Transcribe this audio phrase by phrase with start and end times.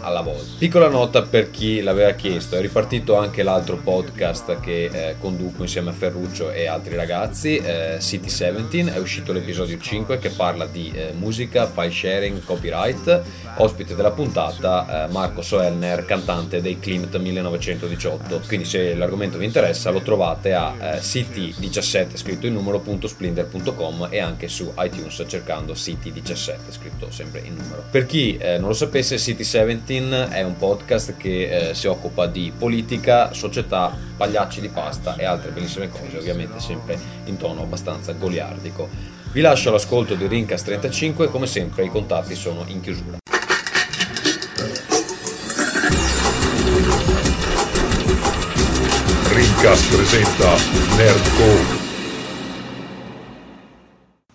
[0.01, 0.55] alla volta.
[0.57, 2.55] Piccola nota per chi l'aveva chiesto.
[2.55, 7.97] È ripartito anche l'altro podcast che eh, conduco insieme a Ferruccio e altri ragazzi eh,
[7.99, 13.21] City 17 è uscito l'episodio 5 che parla di eh, musica file sharing copyright.
[13.57, 19.89] Ospite della puntata eh, Marco Soelner cantante dei Klimt 1918 quindi se l'argomento vi interessa
[19.89, 27.11] lo trovate a eh, ct17 scritto in numero.splendor.com e anche su iTunes cercando ct17 scritto
[27.11, 27.83] sempre in numero.
[27.89, 32.51] Per chi eh, non lo sapesse, City17 è un podcast che eh, si occupa di
[32.57, 38.89] politica, società, pagliacci di pasta e altre bellissime cose, ovviamente sempre in tono abbastanza goliardico.
[39.31, 43.17] Vi lascio all'ascolto di Rincast 35, come sempre i contatti sono in chiusura.
[49.65, 51.83] Rincast presenta Nerdcore.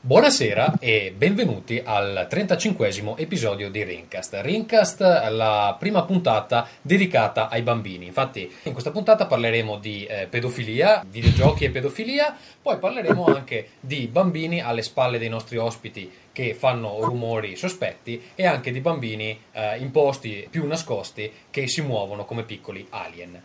[0.01, 4.41] Buonasera e benvenuti al 35 episodio di Rincast.
[4.43, 8.07] Rincast, la prima puntata dedicata ai bambini.
[8.07, 14.09] Infatti, in questa puntata parleremo di eh, pedofilia, videogiochi e pedofilia, poi parleremo anche di
[14.09, 19.79] bambini alle spalle dei nostri ospiti che fanno rumori sospetti e anche di bambini eh,
[19.79, 23.41] in posti più nascosti che si muovono come piccoli alien.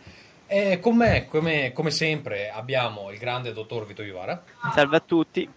[0.48, 4.42] E con me, come, come sempre, abbiamo il grande dottor Vito Vivara.
[4.74, 5.48] Salve a tutti.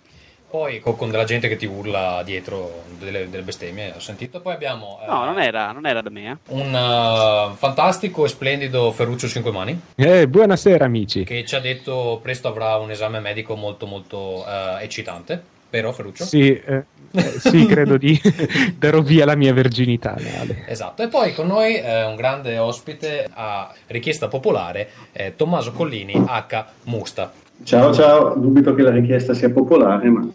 [0.50, 4.42] Poi con, con della gente che ti urla dietro delle, delle bestemmie, ho sentito.
[4.42, 5.00] Poi abbiamo.
[5.04, 6.32] eh, No, non era, non era da me.
[6.32, 6.38] eh.
[6.48, 11.24] Un eh, fantastico e splendido Ferruccio Cinque Mani Eh, buonasera amici.
[11.24, 15.40] che ci ha detto presto avrà un esame medico molto molto eh, eccitante.
[15.70, 16.26] Vero Ferruccio?
[16.26, 18.20] Sì, eh, eh, sì, credo di
[18.78, 20.14] darò via la mia verginità.
[20.14, 20.66] Ale.
[20.68, 26.14] Esatto, e poi con noi eh, un grande ospite a richiesta popolare, eh, Tommaso Collini
[26.14, 26.66] H.
[26.84, 27.32] Musta.
[27.64, 30.28] Ciao ciao, dubito che la richiesta sia popolare, ma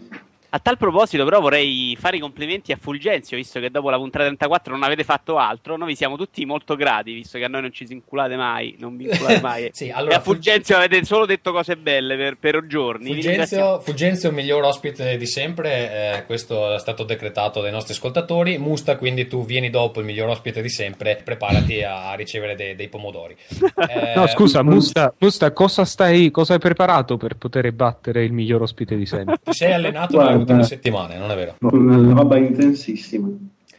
[0.54, 4.26] A tal proposito, però, vorrei fare i complimenti a Fulgenzio, visto che dopo la puntata
[4.26, 5.76] 34 non avete fatto altro.
[5.76, 8.76] Noi vi siamo tutti molto grati, visto che a noi non ci si inculate mai,
[8.78, 9.70] non vi inculate mai.
[9.74, 13.06] Sì, e allora, a Fulgenzio avete solo detto cose belle per, per giorni.
[13.06, 17.92] Fulgenzio, Fulgenzio è il miglior ospite di sempre, eh, questo è stato decretato dai nostri
[17.92, 18.56] ascoltatori.
[18.56, 22.76] Musta, quindi tu vieni dopo il miglior ospite di sempre, preparati a, a ricevere dei,
[22.76, 23.34] dei pomodori.
[23.88, 28.62] Eh, No, scusa, Musta, Musta, cosa, stai, cosa hai preparato per poter battere il miglior
[28.62, 29.38] ospite di sempre?
[29.42, 30.43] Ti sei allenato.
[30.44, 31.56] Ultime settimane, non è vero?
[31.60, 33.28] una roba intensissima.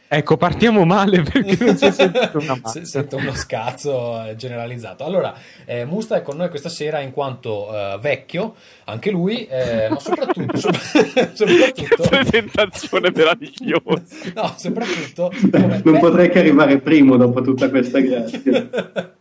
[0.08, 2.60] Ecco, partiamo male perché non si è sentito una.
[2.84, 5.04] Sento uno scazzo eh, generalizzato.
[5.04, 5.34] Allora,
[5.64, 8.54] eh, Musta è con noi questa sera in quanto eh, vecchio,
[8.84, 10.78] anche lui, eh, ma soprattutto, sopra-
[11.34, 14.02] soprattutto, presentazione meravigliosa.
[14.32, 18.68] no, soprattutto come Non potrei che arrivare primo dopo tutta questa grazia.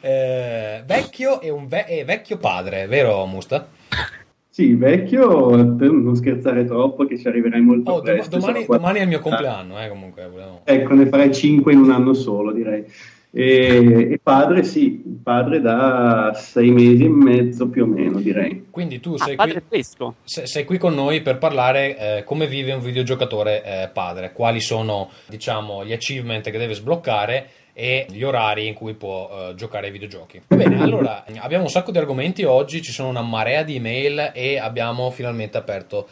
[0.00, 3.66] Eh, vecchio e un ve- e vecchio padre, vero Musta?
[4.56, 8.38] Sì, vecchio, per non scherzare troppo, che ci arriverai molto Oh, dom- presto.
[8.38, 10.26] domani, domani è il mio compleanno, eh, comunque.
[10.30, 12.82] volevo- Ecco, ne farei 5 in un anno solo, direi.
[13.30, 18.68] E, e padre, sì, padre da sei mesi e mezzo più o meno, direi.
[18.70, 20.14] Quindi tu Ah, sei padre qui, fresco.
[20.24, 24.62] se- sei qui con noi per parlare eh, come vive un videogiocatore eh, padre, quali
[24.62, 27.46] sono diciamo, gli achievement che deve sbloccare
[27.78, 30.40] e gli orari in cui può eh, giocare ai videogiochi.
[30.46, 34.30] Va bene, allora abbiamo un sacco di argomenti oggi, ci sono una marea di email
[34.32, 36.08] e abbiamo finalmente aperto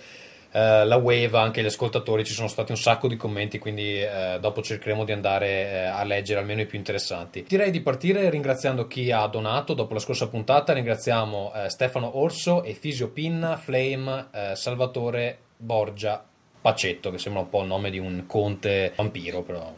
[0.52, 4.36] eh, la wave, anche gli ascoltatori, ci sono stati un sacco di commenti, quindi eh,
[4.40, 7.46] dopo cercheremo di andare eh, a leggere almeno i più interessanti.
[7.48, 13.08] Direi di partire ringraziando chi ha donato dopo la scorsa puntata, ringraziamo Stefano Orso, Efisio
[13.08, 16.22] Pinna, Flame, Salvatore Borgia,
[16.60, 19.72] Pacetto, che sembra un po' il nome di un conte vampiro, però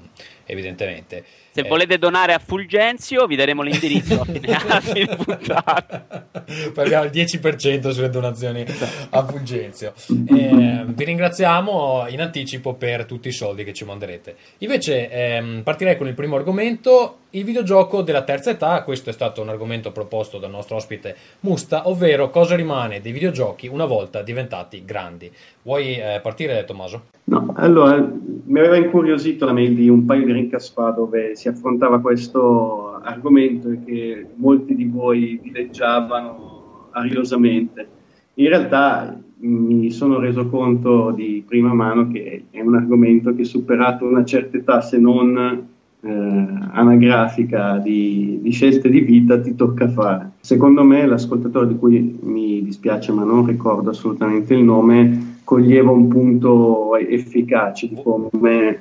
[0.44, 1.25] evidentemente.
[1.56, 6.26] Se Eh, volete donare a Fulgenzio, vi daremo l'indirizzo a fine, a fine puntata.
[6.75, 8.62] Poi abbiamo il 10% sulle donazioni
[9.08, 9.94] a Fulgenzio.
[10.29, 14.37] Eh, vi ringraziamo in anticipo per tutti i soldi che ci manderete.
[14.58, 18.83] Invece ehm, partirei con il primo argomento, il videogioco della terza età.
[18.83, 23.69] Questo è stato un argomento proposto dal nostro ospite Musta, ovvero cosa rimane dei videogiochi
[23.69, 25.31] una volta diventati grandi.
[25.62, 27.03] Vuoi eh, partire Tommaso?
[27.25, 31.49] No, allora, mi aveva incuriosito la mail di un paio di rincas fa dove si
[31.49, 37.87] affrontava questo argomento e che molti di voi dileggiavano ariosamente.
[38.35, 44.06] In realtà mi sono reso conto di prima mano che è un argomento che superato
[44.06, 45.75] una certa età, se non
[46.06, 50.31] eh, anagrafica di, di, scelte di vita, ti tocca fare.
[50.41, 56.08] Secondo me l'ascoltatore di cui mi dispiace ma non ricordo assolutamente il nome coglieva un
[56.08, 58.69] punto efficace di come...
[58.69, 58.81] Eh,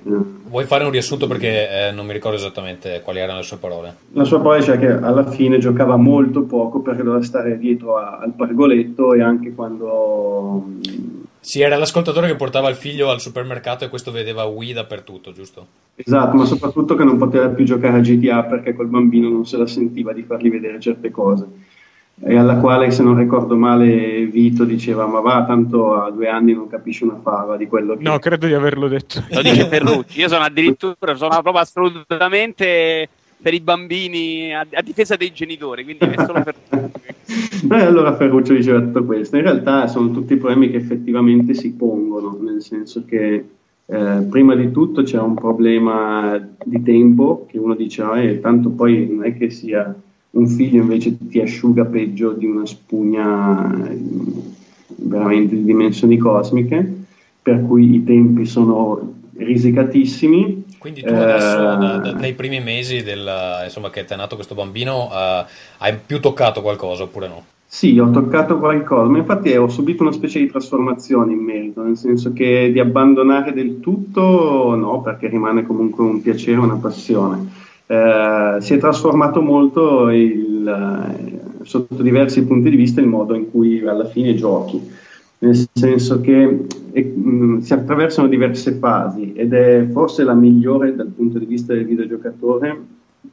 [0.50, 3.96] Vuoi fare un riassunto perché eh, non mi ricordo esattamente quali erano le sue parole?
[4.14, 8.18] La sua parola cioè che alla fine giocava molto poco perché doveva stare dietro a,
[8.20, 10.66] al pargoletto e anche quando...
[11.46, 15.68] Sì, era l'ascoltatore che portava il figlio al supermercato e questo vedeva Wii dappertutto, giusto?
[15.96, 19.56] Esatto, ma soprattutto che non poteva più giocare a GTA perché col bambino non se
[19.56, 21.46] la sentiva di fargli vedere certe cose
[22.24, 26.54] e alla quale, se non ricordo male, Vito diceva: Ma va, tanto a due anni
[26.54, 28.04] non capisce una fava di quello che.
[28.04, 29.22] No, credo di averlo detto.
[29.32, 30.20] Lo dice Ferrucci.
[30.22, 33.10] Io sono addirittura, sono proprio assolutamente
[33.42, 37.68] per i bambini a, a difesa dei genitori, quindi è solo Ferrucci.
[37.72, 39.36] e allora Ferruccio diceva tutto questo.
[39.36, 43.46] In realtà sono tutti problemi che effettivamente si pongono, nel senso che.
[43.88, 48.72] Eh, prima di tutto c'è un problema di tempo che uno dice, ah, eh, tanto
[48.72, 49.96] poi non è che sia
[50.36, 53.98] un figlio invece ti asciuga peggio di una spugna eh,
[54.88, 57.04] veramente di dimensioni cosmiche,
[57.42, 60.65] per cui i tempi sono risicatissimi.
[60.86, 63.28] Quindi tu adesso, eh, da, da, dai primi mesi del,
[63.64, 65.44] insomma, che ti è nato questo bambino, uh,
[65.80, 67.44] hai più toccato qualcosa oppure no?
[67.66, 71.98] Sì, ho toccato qualcosa, ma infatti ho subito una specie di trasformazione in merito, nel
[71.98, 78.58] senso che di abbandonare del tutto no, perché rimane comunque un piacere, una passione eh,
[78.60, 83.86] si è trasformato molto il, eh, sotto diversi punti di vista il modo in cui
[83.88, 84.82] alla fine giochi,
[85.40, 90.96] nel senso che è, mh, mm, si attraversano diverse fasi ed è forse la migliore
[90.96, 92.80] dal punto di vista del videogiocatore,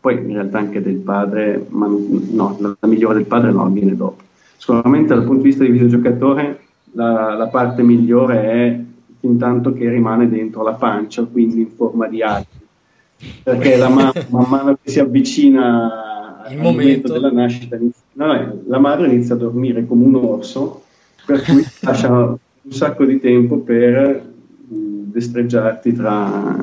[0.00, 4.22] poi in realtà anche del padre, ma no, la migliore del padre no, viene dopo.
[4.56, 6.60] Sicuramente dal punto di vista del videogiocatore
[6.92, 8.80] la, la parte migliore è
[9.20, 12.60] fin tanto che rimane dentro la pancia, quindi in forma di arte
[13.42, 16.80] perché la mamma, man mano che si avvicina il momento.
[16.80, 17.78] momento della nascita,
[18.14, 20.81] no, la madre inizia a dormire come un orso,
[21.24, 24.30] per cui lascia un sacco di tempo per
[25.12, 26.08] destreggiarti tra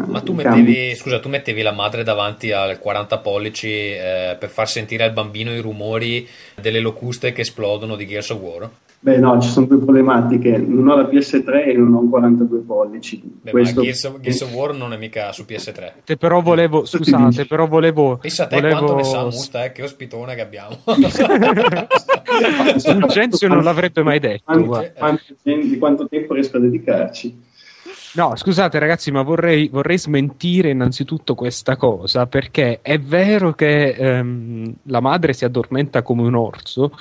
[0.07, 4.67] ma tu mettevi, scusa, tu mettevi la madre davanti al 40 pollici eh, per far
[4.67, 6.27] sentire al bambino i rumori
[6.59, 8.69] delle locuste che esplodono di Gears of War?
[9.01, 10.57] Beh, no, ci sono due problematiche.
[10.57, 13.21] Non ho la PS3 e non ho un 42 pollici.
[13.23, 13.79] Beh, Questo...
[13.79, 15.91] ma Gears of, Gears of, War non è mica su PS3.
[16.03, 18.17] Te però volevo, scusate, però volevo.
[18.17, 18.75] Pensa a te volevo...
[18.75, 20.79] quanto ne sa Musta, eh, che ospitone che abbiamo.
[22.79, 24.43] Fulgenzio non l'avrebbe mai detto.
[24.45, 27.47] Quanto, quanto, di quanto tempo riesco a dedicarci?
[28.15, 34.73] No, scusate ragazzi, ma vorrei, vorrei, smentire innanzitutto questa cosa, perché è vero che ehm,
[34.83, 36.91] la madre si addormenta come un orso,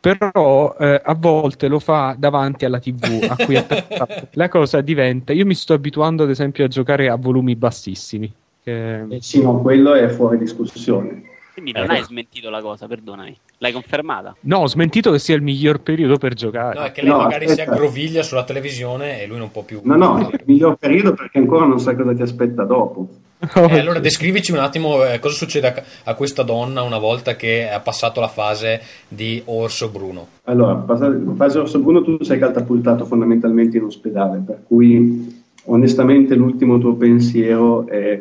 [0.00, 3.56] però eh, a volte lo fa davanti alla tv a cui
[4.32, 9.00] la cosa diventa io mi sto abituando ad esempio a giocare a volumi bassissimi che...
[9.02, 11.24] eh sì no quello è fuori discussione
[11.60, 11.92] quindi non ecco.
[11.92, 13.36] hai smentito la cosa, perdonami.
[13.58, 14.34] L'hai confermata?
[14.40, 16.78] No, ho smentito che sia il miglior periodo per giocare.
[16.78, 17.62] No, è che lei no, magari aspetta.
[17.62, 19.80] si aggroviglia sulla televisione e lui non può più.
[19.84, 23.08] No, no, è il miglior periodo perché ancora non sai cosa ti aspetta dopo.
[23.54, 27.70] Eh, allora descrivici un attimo eh, cosa succede a, a, questa donna una volta che
[27.70, 30.26] ha passato la fase di Orso Bruno.
[30.44, 36.78] Allora, in fase Orso Bruno tu sei catapultato fondamentalmente in ospedale, per cui onestamente l'ultimo
[36.78, 38.20] tuo pensiero è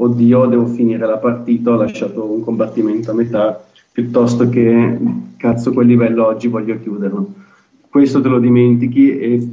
[0.00, 4.98] oddio devo finire la partita, ho lasciato un combattimento a metà, piuttosto che
[5.36, 7.34] cazzo quel livello oggi voglio chiuderlo.
[7.88, 9.48] Questo te lo dimentichi e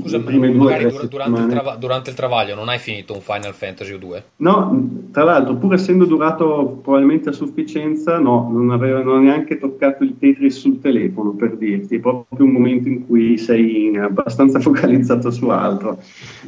[0.00, 3.12] Mm, Ma tu scusa, magari dura, durante, il trava- durante, il travaglio non hai finito
[3.14, 4.24] un Final Fantasy 2?
[4.36, 10.16] No, tra l'altro, pur essendo durato probabilmente a sufficienza, no, non avevano neanche toccato il
[10.18, 15.48] Tetris sul telefono per dirti, è proprio un momento in cui sei abbastanza focalizzato su
[15.48, 15.98] altro.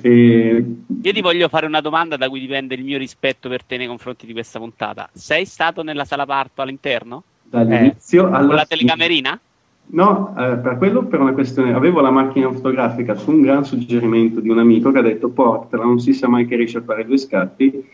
[0.00, 0.64] E...
[1.02, 3.86] Io ti voglio fare una domanda da cui dipende il mio rispetto per te nei
[3.86, 5.08] confronti di questa puntata.
[5.12, 7.22] Sei stato nella sala parto all'interno?
[7.42, 9.40] Dall'inizio eh, alla Con la telecamerina?
[9.92, 14.40] No, eh, per quello per una questione, avevo la macchina fotografica su un gran suggerimento
[14.40, 17.04] di un amico che ha detto portala, non si sa mai che riesce a fare
[17.04, 17.84] due scatti.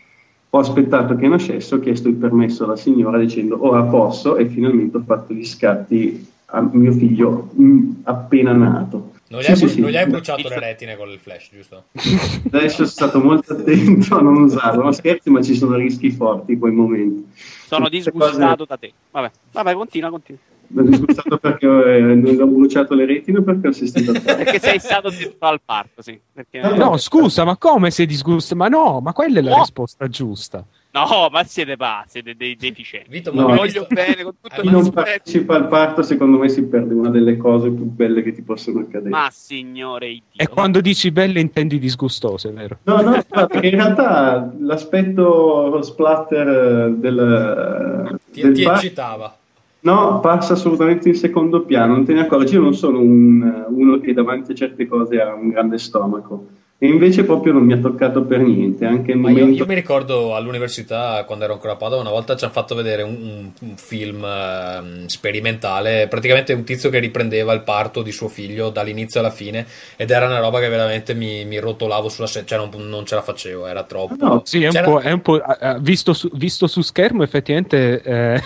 [0.51, 4.97] Ho aspettato che nascesse, ho chiesto il permesso alla signora dicendo ora posso e finalmente
[4.97, 9.11] ho fatto gli scatti a mio figlio mh, mm, appena nato.
[9.27, 9.81] Non gli, sì, hai, sì, sì.
[9.81, 11.83] non gli hai bruciato le retine con il flash, giusto?
[12.49, 14.81] Adesso sono stato molto attento a non usarlo.
[14.83, 17.27] Non scherzi, ma ci sono rischi forti in quei momenti.
[17.67, 18.65] Sono disgustato cose...
[18.69, 18.91] da te.
[19.11, 20.41] Vabbè, vabbè, continua, continua.
[20.71, 24.19] Mi è disgustato perché eh, non ho bruciato le retine o perché ho assistito a
[24.21, 26.19] Perché sei stato dentro al parco, sì.
[26.31, 26.61] Perché...
[26.61, 28.55] No, scusa, ma come sei disgustato?
[28.55, 29.59] Ma no, ma quella è la oh.
[29.59, 30.63] risposta giusta.
[30.91, 33.09] No, ma siete pazzi, siete dei deficienti.
[33.09, 36.01] Vito, No, ma hai voglio visto- bene con tutto Chi il non partecipa al parto,
[36.01, 39.09] secondo me, si perde una delle cose più belle che ti possono accadere.
[39.09, 40.21] Ma signore Dio.
[40.35, 42.79] E quando dici belle intendi disgustose, vero?
[42.83, 49.37] No, no, perché in realtà l'aspetto splatter eh, del, Ti, del ti parto- eccitava.
[49.81, 53.99] No, passa assolutamente in secondo piano, non te ne accorgi, io non sono un- uno
[53.99, 56.47] che davanti a certe cose ha un grande stomaco.
[56.81, 59.63] E invece proprio non mi ha toccato per niente, anche il Ma io, momento...
[59.63, 63.01] io mi ricordo all'università, quando ero ancora a Padova, una volta ci hanno fatto vedere
[63.03, 68.69] un, un- film ehm, sperimentale, praticamente un tizio che riprendeva il parto di suo figlio
[68.69, 69.65] dall'inizio alla fine
[69.97, 73.15] ed era una roba che veramente mi, mi rotolavo sulla sedia, cioè non, non ce
[73.15, 74.15] la facevo, era troppo.
[74.17, 75.41] No, Sì, è un po', è un po'
[75.81, 78.41] visto, su, visto su schermo, effettivamente eh,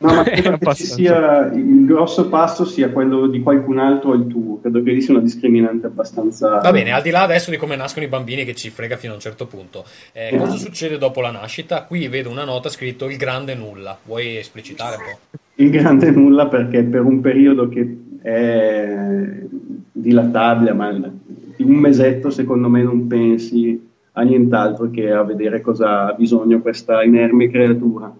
[0.00, 4.14] No, ma è credo che sia il grosso passo sia quello di qualcun altro o
[4.14, 4.60] il tuo.
[4.60, 6.58] Credo che lì sia una discriminante abbastanza.
[6.58, 9.12] Va bene, al di là adesso di come nascono i bambini che ci frega fino
[9.12, 11.84] a un certo punto, eh, cosa succede dopo la nascita?
[11.84, 15.38] Qui vedo una nota scritto il grande nulla, vuoi esplicitare un po'?
[15.56, 18.96] Il grande nulla perché per un periodo che è
[19.92, 26.06] dilatabile, ma di un mesetto secondo me non pensi a nient'altro che a vedere cosa
[26.06, 28.12] ha bisogno questa inerme creatura,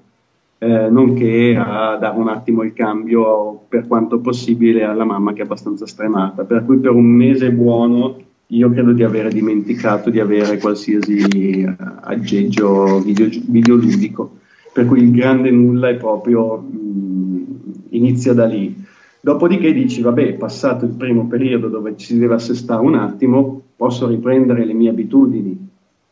[0.59, 5.45] eh, nonché a dare un attimo il cambio per quanto possibile alla mamma che è
[5.45, 6.45] abbastanza stremata.
[6.45, 8.16] Per cui per un mese buono
[8.52, 14.38] io credo di aver dimenticato di avere qualsiasi eh, aggeggio video- videoludico.
[14.73, 17.45] Per cui il grande nulla è proprio mh,
[17.90, 18.85] inizia da lì.
[19.21, 24.09] Dopodiché dici, vabbè, passato il primo periodo dove ci si deve assestare un attimo, posso
[24.09, 25.69] riprendere le mie abitudini.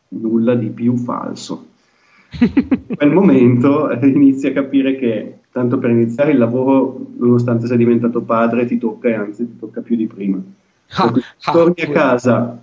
[0.09, 1.65] Nulla di più falso.
[2.39, 7.77] In quel momento eh, inizi a capire che, tanto per iniziare il lavoro, nonostante sei
[7.77, 10.41] diventato padre, ti tocca e anzi ti tocca più di prima.
[10.95, 12.59] Ah, ah, torni a casa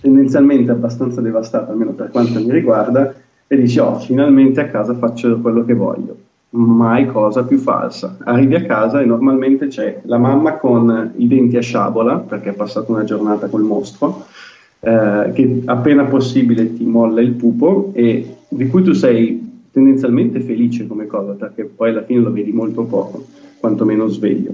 [0.00, 3.14] tendenzialmente abbastanza devastata, almeno per quanto mi riguarda,
[3.46, 6.16] e dici, oh, finalmente a casa faccio quello che voglio.
[6.50, 8.16] Mai cosa più falsa.
[8.24, 12.54] Arrivi a casa e normalmente c'è la mamma con i denti a sciabola, perché ha
[12.54, 14.26] passato una giornata col mostro,
[14.80, 20.86] eh, che appena possibile ti molla il pupo e di cui tu sei tendenzialmente felice
[20.86, 23.24] come cosa, perché poi alla fine lo vedi molto poco,
[23.58, 24.52] quantomeno sveglio.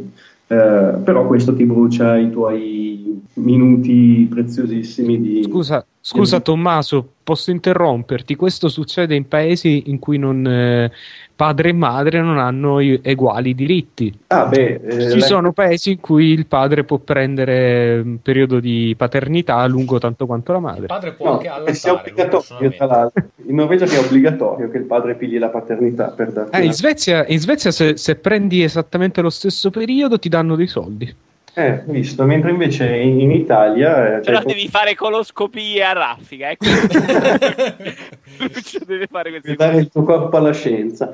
[0.51, 5.43] Eh, però questo ti brucia i tuoi minuti preziosissimi di...
[5.43, 8.35] Scusa, scusa Tommaso, posso interromperti?
[8.37, 10.91] Questo succede in paesi in cui non, eh,
[11.37, 14.13] padre e madre non hanno i- uguali diritti.
[14.29, 18.59] Ah, beh, eh, Ci la- sono paesi in cui il padre può prendere un periodo
[18.59, 20.87] di paternità lungo tanto quanto la Il madre.
[20.87, 23.13] padre può No, anche allattare.
[23.47, 27.39] In Norvegia è obbligatorio che il padre pigli la paternità per Eh, in Svezia, in
[27.39, 31.15] Svezia se, se prendi esattamente lo stesso periodo ti danno dei soldi.
[31.59, 34.17] Eh, visto, mentre invece in, in Italia...
[34.17, 36.51] eh, Però cioè, devi fare coloscopie a raffica.
[36.51, 36.57] Eh?
[38.39, 41.13] Lucio deve fare queste per dare il tuo corpo alla scienza.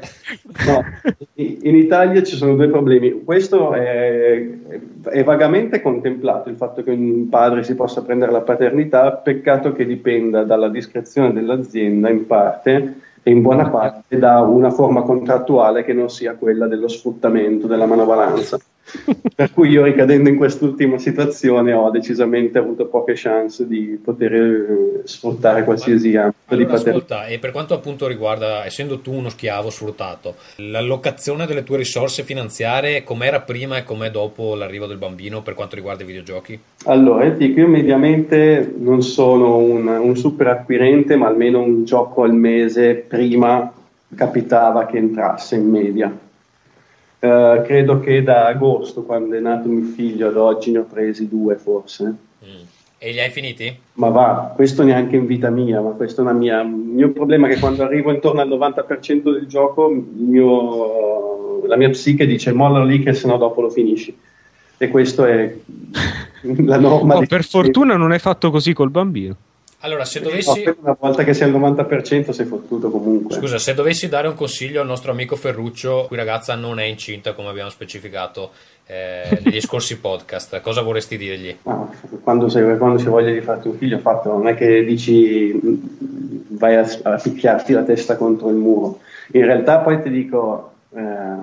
[0.66, 0.84] No,
[1.34, 3.24] in in Italia ci sono due problemi.
[3.24, 4.46] Questo è,
[5.02, 9.84] è vagamente contemplato, il fatto che un padre si possa prendere la paternità, peccato che
[9.84, 15.92] dipenda dalla discrezione dell'azienda in parte e in buona parte da una forma contrattuale che
[15.92, 18.58] non sia quella dello sfruttamento, della manovalanza.
[19.34, 25.00] Per cui io ricadendo in quest'ultima situazione ho decisamente avuto poche chance di poter eh,
[25.04, 26.90] sfruttare qualsiasi ambito di paternità.
[26.90, 32.22] ascolta, e per quanto appunto riguarda, essendo tu uno schiavo sfruttato, l'allocazione delle tue risorse
[32.22, 36.58] finanziarie com'era prima e com'è dopo l'arrivo del bambino per quanto riguarda i videogiochi?
[36.84, 42.34] Allora, dico, io mediamente non sono un, un super acquirente, ma almeno un gioco al
[42.34, 43.72] mese prima
[44.14, 46.18] capitava che entrasse in media.
[47.24, 51.26] Eh, credo che da agosto, quando è nato mio figlio, ad oggi ne ho presi
[51.26, 52.04] due forse.
[52.44, 52.62] Mm.
[52.98, 53.74] E li hai finiti?
[53.94, 56.60] Ma va, questo neanche in vita mia, ma questo è una mia...
[56.60, 61.76] Il mio problema è che quando arrivo intorno al 90% del gioco, il mio- la
[61.76, 64.14] mia psiche dice molla lì che sennò dopo lo finisci.
[64.76, 65.54] E questo è
[66.42, 67.16] la norma.
[67.16, 69.34] Oh, di- per fortuna non hai fatto così col bambino.
[69.84, 70.64] Allora, se dovessi...
[70.80, 73.34] una volta che sei al 90% sei fottuto comunque.
[73.34, 77.34] Scusa, se dovessi dare un consiglio al nostro amico Ferruccio, cui ragazza non è incinta
[77.34, 78.52] come abbiamo specificato
[78.86, 81.54] eh, negli scorsi podcast, cosa vorresti dirgli?
[82.22, 85.74] Quando, sei, quando si voglia di farti un figlio fatto, non è che dici mm,
[86.56, 89.00] vai a, a picchiarti la testa contro il muro.
[89.32, 91.36] In realtà poi ti dico, eh,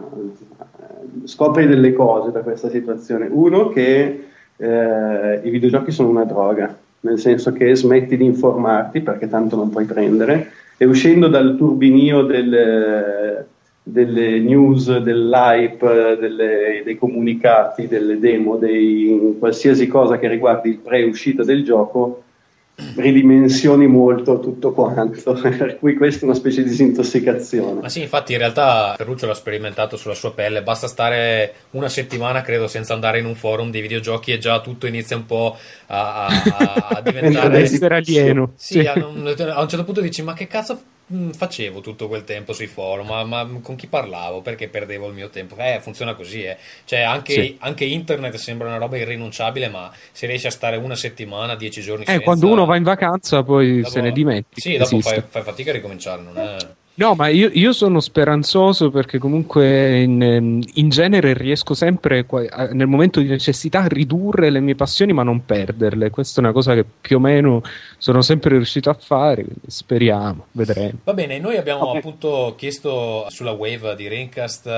[1.26, 3.28] scopri delle cose da questa situazione.
[3.30, 9.28] Uno che eh, i videogiochi sono una droga, nel senso che smetti di informarti perché
[9.28, 10.52] tanto non puoi prendere.
[10.78, 13.46] E uscendo dal turbinio del,
[13.84, 21.44] delle news, dell'hype, delle- dei comunicati, delle demo, dei, qualsiasi cosa che riguardi il pre-uscita
[21.44, 22.24] del gioco,
[22.96, 27.82] ridimensioni molto tutto quanto, per cui questa è una specie di disintossicazione.
[27.82, 32.42] Ma sì, infatti in realtà Ferruccio l'ha sperimentato sulla sua pelle, basta stare una settimana
[32.42, 35.58] credo senza andare in un forum di videogiochi e già tutto inizia un po'
[35.88, 37.60] a, a, a diventare...
[37.60, 38.54] essere alieno.
[38.56, 40.80] Sì, a un, a un certo punto dici ma che cazzo
[41.34, 44.42] facevo tutto quel tempo sui forum, ma, ma, con chi parlavo?
[44.42, 45.56] Perché perdevo il mio tempo?
[45.58, 46.58] Eh, funziona così, eh.
[46.86, 47.58] Cioè, anche, sì.
[47.60, 52.04] anche, internet sembra una roba irrinunciabile, ma se riesci a stare una settimana, dieci giorni
[52.04, 52.24] eh, senza...
[52.24, 54.62] quando uno va in vacanza poi dopo, se ne dimentica.
[54.62, 56.58] Sì, dopo fai, fai, fatica a ricominciare, non è...
[56.94, 62.26] No, ma io, io, sono speranzoso perché comunque in, ehm, in genere riesco sempre
[62.74, 66.10] nel momento di necessità a ridurre le mie passioni ma non perderle.
[66.10, 67.64] Questa è una cosa che più o meno
[67.98, 71.00] sono sempre riuscito a fare, speriamo, vedremo.
[71.06, 72.00] Va bene, noi abbiamo okay.
[72.00, 74.72] appunto chiesto sulla wave di Raincast eh,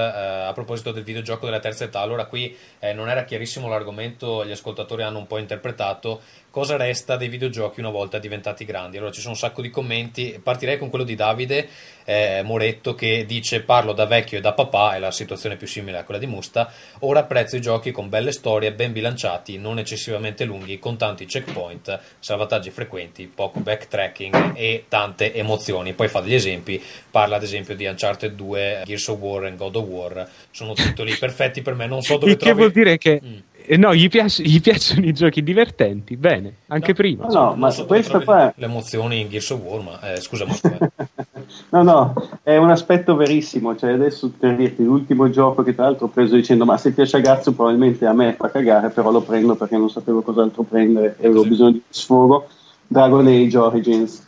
[0.47, 4.51] a proposito del videogioco della terza età, allora qui eh, non era chiarissimo l'argomento, gli
[4.51, 6.21] ascoltatori hanno un po' interpretato
[6.53, 8.97] cosa resta dei videogiochi una volta diventati grandi.
[8.97, 11.67] Allora ci sono un sacco di commenti, partirei con quello di Davide
[12.05, 15.97] eh, Moretto che dice parlo da vecchio e da papà, è la situazione più simile
[15.97, 20.45] a quella di Musta, ora apprezzo i giochi con belle storie, ben bilanciati, non eccessivamente
[20.45, 25.93] lunghi, con tanti checkpoint, salvataggi frequenti, poco backtracking e tante emozioni.
[25.93, 26.79] Poi fa degli esempi,
[27.09, 31.15] parla ad esempio di Uncharted 2, Gears of War e God of War, sono titoli
[31.15, 32.51] perfetti per me, non so dove trovi...
[32.51, 33.19] Che vuol dire che...
[33.25, 37.25] Mm eh, no, gli, piace, gli, piacciono i giochi divertenti, bene, anche no, prima.
[37.27, 38.53] No, no ma so questo qua...
[38.55, 40.53] Le emozioni in Gears of War, ma eh, scusa, ma
[41.69, 46.05] No, no, è un aspetto verissimo, cioè adesso per dirti l'ultimo gioco che tra l'altro
[46.05, 49.21] ho preso dicendo ma se piace a Gazzo probabilmente a me fa cagare, però lo
[49.21, 52.47] prendo perché non sapevo cos'altro prendere e avevo bisogno di sfogo,
[52.87, 54.27] Dragon Age Origins.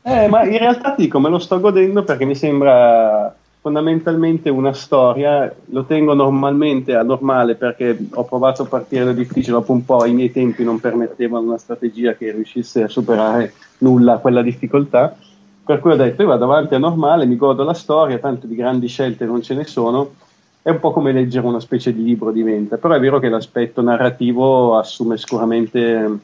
[0.25, 4.73] eh, ma in realtà ti dico, me lo sto godendo perché mi sembra fondamentalmente una
[4.73, 9.85] storia, lo tengo normalmente a normale perché ho provato a partire da difficile, dopo un
[9.85, 15.15] po' i miei tempi non permettevano una strategia che riuscisse a superare nulla quella difficoltà,
[15.63, 18.55] per cui ho detto io vado avanti a normale, mi godo la storia, tanto di
[18.55, 20.15] grandi scelte non ce ne sono,
[20.63, 23.83] è un po' come leggere una specie di libro diventa, però è vero che l'aspetto
[23.83, 26.19] narrativo assume sicuramente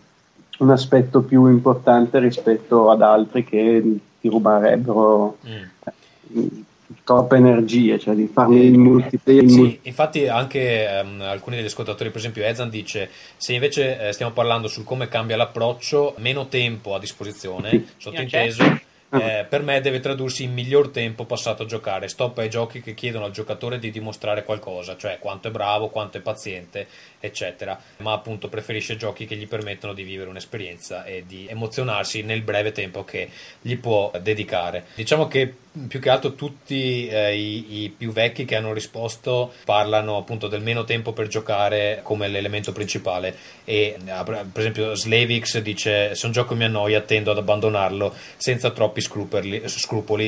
[0.58, 6.62] un aspetto più importante rispetto ad altri che ti ruberebbero mm
[7.08, 9.44] troppa energia, cioè di farmi il multiplayer.
[9.44, 14.10] In sì, multi- infatti anche um, alcuni degli ascoltatori, per esempio Ezan dice, se invece
[14.10, 19.22] eh, stiamo parlando sul come cambia l'approccio, meno tempo a disposizione, sottinteso, Ah.
[19.22, 22.10] eh, per me deve tradursi in miglior tempo passato a giocare.
[22.10, 26.18] Stop ai giochi che chiedono al giocatore di dimostrare qualcosa, cioè quanto è bravo, quanto
[26.18, 27.80] è paziente, eccetera.
[28.00, 32.74] Ma appunto preferisce giochi che gli permettono di vivere un'esperienza e di emozionarsi nel breve
[32.74, 33.30] tempo che
[33.62, 34.88] gli può dedicare.
[34.96, 35.54] Diciamo che
[35.88, 40.62] più che altro tutti eh, i, i, più vecchi che hanno risposto parlano appunto del
[40.62, 43.36] meno tempo per giocare come l'elemento principale.
[43.64, 48.72] E eh, per esempio Slavix dice se un gioco mi annoia tendo ad abbandonarlo senza
[48.72, 49.62] troppi scrupoli,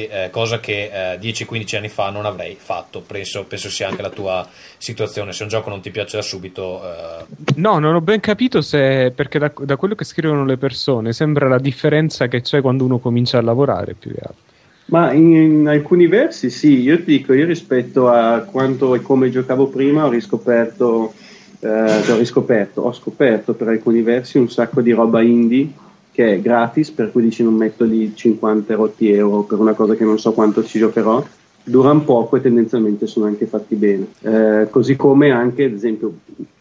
[0.08, 3.02] eh, cosa che 10-15 eh, anni fa non avrei fatto.
[3.02, 5.34] Penso, penso, sia anche la tua situazione.
[5.34, 9.12] Se un gioco non ti piace da subito eh, no non ho ben capito se
[9.16, 13.00] perché da, da quello che scrivono le persone sembra la differenza che c'è quando uno
[13.00, 14.49] comincia a lavorare più che altro
[14.89, 19.30] ma in, in, alcuni versi sì, io ti dico, io rispetto a quanto e come
[19.30, 21.13] giocavo prima ho riscoperto,
[21.60, 25.69] eh, ho riscoperto, ho scoperto per alcuni versi un sacco di roba indie
[26.12, 29.95] che è gratis, per cui dici non metto lì 50 rotti euro per una cosa
[29.95, 31.23] che non so quanto ci giocherò,
[31.63, 34.08] durano poco e tendenzialmente sono anche fatti bene.
[34.21, 36.13] Eh, così come anche, ad esempio,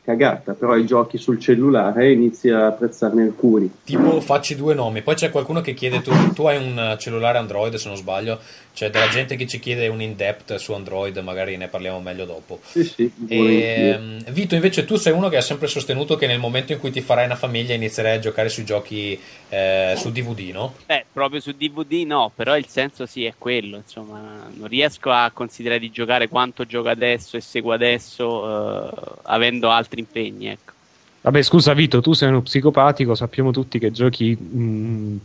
[0.09, 3.71] cagata, però i giochi sul cellulare inizi a apprezzarne alcuni.
[3.85, 7.75] Tipo facci due nomi, poi c'è qualcuno che chiede tu, tu hai un cellulare Android
[7.75, 8.39] se non sbaglio,
[8.73, 12.61] c'è della gente che ci chiede un in-depth su Android, magari ne parliamo meglio dopo.
[12.63, 13.11] Sì, sì.
[13.27, 16.79] E, ehm, Vito, invece tu sei uno che ha sempre sostenuto che nel momento in
[16.79, 19.19] cui ti farai una famiglia inizierai a giocare sui giochi
[19.49, 20.75] eh, su DVD, no?
[20.87, 25.31] Beh, proprio su DVD no, però il senso sì è quello, insomma, non riesco a
[25.35, 28.91] considerare di giocare quanto gioco adesso e seguo adesso eh,
[29.25, 30.73] avendo altri impegni, ecco.
[31.21, 35.17] Vabbè, scusa Vito, tu sei uno psicopatico, sappiamo tutti che giochi mh, mm,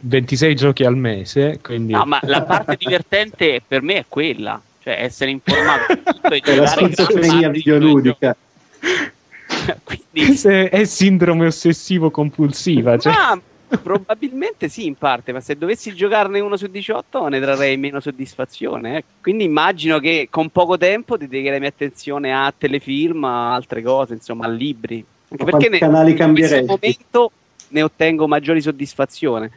[0.00, 1.58] 26 giochi al mese.
[1.62, 1.92] Quindi...
[1.92, 6.40] No, ma la parte divertente per me è quella, cioè essere informato di tutto e
[6.40, 8.36] giocare la schizofrenia videoludica.
[9.84, 10.40] quindi...
[10.42, 12.98] È sindrome ossessivo compulsiva.
[12.98, 13.12] Cioè...
[13.12, 13.40] Ma
[13.82, 18.98] probabilmente sì, in parte, ma se dovessi giocarne uno su 18 ne trarrei meno soddisfazione.
[18.98, 19.04] Eh.
[19.20, 24.46] Quindi immagino che con poco tempo dedicherei mia attenzione a telefilm, a altre cose, insomma,
[24.46, 25.04] a libri.
[25.28, 27.32] Anche perché ne, canali in questo momento
[27.68, 29.50] ne ottengo maggiori soddisfazione.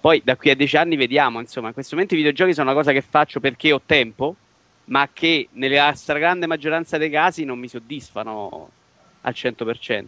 [0.00, 2.78] Poi da qui a dieci anni vediamo, insomma, in questo momento i videogiochi sono una
[2.78, 4.36] cosa che faccio perché ho tempo,
[4.84, 8.70] ma che nella stragrande maggioranza dei casi non mi soddisfano
[9.22, 10.04] al 100%.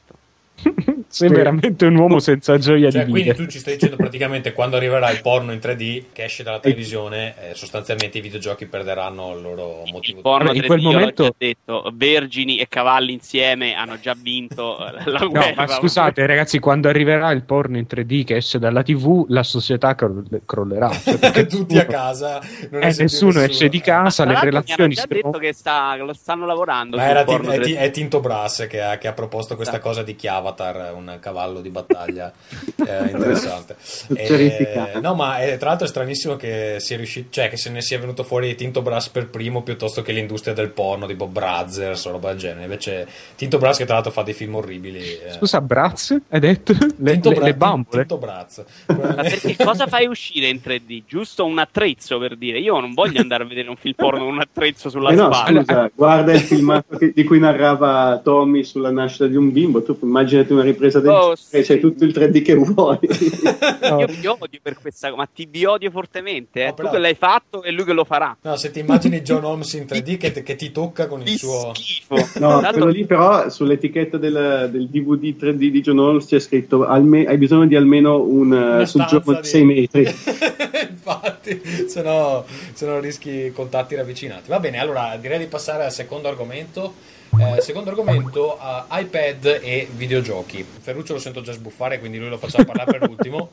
[1.12, 1.34] Sei Sì.
[1.34, 3.44] veramente un uomo senza gioia Cioè, di quindi vivere.
[3.44, 7.34] tu ci stai dicendo praticamente quando arriverà il porno in 3D che esce dalla televisione,
[7.50, 9.98] eh, sostanzialmente i videogiochi perderanno il loro motivo.
[10.02, 14.14] Il di- porno in 3D, quel momento- già detto, vergini e cavalli insieme hanno già
[14.16, 15.54] vinto la No, guerra.
[15.56, 19.96] ma scusate ragazzi, quando arriverà il porno in 3D che esce dalla TV, la società
[19.96, 20.90] cro- crollerà.
[20.90, 24.94] Cioè, perché Tutti a nessuno- casa, non eh, esce nessuno esce di casa, le relazioni
[24.94, 27.64] si già detto che, sta, lo stanno lavorando Ma era porno Tin- è, 3D.
[27.64, 29.88] Ti- è Tinto Brass che ha, che ha proposto questa Esatto.
[29.88, 30.14] cosa di
[30.54, 32.32] Chiavatar, un cavallo di battaglia
[32.86, 33.76] eh, interessante.
[34.12, 34.92] Terrificante.
[34.94, 37.80] Eh, no, ma è- tra l'altro è stranissimo che sia riuscito, cioè che se ne
[37.82, 42.10] sia venuto fuori Tinto Brass per primo piuttosto che l'industria del porno, tipo Brazzers o
[42.12, 42.62] roba del genere.
[42.64, 44.98] Invece Tinto Brass che tra l'altro fa dei film orribili.
[44.98, 45.32] eh.
[45.32, 46.72] Scusa, Braz, hai detto?
[46.98, 47.98] Le, Tinto le- Bra- le bambole?
[48.06, 48.64] Tinto Braz.
[48.86, 51.02] Ma perché cosa fai uscire in 3D?
[51.06, 52.58] Giusto un attrezzo per dire.
[52.58, 55.32] Io non voglio andare a vedere un film porno con un attrezzo sulla Eh no,
[55.32, 55.60] spalla.
[55.60, 59.82] scusa, guarda il filmato che- di cui narrava Tommy sulla nascita di un bimbo.
[59.82, 59.98] Tu
[60.40, 61.60] immaginati una ripresa del Oh, sì.
[61.62, 62.98] c'è tutto il 3D che vuoi.
[63.02, 66.62] Io vi odio per questa cosa, ma ti vi odio fortemente.
[66.62, 66.66] Eh.
[66.68, 68.36] No, tu che l'hai fatto e lui che lo farà.
[68.42, 71.36] No, se ti immagini John Holmes in 3D che, che ti tocca con il Di
[71.38, 71.72] suo...
[71.74, 72.14] schifo.
[72.38, 76.86] No, Tanto- quello lì però sull'etichetta del, del DVD 3D di John Holmes c'è scritto
[76.86, 80.02] alme- hai bisogno di almeno un uh, soggiorno di 6 metri.
[80.90, 84.48] Infatti, se no, se no rischi contatti ravvicinati.
[84.48, 86.94] Va bene, allora direi di passare al secondo argomento.
[87.38, 90.64] Eh, secondo argomento, eh, iPad e videogiochi.
[90.80, 93.50] Ferruccio lo sento già sbuffare, quindi lui lo facciamo parlare per ultimo.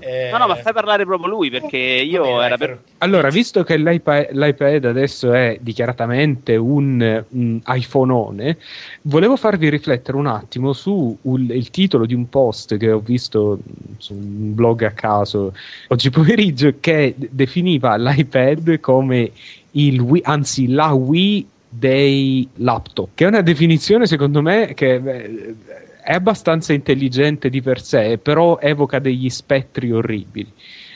[0.00, 2.80] Eh, No, no, ma fai parlare proprio lui perché io bene, era dai, per.
[2.98, 8.56] Allora, visto che l'iPad, l'iPad adesso è dichiaratamente un, un iPhoneone,
[9.02, 13.58] volevo farvi riflettere un attimo su un- il titolo di un post che ho visto
[13.62, 15.54] mh, su un blog a caso
[15.88, 19.30] oggi pomeriggio che definiva l'iPad come
[19.72, 21.48] il Wii, anzi la Wii
[21.78, 25.54] dei laptop, che è una definizione secondo me che beh,
[26.02, 30.50] è abbastanza intelligente di per sé, però evoca degli spettri orribili.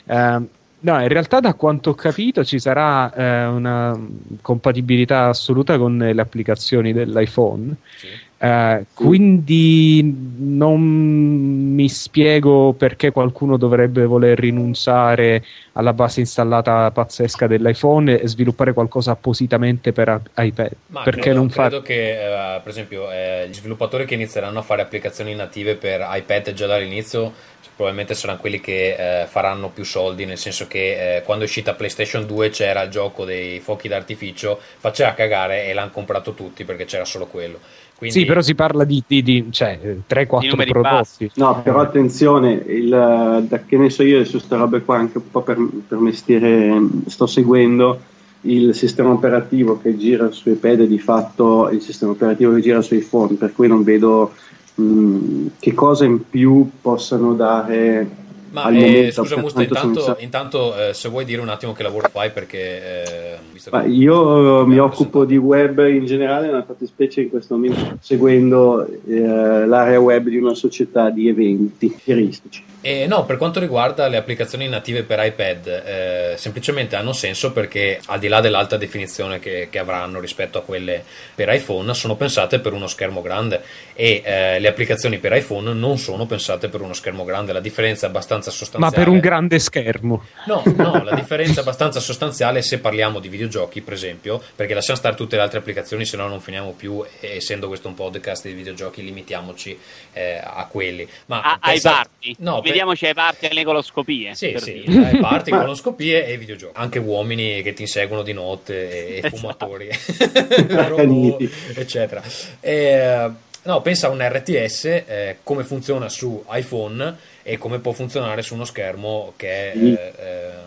[0.06, 0.48] Ehm,
[0.82, 3.98] No, in realtà da quanto ho capito ci sarà eh, una
[4.40, 8.08] compatibilità assoluta con le applicazioni dell'iPhone, sì.
[8.42, 18.18] Eh, quindi non mi spiego perché qualcuno dovrebbe voler rinunciare alla base installata pazzesca dell'iPhone
[18.18, 20.70] e sviluppare qualcosa appositamente per iPad.
[20.86, 21.68] Ma perché credo, non fare...
[21.68, 26.08] credo che, eh, per esempio, eh, gli sviluppatori che inizieranno a fare applicazioni native per
[26.10, 27.32] iPad già dall'inizio
[27.80, 31.72] probabilmente saranno quelli che eh, faranno più soldi, nel senso che eh, quando è uscita
[31.72, 36.84] PlayStation 2 c'era il gioco dei fuochi d'artificio, faceva cagare e l'hanno comprato tutti perché
[36.84, 37.58] c'era solo quello.
[37.96, 41.30] Quindi, Sì, però si parla di, di, di cioè, 3-4 numeri prodotti.
[41.36, 45.30] No, però attenzione, il, da che ne so io su queste robe qua, anche un
[45.30, 45.56] po' per,
[45.88, 47.98] per mestiere sto seguendo
[48.42, 52.82] il sistema operativo che gira su iPad è di fatto il sistema operativo che gira
[52.82, 54.32] su iPhone, per cui non vedo
[54.74, 58.08] mh, che cosa in più possano dare
[58.50, 59.12] Ma al eh, momento.
[59.12, 62.30] scusa Musta, quanto sono intanto, intanto, eh, se vuoi dire un attimo che lavoro fai
[62.30, 62.58] perché...
[62.58, 67.98] eh, che- io mi abbiamo occupo di web in generale, una fattispecie in questo momento
[68.00, 72.64] seguendo eh, l'area web di una società di eventi turistici.
[72.82, 78.00] Eh, no, per quanto riguarda le applicazioni native per iPad, eh, semplicemente hanno senso perché
[78.06, 82.58] al di là dell'alta definizione che, che avranno rispetto a quelle per iPhone, sono pensate
[82.58, 83.60] per uno schermo grande
[83.92, 87.52] e eh, le applicazioni per iPhone non sono pensate per uno schermo grande.
[87.52, 88.94] La differenza è abbastanza Ma sostanziale.
[88.96, 90.24] per un grande schermo.
[90.46, 94.98] No, no, la differenza è abbastanza sostanziale se parliamo di videogiochi, per esempio, perché lasciamo
[94.98, 98.46] stare tutte le altre applicazioni, se no non finiamo più, e essendo questo un podcast
[98.46, 99.78] di videogiochi, limitiamoci
[100.12, 101.06] eh, a quelli.
[101.26, 102.36] Ma A- ai pensa- parti.
[102.38, 104.34] No, per- Vediamoci ai parti alle coloscopie.
[104.34, 105.10] sì, sì, dire.
[105.12, 106.72] eh, parti, Ma- colonoscopie e videogiochi.
[106.76, 109.36] Anche uomini che ti inseguono di notte e, e Esatto.
[109.36, 109.88] fumatori,
[110.88, 112.22] robot, eccetera.
[112.60, 113.30] Eh,
[113.64, 118.54] no, pensa a un RTS, eh, come funziona su iPhone e come può funzionare su
[118.54, 119.92] uno schermo che è Sì.
[119.94, 120.08] eh,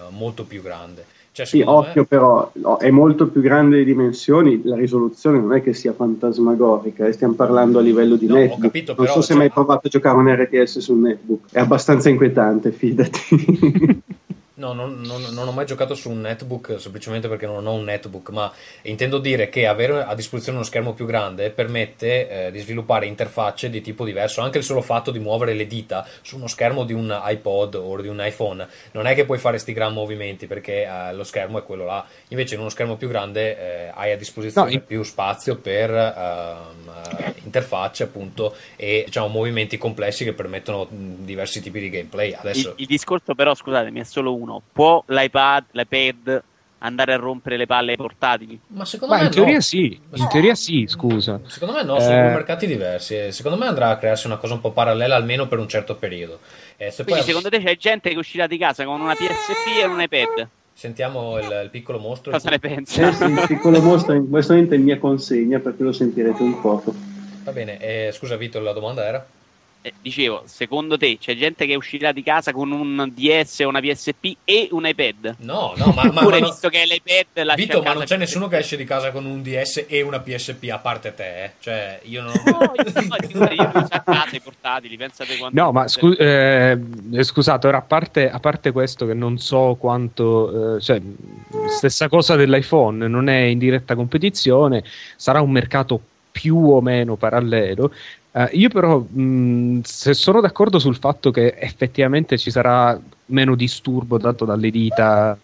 [0.09, 1.05] molto più grande.
[1.33, 5.39] Cioè, Sì, secondo me- occhio però, no, è molto più grande di dimensioni, la risoluzione
[5.39, 8.61] non è che sia fantasmagorica, eh, stiamo parlando a livello di No, ho netbook.
[8.61, 11.59] capito, non però, so se cioè- mai provato a giocare un RTS sul netbook, è
[11.59, 13.19] abbastanza inquietante, fidati.
[14.63, 17.83] No, non, non- non ho mai giocato su un netbook semplicemente perché non ho un
[17.83, 18.49] netbook, ma
[18.83, 23.69] intendo dire che avere a disposizione uno schermo più grande permette eh, di sviluppare interfacce
[23.69, 24.39] di tipo diverso.
[24.39, 27.99] Anche il solo fatto di muovere le dita su uno schermo di un iPod o
[27.99, 31.59] di un iPhone non è che puoi fare sti gran movimenti perché eh, lo schermo
[31.59, 32.05] è quello là.
[32.29, 35.89] Invece in uno schermo più grande eh, hai a disposizione No, in- più spazio per
[35.91, 42.31] ehm, eh, interfacce appunto e diciamo movimenti complessi che permettono diversi tipi di gameplay.
[42.33, 44.52] Adesso Il, il discorso però, scusatemi, è solo uno.
[44.71, 46.43] Può l'iPad, l'iPad
[46.79, 48.59] andare a rompere le palle ai portatili.
[48.67, 49.61] Ma secondo Ma me in teoria no.
[49.61, 51.39] sì, in teoria sì, scusa.
[51.47, 52.21] Secondo me no, sono Eh.
[52.21, 53.15] due mercati diversi.
[53.15, 55.95] e Secondo me andrà a crearsi una cosa un po' parallela almeno per un certo
[55.95, 56.39] periodo.
[56.75, 59.81] Eh, se poi Quindi secondo te c'è gente che uscirà di casa con una PSP
[59.81, 60.47] e un iPad?
[60.75, 62.31] sentiamo il, il piccolo mostro.
[62.31, 63.11] Cosa ne pensa?
[63.13, 66.59] sì, il piccolo mostro in questo momento è in mia consegna perché lo sentirete un
[66.59, 66.93] poco.
[67.43, 69.25] Va bene, eh, scusa Vito, la domanda era?
[69.85, 73.81] Eh, dicevo, secondo te c'è gente che uscirà di casa con un DS o una
[73.81, 75.35] PSP e un iPad?
[75.39, 78.15] No, no, ma, ma, Oppure ma no- visto che l'iPad lascia Vito, ma non c'è
[78.15, 81.51] nessuno che esce di casa con un DS e una PSP a parte te, eh?
[81.59, 85.61] Cioè, io non No, io, no, io li uso a casa i portatili, pensate quanto
[85.61, 86.79] No, ma scu- eh,
[87.19, 91.01] scusate, ora a parte, a parte questo che non so quanto, eh, cioè,
[91.67, 94.81] stessa cosa dell'iPhone, non è in diretta competizione,
[95.17, 95.99] sarà un mercato
[96.31, 97.91] più o meno parallelo.
[98.35, 104.17] Eh, io però, mh, se sono d'accordo sul fatto che effettivamente ci sarà meno disturbo
[104.17, 105.37] dato dalle dita,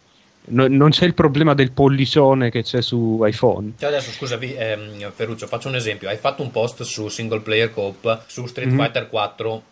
[0.45, 3.73] no- non c'è il problema del pollicione che c'è su iPhone.
[3.77, 6.09] Cioè adesso scusa Vi- ehm, Ferruccio, faccio un esempio.
[6.09, 8.77] Hai fatto un post su single player coop su Street Mhm.
[8.79, 9.63] Fighter 4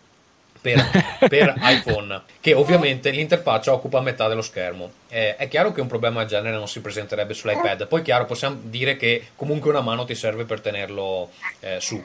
[0.60, 0.80] per,
[1.28, 4.90] per iPhone, che ovviamente l'interfaccia occupa metà dello schermo.
[5.08, 7.88] Eh, è chiaro che un problema del genere non si presenterebbe sull'iPad.
[7.88, 12.00] Poi chiaro, possiamo dire che comunque una mano ti serve per tenerlo eh, su.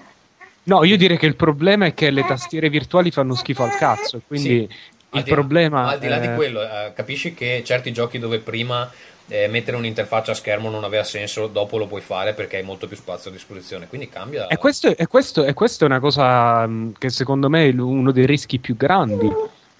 [0.65, 4.21] No, io direi che il problema è che le tastiere virtuali fanno schifo al cazzo,
[4.25, 4.67] quindi
[5.09, 5.89] Al il di- problema...
[5.89, 8.89] Al di là di eh, quello, eh, capisci che certi giochi dove prima
[9.27, 12.87] eh, mettere un'interfaccia a schermo non aveva senso, dopo lo puoi fare perché hai molto
[12.87, 13.87] più spazio a disposizione.
[13.87, 14.47] Quindi cambia.
[14.47, 18.11] E questo, e questo- e questa è una cosa mh, che secondo me è uno
[18.11, 19.29] dei rischi più grandi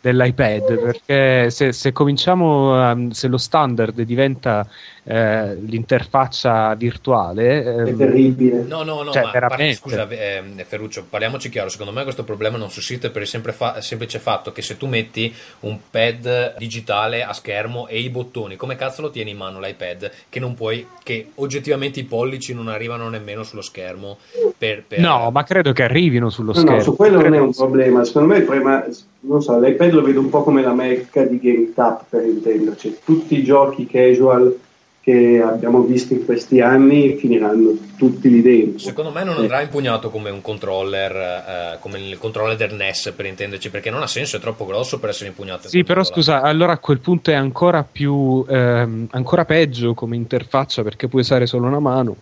[0.01, 4.67] dell'iPad, perché se, se cominciamo, a- se lo standard diventa
[5.05, 8.63] eh, l'interfaccia virtuale, È ehm, terribile.
[8.63, 9.75] No, no, no, Cioè, ma veramente.
[9.75, 11.69] scusa, ehm, Ferruccio, parliamoci chiaro.
[11.69, 14.87] Secondo me questo problema non sussiste per il sempre fa- semplice fatto che se tu
[14.87, 19.59] metti un pad digitale a schermo e i bottoni, come cazzo lo tieni in mano
[19.59, 20.09] l'iPad?
[20.29, 24.17] Che non puoi, che oggettivamente i pollici non arrivano nemmeno sullo schermo.
[24.57, 26.77] Per, per- no, ma credo che arrivino sullo No, schermo.
[26.77, 28.03] no, su quello non è Credo- un problema.
[28.05, 28.85] Secondo me il problema,
[29.21, 32.99] non so, l'iPad lo vedo un po' come la mecca di GameTap per intenderci.
[33.03, 34.57] Tutti i giochi casual
[35.03, 38.79] che abbiamo visto in questi anni finiranno tutti lì dentro.
[38.79, 43.11] Secondo me non Eh, andrà impugnato come un controller, eh, come il controller del NES
[43.13, 45.67] per intenderci, perché non ha senso, è troppo grosso per essere impugnato.
[45.67, 50.83] Sì, però scusa, allora a quel punto è ancora più, ehm, ancora peggio come interfaccia
[50.83, 52.15] perché puoi usare solo una mano.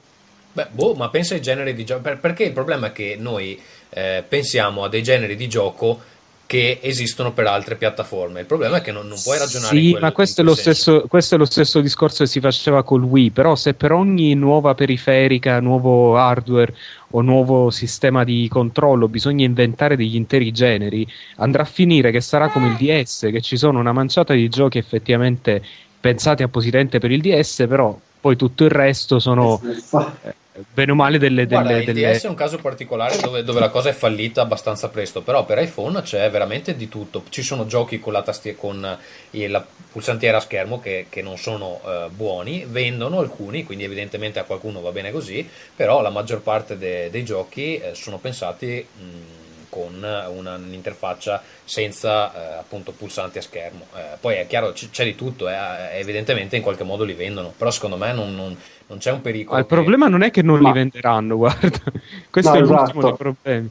[0.54, 2.02] Beh, boh, ma pensa ai generi di gioco.
[2.20, 6.00] perché il problema è che noi eh, pensiamo a dei generi di gioco
[6.52, 8.42] che esistono per altre piattaforme.
[8.42, 11.06] Il problema è che non, non puoi ragionare in Sì, quel- ma questo è, stesso,
[11.08, 14.76] questo è lo stesso discorso che si faceva col Wii, però se per ogni nuova
[14.76, 16.76] periferica, nuovo hardware
[17.12, 22.50] o nuovo sistema di controllo bisogna inventare degli interi generi, andrà a finire che sarà
[22.50, 25.64] come il DS, che ci sono una manciata di giochi effettivamente
[26.02, 29.62] pensati appositamente per il DS, però poi tutto il resto sono
[30.24, 30.36] eh,
[30.74, 31.46] bene o male delle...
[31.46, 34.42] Guarda, delle- il delle- DS è un caso particolare dove, dove la cosa è fallita
[34.42, 37.24] abbastanza presto, però per iPhone c'è veramente di tutto.
[37.30, 38.98] Ci sono giochi con la, tastia- con
[39.32, 44.40] eh, la pulsantiera a schermo che, che non sono eh, buoni, vendono alcuni, quindi evidentemente
[44.40, 48.86] a qualcuno va bene così, però la maggior parte de- dei giochi eh, sono pensati
[48.98, 53.86] mh, con una- un'interfaccia senza eh, appunto pulsanti a schermo.
[53.96, 55.56] Eh, poi è chiaro, c- c'è di tutto, eh,
[55.94, 58.58] evidentemente in qualche modo li vendono, però secondo me non, non-
[58.92, 59.56] non c'è un pericolo.
[59.56, 61.70] Ma il che- problema non è che non Ma- li venderanno, guarda.
[62.30, 63.02] Questo No, è l'ultimo esatto.
[63.02, 63.70] dei problemi.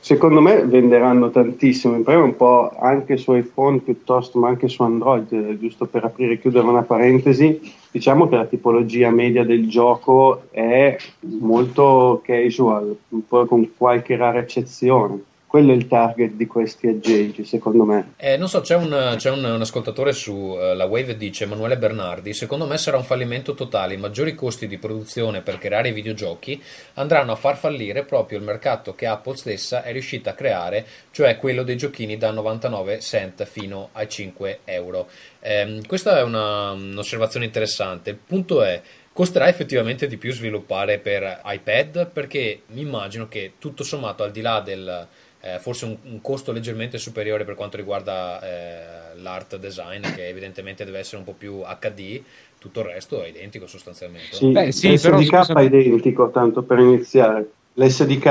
[0.00, 4.68] Secondo me venderanno tantissimo, il problema è un po' anche su iPhone piuttosto, ma anche
[4.68, 9.44] su Android, eh, giusto per aprire e chiudere una parentesi, diciamo che la tipologia media
[9.44, 10.96] del gioco è
[11.40, 12.96] molto casual,
[13.28, 15.20] con qualche rara eccezione.
[15.48, 18.12] Quello è il target di questi aggeggi, secondo me.
[18.18, 21.78] Eh, non so, c'è un, c'è un- un ascoltatore su eh, la Wave dice Emanuele
[21.78, 25.92] Bernardi, secondo me sarà un fallimento totale, i maggiori costi di produzione per creare i
[25.92, 26.62] videogiochi
[26.96, 31.38] andranno a far fallire proprio il mercato che Apple stessa è riuscita a creare, cioè
[31.38, 35.08] quello dei giochini da 99 cent fino ai 5 euro.
[35.40, 38.82] Ehm, questa è una- un'osservazione interessante, il punto è
[39.18, 44.40] Costerà effettivamente di più sviluppare per iPad perché mi immagino che tutto sommato al di
[44.40, 45.08] là del
[45.54, 50.84] eh, forse un, un costo leggermente superiore per quanto riguarda eh, l'art design che evidentemente
[50.84, 52.22] deve essere un po' più HD
[52.58, 56.78] tutto il resto è identico sostanzialmente Sì, Beh, sì, l'SDK però, è identico, tanto per
[56.80, 57.50] iniziare.
[57.74, 58.26] L'SDK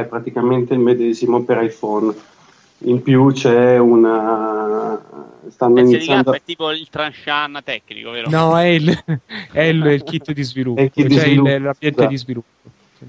[0.00, 2.14] è praticamente il medesimo per iPhone.
[2.78, 4.98] In più c'è una...
[5.48, 6.32] stanno Il iniziando...
[6.32, 8.30] è tipo il Transhan tecnico, vero?
[8.30, 8.90] No, è il,
[9.52, 12.06] è il, il kit di sviluppo, È il kit di cioè il- sviluppo, l'ambiente esatto.
[12.08, 12.48] di sviluppo.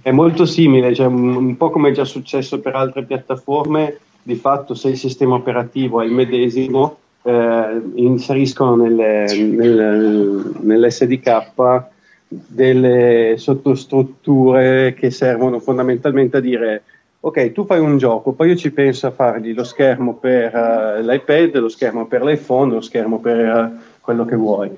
[0.01, 4.73] È molto simile, cioè un, po' come è già successo per altre piattaforme, di fatto
[4.75, 11.83] se il sistema operativo è il medesimo, eh, inseriscono nelle, nel, nell'SDK
[12.27, 16.83] delle sottostrutture che servono fondamentalmente a dire
[17.19, 21.01] ok, tu fai un gioco, poi io ci penso a fargli lo schermo per uh,
[21.01, 24.71] l'iPad, lo schermo per l'iPhone, lo schermo per uh, quello che vuoi.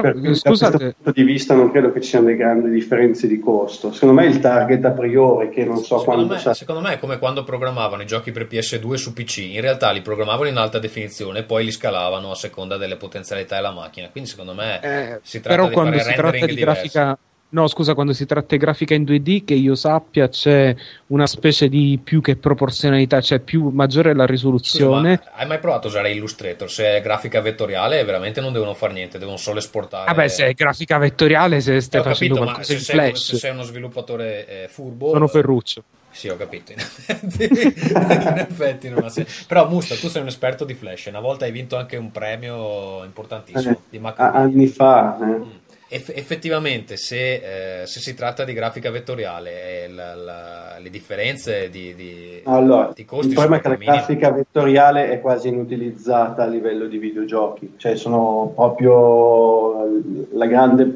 [0.00, 2.70] Però, per scusate, da questo punto di vista non credo che ci siano delle grandi
[2.70, 3.92] differenze di costo.
[3.92, 6.34] Secondo me il target a priori, che non so secondo quando...
[6.34, 6.54] Me, sa...
[6.54, 10.00] Secondo me è come quando programmavano i giochi per PS2 su PC, in realtà li
[10.00, 14.08] programmavano in alta definizione e poi li scalavano a seconda delle potenzialità della macchina.
[14.10, 17.18] Quindi secondo me eh, si tratta però di quando fare si tratta di grafica
[17.52, 20.74] No, scusa, quando si tratta di grafica in 2D, che io sappia, c'è
[21.08, 25.18] una specie di più che proporzionalità, cioè più maggiore la risoluzione.
[25.18, 26.70] Scusa, hai mai provato a usare Illustrator?
[26.70, 30.06] Se è grafica vettoriale, veramente non devono fare niente, devono solo esportare.
[30.06, 33.22] Vabbè, se è grafica vettoriale, se stai eh, facendo capito, qualcosa in se flash.
[33.22, 35.10] se sei uno sviluppatore eh, furbo.
[35.10, 35.84] Sono Ferruccio.
[36.10, 36.72] Sì, ho capito.
[36.72, 39.44] In effetti, in effetti non ha senso.
[39.46, 41.06] Però, Musta, tu sei un esperto di Flash.
[41.06, 44.18] Una volta hai vinto anche un premio importantissimo eh, di Mac.
[44.18, 45.18] Anni fa.
[45.20, 45.24] Eh.
[45.24, 45.61] Mm
[45.92, 51.94] eff- effettivamente se, eh, se, si tratta di grafica vettoriale la, la, le differenze di,
[51.94, 56.46] di, allora, di costi il problema è che la grafica vettoriale è quasi inutilizzata a
[56.46, 57.74] livello di videogiochi.
[57.76, 59.86] Cioè sono proprio
[60.32, 60.86] la grande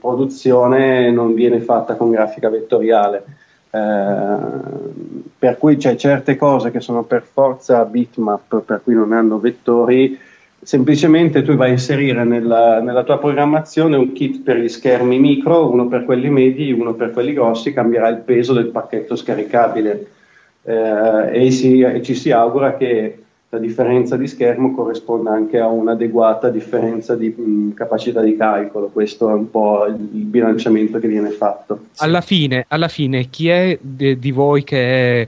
[0.00, 3.24] produzione non viene fatta con grafica vettoriale.
[3.70, 4.36] Eh,
[5.38, 10.18] per cui c'è certe cose che sono per forza bitmap per cui non hanno vettori
[10.66, 15.70] semplicemente tu vai a inserire nella, nella, tua programmazione un kit per gli schermi micro,
[15.70, 20.06] uno per quelli medi, uno per quelli grossi, cambierà il peso del pacchetto scaricabile
[20.64, 25.68] eh, e, si, e, ci si augura che la differenza di schermo corrisponda anche a
[25.68, 31.06] un'adeguata differenza di mh, capacità di calcolo, questo è un po' il, il bilanciamento che
[31.06, 31.84] viene fatto.
[31.98, 35.26] Alla fine, alla fine chi è de, di voi che è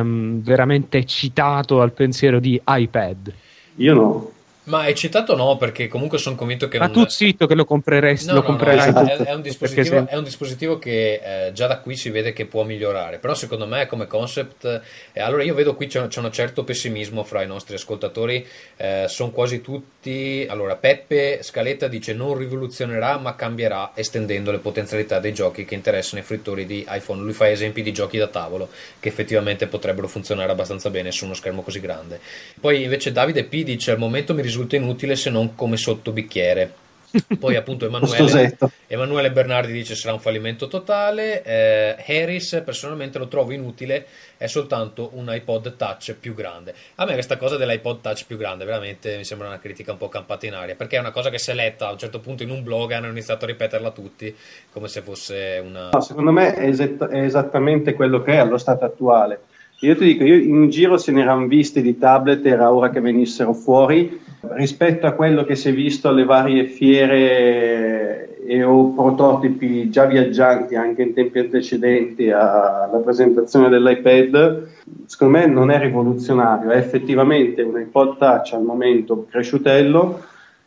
[0.00, 3.32] um, veramente eccitato al pensiero di iPad?
[3.76, 4.34] Io no.
[4.66, 6.78] Ma eccitato no, perché comunque sono convinto che...
[6.78, 6.94] Ma non...
[6.94, 8.92] tu zitto che lo compreresti, no, lo no, comprerai.
[8.92, 12.32] No, è, è, un dispositivo, è, un dispositivo, che eh, già da qui si vede
[12.32, 14.82] che può migliorare, però secondo me come concept...
[15.12, 18.44] Eh, allora io vedo qui c'è, c'è un certo pessimismo fra i nostri ascoltatori,
[18.76, 20.46] eh, sono quasi tutti...
[20.48, 26.20] Allora Peppe Scaletta dice non rivoluzionerà ma cambierà estendendo le potenzialità dei giochi che interessano
[26.22, 27.22] i frittori di iPhone.
[27.22, 31.34] Lui fa esempi di giochi da tavolo che effettivamente potrebbero funzionare abbastanza bene su uno
[31.34, 32.18] schermo così grande.
[32.60, 36.84] Poi invece Davide P dice al momento mi risulta risulta inutile se non come sottobicchiere.
[37.38, 43.52] Poi appunto Emanuele, Emanuele, Bernardi dice sarà un fallimento totale, eh, Harris personalmente lo trovo
[43.52, 46.74] inutile, è soltanto un iPod touch più grande.
[46.96, 50.08] A me questa cosa dell'iPod touch più grande veramente mi sembra una critica un po'
[50.08, 52.42] campata in aria, perché è una cosa che si è letta a un certo punto
[52.42, 54.34] in un blog e hanno iniziato a ripeterla tutti
[54.72, 55.90] come se fosse una...
[55.92, 59.40] No, secondo me è, esat- è esattamente quello che è allo stato attuale.
[59.80, 63.00] Io ti dico, io in giro se ne erano visti di tablet, era ora che
[63.00, 69.90] venissero fuori rispetto a quello che si è visto alle varie fiere e o prototipi
[69.90, 74.68] già viaggianti anche in tempi antecedenti alla presentazione dell'iPad,
[75.06, 80.22] secondo me non è rivoluzionario, è effettivamente un iPod Touch al momento cresciutello,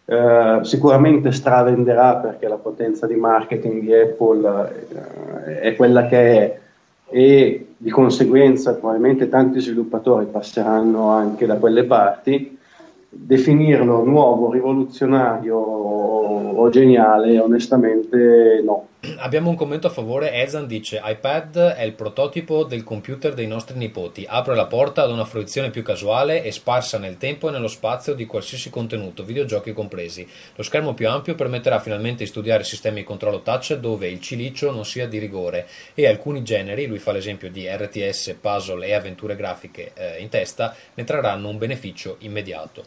[0.05, 4.71] eh, sicuramente stravenderà perché la potenza di marketing di Apple
[5.45, 6.59] eh, è quella che è.
[7.11, 12.58] E di conseguenza probabilmente tanti sviluppatori passeranno anche da quelle parti
[13.09, 18.88] definirlo nuovo, rivoluzionario o geniale, onestamente no.
[19.19, 23.77] Abbiamo un commento a favore, Ezan dice iPad è il prototipo del computer dei nostri
[23.77, 27.69] nipoti, apre la porta ad una fruizione più casuale e sparsa nel tempo e nello
[27.69, 30.27] spazio di qualsiasi contenuto, videogiochi compresi.
[30.53, 34.69] Lo schermo più ampio permetterà finalmente di studiare sistemi di controllo touch dove il cilicio
[34.69, 39.37] non sia di rigore e alcuni generi, lui fa l'esempio di RTS, puzzle e avventure
[39.37, 42.83] grafiche eh, in testa, ne trarranno un beneficio immediato.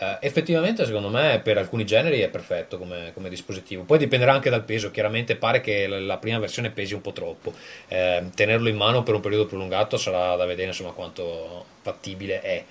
[0.00, 3.82] Uh, effettivamente, secondo me, per alcuni generi è perfetto come, come, dispositivo.
[3.82, 4.90] Poi dipenderà anche dal peso.
[4.90, 7.52] Chiaramente pare che la prima versione pesi un po' troppo.
[7.86, 12.64] Eh, tenerlo in mano per un periodo prolungato sarà da vedere insomma, quanto fattibile è.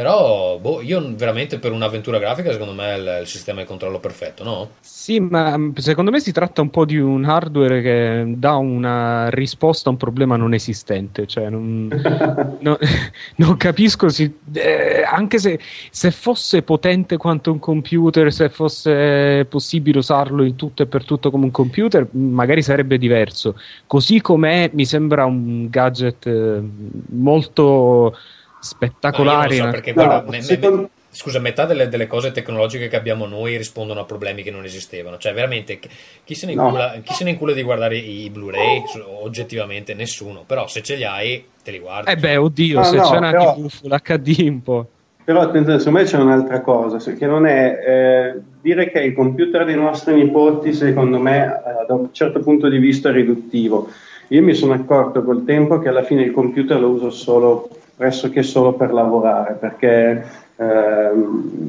[0.00, 4.00] Però, boh, io veramente per un'avventura grafica, secondo me è il, il, sistema di controllo
[4.00, 4.70] perfetto, no?
[4.80, 9.28] Sì, ma mm, secondo me si tratta un po' di un hardware che dà una
[9.28, 11.26] risposta a un problema non esistente.
[11.26, 11.86] Cioè, non,
[12.60, 12.78] no,
[13.36, 15.60] non capisco, si, eh, anche se,
[15.90, 21.30] se, fosse potente quanto un computer, se fosse possibile usarlo in tutto e per tutto
[21.30, 23.54] come un computer, magari sarebbe diverso.
[23.86, 26.62] Così com'è, mi sembra un gadget eh,
[27.10, 28.16] molto
[28.60, 29.58] spettacolari.
[29.58, 30.80] No, so, perché no, guarda, me, secondo...
[30.82, 34.64] me, scusa, metà delle, delle, cose tecnologiche che abbiamo noi rispondono a problemi che non
[34.64, 35.18] esistevano.
[35.18, 35.78] Cioè, veramente,
[36.24, 37.00] chi se ne incula, no.
[37.02, 38.82] chi se ne incula di guardare i, i Blu-ray?
[39.22, 40.44] Oggettivamente nessuno.
[40.46, 42.10] Però se ce li hai, te li guardi.
[42.10, 43.54] Eh beh, oddio, ah, se c'è una però...
[43.54, 44.88] TV Full HD un po'.
[45.22, 49.64] Però attenzione, secondo me c'è un'altra cosa, che non è eh, dire che il computer
[49.64, 53.88] dei nostri nipoti, secondo me, eh, da un certo punto di vista è riduttivo.
[54.28, 57.68] Io mi sono accorto col tempo che alla fine il computer lo uso solo,
[58.00, 60.24] pressoché solo per lavorare, perché
[60.56, 61.10] eh,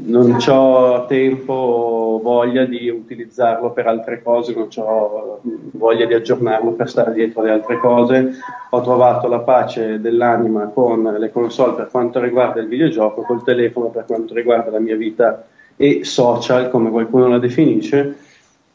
[0.06, 6.72] non ho tempo o voglia di utilizzarlo per altre cose, non ho voglia di aggiornarlo
[6.72, 8.36] per stare dietro alle altre cose.
[8.70, 13.88] Ho trovato la pace dell'anima con le console per quanto riguarda il videogioco, col telefono
[13.88, 15.44] per quanto riguarda la mia vita
[15.76, 18.16] e social, come qualcuno la definisce.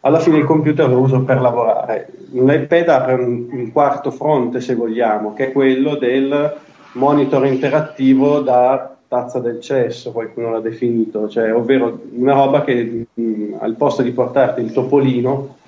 [0.01, 2.09] Alla fine il computer lo uso per lavorare.
[2.33, 6.65] L'iPad apre un, un quarto fronte, se vogliamo, che è quello del
[6.97, 13.57] monitor interattivo da tazza del cesso, qualcuno l'ha definito, cioè, ovvero una roba che mh,
[13.61, 15.59] al posto di portarti il topolino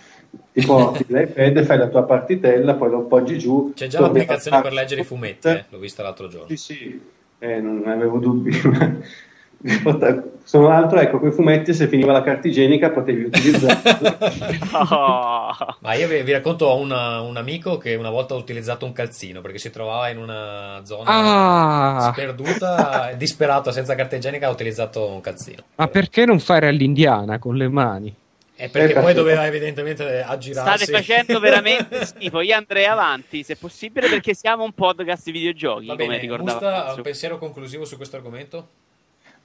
[0.53, 3.73] ti porti l'iPad, fai la tua partitella, poi lo appoggi giù.
[3.75, 5.65] C'è già l'applicazione per leggere i fumetti, eh?
[5.69, 6.49] l'ho vista l'altro giorno.
[6.49, 7.01] Sì, sì,
[7.39, 8.51] eh, non avevo dubbi.
[10.45, 14.59] Sono altro, ecco, quei fumetti se finiva la carta igienica potevi utilizzarli.
[14.73, 15.77] oh.
[15.81, 18.93] Ma io vi, vi racconto, ho una, un amico che una volta ha utilizzato un
[18.93, 22.13] calzino perché si trovava in una zona ah.
[22.13, 25.63] sperduta, disperato, senza carta igienica, ha utilizzato un calzino.
[25.75, 28.15] Ma perché non fare all'indiana con le mani?
[28.55, 30.85] È perché poi doveva evidentemente aggirarsi.
[30.85, 32.41] State facendo veramente schifo.
[32.41, 35.87] Io andrei avanti, se possibile, perché siamo un podcast di videogiochi.
[35.87, 36.67] Va come bene, ricordavo.
[36.67, 38.69] ha un pensiero conclusivo su questo argomento?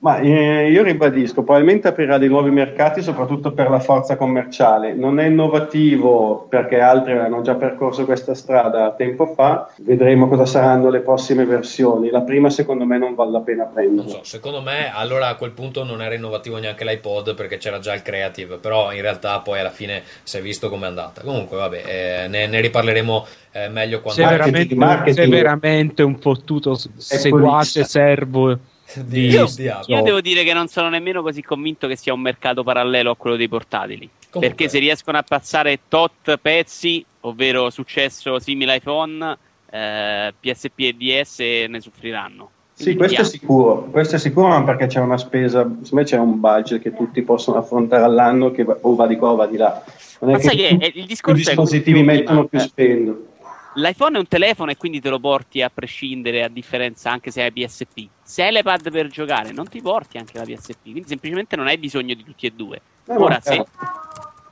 [0.04, 4.94] Ma eh, io ribadisco, probabilmente aprirà dei nuovi mercati soprattutto per la forza commerciale.
[4.94, 9.72] Non è innovativo perché altri hanno già percorso questa strada tempo fa.
[9.78, 12.10] Vedremo cosa saranno le prossime versioni.
[12.10, 14.10] La prima secondo me non vale la pena prendere.
[14.10, 17.94] So, secondo me allora a quel punto non era innovativo neanche l'iPod perché c'era già
[17.94, 21.22] il Creative, però in realtà poi alla fine si è visto com'è andata.
[21.22, 24.22] Comunque vabbè, eh, ne, ne, riparleremo eh, meglio quando...
[24.22, 29.48] Sei veramente, marketing, veramente un fottuto seguace servo di, io,
[29.86, 33.16] io, devo dire che non sono nemmeno così convinto che sia un mercato parallelo a
[33.16, 34.10] quello dei portatili.
[34.30, 34.40] Comunque.
[34.40, 39.38] Perché se riescono a passare tot pezzi, ovvero successo simile iPhone,
[39.70, 41.40] eh, PSP e DS
[41.70, 42.50] ne soffriranno.
[42.76, 46.18] Sì, questo è sicuro, questo è sicuro, ma perché c'è una spesa, secondo me c'è
[46.18, 49.58] un budget che tutti possono affrontare all'anno che o va di qua o va di
[49.58, 49.84] là.
[50.22, 53.32] Non ma sai che, che il discorso i dispositivi mettono più spendono
[53.76, 57.42] L'iPhone è un telefono e quindi te lo porti a prescindere, a differenza anche se
[57.42, 58.08] hai PSP.
[58.22, 61.78] Se hai l'iPad per giocare, non ti porti anche la PSP, quindi semplicemente non hai
[61.78, 62.82] bisogno di tutti e due.
[63.08, 63.66] Eh, Ora, se,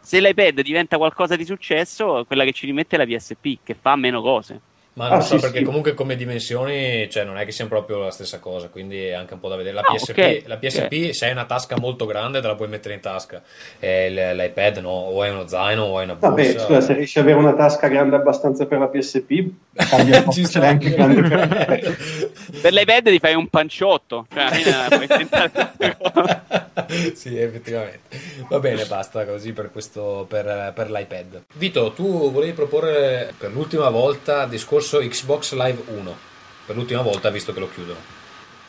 [0.02, 3.96] se l'iPad diventa qualcosa di successo, quella che ci rimette è la PSP, che fa
[3.96, 4.60] meno cose.
[4.94, 5.64] Ma non ah, so sì, perché sì.
[5.64, 9.36] comunque come dimensioni cioè, non è che sia proprio la stessa cosa, quindi è anche
[9.36, 9.76] un po' da vedere.
[9.76, 10.44] La no, PSP, okay.
[10.48, 11.14] la PSP okay.
[11.14, 13.42] se hai una tasca molto grande te la puoi mettere in tasca,
[13.80, 16.30] e l'iPad no, o hai uno zaino o hai una borsa.
[16.30, 20.24] Vabbè, scusa, se riesci ad avere una tasca grande abbastanza per la PSP, cambia un
[20.26, 21.98] po', anche grande per l'iPad.
[22.62, 24.50] per l'iPad ti fai un panciotto, cioè
[27.14, 28.20] sì, effettivamente.
[28.50, 31.44] Va bene, basta così per, questo, per, per l'iPad.
[31.54, 36.18] Vito, tu volevi proporre per l'ultima volta discorso discorso Xbox Live 1
[36.66, 38.00] per l'ultima volta visto che lo chiudono.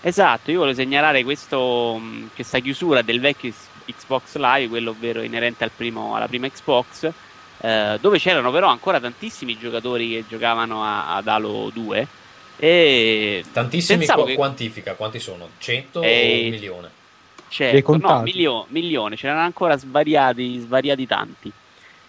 [0.00, 2.00] Esatto io voglio segnalare questo,
[2.34, 3.52] questa chiusura del vecchio
[3.84, 7.10] Xbox Live quello ovvero inerente al primo, alla prima Xbox
[7.60, 12.08] eh, dove c'erano però ancora tantissimi giocatori che giocavano a, ad Halo 2
[12.56, 14.34] e tantissimi qu- che...
[14.34, 15.50] quantifica quanti sono?
[15.58, 16.06] 100 e...
[16.06, 16.90] o un milione
[17.52, 21.52] certo, no milio- milione c'erano ancora svariati, svariati tanti.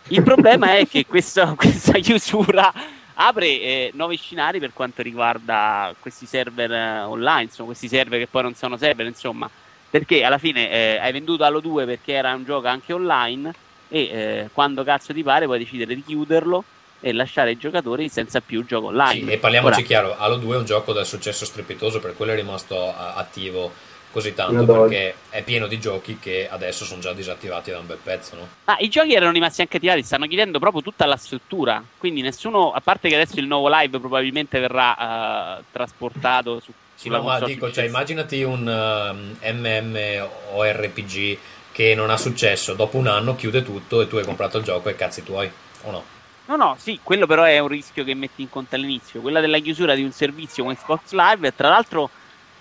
[0.08, 2.72] Il problema è che questa, questa chiusura
[3.16, 8.28] apre eh, nuovi scenari per quanto riguarda questi server eh, online, insomma, questi server che
[8.28, 9.50] poi non sono server, insomma,
[9.90, 13.54] perché alla fine eh, hai venduto Halo 2 perché era un gioco anche online
[13.90, 16.64] e eh, quando cazzo ti pare puoi decidere di chiuderlo
[17.00, 19.26] e lasciare i giocatori senza più gioco online.
[19.26, 22.32] Sì, e parliamoci Ora, chiaro, Halo 2 è un gioco dal successo strepitoso, per quello
[22.32, 23.83] è rimasto attivo
[24.14, 27.98] così tanto perché è pieno di giochi che adesso sono già disattivati da un bel
[27.98, 28.36] pezzo.
[28.36, 28.48] No?
[28.66, 31.84] Ah, i giochi erano rimasti anche attivati, stanno chiudendo proprio tutta la struttura.
[31.98, 36.72] Quindi nessuno, a parte che adesso il nuovo live probabilmente verrà uh, trasportato su.
[36.94, 41.38] Sì, no, ma dico, cioè, immaginati un um, MMORPG
[41.72, 44.90] che non ha successo, dopo un anno chiude tutto e tu hai comprato il gioco
[44.90, 45.52] e cazzi tuoi,
[45.82, 46.04] o no?
[46.46, 49.22] No, no, sì, quello però è un rischio che metti in conto all'inizio.
[49.22, 52.12] Quella della chiusura di un servizio come Xbox Live, tra l'altro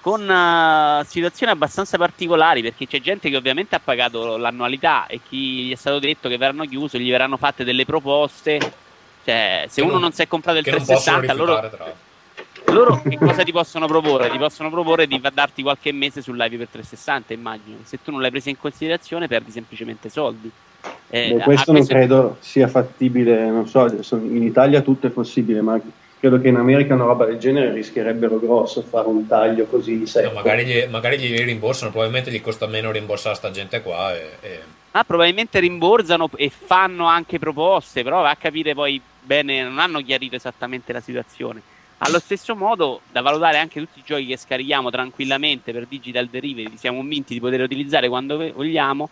[0.03, 5.62] con uh, situazioni abbastanza particolari perché c'è gente che ovviamente ha pagato l'annualità e chi
[5.62, 8.59] gli è stato detto che verranno chiuso gli verranno fatte delle proposte.
[9.24, 11.70] Cioè se che uno non, non si è comprato il 360 loro,
[12.64, 14.28] loro che cosa ti possono proporre?
[14.28, 17.76] ti possono proporre di darti qualche mese sul live per 360 immagino.
[17.84, 20.50] Se tu non l'hai presa in considerazione perdi semplicemente soldi.
[21.11, 23.86] Eh, Beh, questo non credo sia fattibile non so
[24.16, 25.80] in Italia tutto è possibile ma
[26.23, 30.29] credo che in America una roba del genere rischierebbero grosso fare un taglio così secco.
[30.29, 34.14] No, magari, gli, magari gli rimborsano, probabilmente gli costa meno rimborsare sta gente qua.
[34.14, 34.61] E, e...
[34.93, 40.01] Ah, probabilmente rimborsano e fanno anche proposte, però va a capire poi bene, non hanno
[40.01, 41.61] chiarito esattamente la situazione.
[41.99, 46.77] Allo stesso modo, da valutare anche tutti i giochi che scarichiamo tranquillamente per Digital Derivative,
[46.77, 49.11] siamo convinti di poter utilizzare quando vogliamo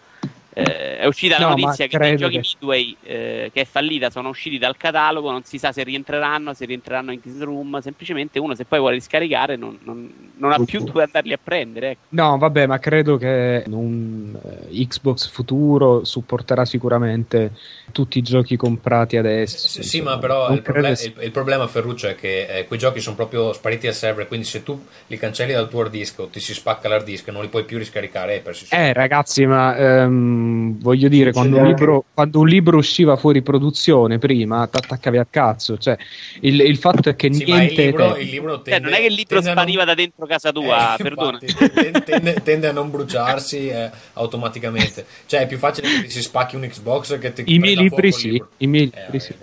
[0.52, 3.64] eh, è uscita la No, notizia ma che i giochi che- Midway eh, che è
[3.64, 7.78] fallita sono usciti dal catalogo, non si sa se rientreranno, se rientreranno in Kids Room,
[7.80, 11.90] semplicemente uno se poi vuole riscaricare non, non- non ha più dove andarli a prendere.
[11.90, 12.00] Ecco.
[12.10, 14.36] No, vabbè, ma credo che un
[14.70, 17.52] eh, Xbox futuro supporterà sicuramente
[17.92, 19.68] tutti i giochi comprati adesso.
[19.68, 22.78] Sì, sì, ma però il, proble- sia- il- il problema Ferruccio è che eh, quei
[22.78, 26.18] giochi sono proprio spariti al server, quindi se tu li cancelli dal tuo hard disk
[26.20, 30.39] o ti si spacca l'hard disk non li puoi più riscaricare Eh, ragazzi, ma ehm,
[30.78, 35.26] voglio dire, quando un, libro, quando un libro usciva fuori produzione prima, ti attaccavi al
[35.30, 35.78] cazzo.
[35.78, 35.96] Cioè,
[36.40, 37.84] il, il fatto è che Sì, ma il niente.
[37.86, 39.94] libro, il libro Cioè, tende, non è che il libro tende a non- spariva da
[39.94, 41.38] dentro casa tua, Eh, perdona.
[41.40, 45.06] infatti, tende, tende- a non bruciarsi eh, automaticamente.
[45.26, 47.94] Cioè, è più facile che ti si spacchi un Xbox che ti I miei fuoco
[47.96, 48.48] libri sì, libro.
[48.58, 49.34] i miei Eh, libri sì.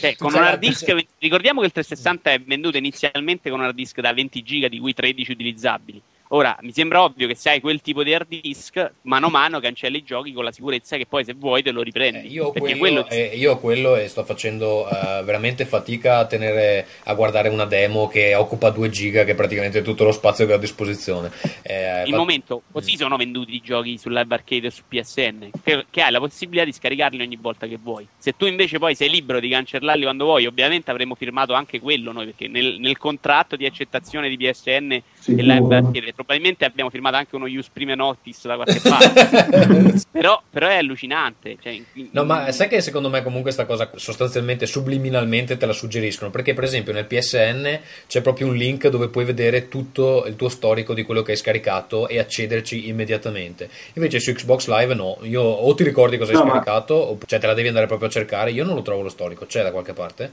[0.00, 3.66] Cioè, con Cioè, un hard disk, ricordiamo che il 360 è venduto inizialmente con un
[3.66, 6.00] hard disk da 20 giga, di cui 13 utilizzabili.
[6.28, 9.60] Ora, mi sembra ovvio che se hai quel tipo di hard disk, mano a mano
[9.60, 12.26] cancelli i giochi con la sicurezza che poi se vuoi te lo riprendi.
[12.26, 16.86] Eh, io, quello, quello eh, io quello e sto facendo eh, veramente fatica a tenere
[17.04, 20.52] a guardare una demo che occupa 2 giga, che è praticamente tutto lo spazio che
[20.52, 21.30] ho a disposizione.
[21.62, 25.50] Eh, il fa- momento così sono venduti i giochi su Live Arcade e su PSN
[25.62, 28.94] che, che hai la possibilità di scaricarli ogni volta che vuoi se tu invece poi
[28.94, 32.98] sei libero di cancellarli quando vuoi ovviamente avremmo firmato anche quello noi perché nel, nel
[32.98, 35.02] contratto di accettazione di PSN
[35.76, 40.76] Arcade probabilmente abbiamo firmato anche uno use prime notice da qualche parte però, però è
[40.76, 45.66] allucinante cioè, in- No, ma sai che secondo me comunque questa cosa sostanzialmente subliminalmente te
[45.66, 46.30] la suggeriscono?
[46.30, 50.48] Perché per esempio nel PSN c'è proprio un link dove puoi vedere tutto il tuo
[50.48, 53.68] storico di quello che hai scaricato e accederci immediatamente.
[53.94, 57.18] Invece su Xbox Live no, io o ti ricordi cosa hai No, ma- scaricato, o,
[57.26, 59.62] cioè te la devi andare proprio a cercare, io non lo trovo lo storico, c'è
[59.62, 60.32] da qualche parte?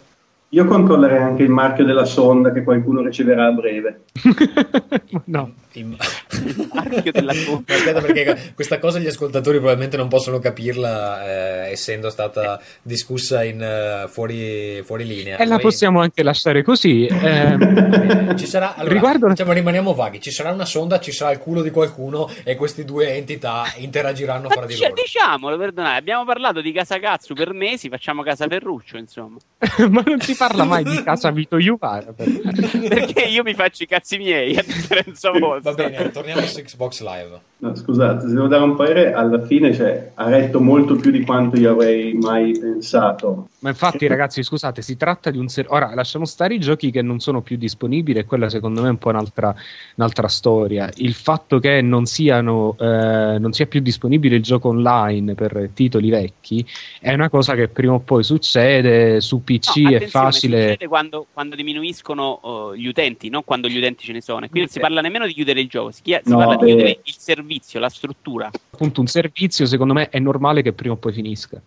[0.54, 4.04] Io controllerei anche il marchio della sonda che qualcuno riceverà a breve.
[5.26, 5.54] no.
[5.80, 5.98] Il-
[6.74, 7.74] Marchio della sonda.
[7.74, 11.26] Aspetta, perché questa cosa gli ascoltatori probabilmente non possono capirla,
[11.68, 15.38] eh, essendo stata discussa in, eh, fuori, fuori linea.
[15.38, 17.06] E la Noi- possiamo anche lasciare così.
[17.08, 21.38] ehm, Ci sarà, allora, Riguardo- diciamo, rimaniamo vaghi, ci sarà una sonda, ci sarà il
[21.40, 25.02] culo di qualcuno e queste due entità interagiranno fra Ma di dic- loro.
[25.02, 29.38] diciamolo, perdonate, abbiamo parlato di Casa Cazzo per mesi, facciamo Casa Ferruccio, insomma.
[29.90, 32.14] ma non si parla mai di casa Vito Iuvara.
[32.14, 35.63] Perché io mi faccio i cazzi miei, a differenza vostra.
[35.64, 37.42] Va bene, torniamo su Xbox Live.
[37.64, 41.24] No, scusate, se devo dare un parere, alla fine cioè, ha retto molto più di
[41.24, 43.48] quanto io avrei mai pensato.
[43.60, 47.02] Ma infatti, ragazzi, scusate, si tratta di un ser- Ora lasciamo stare i giochi che
[47.02, 49.56] non sono più disponibili, e quella secondo me è un po' un'altra,
[49.96, 50.90] un'altra storia.
[50.96, 56.10] Il fatto che non, siano, eh, non sia più disponibile il gioco online per titoli
[56.10, 56.66] vecchi
[57.00, 59.22] è una cosa che prima o poi succede.
[59.22, 60.62] Su PC No, è facile.
[60.64, 64.44] Succede quando, quando diminuiscono uh, gli utenti, non quando gli utenti ce ne sono.
[64.44, 66.56] E qui non si parla nemmeno di chiudere il gioco, si, chia- si No, parla
[66.58, 66.68] di eh.
[66.68, 70.98] chiudere il servizio, la struttura, Appunto, un servizio, secondo me, è normale che prima o
[70.98, 71.62] poi finisca.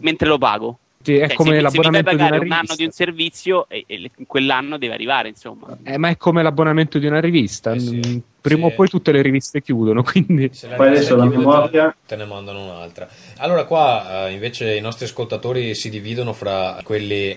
[0.00, 0.78] mentre lo pago.
[1.02, 2.84] Sì, È Cioè, come se, se mi fai l'abbonamento di una pagare un anno di
[2.84, 5.78] un servizio, e, e in quell'anno deve arrivare, insomma.
[5.82, 7.72] Eh, ma è come l'abbonamento di una rivista.
[7.72, 8.72] Eh sì, Mm, Prima sì.
[8.72, 12.64] o poi tutte le riviste chiudono, quindi Se Poi adesso la memoria- Te ne mandano
[12.64, 13.08] un'altra.
[13.38, 17.36] Allora, qua eh, invece i nostri ascoltatori si dividono fra quelli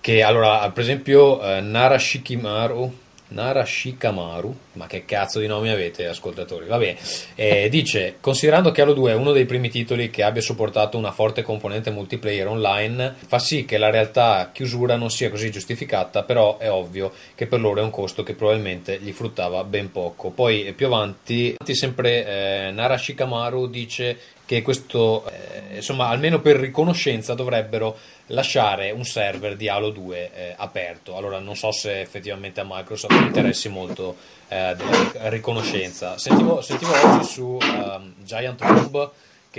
[0.00, 3.02] che, allora, per esempio, eh, Nara Shikimaru.
[3.34, 6.66] Nara Shikamaru, ma che cazzo di nomi avete, ascoltatori?
[6.66, 6.96] Vabbè,
[7.34, 11.10] eh, dice: Considerando che Halo 2 è uno dei primi titoli che abbia supportato una
[11.10, 16.58] forte componente multiplayer online, fa sì che la realtà chiusura non sia così giustificata, però
[16.58, 20.30] è ovvio che per loro è un costo che probabilmente gli fruttava ben poco.
[20.30, 24.16] Poi eh, più avanti, sempre eh, Nara Shikamaru dice
[24.46, 30.54] che questo, eh, insomma, almeno per riconoscenza dovrebbero lasciare un server di Halo 2 eh,
[30.56, 31.16] aperto.
[31.16, 34.16] Allora non so se effettivamente a Microsoft interessi molto
[34.48, 36.18] eh, della ric- riconoscenza.
[36.18, 39.10] Sentivo, sentivo oggi su ehm, Giant Bomb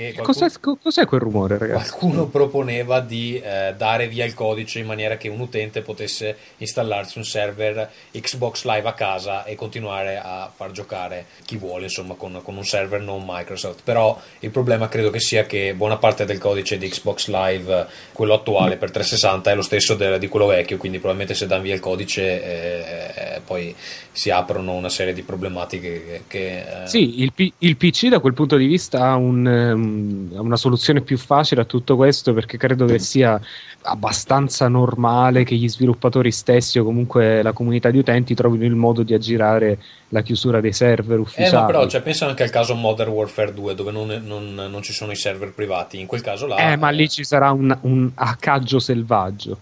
[0.01, 1.89] qualcuno, cos'è, co- cos'è quel rumore, ragazzi?
[1.89, 7.17] qualcuno proponeva di eh, dare via il codice in maniera che un utente potesse installarsi
[7.17, 12.39] un server Xbox Live a casa e continuare a far giocare chi vuole, insomma, con,
[12.43, 13.81] con un server non Microsoft.
[13.83, 18.33] Però il problema credo che sia che buona parte del codice di Xbox Live, quello
[18.33, 21.73] attuale per 360, è lo stesso del- di quello vecchio, quindi probabilmente se danno via
[21.73, 23.75] il codice eh, eh, poi
[24.11, 26.21] si aprono una serie di problematiche che...
[26.27, 29.73] che, eh, Sì, il, P- il PC da quel punto di vista ha un, eh,
[29.85, 33.39] un, una soluzione più facile a tutto questo perché credo che sia
[33.83, 39.03] abbastanza normale che gli sviluppatori stessi o comunque la comunità di utenti trovino il modo
[39.03, 39.77] di aggirare
[40.09, 41.55] la chiusura dei server ufficiali.
[41.55, 44.81] Eh, ma però cioè, pensa anche al caso Modern Warfare 2 dove non, non, non,
[44.81, 46.57] ci sono i server privati, in quel caso là...
[46.57, 49.59] Eh, ma lì ci sarà un, un hackaggio selvaggio.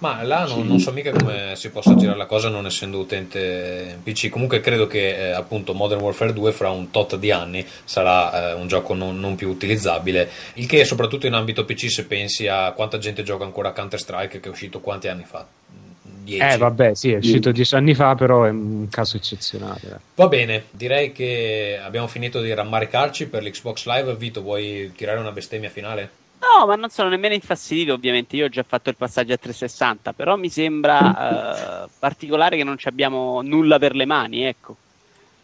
[0.00, 3.98] Ma là non, non, so mica come si possa girare la cosa non essendo utente
[4.02, 4.28] PC.
[4.28, 8.54] Comunque credo che eh, appunto Modern Warfare 2 fra un tot di anni sarà eh,
[8.54, 10.30] un gioco non, non, più utilizzabile.
[10.54, 13.98] Il che soprattutto in ambito PC se pensi a quanta gente gioca ancora a Counter
[13.98, 15.44] Strike che è uscito quanti anni fa.
[16.28, 16.42] 10.
[16.42, 20.00] Eh vabbè sì è uscito dieci anni fa però è un caso eccezionale.
[20.14, 24.14] Va bene direi che abbiamo finito di rammaricarci per l'Xbox Live.
[24.14, 26.26] Vito vuoi tirare una bestemmia finale?
[26.40, 28.36] No, ma non sono nemmeno infastidito, ovviamente.
[28.36, 32.76] Io ho già fatto il passaggio a 360, però mi sembra uh, particolare che non
[32.84, 34.76] abbiamo nulla per le mani, ecco.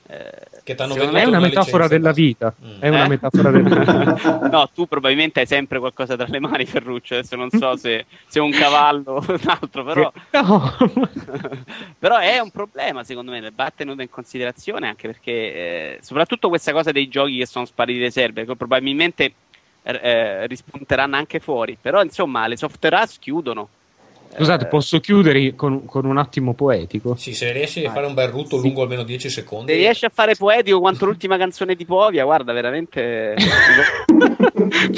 [0.06, 2.54] Eh, che è una metafora della vita.
[2.62, 2.80] Mm.
[2.80, 3.08] È una eh?
[3.08, 4.48] metafora della vita.
[4.48, 7.14] no, tu probabilmente hai sempre qualcosa tra le mani, Ferruccio.
[7.14, 10.12] Adesso non so se, se un cavallo o un altro, però.
[10.30, 10.76] No.
[11.98, 16.72] però è un problema, secondo me, va tenuto in considerazione anche perché, eh, soprattutto questa
[16.72, 19.32] cosa dei giochi che sono spariti dai server, probabilmente
[19.84, 21.76] eh, rispunteranno anche fuori.
[21.80, 23.68] Però insomma le software house chiudono.
[24.36, 27.14] Scusate, eh, posso chiudere con, con, un attimo poetico?
[27.14, 28.62] Sì, se riesci a fare un bel rutto sì.
[28.62, 29.72] lungo almeno 10 secondi.
[29.72, 33.34] Se riesci a fare poetico quanto l'ultima canzone di Povia, guarda, veramente.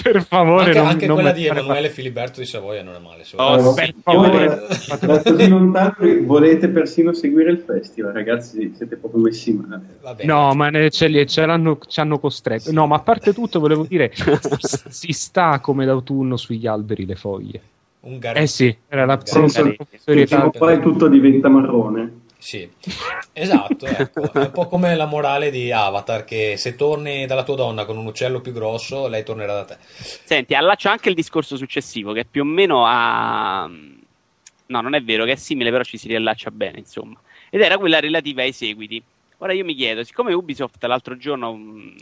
[0.03, 3.25] per favore, anche, non, anche non quella di Emanuele Filiberto di Savoia non è male.
[3.37, 4.67] Oh, per favore,
[5.07, 10.25] da così lontano volete persino seguire il festival, ragazzi, siete proprio messi male.
[10.25, 12.69] no, ma ne, ce, ce l'hanno, ci hanno costretto.
[12.69, 12.75] Sì.
[12.75, 14.13] No, ma a parte tutto, volevo dire,
[14.89, 17.61] si sta come d'autunno sugli alberi le foglie.
[18.07, 18.45] Un garetto.
[18.45, 22.21] Eh sì, era la prima poi tutto diventa marrone.
[22.39, 22.69] Sì,
[23.33, 24.33] esatto, ecco.
[24.33, 27.97] è un po' come la morale di Avatar che se torni dalla tua donna con
[27.97, 29.77] un uccello più grosso, lei tornerà da te.
[29.81, 33.69] Senti, allaccio anche il discorso successivo che più o meno ha...
[34.69, 37.19] No, non è vero che è simile, però ci si riallaccia bene, insomma.
[37.51, 39.03] Ed era quella relativa ai seguiti.
[39.39, 41.95] Ora io mi chiedo, siccome Ubisoft l'altro giorno mh,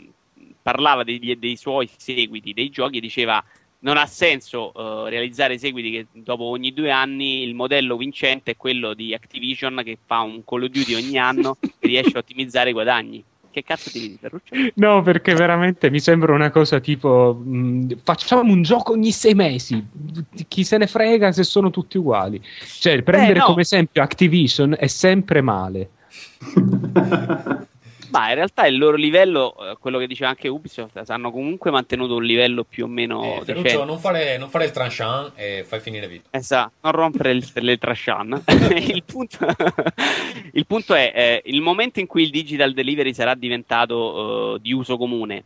[0.61, 3.43] parlava dei, dei suoi seguiti, dei giochi, e diceva
[3.85, 8.57] non ha senso uh, realizzare seguiti che dopo ogni due anni il modello vincente è
[8.57, 12.71] quello di Activision che fa un Call of Duty ogni anno e riesce a ottimizzare
[12.71, 13.23] i guadagni.
[13.51, 14.55] Che cazzo ti vedi, Ferruccio?
[14.73, 19.81] No, perché veramente mi sembra una cosa tipo mh, facciamo un gioco ogni sei mesi.
[20.47, 22.41] Chi se ne frega se sono tutti uguali.
[22.79, 23.45] Cioè, prendere eh, no.
[23.45, 25.89] come esempio Activision è sempre male.
[28.15, 32.15] Ma in realtà il loro livello, eh, quello che diceva anche Ubisoft, hanno comunque mantenuto
[32.15, 33.41] un livello più o meno.
[33.41, 36.29] Eh, Ferruccio, non fare, non fare il tranchant e fai finire vita.
[36.31, 38.41] Esatto, non rompere il, il tranchant.
[38.71, 39.37] il, punto,
[40.53, 44.71] il, punto, è eh, il momento in cui il digital delivery sarà diventato uh, di
[44.71, 45.43] uso comune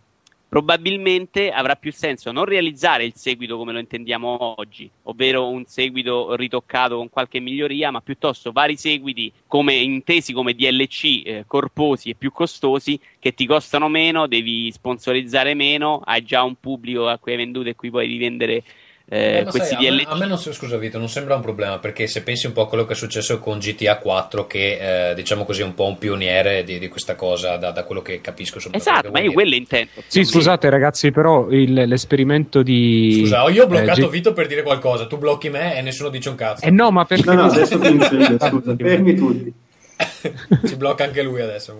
[0.50, 6.36] probabilmente avrà più senso non realizzare il seguito come lo intendiamo oggi, ovvero un seguito
[6.36, 12.16] ritoccato con qualche miglioria, ma piuttosto vari seguiti come, intesi come DLC eh, corposi e
[12.16, 17.34] più costosi che ti costano meno, devi sponsorizzare meno, hai già un pubblico a cui
[17.34, 18.64] hai venduto e cui puoi rivendere
[19.12, 19.90] eh, eh, questi sai, DLC.
[19.90, 22.54] A me, a me non, scusa Vito, non sembra un problema perché se pensi un
[22.54, 25.74] po' a quello che è successo con GTA 4, che eh, diciamo così è un
[25.74, 28.60] po' un pioniere di, di questa cosa, da, da, quello che capisco.
[28.72, 29.90] Esatto, ma io quello intendo.
[30.06, 33.18] Sì, scusate ragazzi, però il, l'esperimento di.
[33.22, 36.30] Scusa, io ho bloccato eh, Vito per dire qualcosa, tu blocchi me e nessuno dice
[36.30, 36.64] un cazzo.
[36.64, 37.26] Eh no, ma perché.
[37.26, 39.54] No, no, adesso ti scusa, fermi tutti.
[40.68, 41.78] Ci blocca anche lui adesso.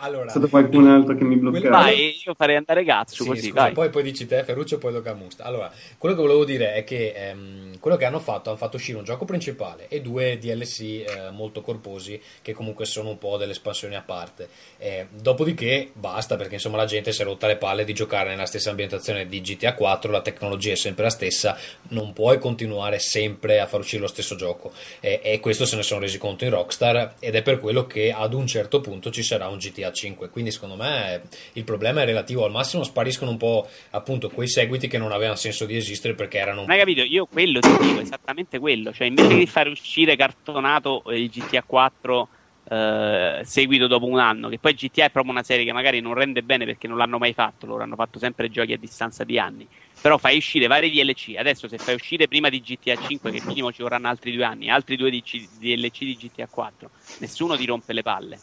[0.00, 1.68] allora, è stato qualcun altro che mi bloccava.
[1.78, 3.48] Vai, io farei andare Gatsu sì, così.
[3.48, 5.44] Scusa, poi, poi, dici te, Ferruccio, poi tocca a Musta.
[5.44, 8.98] Allora, quello che volevo dire è che ehm, quello che hanno fatto, hanno fatto uscire
[8.98, 13.52] un gioco principale e due DLC eh, molto corposi che comunque sono un po' delle
[13.52, 14.48] espansioni a parte.
[14.78, 18.46] Eh, dopodiché basta perché insomma la gente si è rotta le palle di giocare nella
[18.46, 21.56] stessa ambientazione di GTA 4, la tecnologia è sempre la stessa,
[21.88, 24.72] non puoi continuare sempre a far uscire lo stesso gioco.
[25.00, 28.12] Eh, e questo se ne sono resi conto in Rockstar ed è per quello che
[28.12, 31.22] ad un certo punto ci sarà un GTA 5 quindi secondo me
[31.54, 32.44] il problema è relativo.
[32.44, 36.38] Al massimo spariscono un po' appunto quei seguiti che non avevano senso di esistere perché
[36.38, 37.02] erano non hai capito?
[37.02, 38.92] Io quello ti dico esattamente quello.
[38.92, 42.28] Cioè invece di fare uscire cartonato il GTA 4
[42.68, 46.14] eh, seguito dopo un anno che poi GTA è proprio una serie che magari non
[46.14, 49.38] rende bene perché non l'hanno mai fatto loro hanno fatto sempre giochi a distanza di
[49.38, 49.68] anni
[50.06, 51.34] però fai uscire vari DLC.
[51.36, 54.70] Adesso, se fai uscire prima di GTA 5, che minimo ci vorranno altri due anni,
[54.70, 58.38] altri due DLC di GTA 4, nessuno ti rompe le palle.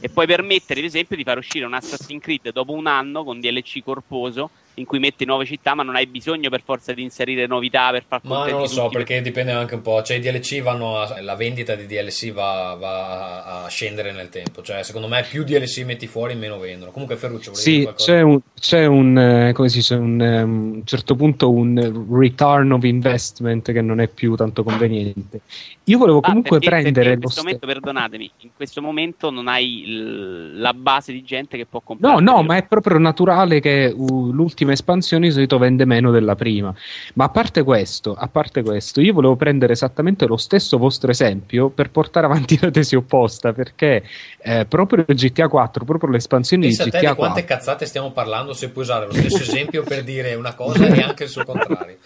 [0.00, 3.38] E puoi permettere, ad esempio, di far uscire un Assassin's Creed dopo un anno con
[3.38, 7.46] DLC corposo in cui metti nuove città, ma non hai bisogno per forza di inserire
[7.46, 10.02] novità per far Ma non lo so, perché dipende anche un po'.
[10.02, 14.62] Cioè, i DLC vanno a, la vendita di DLC va, va, a scendere nel tempo.
[14.62, 16.90] Cioè, secondo me, più DLC metti fuori, meno vendono.
[16.90, 21.50] Comunque, Ferruccio, sì, c'è un, c'è un, eh, come si dice, un, um, certo punto
[21.50, 25.40] un return of investment che non è più tanto conveniente.
[25.84, 29.48] Io volevo Ah, comunque perché- prendere perché in questo momento, perdonatemi, in questo momento non
[29.48, 32.20] hai il- la base di gente che può comprare.
[32.20, 34.30] No, no, ma è proprio naturale che uh,
[34.64, 36.74] l'ultima espansione di solito vende meno della prima.
[37.14, 41.68] Ma a parte questo, a parte questo, io volevo prendere esattamente lo stesso vostro esempio
[41.68, 44.02] per portare avanti la tesi opposta, perché
[44.38, 48.10] eh, proprio GTA 4, proprio l'espansione di Pensa te GTA di quante 4 cazzate stiamo
[48.12, 51.44] parlando se puoi usare lo stesso esempio per dire una cosa e anche il suo
[51.44, 51.98] contrario.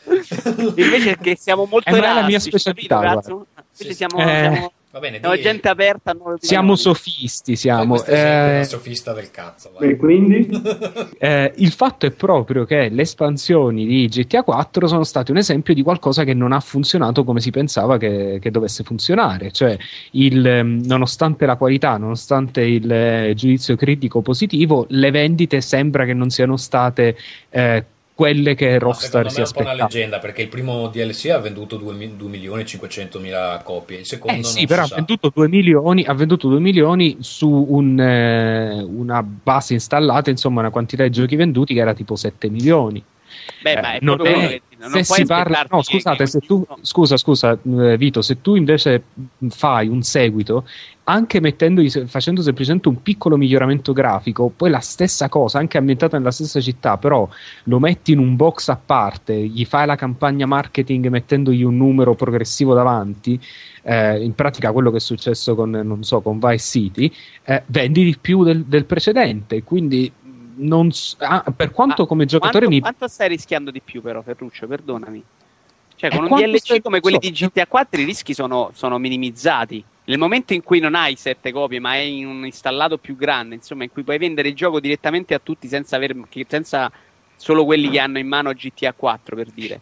[0.77, 3.95] Invece che siamo molto Eh, ma è la mia elastici, specialità, capito, Sì.
[3.95, 4.25] siamo, Eh.
[4.25, 7.99] siamo- Va bene, siamo di- gente aperta siamo sofisti, siamo.
[7.99, 9.73] da eh, sofista del cazzo.
[9.79, 9.91] vai.
[9.91, 10.49] E quindi?
[11.21, 15.75] Eh, il fatto è proprio che le espansioni di GTA 4 sono state un esempio
[15.75, 19.51] di qualcosa che non ha funzionato come si pensava che, che dovesse funzionare.
[19.51, 19.77] Cioè,
[20.13, 26.15] il, ehm, nonostante la qualità, nonostante il eh, giudizio critico positivo, le vendite sembra che
[26.15, 27.17] non siano state
[27.51, 27.85] eh,
[28.19, 29.89] quelle che Rockstar si me è un po' una aspettava.
[29.95, 34.41] leggenda perché il primo DLC ha venduto 2, milioni e 500 mila copie, il secondo
[34.41, 39.23] Eh sì, però ha venduto 2 milioni, ha venduto 2 milioni su un, eh, una
[39.23, 43.01] base installata, insomma, una quantità di giochi venduti che era tipo 7 milioni.
[43.63, 46.81] Beh, Eh, ma è non è- non se si parla, no, scusate, se tu, ogni-
[46.83, 49.03] scusa, scusa, eh, Vito, se tu invece
[49.49, 50.65] fai un seguito,
[51.05, 56.31] anche mettendogli, facendo semplicemente un piccolo miglioramento grafico, poi la stessa cosa, anche ambientata nella
[56.31, 57.27] stessa città, però
[57.65, 62.15] lo metti in un box a parte, gli fai la campagna marketing mettendogli un numero
[62.15, 63.41] progressivo davanti,
[63.83, 67.11] eh, in pratica quello che è successo con, non so, con Vice City,
[67.45, 70.13] eh, vendi di più del, del precedente, quindi
[70.59, 74.01] non s- ah, per quanto Ah, come giocatore quanto, mi quanto stai rischiando di più,
[74.03, 74.67] però, Ferruccio?
[74.67, 75.23] Perdonami.
[75.97, 78.35] Cioè, Eh, con un quanto DLC stai- come quelli so, di GTA 4 i rischi
[78.35, 79.85] sono, sono minimizzati.
[80.05, 83.85] Nel momento in cui non hai sette copie, ma hai un installato più grande, insomma,
[83.85, 86.91] in cui puoi vendere il gioco direttamente a tutti senza, aver, senza
[87.37, 89.81] solo quelli che hanno in mano GTA 4, per dire.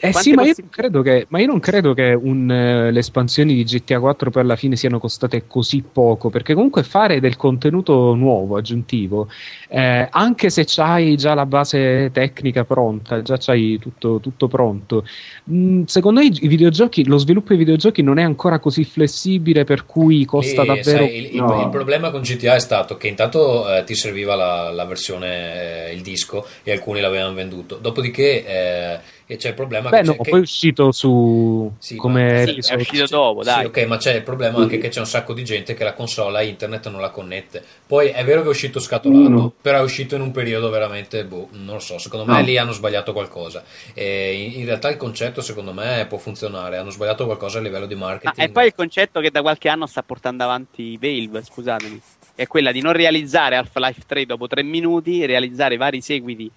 [0.00, 2.48] Eh Quante sì, ma io, possi- non credo che, ma io non credo che un,
[2.48, 6.84] eh, le espansioni di GTA 4 per alla fine siano costate così poco, perché comunque
[6.84, 9.28] fare del contenuto nuovo, aggiuntivo,
[9.68, 15.04] eh, anche se c'hai già la base tecnica pronta, già c'hai tutto, tutto pronto,
[15.44, 19.84] mh, secondo me i, videogiochi, lo sviluppo dei videogiochi non è ancora così flessibile per
[19.84, 21.04] cui costa Lì, davvero...
[21.06, 21.62] sai, il, il- No.
[21.62, 25.92] il problema con GTA è stato che intanto eh, ti serviva la, la versione, eh,
[25.94, 27.76] il disco, e alcuni l'avevano venduto.
[27.80, 28.98] Dopodiché eh,
[29.30, 31.70] e c'è il problema Beh che, no, c'è, che- poi è uscito su...
[31.78, 33.64] Sì, come ma- Sì, è uscito dopo, Sì, dai.
[33.66, 36.38] ok, ma c'è il problema anche che c'è un sacco di gente che la console
[36.38, 37.62] a internet non la connette.
[37.86, 39.52] Poi è vero che è uscito scatolato, Uno.
[39.60, 42.44] però è uscito in un periodo veramente, boh, non lo so, secondo me No.
[42.46, 43.62] lì hanno sbagliato qualcosa.
[43.92, 47.84] E in, in realtà il concetto secondo me può funzionare, hanno sbagliato qualcosa a livello
[47.86, 48.48] di Ah, marketing.
[48.48, 52.00] e poi il concetto che da qualche anno sta portando avanti Valve, scusatemi,
[52.34, 56.50] è quella di non realizzare Half-Life 3 dopo tre minuti, realizzare vari seguiti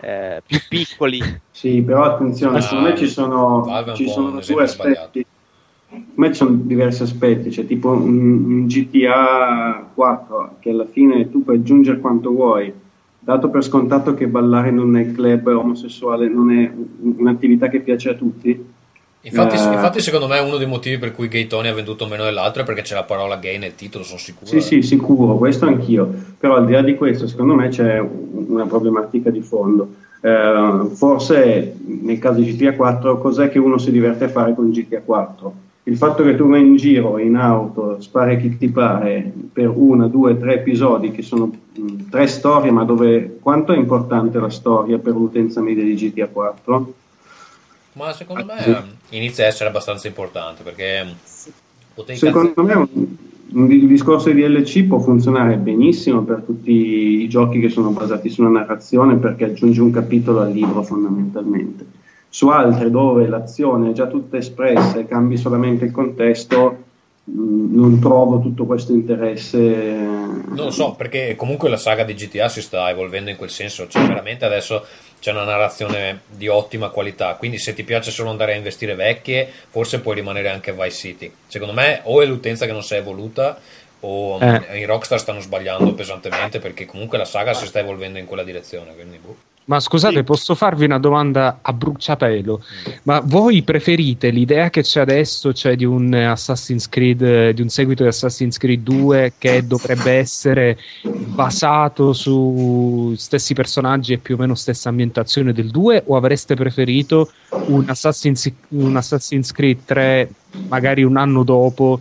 [0.00, 1.20] eh, più piccoli.
[1.58, 5.26] Sì, però attenzione, Ah, secondo me ci sono, ci sono due aspetti.
[5.88, 11.28] Secondo me ci sono diversi aspetti, cioè tipo un, un GTA 4 che alla fine
[11.30, 12.72] tu puoi aggiungere quanto vuoi,
[13.18, 18.10] dato per scontato che ballare in un club omosessuale non è un- un'attività che piace
[18.10, 18.76] a tutti.
[19.22, 19.72] Infatti, Eh.
[19.72, 22.64] infatti, secondo me, uno dei motivi per cui Gay Tony ha venduto meno dell'altro è
[22.64, 24.46] perché c'è la parola gay nel titolo, sono sicuro.
[24.46, 26.08] Sì, sì, sicuro, questo anch'io,
[26.38, 29.88] però al di là di questo secondo me c'è una problematica di fondo.
[30.20, 34.70] Eh, forse nel caso di GTA 4 cos'è che uno si diverte a fare con
[34.70, 35.52] GTA 4?
[35.84, 40.06] Il fatto che tu vai in giro in auto, spari chi ti pare per una,
[40.06, 44.98] due, tre episodi che sono mh, tre storie, ma dove quanto è importante la storia
[44.98, 46.92] per l'utenza media di GTA 4?
[47.98, 51.04] Ma secondo me inizia a essere abbastanza importante perché
[51.92, 57.58] potevi Secondo me un, il discorso di DLC può funzionare benissimo per tutti i giochi
[57.58, 61.86] che sono basati su una narrazione perché aggiunge un capitolo al libro fondamentalmente.
[62.28, 66.84] Su altre dove l'azione è già tutta espressa e cambi solamente il contesto,
[67.24, 69.58] mh, non trovo tutto questo interesse.
[69.58, 73.88] Non lo so, perché comunque la saga di GTA si sta evolvendo in quel senso,
[73.88, 74.84] cioè veramente adesso
[75.20, 79.50] c'è una narrazione di ottima qualità, quindi se ti piace solo andare a investire vecchie,
[79.70, 81.32] forse puoi rimanere anche a Vice City.
[81.46, 83.58] Secondo me o è l'utenza che non si è evoluta
[84.00, 84.78] o Eh.
[84.78, 88.94] i Rockstar stanno sbagliando pesantemente perché comunque la saga si sta evolvendo in quella direzione,
[88.94, 89.36] quindi boh.
[89.68, 90.22] Ma scusate, Sì.
[90.22, 92.62] posso farvi una domanda a bruciapelo?
[93.02, 98.02] Ma voi preferite l'idea che c'è adesso, cioè di un Assassin's Creed, di un seguito
[98.02, 104.54] di Assassin's Creed 2 che dovrebbe essere basato su stessi personaggi e più o meno
[104.54, 106.04] stessa ambientazione del 2?
[106.06, 107.30] O avreste preferito
[107.66, 110.30] un Assassin's, un Assassin's Creed 3
[110.68, 112.00] magari un anno dopo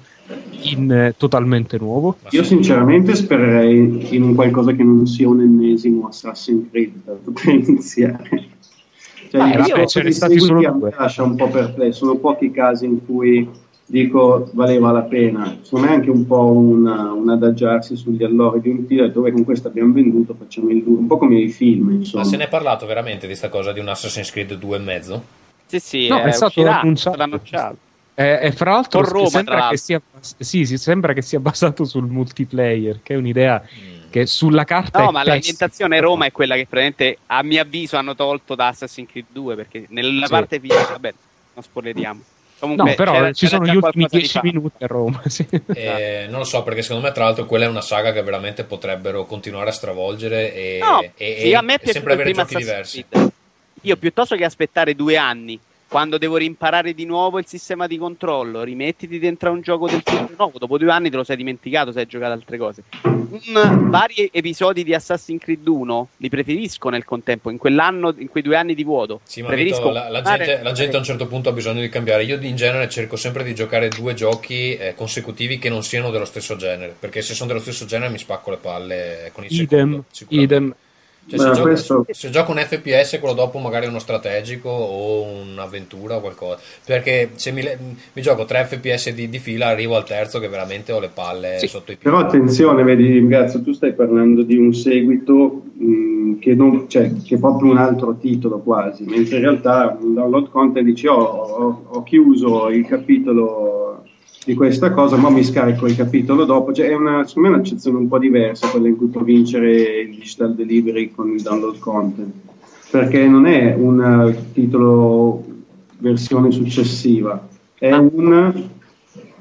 [0.62, 2.18] in eh, totalmente nuovo?
[2.32, 6.91] Io sinceramente spererei in un qualcosa che non sia un ennesimo Assassin's Creed,
[7.34, 8.45] per iniziare.
[9.30, 10.93] Cioè, il io- ce ne stati solo mi due.
[10.97, 13.47] lascia un po' perplesso, sono pochi i casi in cui
[13.86, 15.58] dico valeva la pena.
[15.62, 19.32] Secondo me è anche un po' una- un adagiarsi sugli allori di un titolo dove
[19.32, 22.24] con questo abbiamo venduto, facciamo il 2, un po' come i film, insomma.
[22.24, 24.80] Ma se ne è parlato veramente di sta cosa di un Assassin's Creed 2 e
[24.80, 25.24] mezzo?
[25.66, 27.78] Sì, sì, No, eh, è stato uscirà, annunciato.
[28.20, 30.01] Eh, e fra l'altro Roma, sembra, tra che sia,
[30.39, 34.09] sì, sì, sembra che sia basato sul multiplayer, che è un'idea Mm.
[34.09, 35.34] che sulla carta No, è ma pessima.
[35.36, 39.55] l'ambientazione Roma è quella che praticamente a mio avviso hanno tolto da Assassin's Creed 2
[39.55, 40.32] perché nella Sì.
[40.32, 41.13] parte finale, vabbè,
[41.53, 42.22] non spoileriamo.
[42.59, 44.45] Comunque, No, però c'era- ci c'era sono gli ultimi qualcosa di 10 fatto.
[44.47, 45.22] minuti a Roma.
[45.28, 45.47] Sì.
[45.76, 48.63] Eh, non lo so, perché secondo me, tra l'altro, quella è una saga che veramente
[48.63, 52.32] potrebbero continuare a stravolgere e, No, e- sì, e- a me è e sempre avere
[52.32, 53.05] giochi Assassin's diversi.
[53.07, 53.32] Creed.
[53.82, 58.63] Io piuttosto che aspettare due anni, quando devo rimparare di nuovo il sistema di controllo,
[58.63, 61.91] rimettiti dentro a un gioco del tutto nuovo, dopo due anni te lo sei dimenticato,
[61.91, 62.83] se hai giocato altre cose.
[62.91, 68.43] Un- vari episodi di Assassin's Creed 1 li preferisco nel contempo, in quell'anno, in quei
[68.43, 69.21] due anni di vuoto.
[69.23, 71.89] Sì, ma preferisco la, la gente, la gente a un certo punto ha bisogno di
[71.89, 72.23] cambiare.
[72.23, 76.25] Io in genere cerco sempre di giocare due giochi eh, consecutivi che non siano dello
[76.25, 79.67] stesso genere, perché se sono dello stesso genere mi spacco le palle con il Idem,
[79.67, 80.05] secondo.
[80.11, 80.55] sicuramente.
[80.55, 80.75] idem.
[81.28, 84.69] Cioè, se, Beh, gioco, questo- se gioco un FPS, quello dopo magari è uno strategico
[84.69, 86.59] o un'avventura o qualcosa.
[86.86, 87.63] Perché se mi,
[88.13, 91.57] mi gioco tre FPS di, di fila, arrivo al terzo che veramente ho le palle
[91.59, 92.03] Sì, sotto i piedi.
[92.03, 97.36] Però attenzione, vedi, Grazio, tu stai parlando di un seguito mh, che, non, cioè, che
[97.36, 101.84] è proprio un altro titolo quasi, mentre in realtà un download content dici oh, ho,
[101.88, 104.03] ho chiuso il capitolo
[104.48, 106.72] di questa cosa, ma mi scarico il capitolo dopo.
[106.72, 110.00] Cioè, è una, secondo me è un'accezione un po' diversa quella in cui può vincere
[110.00, 112.34] il digital delivery con il download content,
[112.89, 115.43] perché non è un titolo
[115.98, 117.45] versione successiva,
[117.78, 118.70] è un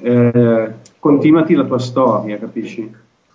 [0.01, 2.93] eh, continuati la tua storia, capisci?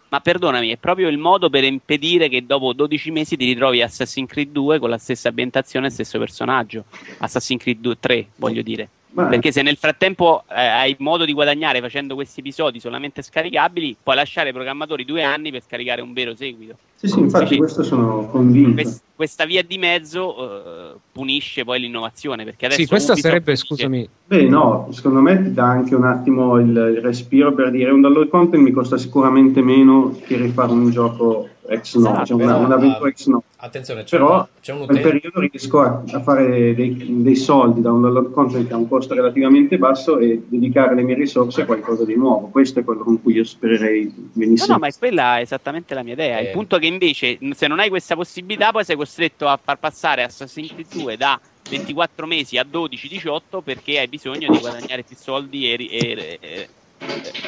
[0.10, 4.30] Ma perdonami, è proprio il modo per impedire che dopo 12 mesi ti ritrovi Assassin's
[4.30, 6.84] Creed 2 con la stessa ambientazione e stesso personaggio.
[7.20, 8.90] Assassin's Creed 2, 3, voglio dire.
[9.14, 13.98] Ma- Perché se nel frattempo eh, hai modo di guadagnare facendo questi episodi solamente scaricabili,
[14.02, 16.78] puoi lasciare ai programmatori due anni per scaricare un vero seguito.
[16.96, 17.58] Sì, sì, infatti Sì.
[17.58, 18.74] questo sono convinto.
[18.82, 22.44] Quest- questa via di mezzo eh, punisce poi l'innovazione.
[22.46, 25.94] Perché adesso Sì, questa Ubisoft sarebbe, dice- scusami, Beh, no, secondo me ti dà anche
[25.94, 30.38] un attimo il, il respiro per dire un download content mi costa sicuramente meno che
[30.38, 33.44] rifare un gioco ex no, Esatto, cioè una, però, un'avventura ah, ex no.
[33.58, 35.02] Attenzione, c'è, Però c'è un utente.
[35.02, 38.88] periodo riesco a, a fare dei, dei soldi da un download content che ha un
[38.88, 42.48] costo relativamente basso e dedicare le mie risorse a qualcosa di nuovo.
[42.48, 44.72] Questo è quello con cui io spererei No, venisse.
[44.72, 46.40] no, ma è quella esattamente la mia idea.
[46.40, 46.52] Il Eh.
[46.52, 50.24] punto è che invece, se non hai questa possibilità, poi sei costretto a far passare
[50.24, 51.40] Assassin's Creed 2 da
[51.70, 56.70] 24 mesi a 12-18 perché hai bisogno di guadagnare più soldi e- e- e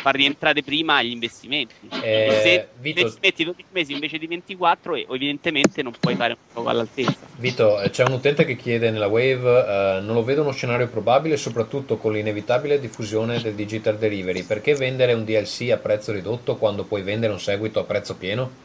[0.04, 1.74] far rientrare prima gli investimenti.
[2.01, 6.34] Eh, se Vito- se metti 12 mesi invece di 24, e- evidentemente non puoi fare
[6.34, 7.20] un gioco all'altezza.
[7.38, 10.88] Vito, eh, c'è un utente che chiede nella Wave, eh, non lo vedo uno scenario
[10.88, 14.43] probabile, soprattutto con l'inevitabile diffusione del digital delivery.
[14.43, 18.62] Perché vendere un DLC a prezzo ridotto quando puoi vendere un seguito a prezzo pieno?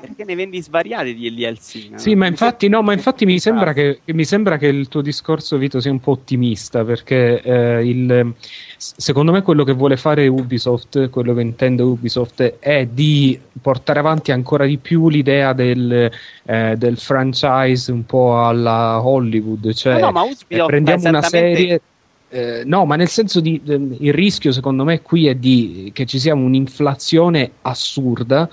[0.00, 1.88] Perché ne vendi svariati di DLC.
[1.90, 1.98] no?
[1.98, 3.72] Sì, ma infatti, no, ma infatti mi sembra Ah.
[3.72, 8.32] che, mi sembra che il tuo discorso, Vito, sia un po' ottimista perché eh, il-
[8.76, 14.32] secondo me quello che vuole fare Ubisoft, quello che intende Ubisoft, è di portare avanti
[14.32, 16.10] ancora di più l'idea del,
[16.44, 21.18] eh, del franchise un po' alla Hollywood, cioè No, no, ma eh, prendiamo fa una
[21.18, 21.80] esattamente- serie.
[22.28, 26.06] eh, no, ma nel senso di ehm, il rischio, secondo me, qui è di che
[26.06, 28.48] ci sia un'inflazione assurda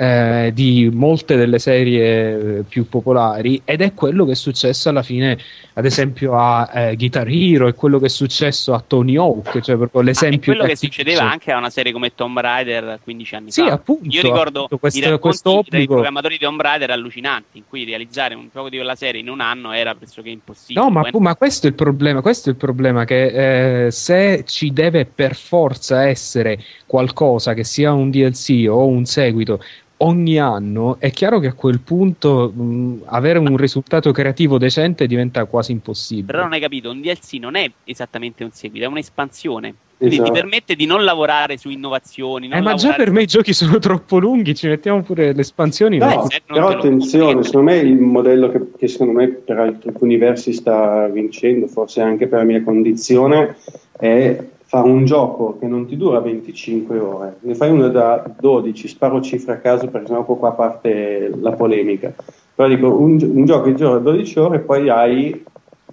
[0.00, 5.36] eh, di molte delle serie più popolari ed è quello che è successo alla fine,
[5.72, 9.76] ad esempio, a eh, Guitar Hero, è quello che è successo a Tony Hawk, cioè
[9.76, 13.50] proprio Ah, l'esempio quello che succedeva anche a una serie come Tomb Raider 15 anni
[13.50, 13.72] Sì, fa.
[13.72, 17.84] appunto, Io ricordo appunto, questo- questo dei obbligo- programmatori di Tomb Raider allucinanti, in cui
[17.84, 20.80] realizzare un gioco di quella serie in un anno era pressoché impossibile.
[20.80, 22.20] No, ma, pu- ma questo è il problema.
[22.22, 27.92] Questo è il problema che eh, se ci deve per forza essere qualcosa che sia
[27.92, 29.60] un DLC o un seguito
[29.98, 35.44] ogni anno, è chiaro che a quel punto mh, avere un risultato creativo decente diventa
[35.46, 36.26] quasi impossibile.
[36.26, 39.74] Però non hai capito, un DLC non è esattamente un seguito, è un'espansione.
[39.98, 40.32] Quindi Esatto.
[40.32, 42.46] ti permette di non lavorare su innovazioni.
[42.46, 45.40] non Eh, ma già per me i giochi sono troppo lunghi, ci mettiamo pure le
[45.40, 45.98] espansioni.
[45.98, 50.52] No, non però attenzione, secondo me il modello che, che secondo me per alcuni versi
[50.52, 53.56] sta vincendo, forse anche per la mia condizione,
[53.98, 58.86] è fare un gioco che non ti dura 25 ore, ne fai uno da 12,
[58.86, 62.12] sparo cifre a caso perché sennò qua parte la polemica,
[62.54, 65.42] però dico un, un gioco che dura 12 ore e poi hai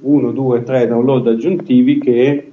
[0.01, 2.51] uno, due, tre download aggiuntivi che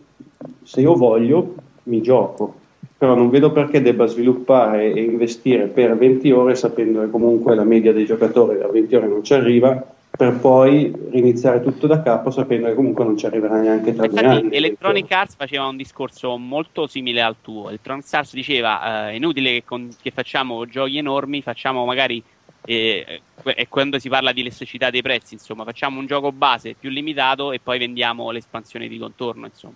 [0.62, 1.54] se io voglio
[1.84, 2.54] mi gioco.
[2.96, 7.64] però non vedo perché debba sviluppare e investire per 20 ore sapendo che comunque la
[7.64, 9.84] media dei giocatori da 20 ore non ci arriva
[10.14, 14.24] per poi riniziare tutto da capo sapendo che comunque non ci arriverà neanche tra Infatti,
[14.24, 14.56] due anni.
[14.56, 17.68] Electronic Arts faceva un discorso molto simile al tuo.
[17.68, 22.22] Electronic Arts diceva eh, è inutile che, con, che, facciamo giochi enormi, facciamo magari
[22.64, 26.90] e, e quando si parla di elasticità dei prezzi, insomma, facciamo un gioco base più
[26.90, 29.74] limitato e poi vendiamo l'espansione di contorno, insomma.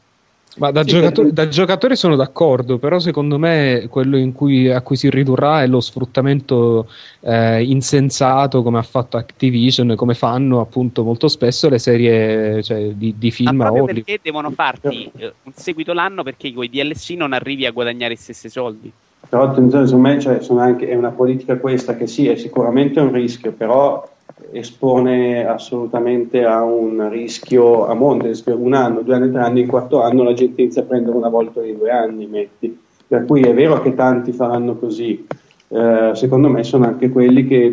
[0.59, 4.97] Ma da, sì, giocatore, da, giocatore, sono d'accordo, però secondo me quello cui, a cui
[4.97, 6.89] si ridurrà è lo sfruttamento
[7.21, 13.15] eh, insensato come ha fatto Activision, come fanno appunto molto spesso le serie cioè, di,
[13.19, 17.11] di, film Ma proprio perché devono farti eh, un seguito l'anno perché con i DLC
[17.11, 18.91] non arrivi a guadagnare i stessi soldi.
[19.29, 23.13] Però attenzione, secondo me cioè, anche, è una politica questa che sì, è sicuramente un
[23.13, 24.09] rischio, però
[24.53, 30.03] espone assolutamente a un rischio a monte, un anno, due anni, tre anni, il quarto
[30.03, 32.79] anno la gente inizia a prendere una volta di due anni, metti.
[33.07, 35.27] Per cui è vero che tanti faranno così,
[35.69, 37.71] eh, secondo me sono anche quelli che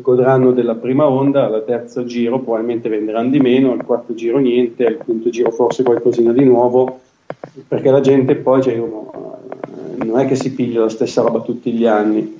[0.00, 4.86] godranno della prima onda, al terzo giro probabilmente venderanno di meno, al quarto giro niente,
[4.86, 7.00] al quinto giro forse qualcosina di nuovo,
[7.66, 9.38] perché la gente poi cioè, uno,
[10.04, 12.39] non è che si piglia la stessa roba tutti gli anni.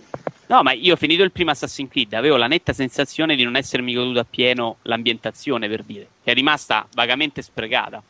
[0.51, 3.55] No, ma io ho finito il primo Assassin's Creed, avevo la netta sensazione di non
[3.55, 8.03] essermi goduto appieno l'ambientazione, per dire, che è rimasta vagamente sprecata.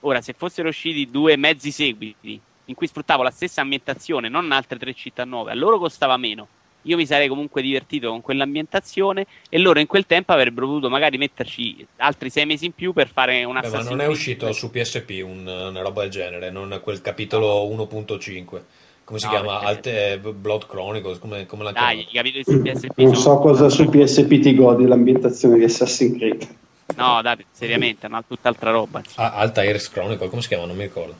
[0.00, 4.78] Ora, se fossero usciti due mezzi seguiti in cui sfruttavo la stessa ambientazione, non altre
[4.78, 6.46] tre città nuove, a loro costava meno.
[6.82, 11.16] Io mi sarei comunque divertito con quell'ambientazione e loro in quel tempo avrebbero potuto magari
[11.16, 14.70] metterci altri sei mesi in più per fare una Beh, Ma non è uscito su
[14.70, 18.62] PSP un, una roba del genere, non quel capitolo 1.5
[19.06, 19.60] come si no, chiama?
[19.60, 24.54] Alte, eh, Blood Chronicles, come, come la Dai, PSP Non so cosa su PSP ti
[24.56, 26.46] godi l'ambientazione di Assassin's Creed.
[26.94, 29.02] No, dai, seriamente, è una tutt'altra roba.
[29.16, 30.66] Ah, Alta Airs Chronicle, come si chiama?
[30.66, 31.16] Non mi ricordo.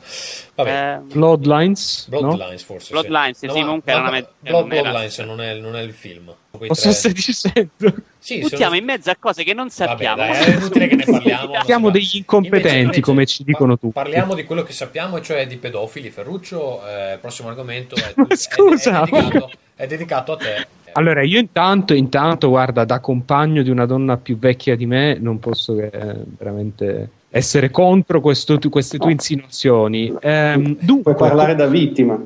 [0.55, 0.93] Vabbè.
[0.93, 2.07] Eh, Bloodlines?
[2.07, 2.65] Bloodlines, no?
[2.65, 2.91] forse.
[2.91, 6.33] Bloodlines, sì, no, sì comunque era una Blood, Bloodlines non è, non è, il film.
[6.51, 6.91] Cosa tre...
[6.93, 7.93] stai dicendo?
[8.17, 8.75] Sì, Buttiamo sono...
[8.75, 10.15] in mezzo a cose che non sappiamo.
[10.15, 11.63] Vabbè, dai, è inutile che ne parliamo.
[11.63, 13.93] Siamo degli incompetenti, invece, come ci dicono tutti.
[13.93, 16.09] Parliamo di quello che sappiamo, cioè di pedofili.
[16.09, 17.95] Ferruccio, eh, prossimo argomento.
[17.95, 20.67] È, Ma scusa, è, è, dedicato, è dedicato a te.
[20.93, 25.39] Allora, io intanto, intanto, guarda, da compagno di una donna più vecchia di me, non
[25.39, 30.13] posso che eh, veramente essere contro questo, queste tue insinuazioni.
[30.19, 32.19] Ehm, dunque, Puoi parlare da vittima.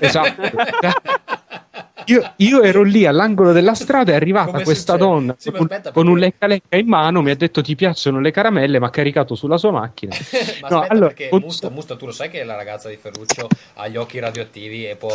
[0.00, 0.42] Esatto.
[2.08, 5.10] Io, io, ero lì all'angolo della strada, è arrivata Come questa succede?
[5.10, 8.30] donna sì, con, aspetta, con, un lecca-lecca in mano, mi ha detto ti piacciono le
[8.30, 10.14] caramelle, ma ha caricato sulla sua macchina.
[10.62, 11.40] ma no, aspetta, allora, perché con...
[11.40, 14.96] Musta, Musta, tu lo sai che la ragazza di Ferruccio ha gli occhi radioattivi e
[14.96, 15.10] può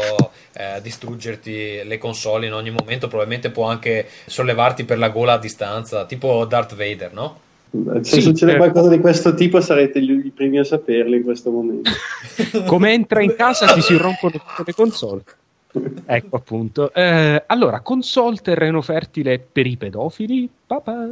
[0.54, 5.40] eh, distruggerti le console in ogni momento, probabilmente può anche sollevarti per la gola a
[5.40, 7.40] distanza, tipo Darth Vader, no?
[7.74, 8.58] Se sì, succede certo.
[8.58, 11.90] qualcosa di questo tipo sarete gli, primi a saperlo in questo momento.
[12.68, 15.24] Come entra in casa ti si rompono tutte le console
[16.06, 16.94] ecco appunto.
[16.94, 20.50] Eh, allora, console terreno fertile per i pedofili?
[20.66, 21.08] Papà.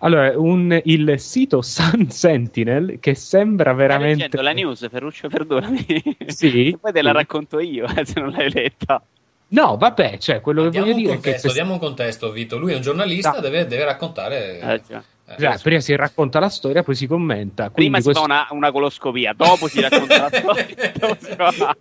[0.00, 4.40] Allora, un, il sito Sun Sentinel che sembra veramente.
[4.40, 5.84] la news, Ferruccio, perdonami.
[6.26, 6.70] Sì.
[6.74, 9.02] e poi te la racconto io eh, se non l'hai letta.
[9.48, 11.54] No, vabbè, cioè quello che voglio dire contesto, è che.
[11.54, 12.58] Diamo un contesto, Vito.
[12.58, 13.40] Lui è un giornalista, no.
[13.40, 14.58] deve, deve, raccontare.
[14.58, 14.82] Eh,
[15.28, 17.68] Eh, prima si racconta la storia, poi si commenta.
[17.70, 18.20] Prima si questo...
[18.20, 20.66] fa una, una, coloscopia, dopo si racconta la storia.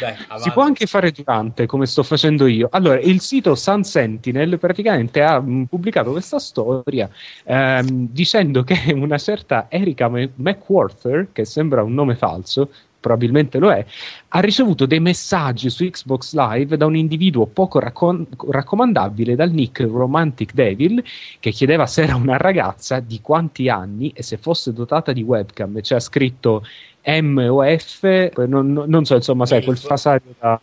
[0.00, 2.68] Dai, si può anche fare durante, come sto facendo io.
[2.72, 7.10] Allora, il sito Sun Sentinel praticamente ha mh, pubblicato questa storia
[7.44, 12.70] ehm, dicendo che una certa Erika McWhorter, che sembra un nome falso,
[13.00, 13.84] probabilmente lo è,
[14.28, 19.80] ha ricevuto dei messaggi su Xbox Live da un individuo poco raccom- raccomandabile dal nick
[19.80, 21.02] Romantic Devil
[21.40, 25.76] che chiedeva se era una ragazza di quanti anni e se fosse dotata di webcam.
[25.76, 26.64] C'è cioè, scritto
[27.04, 30.60] M o F, non, non so, insomma, sai, quel frasario da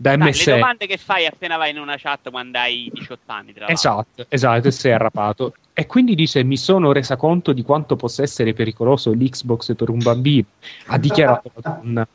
[0.00, 0.50] da MSN.
[0.50, 3.52] le domande che fai appena vai in una chat quando hai 18 anni.
[3.52, 5.52] Tra esatto, esatto, e sei arrapato.
[5.80, 9.96] E quindi dice: Mi sono resa conto di quanto possa essere pericoloso l'Xbox per un
[9.96, 10.44] bambino.
[10.88, 12.08] Ha dichiarato la donna.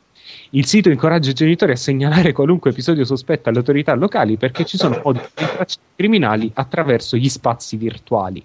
[0.50, 4.76] Il sito incoraggia i genitori a segnalare qualunque episodio sospetto alle autorità locali perché ci
[4.76, 8.40] sono modi di rintracciare criminali attraverso gli spazi virtuali.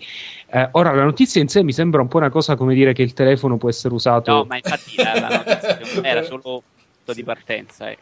[0.47, 3.03] Eh, ora, la notizia in sé mi sembra un po' una cosa come dire che
[3.03, 4.31] il telefono può essere usato.
[4.31, 6.63] No, ma infatti la, la notizia era solo
[7.13, 7.91] di partenza.
[7.91, 7.97] Eh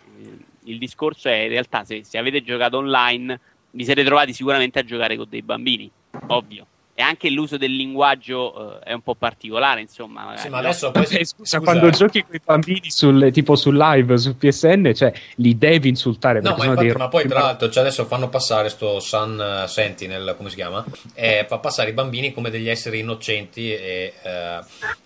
[0.64, 3.40] il discorso è in realtà se, se avete giocato online
[3.72, 5.90] vi siete trovati sicuramente a giocare con dei bambini,
[6.28, 6.66] ovvio.
[7.00, 10.34] E anche l'uso del linguaggio eh, è un po' particolare, insomma.
[10.36, 10.68] Sì, ma no?
[10.68, 14.92] adesso poi Vabbè, scusa, quando giochi con i bambini sul, tipo sul live su PSN,
[14.94, 18.28] cioè li devi insultare No, ma, infatti, dei ma poi tra l'altro cioè adesso fanno
[18.28, 20.84] passare sto Sun eh, Sentinel, come si chiama?
[21.14, 24.60] E fa passare i bambini come degli esseri innocenti e eh,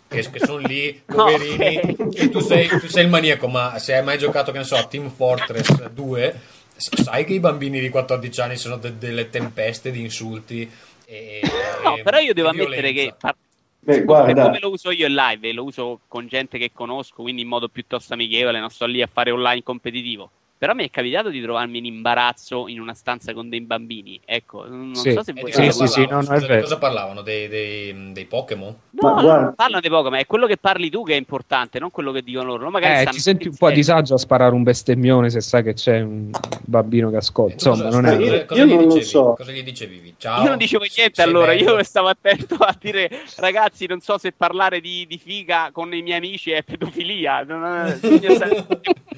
[0.08, 2.22] che, che sono lì, poverini, Ok.
[2.24, 4.78] e tu sei, tu sei il maniaco, ma se hai mai giocato, che ne so,
[4.78, 6.40] a Team Fortress 2,
[6.76, 10.68] s- sai che i bambini di 14 anni sono de- delle tempeste di insulti
[11.06, 11.42] e,
[11.84, 13.18] No, e- però io devo ammettere che violenza.
[13.20, 13.36] par-
[13.80, 17.22] Beh, per guarda, come lo uso io in live, lo uso con gente che conosco,
[17.22, 20.30] quindi in modo piuttosto amichevole, non sto lì a fare online competitivo.
[20.58, 24.18] Però mi è capitato di trovarmi in imbarazzo in una stanza con dei bambini.
[24.24, 25.12] Ecco, non Sì.
[25.12, 26.22] so se E voi Sì, sì, sì, parlavano?
[26.22, 26.62] no, no, è vero.
[26.62, 27.22] cosa parlavano?
[27.22, 28.70] Dei, dei, dei Pokémon?
[28.92, 31.14] No, Ma no, guarda- non parlano di poco, ma è quello che parli tu che
[31.14, 32.70] è importante, non quello che dicono loro.
[32.70, 35.74] Magari Eh, ti senti un po' a disagio a sparare un bestemmione se sai che
[35.74, 36.30] c'è un
[36.62, 37.52] bambino che ascolta.
[37.52, 38.16] E Insomma, cosa- non è.
[38.24, 39.04] io- cosa, io gli non lo dicevi?
[39.06, 39.34] so.
[39.36, 40.14] Cosa gli dicevi?
[40.18, 40.44] Ciao.
[40.44, 41.76] Io non dicevo niente allora, bello.
[41.78, 46.02] io stavo attento a dire ragazzi, non so se parlare di, di figa con i
[46.02, 47.44] miei amici è pedofilia.
[47.44, 48.66] Non, bisogna stare-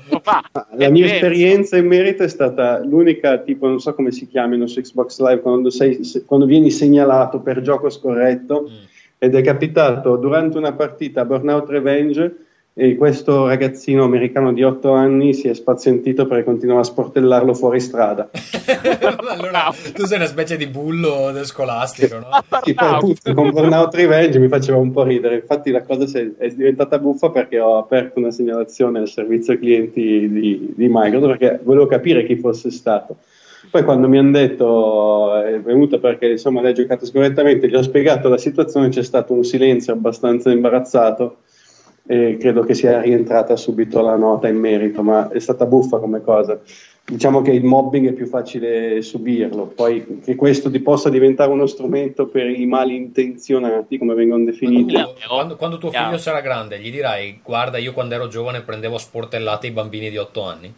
[0.09, 0.43] lo fa.
[0.51, 1.33] Ma È La mia diverso.
[1.35, 5.41] Esperienza in merito è stata l'unica, tipo, non so come si chiamino su Xbox Live,
[5.41, 8.73] quando, sei- se- quando vieni segnalato per gioco scorretto, Mm.
[9.17, 12.35] ed è capitato durante una partita a Burnout Revenge
[12.77, 17.79] e questo ragazzino americano di 8 anni si è spazientito perché continuava a sportellarlo fuori
[17.79, 18.29] strada.
[19.29, 22.27] allora, tu sei una specie di bullo del scolastico, no?
[22.65, 26.31] Sì, poi appunto con Burnout Revenge mi faceva un po' ridere, infatti la cosa è,
[26.37, 31.59] è diventata buffa perché ho aperto una segnalazione al servizio clienti di, di Microsoft perché
[31.63, 33.19] volevo capire chi fosse stato.
[33.71, 37.81] Poi quando mi hanno detto è venuto perché insomma lei ha giocato scorrettamente, gli ho
[37.81, 41.37] spiegato la situazione, c'è stato un silenzio abbastanza imbarazzato
[42.07, 46.21] e credo che sia rientrata subito la nota in merito, ma è stata buffa come
[46.21, 46.59] cosa.
[47.07, 51.67] Diciamo che il mobbing è più facile subirlo, poi che questo ti possa diventare uno
[51.67, 54.95] strumento per i malintenzionati, come vengono definiti.
[55.27, 58.99] Quando, quando tuo figlio sarà grande, gli dirai: Guarda, io quando ero giovane prendevo a
[58.99, 60.73] sportellate i bambini di 8 anni.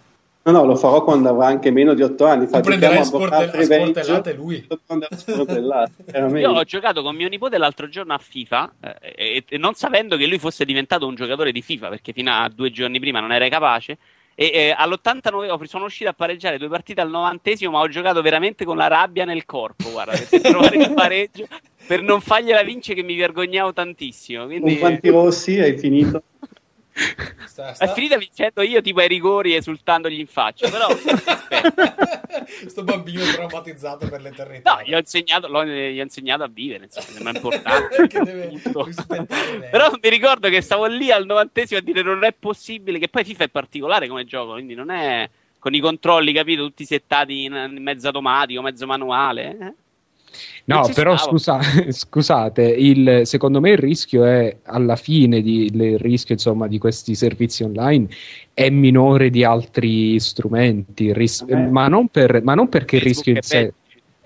[0.48, 2.48] No, no, lo farò quando avrà anche meno di 8 anni.
[2.48, 4.66] Fa, prenderai a, giochiamo a sporte- Burnout a Revenge, sportellate lui.
[4.70, 9.74] io sportellate, ho giocato con mio nipote l'altro giorno a FIFA eh, e, e non
[9.74, 13.20] sapendo che lui fosse diventato un giocatore di FIFA perché fino a due giorni prima
[13.20, 13.98] non era capace.
[14.36, 18.22] E eh, all'89 ho- sono uscito a pareggiare due partite al novantesimo, ma ho giocato
[18.22, 19.90] veramente con la rabbia nel corpo.
[19.92, 21.46] Guarda, per trovare il pareggio
[21.86, 24.46] per non fargliela vincere, che mi vergognavo tantissimo.
[24.46, 26.24] Con Quindi quanti rossi hai finito?
[27.46, 30.70] Sta- è sta- finita vincendo io, tipo ai rigori, esultandogli in faccia.
[30.70, 30.88] Però.
[32.68, 34.76] Sto bambino è traumatizzato per l'eternità.
[34.76, 38.08] No, gli ho insegnato, gli ho insegnato a vivere, insomma, sembra importante.
[39.72, 43.24] Però mi ricordo che stavo lì al novantesimo a dire non è possibile, che poi
[43.24, 45.30] FIFA è particolare come gioco, quindi non è
[45.60, 49.58] con i controlli, capito, tutti settati in, in mezzo automatico, mezzo manuale.
[49.60, 49.74] eh.
[50.66, 51.60] No, però scusa-
[51.90, 57.16] scusate, il- secondo me il rischio è alla fine di, il rischio insomma, di questi
[57.16, 58.08] servizi online
[58.54, 61.56] è minore di altri strumenti, ris- Eh.
[61.56, 63.74] ma, non per- ma non perché il rischio in sé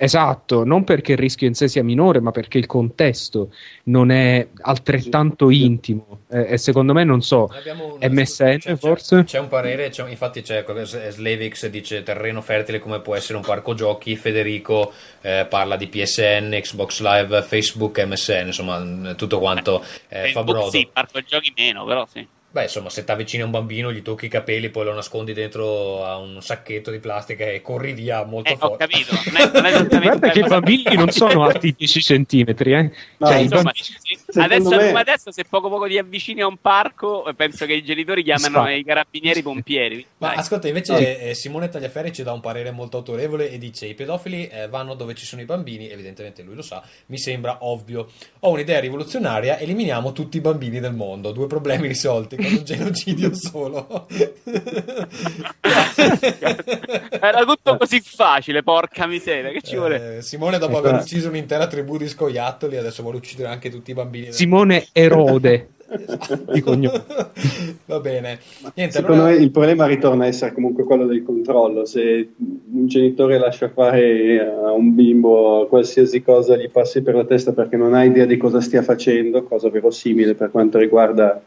[0.03, 4.47] Esatto, non perché il rischio in sé sia minore, ma perché il contesto non è
[4.61, 6.21] altrettanto intimo.
[6.27, 9.23] Eh, e secondo me, non so, Abbiamo un- MSN c'è- c'è- forse?
[9.25, 10.65] C'è un parere, c'è- infatti c'è
[11.09, 14.91] Slavix dice terreno fertile come può essere un parco giochi, Federico
[15.21, 19.85] eh, parla di PSN, Xbox Live, Facebook, MSN, insomma tutto quanto eh,
[20.29, 20.69] fa Facebook brodo.
[20.71, 22.27] Sì, parco giochi meno, però sì.
[22.53, 25.31] Beh, insomma, se ti avvicini a un bambino, gli tocchi i capelli, poi lo nascondi
[25.31, 28.87] dentro a un sacchetto di plastica e corri via molto Eh, ho forte.
[28.87, 32.73] capito, non è, non è esattamente guarda che i bambini non sono alti 10 centimetri,
[32.73, 32.91] eh.
[33.17, 37.25] No, Cioè, Insomma, bambini- adesso, me- adesso, se poco poco ti avvicini a un parco,
[37.25, 38.71] eh, penso che i genitori chiamano Spa.
[38.73, 40.05] i carabinieri i pompieri.
[40.17, 40.37] Ma Dai.
[40.39, 44.47] ascolta, invece eh, Simone Tagliaferri ci dà un parere molto autorevole e dice i pedofili
[44.49, 48.09] eh, vanno dove ci sono i bambini, evidentemente lui lo sa, mi sembra ovvio.
[48.41, 53.33] Ho un'idea rivoluzionaria, eliminiamo tutti i bambini del mondo, due problemi risolti con un genocidio
[53.35, 54.07] solo.
[57.21, 60.17] Era tutto così facile, porca miseria, che ci vuole?
[60.17, 60.87] Eh, Simone dopo Ecco.
[60.87, 64.31] aver ucciso un'intera tribù di scoiattoli adesso vuole uccidere anche tutti i bambini.
[64.31, 65.67] Simone Erode
[66.53, 67.03] di cognome.
[67.85, 68.39] Va bene.
[68.75, 71.83] Niente, Secondo allora- me il problema ritorna a essere comunque quello del controllo.
[71.85, 77.51] Se un genitore lascia fare a un bimbo qualsiasi cosa gli passi per la testa
[77.51, 81.41] perché non ha idea di cosa stia facendo, cosa verosimile per quanto riguarda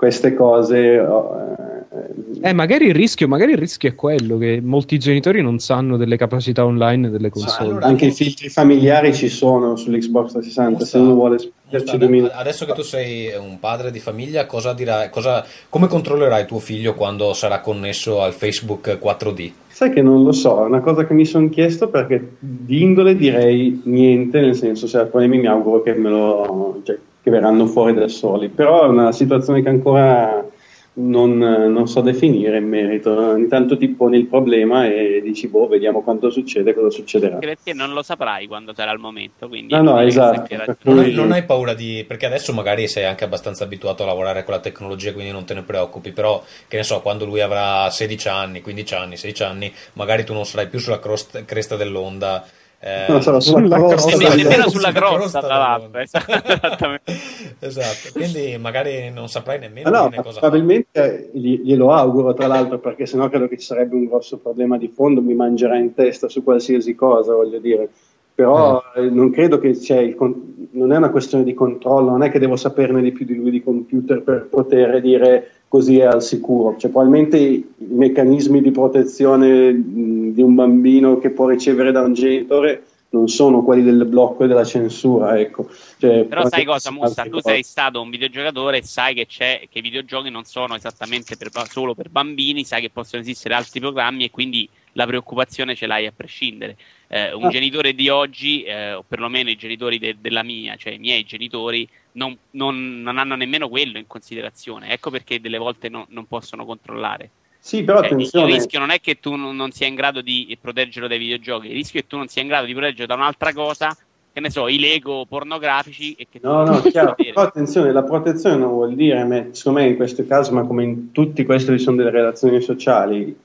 [0.00, 4.98] queste cose, oh, eh, Eh, magari il, rischio, magari il rischio è quello che molti
[4.98, 7.68] genitori non sanno delle capacità online delle console.
[7.68, 12.32] Allora, Anche i filtri familiari ci sono sull'Xbox 360, se uno vuole spiegarci due minuti.
[12.34, 16.94] Adesso che tu sei un padre di famiglia, cosa dirai, cosa, come controllerai tuo figlio
[16.94, 19.52] quando sarà connesso al Facebook 4D?
[19.68, 23.16] Sai che non lo so, è una cosa che mi sono chiesto perché di indole
[23.16, 26.80] direi niente, nel senso se problemi mi auguro che me lo...
[26.84, 30.44] Cioè, che verranno fuori da soli, però è una situazione che ancora
[30.92, 33.10] non, non, so definire in merito.
[33.16, 37.34] Ogni tanto ti poni il problema e dici, boh, vediamo quanto succede, cosa succederà.
[37.34, 39.48] Anche perché non lo saprai quando sarà il momento.
[39.48, 40.56] Quindi no, no, esatto.
[40.82, 42.04] Non hai, non hai, paura di.
[42.06, 45.54] Perché adesso magari sei anche abbastanza abituato a lavorare con la tecnologia, quindi non te
[45.54, 46.10] ne preoccupi.
[46.10, 50.32] Però, che ne so, quando lui avrà 16 anni, 15 anni, 16 anni, magari tu
[50.32, 52.44] non sarai più sulla cresta dell'onda
[52.82, 56.00] eh, non so, sulla crosta, nemmeno sulla crosta, tra l'altro.
[56.00, 57.12] Esattamente.
[57.58, 63.28] esatto, quindi magari non saprai nemmeno no, cosa probabilmente glielo auguro, tra l'altro, perché sennò
[63.28, 66.94] credo che ci sarebbe un grosso problema di fondo, mi mangerà in testa su qualsiasi
[66.94, 67.90] cosa, voglio dire.
[68.34, 69.10] Però eh.
[69.10, 72.38] non credo che c'è il con- non è una questione di controllo, non è che
[72.38, 76.76] devo saperne di più di lui di computer per poter dire così è al sicuro.
[76.76, 82.82] Cioè, probabilmente i, meccanismi di protezione di un bambino che può ricevere da un genitore
[83.10, 85.38] non sono quelli del blocco e della censura.
[85.38, 85.68] Ecco.
[85.98, 87.22] Cioè, Però sai cosa, Musta?
[87.22, 91.50] Tu sei stato un videogiocatore e sai che, che i videogiochi non sono esattamente per,
[91.68, 96.06] solo per bambini, sai che possono esistere altri programmi e quindi la preoccupazione ce l'hai
[96.06, 96.76] a prescindere.
[97.06, 97.48] Eh, un ah.
[97.48, 101.88] genitore di oggi, eh, o perlomeno i genitori de- della mia, cioè i miei genitori,
[102.12, 104.90] non, non, non, hanno nemmeno quello in considerazione.
[104.90, 107.30] Ecco perché delle volte no, non possono controllare.
[107.58, 108.48] Sì, però cioè, attenzione.
[108.48, 111.74] Il rischio non è che tu non, sia in grado di proteggerlo dai videogiochi, il
[111.74, 113.94] rischio è che tu non sia in grado di proteggerlo da un'altra cosa,
[114.32, 116.14] che ne so, i Lego pornografici.
[116.14, 117.14] E che no, no, chiaro.
[117.14, 121.12] però attenzione, la protezione non vuol dire, secondo me in questo caso, ma come in
[121.12, 123.36] tutti questi sono delle relazioni sociali,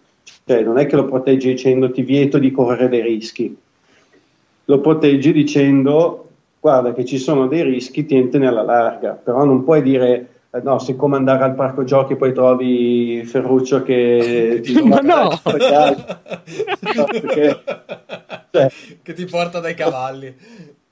[0.45, 3.55] cioè non è che lo proteggi dicendo ti vieto di correre dei rischi,
[4.65, 6.29] lo proteggi dicendo
[6.65, 10.79] guarda che ci sono dei rischi, tientene alla larga, però non puoi dire eh, no,
[10.79, 15.39] siccome andare al parco giochi poi trovi Ferruccio che ti Ma no!
[15.43, 17.61] perché,
[18.49, 18.71] cioè,
[19.03, 20.35] che ti porta dai cavalli.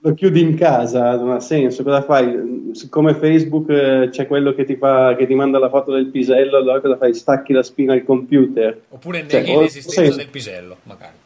[0.06, 1.82] Lo chiudi in casa, non ha senso.
[1.82, 2.70] Cosa fai?
[2.74, 6.58] Siccome Facebook eh, c'è quello che ti, fa, che ti manda la foto del pisello,
[6.58, 7.16] allora cosa fai?
[7.16, 8.80] Stacchi la spina al computer.
[8.90, 11.23] Oppure neghi cioè, l'esistenza del pisello, magari.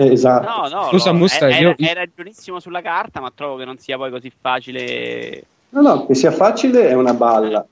[0.00, 0.48] Eh, esatto.
[0.48, 1.74] No, no, Scusa, no, Musta, è, io...
[1.76, 5.44] è, ragionissimo sulla carta, ma trovo che non sia poi così facile.
[5.70, 7.64] No, no, che sia facile è una balla,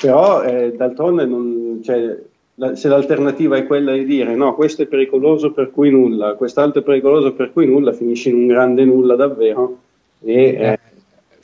[0.00, 2.16] però eh, d'altronde non, cioè,
[2.54, 6.80] la, se l'alternativa è quella di dire no, questo è pericoloso per cui nulla, quest'altro
[6.80, 9.78] è pericoloso per cui nulla, finisci in un grande nulla davvero.
[10.22, 10.78] E, eh,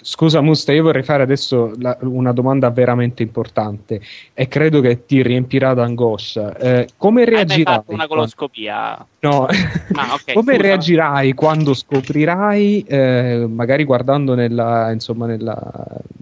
[0.03, 4.01] Scusa Musta, io vorrei fare adesso la, una domanda veramente importante
[4.33, 6.57] e credo che ti riempirà d'angoscia.
[6.57, 7.75] Eh, come reagirai?
[7.75, 9.07] Hai fatto una coloscopia?
[9.21, 10.63] No, ah, okay, come scusa.
[10.63, 15.61] reagirai quando scoprirai, eh, magari guardando nella, insomma, nella,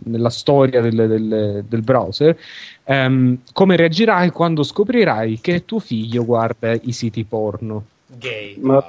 [0.04, 2.36] nella storia del, del, del browser,
[2.84, 7.84] ehm, come reagirai quando scoprirai che tuo figlio guarda i siti porno?
[8.06, 8.84] Gay, Ma...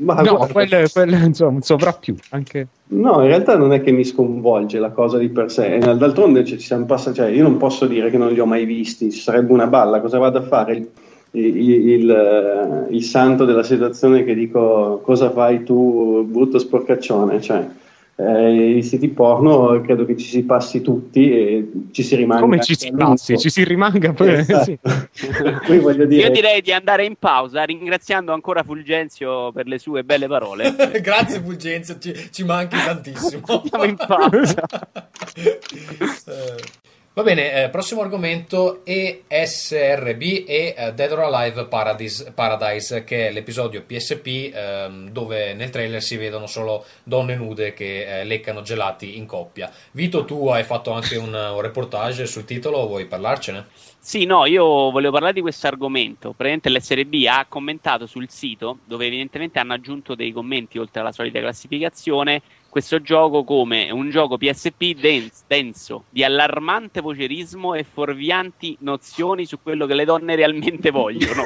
[0.00, 2.14] Ma no, guarda, quello, quello insomma, un sovrappiù.
[2.30, 2.66] Anche...
[2.88, 5.78] No, in realtà non è che mi sconvolge la cosa di per sé.
[5.78, 9.12] D'altronde ci siamo passati, cioè, io non posso dire che non li ho mai visti,
[9.12, 10.00] ci sarebbe una balla.
[10.00, 10.74] Cosa vado a fare?
[10.74, 10.88] Il,
[11.32, 17.40] il, il, il santo della situazione che dico cosa fai tu, brutto sporcaccione?
[17.40, 17.66] Cioè,
[18.20, 22.42] eh, i siti porno credo che ci si passi tutti e ci si rimanga.
[22.42, 23.38] Come ci si passi?
[23.38, 24.34] Ci si rimanga poi.
[24.34, 24.78] Esatto.
[25.12, 25.26] Sì.
[26.06, 26.22] dire...
[26.22, 30.74] Io direi di andare in pausa ringraziando ancora Fulgenzio per le sue belle parole.
[31.00, 33.42] Grazie Fulgenzio, ci, ci manchi tantissimo.
[33.46, 34.64] Andiamo in pausa.
[35.36, 36.88] eh.
[37.12, 43.32] Va bene, eh, prossimo argomento ESRB e eh, Dead or Alive Paradise, Paradise, che è
[43.32, 49.16] l'episodio PSP ehm, dove nel trailer si vedono solo donne nude che eh, leccano gelati
[49.16, 49.72] in coppia.
[49.90, 53.66] Vito, tu hai fatto anche un, un reportage sul titolo, vuoi parlarcene?
[53.98, 56.32] Sì, no, io volevo parlare di questo argomento.
[56.32, 61.40] Praticamente l'SRB ha commentato sul sito, dove evidentemente hanno aggiunto dei commenti oltre alla solita
[61.40, 62.40] classificazione,
[62.70, 69.58] questo gioco come un gioco PSP denso, denso, di allarmante vocerismo e fuorvianti nozioni su
[69.60, 71.42] quello che le donne realmente vogliono,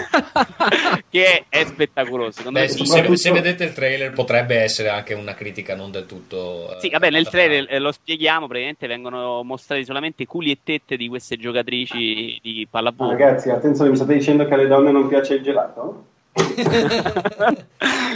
[1.09, 2.51] che è, è spettacoloso.
[2.51, 3.17] Beh, sì, se, tutto...
[3.17, 6.77] se, vedete il trailer potrebbe essere anche una critica non del tutto...
[6.77, 10.97] Eh, sì, vabbè, nel trailer eh, lo spieghiamo, praticamente vengono mostrati solamente culi e tette
[10.97, 13.11] di queste giocatrici di pallavolo.
[13.11, 16.13] Ah, ragazzi, attenzione, mi state dicendo che alle donne non piace il gelato?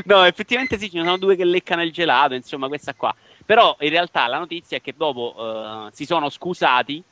[0.04, 3.14] No, effettivamente sì, ci sono due che leccano il gelato, insomma, questa qua.
[3.44, 7.02] Però in realtà la notizia è che dopo uh, si sono scusati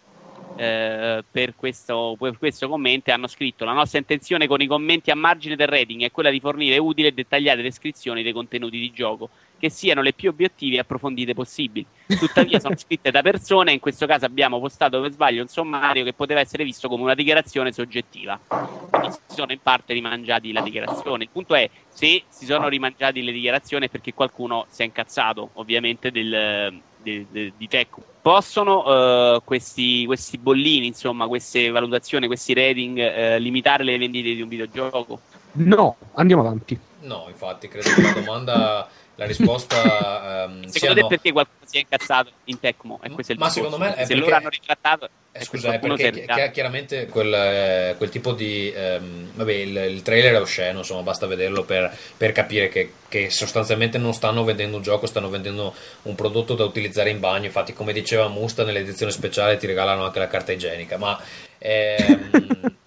[0.57, 5.15] eh, per, questo, per questo commento hanno scritto la nostra intenzione con i commenti a
[5.15, 9.29] margine del rating è quella di fornire utili e dettagliate descrizioni dei contenuti di gioco
[9.59, 11.87] che siano le più obiettive e approfondite possibili.
[12.07, 16.13] Tuttavia sono scritte da persone in questo caso abbiamo postato per sbaglio un sommario che
[16.13, 18.39] poteva essere visto come una dichiarazione soggettiva.
[18.91, 21.25] Quindi si sono in parte rimangiati la dichiarazione.
[21.25, 25.51] Il punto è se si sono rimangiati le dichiarazioni è perché qualcuno si è incazzato,
[25.55, 27.95] ovviamente, del, de, de, di Tech.
[28.21, 34.43] Possono uh, questi, questi, bollini, insomma, queste valutazioni, questi rating, uh, limitare le vendite di
[34.43, 35.21] un videogioco?
[35.53, 36.79] No, andiamo avanti.
[37.03, 41.81] No, infatti, credo che la domanda la risposta um, secondo te perché qualcuno si è
[41.81, 43.01] incazzato in Tecmo?
[43.03, 44.15] E questo è il ma secondo me se perché...
[44.15, 49.31] loro hanno ritrattato eh, scusa è perché chi- chiaramente quel, eh, quel, tipo di um,
[49.35, 53.99] vabbè il, il, trailer è osceno insomma basta vederlo per, per capire che, che, sostanzialmente
[53.99, 57.45] non stanno vendendo un gioco stanno vendendo un prodotto da utilizzare in bagno.
[57.47, 60.97] Infatti come diceva Musta nell'edizione speciale ti regalano anche la carta igienica.
[60.97, 61.21] Ma
[61.59, 62.31] ehm,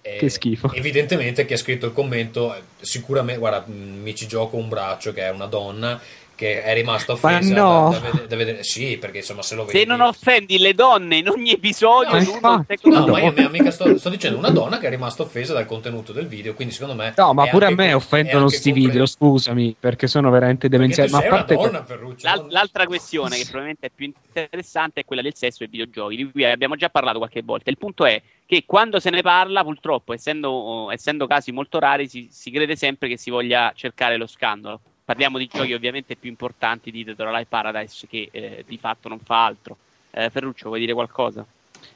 [0.02, 0.72] che schifo.
[0.72, 5.30] Evidentemente chi ha scritto il commento, sicuramente, guarda, mi ci gioco un braccio che è
[5.30, 6.00] una donna
[6.40, 7.90] che è rimasta offesa no.
[7.90, 10.72] da, da, vedere, da, vedere, sì perché insomma se lo vedi se non offendi le
[10.72, 14.86] donne in ogni episodio no, no ma io mica sto, sto, dicendo una donna che
[14.86, 17.92] è rimasta offesa dal contenuto del video quindi secondo me no ma pure a me
[17.92, 18.88] offendono questi compre...
[18.88, 23.42] video scusami perché sono veramente demenziali ma a parte donna, Ferruccio, L'al- l'altra questione che
[23.42, 26.88] probabilmente è più interessante è quella del sesso e dei videogiochi di cui abbiamo già
[26.88, 31.52] parlato qualche volta il punto è che quando se ne parla, purtroppo, essendo, essendo casi
[31.52, 34.80] molto rari, si, si, crede sempre che si voglia cercare lo scandalo.
[35.10, 39.08] Parliamo di giochi ovviamente più importanti di Dead or Alive Paradise che eh, di fatto
[39.08, 39.76] non fa altro.
[40.12, 41.44] Eh, Ferruccio, vuoi dire qualcosa?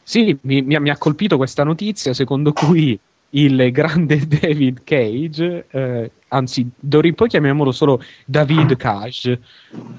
[0.03, 2.99] Sì, mi, mi, ha colpito questa notizia secondo cui
[3.31, 9.41] il grande David Cage, eh, anzi d'ora in poi chiamiamolo solo David Cage,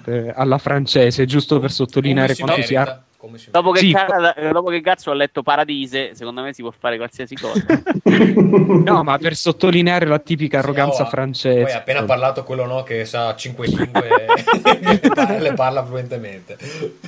[0.07, 3.01] eh, alla francese, giusto per sottolineare quanto sia
[3.49, 6.97] Dopo che, sì, cara, dopo che Gazzo ha letto Paradise, secondo me si può fare
[6.97, 7.65] qualsiasi cosa.
[8.83, 11.63] no, ma per sottolineare la tipica arroganza sì, oh, francese.
[11.63, 14.25] Poi ha appena parlato quello no, che sa cinque lingue
[15.35, 16.57] e le parla fluentemente.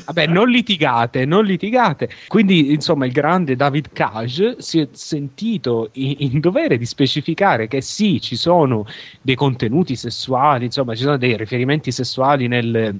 [0.06, 2.10] Vabbè, non litigate, non litigate.
[2.28, 7.82] Quindi, insomma, il grande David Cage si è sentito in, in dovere di specificare che
[7.82, 8.86] sì, ci sono
[9.22, 13.00] dei contenuti sessuali, insomma, ci sono dei riferimenti sessuali nel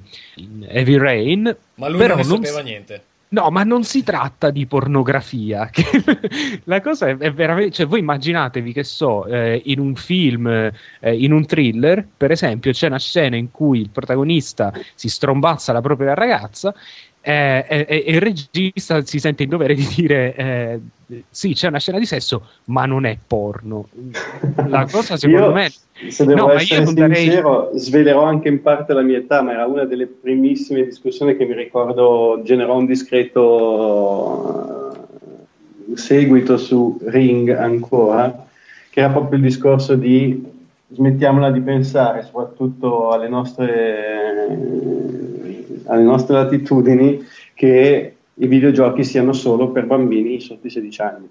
[0.68, 1.56] Heavy Rain.
[1.78, 2.64] Ma lui non ne sapeva non...
[2.64, 3.02] niente.
[3.30, 5.68] No, ma non si tratta di pornografia.
[6.64, 7.72] la cosa è, è, veramente.
[7.72, 12.72] Cioè, voi immaginatevi che so, eh, in un film, eh, in un thriller, per esempio,
[12.72, 16.74] c'è una scena in cui il protagonista si strombazza la propria ragazza
[17.20, 20.80] eh, e, e, il regista si sente in dovere di dire eh,
[21.30, 23.88] sì, c'è una scena di sesso, ma non è porno.
[24.66, 25.70] La cosa secondo io, me...
[26.08, 27.80] Se devo no, essere sincero, darei...
[27.80, 31.54] svelerò anche in parte la mia età, ma era una delle primissime discussioni che mi
[31.54, 33.42] ricordo generò un discreto
[35.86, 38.46] uh, seguito su Ring ancora,
[38.90, 40.56] che era proprio il discorso di
[40.90, 44.56] smettiamola di pensare soprattutto alle nostre,
[45.88, 47.24] alle nostre latitudini
[47.54, 51.28] che i videogiochi siano solo per bambini sotto i 16 anni.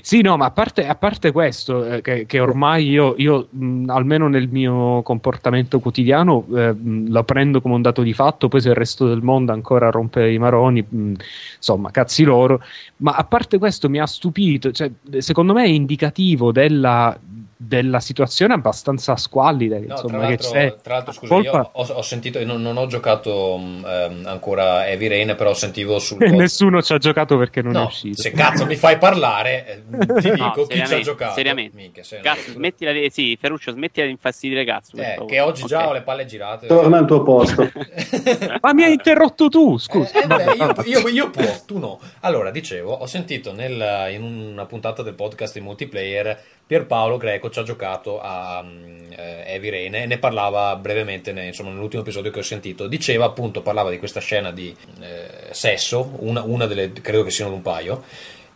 [0.00, 3.90] Sì, no, ma a parte, a parte questo, eh, che, che, ormai io, io mh,
[3.90, 8.60] almeno nel mio comportamento quotidiano, eh, mh, lo prendo come un dato di fatto, poi
[8.60, 11.12] se il resto del mondo ancora rompe i maroni, mh,
[11.56, 12.62] insomma, cazzi loro.
[12.98, 17.16] Ma a parte questo mi ha stupito, cioè, secondo me è indicativo della
[17.60, 19.78] della situazione abbastanza squallida.
[19.78, 21.50] No, insomma, tra, l'altro, che tra l'altro, scusa, colpa...
[21.50, 23.84] io ho, ho sentito, non, non, ho giocato um,
[24.24, 26.18] ancora Heavy Rain, però sentivo sul.
[26.30, 28.22] Nessuno ci ha giocato perché non no, è uscito.
[28.22, 29.82] Se cazzo mi fai parlare, eh,
[30.20, 31.34] ti dico no, chi ci ha giocato.
[31.34, 34.96] Seriamente, Minchia, Cazzo, smettila di, sì, Ferruccio, smettila di infastidire cazzo.
[34.96, 35.78] Eh, che oggi okay.
[35.78, 36.68] già ho le palle girate.
[36.68, 37.68] Torna al tuo posto.
[38.62, 40.12] Ma mi hai interrotto tu, scusa.
[40.12, 41.98] Eh, eh, beh, io, io, io, può, tu no.
[42.20, 47.58] Allora, dicevo, ho sentito nel, in una puntata del podcast in multiplayer Pierpaolo Greco ci
[47.58, 52.30] ha giocato a um, eh, Heavy Rain e ne parlava brevemente ne, insomma, nell'ultimo episodio
[52.30, 52.86] che ho sentito.
[52.86, 57.54] Diceva appunto, parlava di questa scena di eh, sesso, una, una, delle, credo che siano
[57.54, 58.04] un paio,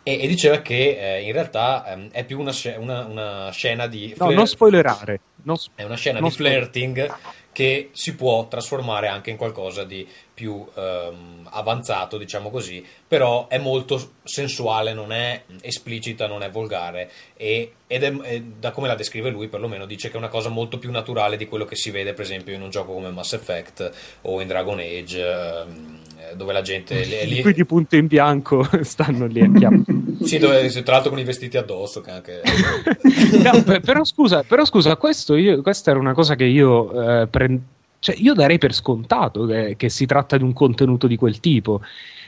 [0.03, 4.13] e, e diceva che eh, in realtà ehm, è più una, una, una, scena di...
[4.17, 5.19] No, non spoilerare.
[5.43, 7.13] Non sp- è una scena di flirting
[7.53, 13.59] che si può trasformare anche in qualcosa di più ehm, avanzato, diciamo così, però è
[13.59, 18.95] molto sensuale, non è esplicita, non è volgare e, ed è, è, da come la
[18.95, 21.91] descrive lui perlomeno dice che è una cosa molto più naturale di quello che si
[21.91, 23.91] vede per esempio in un gioco come Mass Effect
[24.21, 26.01] o in Dragon Age ehm,
[26.35, 27.41] dove la gente è lì...
[27.41, 29.83] Qui di punto in bianco stanno lì a chiamare.
[30.23, 32.01] sì, dove, tra l'altro con i vestiti addosso.
[32.01, 32.41] Che anche...
[33.43, 37.61] no, però scusa, però scusa questo io, questa era una cosa che io eh, prendo
[38.03, 41.79] cioè, io darei per scontato che, che, si tratta di un contenuto di quel tipo.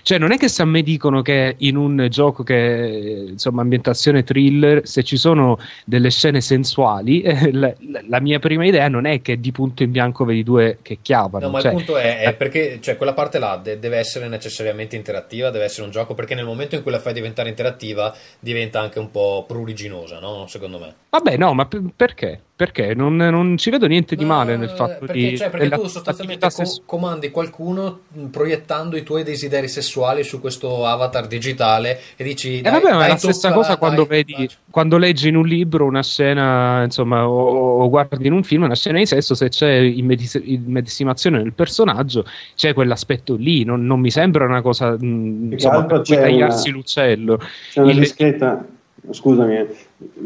[0.03, 4.23] Cioè, non è che se a me dicono che in un gioco che insomma ambientazione
[4.23, 7.73] thriller, se ci sono delle scene sensuali, eh, la,
[8.07, 11.47] la, mia prima idea non è che di punto in bianco vedi due che chiavano.
[11.47, 14.29] No, ma cioè, il punto è, è perché cioè, quella parte là de- deve essere
[14.29, 18.15] necessariamente interattiva, deve essere un gioco perché nel momento in cui la fai diventare interattiva
[18.39, 20.45] diventa anche un po' pruriginosa, no?
[20.47, 20.93] Secondo me.
[21.09, 22.39] Vabbè, no, ma p- perché?
[22.57, 22.93] Perché?
[22.93, 25.37] Non, non, ci vedo niente di male nel fatto perché, di.
[25.37, 27.99] Cioè, perché tu sostanzialmente co- comandi qualcuno
[28.31, 32.61] proiettando i tuoi desideri sessuali su questo avatar digitale e dici.
[32.61, 35.45] E eh vabbè, ma è la stessa cosa dai, quando, vedi, quando leggi in un
[35.45, 39.49] libro una scena, insomma, o, o, guardi in un film una scena di sesso, se
[39.49, 42.25] c'è immedesimazione nel personaggio,
[42.55, 43.65] c'è quell'aspetto lì.
[43.65, 44.91] Non, non mi sembra una cosa.
[44.91, 47.41] Mh, insomma, per tagliarsi una, l'uccello.
[47.71, 48.65] C'è una Il, discreta
[49.11, 49.67] scusami,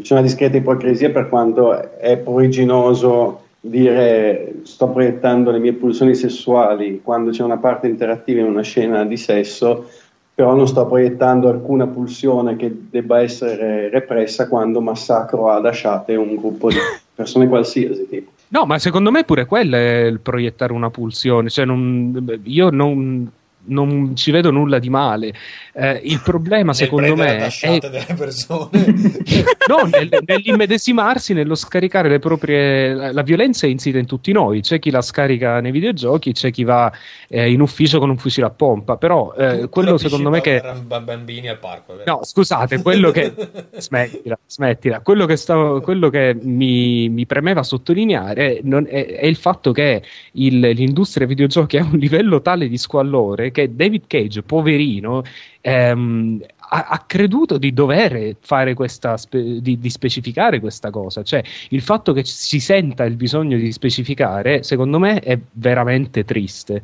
[0.02, 7.00] c'è una discreta ipocrisia per quanto è pruriginoso dire sto proiettando le mie pulsioni sessuali
[7.02, 9.88] quando c'è una parte interattiva in una scena di sesso,
[10.34, 16.34] però non sto proiettando alcuna pulsione che debba essere repressa quando massacro ad asciate un
[16.36, 16.76] gruppo di
[17.14, 18.30] persone qualsiasi tipo.
[18.48, 21.50] No, ma secondo me pure quello è il proiettare una pulsione.
[21.50, 23.30] Cioè non, io non,
[23.70, 25.32] non ci vedo nulla di male.
[25.72, 28.70] Eh, il problema, secondo me, è delle persone.
[29.68, 32.92] no, nel, nell'immedesimarsi, nello scaricare le proprie.
[32.92, 34.60] La, la, violenza è insita in tutti noi.
[34.60, 36.92] C'è chi la scarica nei videogiochi, c'è chi va
[37.28, 38.96] eh, in ufficio con un fucile a pompa.
[38.96, 40.62] Però eh, quello, secondo me, che.
[40.84, 41.96] bambini al parco.
[42.04, 43.32] No, scusate, quello che.
[43.78, 45.00] smettila, smettila.
[45.00, 50.02] Quello che, stavo, quello che mi, mi premeva sottolineare è, è, il fatto che
[50.32, 55.22] il, l'industria videogiochi ha un livello tale di squallore che David Cage, poverino,
[55.60, 56.40] ehm,
[56.72, 61.22] ha, ha, creduto di dover fare questa, spe- di, di, specificare questa cosa.
[61.22, 66.82] Cioè, il fatto che si senta il bisogno di specificare, secondo me, è veramente triste.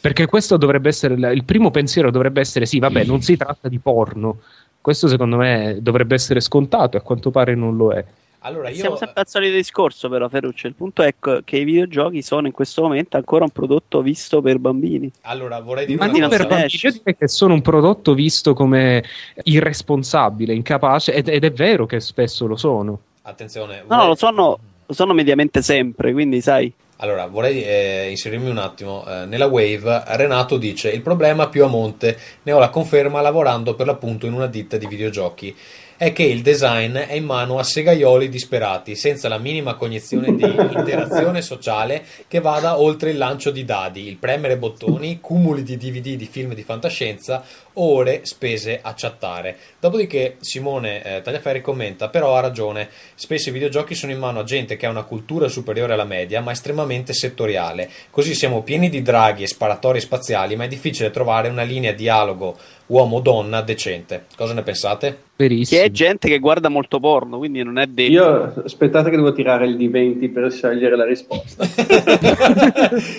[0.00, 3.78] Perché questo dovrebbe essere il primo pensiero dovrebbe essere: sì, vabbè, non si tratta di
[3.78, 4.40] porno.
[4.80, 8.04] Questo secondo me dovrebbe essere scontato, e a quanto pare non lo è.
[8.46, 8.76] Allora io...
[8.76, 10.66] Siamo sempre al solito discorso, però, Ferruccio.
[10.66, 14.58] Il punto è che i videogiochi sono in questo momento ancora un prodotto visto per
[14.58, 15.10] bambini.
[15.22, 19.02] Allora, vorrei dire Ma non per bambini, io direi che sono un prodotto visto come
[19.44, 23.00] irresponsabile, incapace, ed, ed è vero che spesso lo sono.
[23.22, 23.82] Attenzione.
[23.86, 23.88] Vorrei...
[23.88, 26.70] No, no, lo sono, lo sono mediamente sempre, quindi sai.
[26.98, 29.04] Allora, vorrei eh, inserirmi un attimo.
[29.06, 33.74] Eh, nella Wave, Renato dice: Il problema più a monte, ne ho la conferma lavorando
[33.74, 35.56] per l'appunto in una ditta di videogiochi
[36.04, 40.44] è che il design è in mano a segaioli disperati, senza la minima cognizione di
[40.44, 46.14] interazione sociale che vada oltre il lancio di dadi, il premere bottoni, cumuli di DVD
[46.14, 47.42] di film di fantascienza,
[47.74, 49.56] ore spese a chattare.
[49.80, 54.44] Dopodiché Simone eh, Tagliaferri commenta, però ha ragione, spesso i videogiochi sono in mano a
[54.44, 57.88] gente che ha una cultura superiore alla media, ma estremamente settoriale.
[58.10, 62.56] Così siamo pieni di draghi e sparatori spaziali, ma è difficile trovare una linea dialogo
[62.86, 64.26] uomo-donna decente.
[64.36, 65.22] Cosa ne pensate?
[65.36, 65.80] Verissimo.
[65.80, 68.12] Che è gente che guarda molto porno, quindi non è detto.
[68.12, 71.66] Io aspettate che devo tirare il D20 per scegliere la risposta.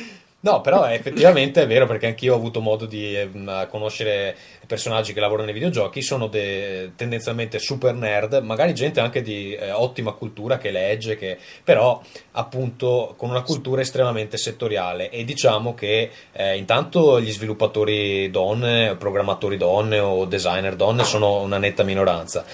[0.45, 5.19] No, però effettivamente è vero perché anch'io ho avuto modo di eh, conoscere personaggi che
[5.19, 10.59] lavorano nei videogiochi, sono de- tendenzialmente super nerd, magari gente anche di eh, ottima cultura
[10.59, 11.99] che legge, che, però
[12.33, 15.09] appunto con una cultura estremamente settoriale.
[15.09, 21.57] E diciamo che eh, intanto gli sviluppatori donne, programmatori donne o designer donne sono una
[21.57, 22.45] netta minoranza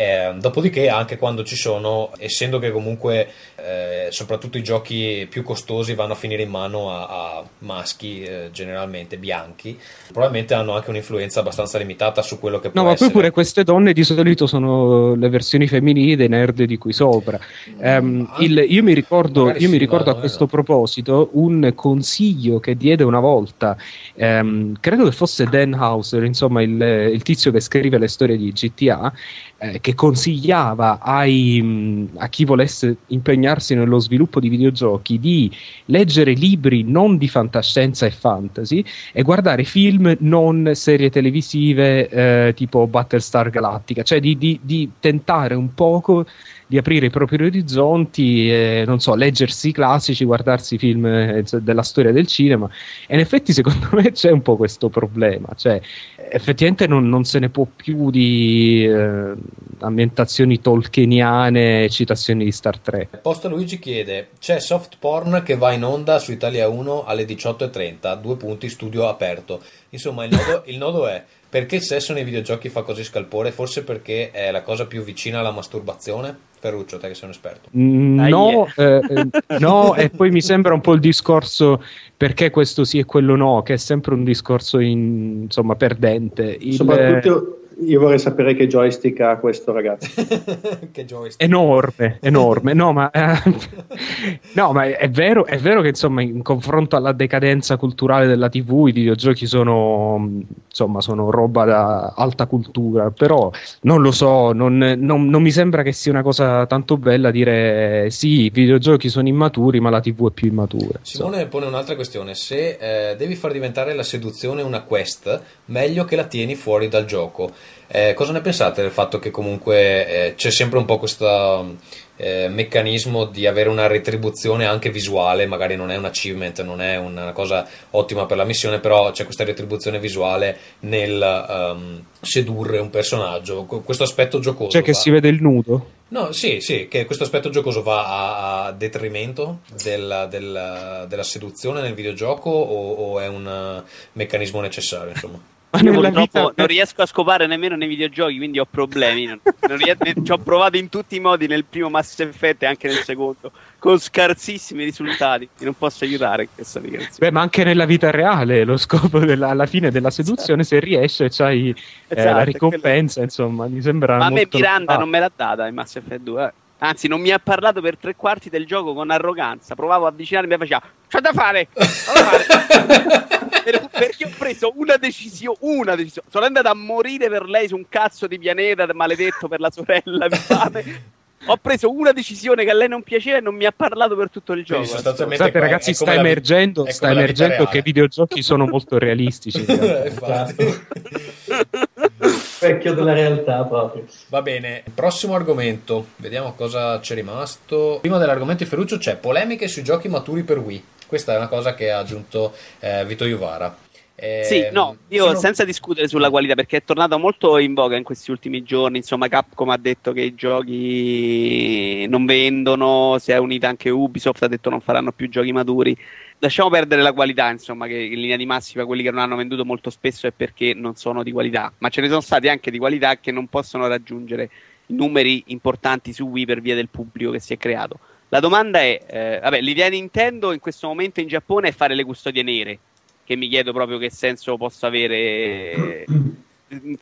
[0.00, 5.92] eh, dopodiché, anche quando ci sono, essendo che comunque eh, soprattutto i giochi più costosi
[5.92, 9.78] vanno a finire in mano a, a maschi eh, generalmente bianchi,
[10.10, 13.62] probabilmente hanno anche un'influenza abbastanza limitata su quello che può no, ma poi pure queste
[13.62, 17.38] donne di solito sono le versioni femminili dei nerd di qui sopra.
[17.76, 20.50] Um, il, io mi ricordo, io mi ricordo a questo no.
[20.50, 23.76] proposito un consiglio che diede una volta,
[24.14, 26.80] um, credo che fosse Dan Hauser, insomma il,
[27.12, 29.12] il tizio che scrive le storie di GTA
[29.60, 35.50] eh, che consigliava ai, a chi volesse impegnarsi nello sviluppo di videogiochi di
[35.86, 42.86] leggere libri non di fantascienza e fantasy e guardare film non serie televisive eh, tipo
[42.86, 46.26] Battlestar Galactica, cioè di, di, di tentare un poco
[46.70, 51.42] di aprire i propri orizzonti e non so, leggersi i classici, guardarsi i film eh,
[51.54, 52.70] della storia del cinema.
[53.08, 55.48] E in effetti, secondo me, c'è un po' questo problema.
[55.56, 55.80] Cioè,
[56.14, 59.32] effettivamente non, non se ne può più di eh,
[59.80, 63.18] ambientazioni tolkieniane e citazioni di Star Trek.
[63.18, 68.20] Posto Luigi chiede: c'è soft porn che va in onda su Italia 1 alle 18.30,
[68.20, 69.60] due punti studio aperto.
[69.88, 73.50] Insomma, il nodo, il nodo è perché il sesso nei videogiochi fa così scalpore?
[73.50, 76.48] Forse perché è la cosa più vicina alla masturbazione?
[76.60, 77.70] Ferruccio, te che sei un esperto.
[77.76, 81.82] Mm, No, eh, eh, no, e poi mi sembra un po' il discorso
[82.16, 86.54] perché questo sì e quello no, che è sempre un discorso in- insomma perdente.
[86.60, 90.08] Il- Soprattutto io vorrei sapere che joystick ha questo ragazzo.
[90.92, 91.42] che joystick.
[91.42, 92.72] Enorme, enorme.
[92.74, 93.38] No, ma, eh,
[94.54, 98.86] no, ma è vero, è vero che insomma, in confronto alla decadenza culturale della TV,
[98.88, 103.10] i videogiochi sono, insomma, sono roba da alta cultura.
[103.10, 103.50] Però
[103.82, 108.08] non lo so, non, non- non mi sembra che sia una cosa tanto bella dire
[108.10, 110.98] sì, i videogiochi sono immaturi, ma la TV è più immatura.
[111.02, 116.16] Simone pone un'altra questione: se eh, devi far diventare la seduzione una quest, meglio che
[116.16, 117.50] la tieni fuori dal gioco.
[117.92, 121.76] Eh, cosa ne pensate del fatto che comunque eh, c'è sempre un po' questo
[122.16, 125.46] eh, meccanismo di avere una retribuzione anche visuale?
[125.46, 129.24] Magari non è un achievement, non è una cosa ottima per la missione, però c'è
[129.24, 133.64] questa retribuzione visuale nel ehm, sedurre un personaggio.
[133.64, 134.70] Qu- Questo aspetto giocoso.
[134.70, 135.98] Cioè che va- si vede il nudo?
[136.10, 141.80] No, sì, sì, che questo aspetto giocoso va a, a detrimento della, della- della seduzione
[141.80, 145.38] nel videogioco o, o è un eh, meccanismo necessario, insomma?
[145.82, 149.26] Io purtroppo vita- non riesco a scopare nemmeno nei videogiochi, quindi ho problemi.
[149.26, 152.66] Non, non ries- ci ho provato in tutti i modi nel primo Mass Effect e
[152.66, 155.48] anche nel secondo, con scarsissimi risultati.
[155.60, 157.16] Non posso aiutare questa direzione.
[157.18, 161.28] Beh, ma anche nella vita reale lo scopo della, alla fine della seduzione, se riesce,
[161.30, 161.74] c'hai eh,
[162.08, 165.30] Esatto, la è ricompensa, insomma, mi sembra Ma a me Miranda Ah, non me l'ha
[165.34, 166.44] data in Mass Effect 2.
[166.44, 166.52] eh.
[166.82, 169.74] Anzi, non mi ha parlato per tre quarti del gioco con arroganza.
[169.74, 171.68] Provavo a avvicinarmi e faceva: C'ho da fare!
[171.74, 173.28] C'ho da fare!"
[173.64, 175.56] Per- perché ho preso una decisione.
[175.60, 176.28] Una decisione.
[176.30, 180.26] Sono andato a morire per lei su un cazzo di pianeta maledetto per la sorella
[180.30, 181.18] infame.
[181.46, 184.28] Ho preso una decisione che a lei non piaceva e non mi ha parlato per
[184.28, 184.84] tutto il gioco.
[184.84, 189.58] Scusate, è- ragazzi, è sta emergendo, sta emergendo che i videogiochi sono molto realistici.
[189.58, 190.66] Infatti.
[192.20, 194.04] Specchio della realtà proprio.
[194.28, 197.98] Va bene, prossimo argomento, vediamo cosa c'è rimasto.
[198.02, 200.84] Prima dell'argomento di Ferruccio c'è polemiche sui giochi maturi per Wii.
[201.10, 203.76] Questa è una cosa che ha aggiunto eh, Vito Iuvara.
[204.14, 207.96] Eh, Sì, no, io sono- senza discutere sulla qualità, perché è tornato molto in voga
[207.96, 208.98] in questi ultimi giorni.
[208.98, 214.46] Insomma, Capcom ha detto che i giochi non vendono, si è unita anche Ubisoft, ha
[214.46, 215.96] detto non faranno più giochi maturi.
[216.38, 219.64] Lasciamo perdere la qualità, insomma, che in linea di massima quelli che non hanno venduto
[219.64, 222.78] molto spesso è perché non sono di qualità, ma ce ne sono stati anche di
[222.78, 224.48] qualità che non possono raggiungere
[224.86, 227.98] numeri importanti su Wii per via del pubblico che si è creato.
[228.32, 232.04] La domanda è, eh, vabbè, l'idea Nintendo in questo momento in Giappone è fare le
[232.04, 232.78] custodie nere,
[233.24, 236.04] che mi chiedo proprio che senso possa avere eh,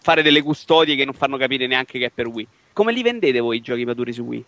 [0.01, 2.47] fare delle custodie che non fanno capire neanche che è per Wii.
[2.73, 4.45] Come li vendete voi i giochi maturi su Wii?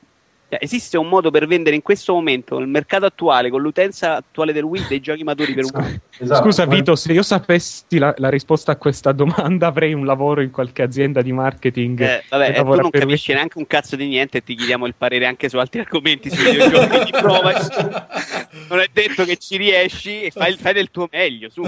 [0.51, 4.52] Cioè, esiste un modo per vendere in questo momento, nel mercato attuale, con l'utenza attuale
[4.52, 6.01] del Wii, dei giochi maturi per Wii?
[6.18, 6.43] Esatto.
[6.43, 10.51] Scusa Vito, se io sapessi la, la risposta a questa domanda avrei un lavoro in
[10.51, 12.01] qualche azienda di marketing.
[12.01, 14.94] Eh, vabbè, eh, tu non capisci neanche un cazzo di niente e ti chiediamo il
[14.98, 16.89] parere anche su altri argomenti sui videogiochi.
[16.98, 17.52] quindi prova.
[18.68, 21.62] Non è detto che ci riesci e fai, fai del tuo meglio, su.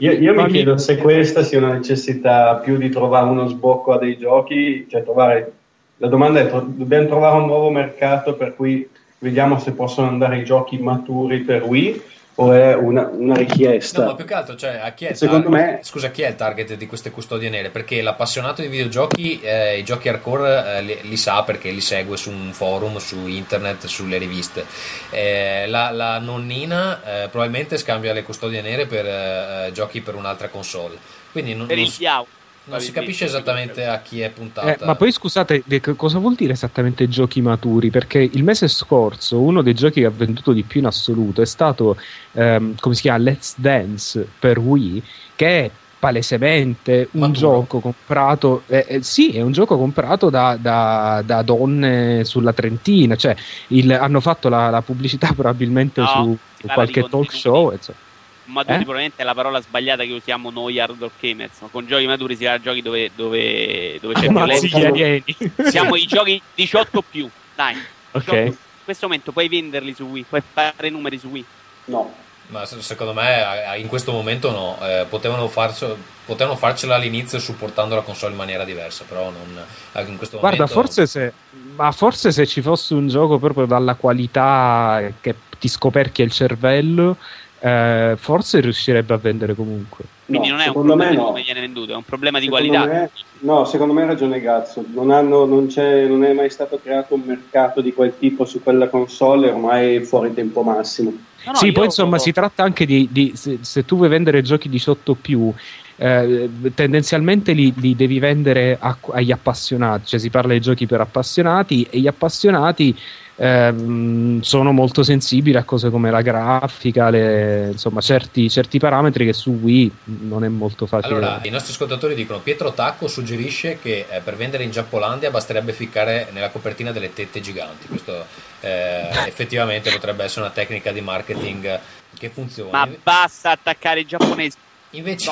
[0.00, 3.92] Io, io- io mi- chiedo se questa sia una necessità più di trovare uno sbocco
[3.92, 5.52] a dei giochi, cioè trovare,
[5.98, 8.88] la domanda è, dobbiamo trovare un nuovo mercato per cui
[9.18, 12.02] vediamo se possono andare i giochi maturi per Wii
[12.40, 14.02] o è una, una richiesta?
[14.02, 15.70] No, ma più che altro, cioè, a chi è il Secondo target?
[15.72, 17.70] me- Scusa, chi è il target di queste custodie nere?
[17.70, 22.16] Perché l'appassionato di videogiochi, eh, i giochi hardcore eh, li, li sa perché li segue
[22.16, 24.64] su un forum, su internet, sulle riviste.
[25.10, 30.46] Eh, la, la nonnina eh, probabilmente scambia le custodie nere per eh, giochi per un'altra
[30.46, 30.96] console.
[31.32, 32.24] Quindi non, Per non il Piau.
[32.68, 34.74] Non si capisce esattamente a chi è puntata.
[34.74, 35.64] Eh, ma poi scusate,
[35.96, 37.90] cosa vuol dire esattamente giochi maturi?
[37.90, 41.46] Perché il mese scorso uno dei giochi che ha venduto di più in assoluto è
[41.46, 41.96] stato,
[42.32, 45.02] ehm, come si chiama, Let's Dance per Wii,
[45.34, 45.70] che è
[46.00, 47.38] palesemente un Maturo.
[47.38, 53.16] gioco comprato, eh, eh, sì, è un gioco comprato da, da- da donne sulla Trentina,
[53.16, 53.34] cioè
[53.68, 57.72] il- hanno fatto la, la pubblicità probabilmente No, su parla qualche talk show.
[57.72, 57.98] insomma.
[58.48, 58.78] Maturi Eh?
[58.82, 61.60] probabilmente è la parola sbagliata che usiamo noi hardcore gamers.
[61.60, 65.68] ma Con giochi maturi si parla di giochi dove, dove, dove c'è violenza.
[65.70, 67.28] Siamo i giochi 18 più.
[67.54, 67.74] Dai.
[68.12, 68.42] 18 Ok.
[68.42, 68.42] più.
[68.52, 71.44] In questo momento puoi venderli su Wii, puoi fare numeri su Wii.
[71.86, 72.12] No.
[72.50, 73.44] Ma se- secondo me
[73.76, 75.84] in questo momento no, Eh, potevano, farci-
[76.24, 79.62] potevano farcela all'inizio supportando la console in maniera diversa, però non,
[79.92, 80.80] eh, in questo Guarda, momento...
[80.80, 81.32] forse se,
[81.76, 87.18] ma forse se ci fosse un gioco proprio dalla qualità che ti scoperchia il cervello,
[87.60, 90.04] eh, forse riuscirebbe a vendere comunque.
[90.26, 91.28] Quindi No, non è un secondo problema me di no.
[91.30, 92.92] come viene venduto, è un problema di Secondo qualità.
[92.92, 93.10] me-
[93.40, 94.84] no, secondo me ha ragione Gazzo.
[94.92, 98.62] Non, hanno- non c'è- non è mai stato creato un mercato di quel tipo su
[98.62, 101.10] quella console, ormai è fuori tempo massimo.
[101.46, 104.42] No, no, sì, poi insomma si tratta anche di, di- se, se tu vuoi vendere
[104.42, 105.50] giochi 18 più,
[105.96, 111.00] eh, tendenzialmente li, li devi vendere a- agli appassionati, cioè si parla di giochi per
[111.00, 112.94] appassionati e gli appassionati
[113.38, 119.32] ehm, sono molto sensibili a cose come la grafica, le- insomma certi, certi parametri che
[119.32, 121.14] su Wii non è molto facile.
[121.14, 125.72] Allora, i nostri ascoltatori dicono: Pietro Tacco suggerisce che eh, per vendere in Giappolandia basterebbe
[125.72, 127.86] ficcare nella copertina delle tette giganti.
[127.86, 128.26] Questo
[128.60, 131.78] eh, effettivamente potrebbe essere una tecnica di marketing
[132.18, 132.70] che funziona.
[132.70, 134.56] Ma basta attaccare i giapponesi.
[134.92, 135.30] Invece,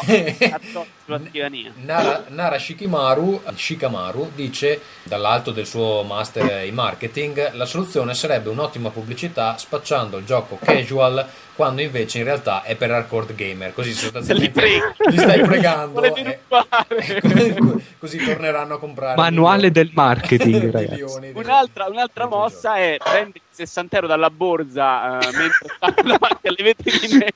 [1.07, 1.73] No, scrivania.
[1.77, 8.91] Nara, Nara Shikimaru, Shikamaru dice dall'alto del suo master in marketing la soluzione sarebbe un'ottima
[8.91, 14.63] pubblicità spacciando il gioco casual quando invece in realtà è per hardcore gamer così sostanzialmente
[15.09, 17.59] li stai fregando Volete e- rubare.
[17.99, 21.31] così torneranno a comprare Manuale milioni- del marketing, ragazzi.
[21.33, 27.31] Un'altra, un'altra mossa è prendere 60 euro dalla borsa eh, mentre stanno davanti alle vetrine.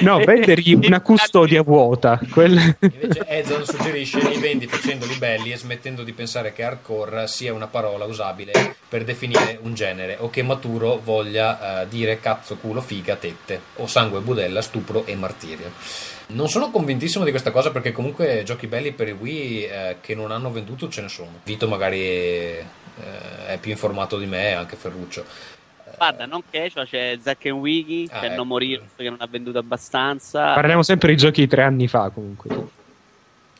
[0.00, 2.20] No, vendergli una custodia vuota.
[2.30, 7.52] quel- Invece Ezon suggerisce li vendi facendoli belli e smettendo di pensare che hardcore sia
[7.52, 12.80] una parola usabile per definire un genere o che maturo voglia eh, dire cazzo, culo,
[12.80, 15.72] figa, tette o sangue, budella, stupro e martirio.
[16.28, 20.14] Non sono convintissimo di questa cosa perché comunque giochi belli per il Wii eh, che
[20.14, 21.40] non hanno venduto ce ne sono.
[21.42, 22.66] Vito magari eh,
[23.46, 25.24] è più informato di me, anche Ferruccio.
[26.00, 28.34] Guarda, non casual, c'è Zack and Wiki, Ah, c'è ecco.
[28.36, 30.54] No More Heroes che non ha venduto abbastanza.
[30.54, 32.48] Parliamo sempre di giochi di tre anni fa, comunque.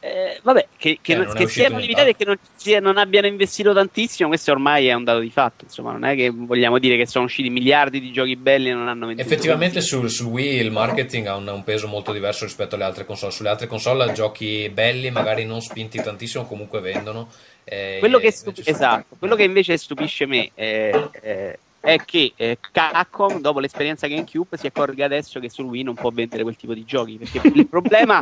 [0.02, 2.96] Eh, vabbè, che, che, Eh, non- è che siano limitati e che non, sia- non
[2.96, 5.64] abbiano investito tantissimo, questo ormai è un dato di fatto.
[5.64, 8.88] Insomma, non è che vogliamo dire che sono usciti miliardi di giochi belli e non
[8.88, 9.28] hanno venduto.
[9.28, 13.04] Effettivamente sul, sul Wii il marketing ha un, un peso molto diverso rispetto alle altre
[13.04, 13.32] console.
[13.32, 17.28] Sulle altre console giochi belli, magari non spinti tantissimo, comunque vendono.
[17.64, 23.40] eh, quello che, su- esatto, quello che invece stupisce me eh, è che eh, Capcom,
[23.40, 26.84] dopo l'esperienza GameCube, si accorge adesso che sul Wii non può vendere quel tipo di
[26.84, 27.16] giochi.
[27.16, 28.20] Perché il problema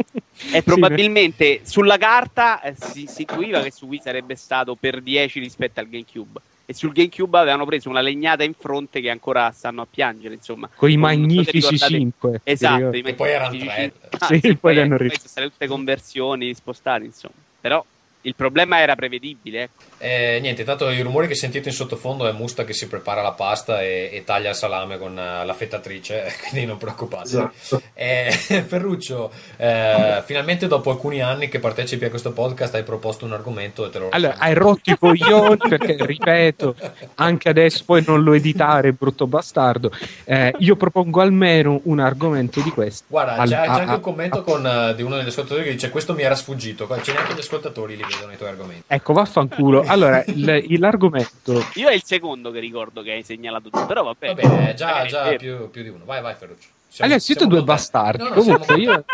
[0.52, 5.40] è probabilmente sulla carta eh, si, si intuiva che su Wii sarebbe stato per 10
[5.40, 6.40] rispetto al GameCube.
[6.70, 10.34] E sul GameCube avevano preso una legnata in fronte che ancora stanno a piangere.
[10.34, 12.40] Insomma, Con i magnifici ricordate- 5.
[12.44, 13.92] Esatto, E poi erano tre.
[14.18, 17.34] Ah, Sì, sì, poi li hanno poi ri- sono state tutte conversioni spostati, insomma.
[17.60, 17.82] Però
[18.22, 19.82] il problema era prevedibile, ecco.
[19.98, 23.32] Eh, niente, intanto i rumori che sentite in sottofondo è Musta che si prepara la
[23.32, 27.48] pasta e, e taglia il salame con eh, la fettatrice, quindi non preoccupatevi.
[27.60, 27.82] Esatto.
[27.94, 28.30] Eh,
[28.66, 33.86] Ferruccio, eh, finalmente dopo alcuni anni che partecipi a questo podcast hai proposto un argomento
[33.86, 36.76] e te lo Allora, hai rotto i coglioni perché, ripeto,
[37.16, 39.90] anche adesso poi non lo editare, brutto bastardo.
[40.24, 43.04] Eh, io propongo almeno un argomento di questo.
[43.08, 45.64] Guarda, Al- c'è, c'è a- anche a- un commento con, eh, di uno degli ascoltatori
[45.64, 48.84] che dice questo mi era sfuggito, c'è neanche gli ascoltatori li vedono i tuoi argomenti.
[48.86, 49.86] Ecco, vaffanculo.
[49.92, 54.14] Allora, il- l'argomento Io è il secondo che ricordo che hai segnalato tu, però va
[54.18, 54.48] Va bene.
[54.48, 56.04] bene, già, Eh, già eh, più, più di uno.
[56.04, 56.68] Vai, vai Ferruccio.
[56.90, 58.22] Siamo- Allora, siete due bastardi.
[58.22, 59.04] No, no, Comunque, io,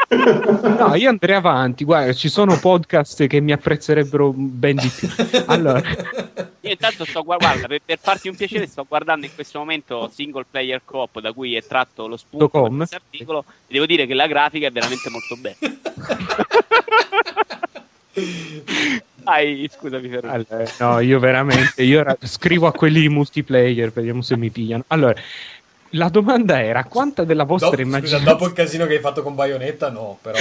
[0.79, 1.85] no, io andrei avanti.
[1.85, 5.09] Guarda, ci sono podcast che mi apprezzerebbero ben di più.
[5.47, 5.81] Allora,
[6.61, 10.47] Io intanto sto guardando, per, per farti un piacere, sto guardando in questo momento Single
[10.49, 12.77] Player Coop da cui è tratto lo spunto Com.
[12.77, 13.45] questo articolo.
[13.67, 15.57] E devo dire che la grafica è veramente molto bella.
[19.25, 24.37] Dai, scusami allora, no, io veramente io ra- scrivo a quelli di multiplayer, vediamo se
[24.37, 24.85] mi pigliano.
[24.89, 25.15] Allora,
[25.91, 29.23] la domanda era quanta della vostra Dopo, scusa, immaginazione dopo il casino che hai fatto
[29.23, 30.39] con Bayonetta, no, però.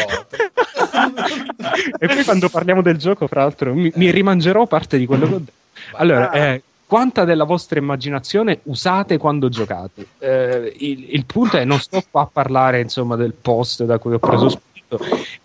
[1.98, 5.34] e poi quando parliamo del gioco, fra l'altro, mi, mi rimangerò parte di quello che
[5.34, 5.52] ho detto.
[5.94, 10.08] Allora, eh, quanta della vostra immaginazione usate quando giocate?
[10.20, 14.14] Eh, il, il punto è, non sto qua a parlare insomma del post da cui
[14.14, 14.73] ho preso spunto.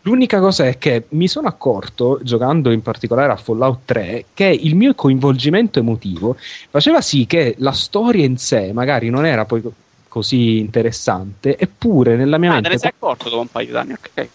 [0.02, 4.74] L'unica cosa è che mi sono accorto, giocando in particolare a Fallout 3, che il
[4.74, 6.36] mio coinvolgimento emotivo
[6.70, 9.72] faceva sì che la storia in sé magari non era poi co-
[10.08, 12.68] così interessante, eppure nella mia Ah, mente...
[12.68, 14.28] te ne sei accorto dopo un paio d'anni, ok.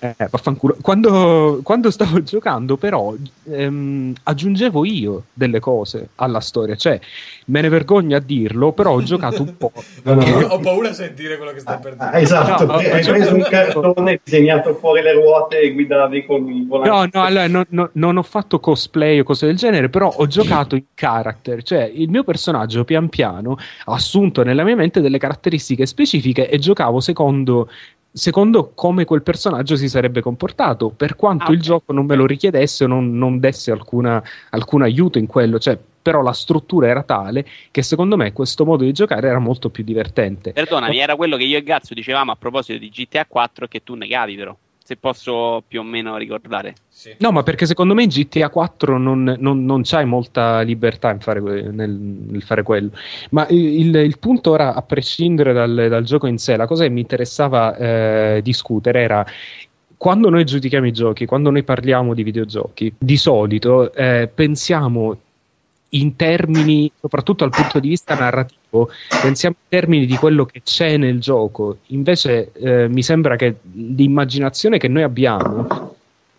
[0.00, 0.76] Eh, vaffanculo.
[0.80, 3.14] Quando, quando stavo giocando, però,
[3.50, 6.76] ehm, aggiungevo io delle cose alla storia.
[6.76, 7.00] Cioè,
[7.46, 9.72] me ne vergogno a dirlo, però ho giocato un po'.
[10.08, 10.46] No, no, no.
[10.46, 12.10] Ho paura a sentire quello che stai per dire.
[12.10, 16.48] Ah, esatto, No, hai ho preso un cartone, disegnato fuori le ruote e guidavi con
[16.48, 16.90] il volante.
[16.90, 20.26] No, no, allora no- no- non ho fatto cosplay o cose del genere, però ho
[20.26, 25.18] giocato in character, cioè il mio personaggio pian piano ha assunto nella mia mente delle
[25.18, 27.68] caratteristiche specifiche e giocavo secondo,
[28.18, 31.64] secondo come quel personaggio si sarebbe comportato, per quanto Ah, il ok.
[31.64, 35.78] gioco non me lo richiedesse o non, non desse alcuna, alcun aiuto in quello, cioè
[36.00, 39.84] però la struttura era tale che secondo me questo modo di giocare era molto più
[39.84, 40.52] divertente.
[40.52, 43.94] Perdonami, era quello che io e Gazzo dicevamo a proposito di GTA 4 che tu
[43.94, 44.56] negavi però.
[44.88, 46.74] Se posso più o meno ricordare.
[46.88, 47.14] Sì.
[47.18, 51.40] No, ma perché secondo me in GTA 4 non, non, non c'hai molta libertà fare,
[51.42, 52.92] nel, nel, fare quello.
[53.32, 56.88] Ma il, il, punto ora, a prescindere dal, dal, gioco in sé, la cosa che
[56.88, 59.26] mi interessava eh, discutere era
[59.94, 65.18] quando noi giudichiamo i giochi, quando noi parliamo di videogiochi, di solito eh, pensiamo
[65.90, 68.57] in termini, soprattutto dal punto di vista narrativo,
[69.22, 71.78] pensiamo in termini di quello che c'è nel gioco.
[71.86, 75.96] Invece eh, mi sembra che l'immaginazione che noi abbiamo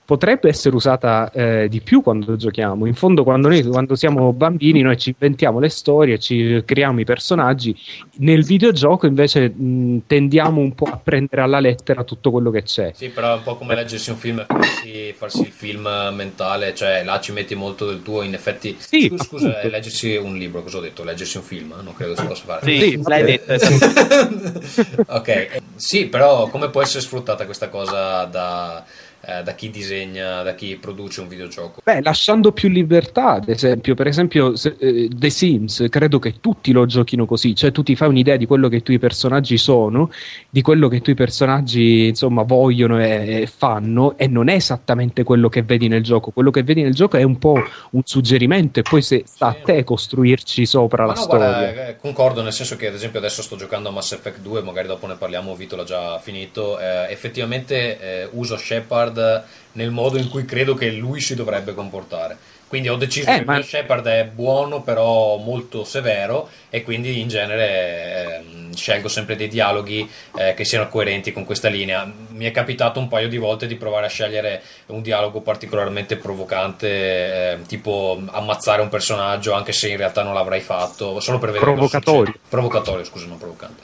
[0.10, 2.88] potrebbe essere usata eh, di più quando giochiamo.
[2.88, 7.04] In fondo, quando noi quando siamo bambini, noi ci inventiamo le storie, ci creiamo i
[7.04, 7.80] personaggi.
[8.16, 12.92] Nel videogioco, invece, mh, tendiamo un po' a prendere alla lettera tutto quello che c'è.
[12.96, 16.74] Sì, però è un po' come leggersi un film e farsi, farsi il film mentale,
[16.74, 18.24] cioè là ci metti molto del tuo.
[18.24, 21.04] In effetti, sì, scusa, scusa leggersi un libro, cosa ho detto?
[21.04, 21.76] Leggersi un film?
[21.84, 22.66] Non credo si possa fare.
[22.66, 23.54] Sì, sì l'hai detto.
[25.06, 28.84] ok, sì, però come può essere sfruttata questa cosa da
[29.22, 31.82] eh, da chi disegna, da chi produce un videogioco?
[31.84, 36.72] Beh, lasciando più libertà, ad esempio, per esempio se, eh, The Sims, credo che tutti
[36.72, 40.10] lo giochino così, cioè tu ti fai un'idea di quello che i tuoi personaggi sono,
[40.50, 45.24] di quello che i tuoi personaggi insomma vogliono e, e fanno e non è esattamente
[45.24, 48.80] quello che vedi nel gioco, quello che vedi nel gioco è un po' un suggerimento
[48.80, 51.48] e poi se sta a te costruirci sopra Ma la no, storia.
[51.48, 54.62] Guarda, eh, concordo, nel senso che ad esempio adesso sto giocando a Mass Effect 2,
[54.62, 59.92] magari dopo ne parliamo, Vito l'ha già finito, eh, effettivamente eh, uso Shepard Shepard nel
[59.92, 62.38] modo in cui credo che lui si dovrebbe comportare.
[62.68, 63.62] Quindi ho deciso eh, che ma...
[63.62, 70.10] Shepard è buono, però molto severo, e quindi in genere eh, scelgo sempre dei dialoghi
[70.38, 72.12] eh, che siano coerenti con questa linea.
[72.30, 76.88] Mi è capitato un paio di volte di provare a scegliere un dialogo particolarmente provocante,
[76.88, 81.72] eh, tipo ammazzare un personaggio anche se in realtà non l'avrei fatto, solo per vedere
[81.72, 82.34] Provocatorio.
[82.48, 83.84] Provocatorio, scusa, non provocante.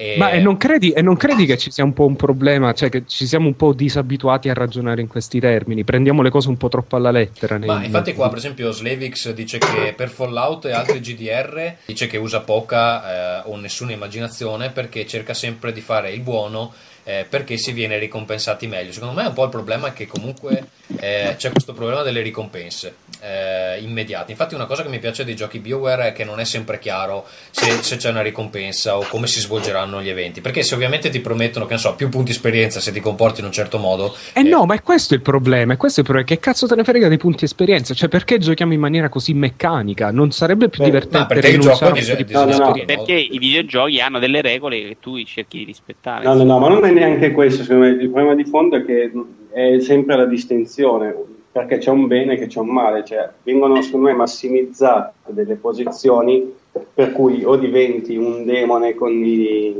[0.00, 0.14] E...
[0.16, 2.88] Ma e non, credi, e non, credi, che ci sia un po' un problema, cioè
[2.88, 6.56] che ci siamo un po' disabituati a ragionare in questi termini, prendiamo le cose un
[6.56, 7.58] po' troppo alla lettera.
[7.58, 12.16] Ma infatti qua per esempio Slavix dice che per Fallout e altri GDR dice che
[12.16, 14.27] usa poca eh, o nessuna immaginazione
[14.70, 16.72] perché cerca sempre di fare il buono
[17.08, 18.92] eh, perché si viene ricompensati meglio.
[18.92, 20.62] Secondo me un po' il problema è che comunque
[21.00, 24.30] eh, c'è questo problema delle ricompense eh, immediate.
[24.30, 27.26] Infatti una cosa che mi piace dei giochi BioWare è che non è sempre chiaro
[27.50, 31.20] se, se, c'è una ricompensa o come si svolgeranno gli eventi, perché se ovviamente ti
[31.20, 34.14] promettono che so, più punti esperienza se ti comporti in un certo modo...
[34.34, 36.84] Eh, no, ma è questo il problema, è questo il problema, che cazzo te ne
[36.84, 37.94] frega dei punti esperienza?
[37.94, 40.10] Cioè perché giochiamo in maniera così meccanica?
[40.10, 42.72] Non sarebbe più Beh, divertente no, perché il gioco di, di, no, no, no.
[42.84, 46.24] Perché i videogiochi hanno delle regole che tu cerchi di rispettare.
[46.24, 47.90] No, no, no, ma non è neanche questo, secondo me.
[47.90, 49.10] Il problema di fondo è che
[49.50, 51.14] è sempre la distinzione,
[51.50, 55.56] perché c'è un bene e che c'è un male, cioè vengono secondo me massimizzate delle
[55.56, 56.54] posizioni
[56.94, 59.74] per cui o diventi un demone con i,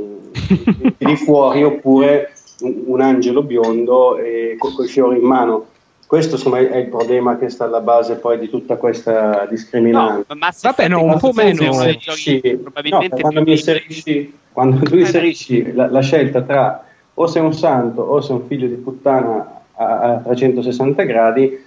[0.97, 5.67] di fuori oppure un, angelo biondo e con i fiori in mano.
[6.05, 10.33] Questo insomma, è il problema che sta alla base poi di tutta questa discriminanza.
[10.33, 11.63] No, Vabbè, no, un po' meno.
[11.63, 12.71] Inserisci, no,
[13.19, 16.83] quando, inserisci, quando tu inserisci la, la scelta tra
[17.21, 21.59] o sei un santo o sei un figlio di puttana a, a 360 gradi,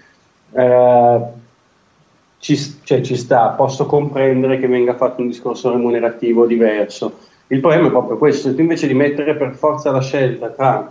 [0.53, 1.21] eh,
[2.39, 7.19] ci, cioè, ci, sta, posso comprendere che venga fatto un discorso remunerativo diverso.
[7.49, 10.91] Il problema è proprio questo, se tu invece di mettere per forza la scelta tra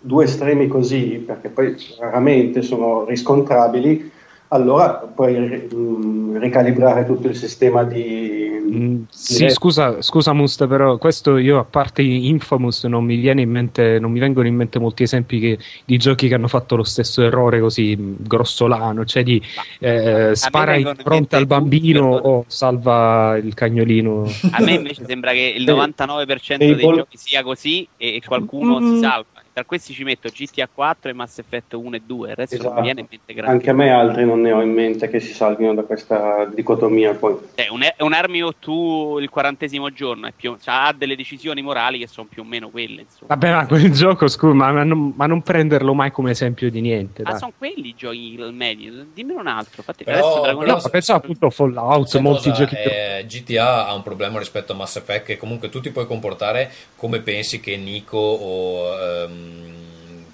[0.00, 4.08] due estremi così, perché poi raramente sono riscontrabili,
[4.48, 8.47] allora puoi mm, ricalibrare tutto il sistema di...
[8.68, 13.50] Mm, sì, scusa, scusa Must, però questo io a parte Infamous non mi, viene in
[13.50, 16.84] mente, non mi vengono in mente molti esempi che, di giochi che hanno fatto lo
[16.84, 19.42] stesso errore così grossolano, cioè di
[19.80, 24.30] eh, spara in fronte al bambino o salva il cagnolino.
[24.52, 28.94] A me invece sembra che il 99% dei giochi sia così e qualcuno mm.
[28.94, 32.36] si salva tra questi ci metto GTA 4 e Mass Effect 1 e 2, il
[32.36, 32.74] resto esatto.
[32.74, 33.52] non viene in mente grande.
[33.52, 37.12] Anche a me altri non ne ho in mente che si salvino da questa dicotomia
[37.14, 37.36] poi.
[37.56, 42.06] Eh, un, un Army Two il quarantesimo giorno più, cioè, ha delle decisioni morali che
[42.06, 43.00] sono più o meno quelle.
[43.00, 43.34] Insomma.
[43.34, 46.80] Vabbè, ma quel gioco, scusa, ma, ma, non, ma, non, prenderlo mai come esempio di
[46.80, 47.24] niente.
[47.24, 49.74] Ma sono quelli i giochi il medio, dimmene un altro.
[49.78, 52.76] Infatti, però, adesso però, no, pensavo appunto Fallout, molti cosa, giochi.
[52.76, 56.70] Eh, GTA ha un problema rispetto a Mass Effect che comunque tu ti puoi comportare
[56.94, 59.26] come pensi che Nico o...
[59.26, 59.47] Um,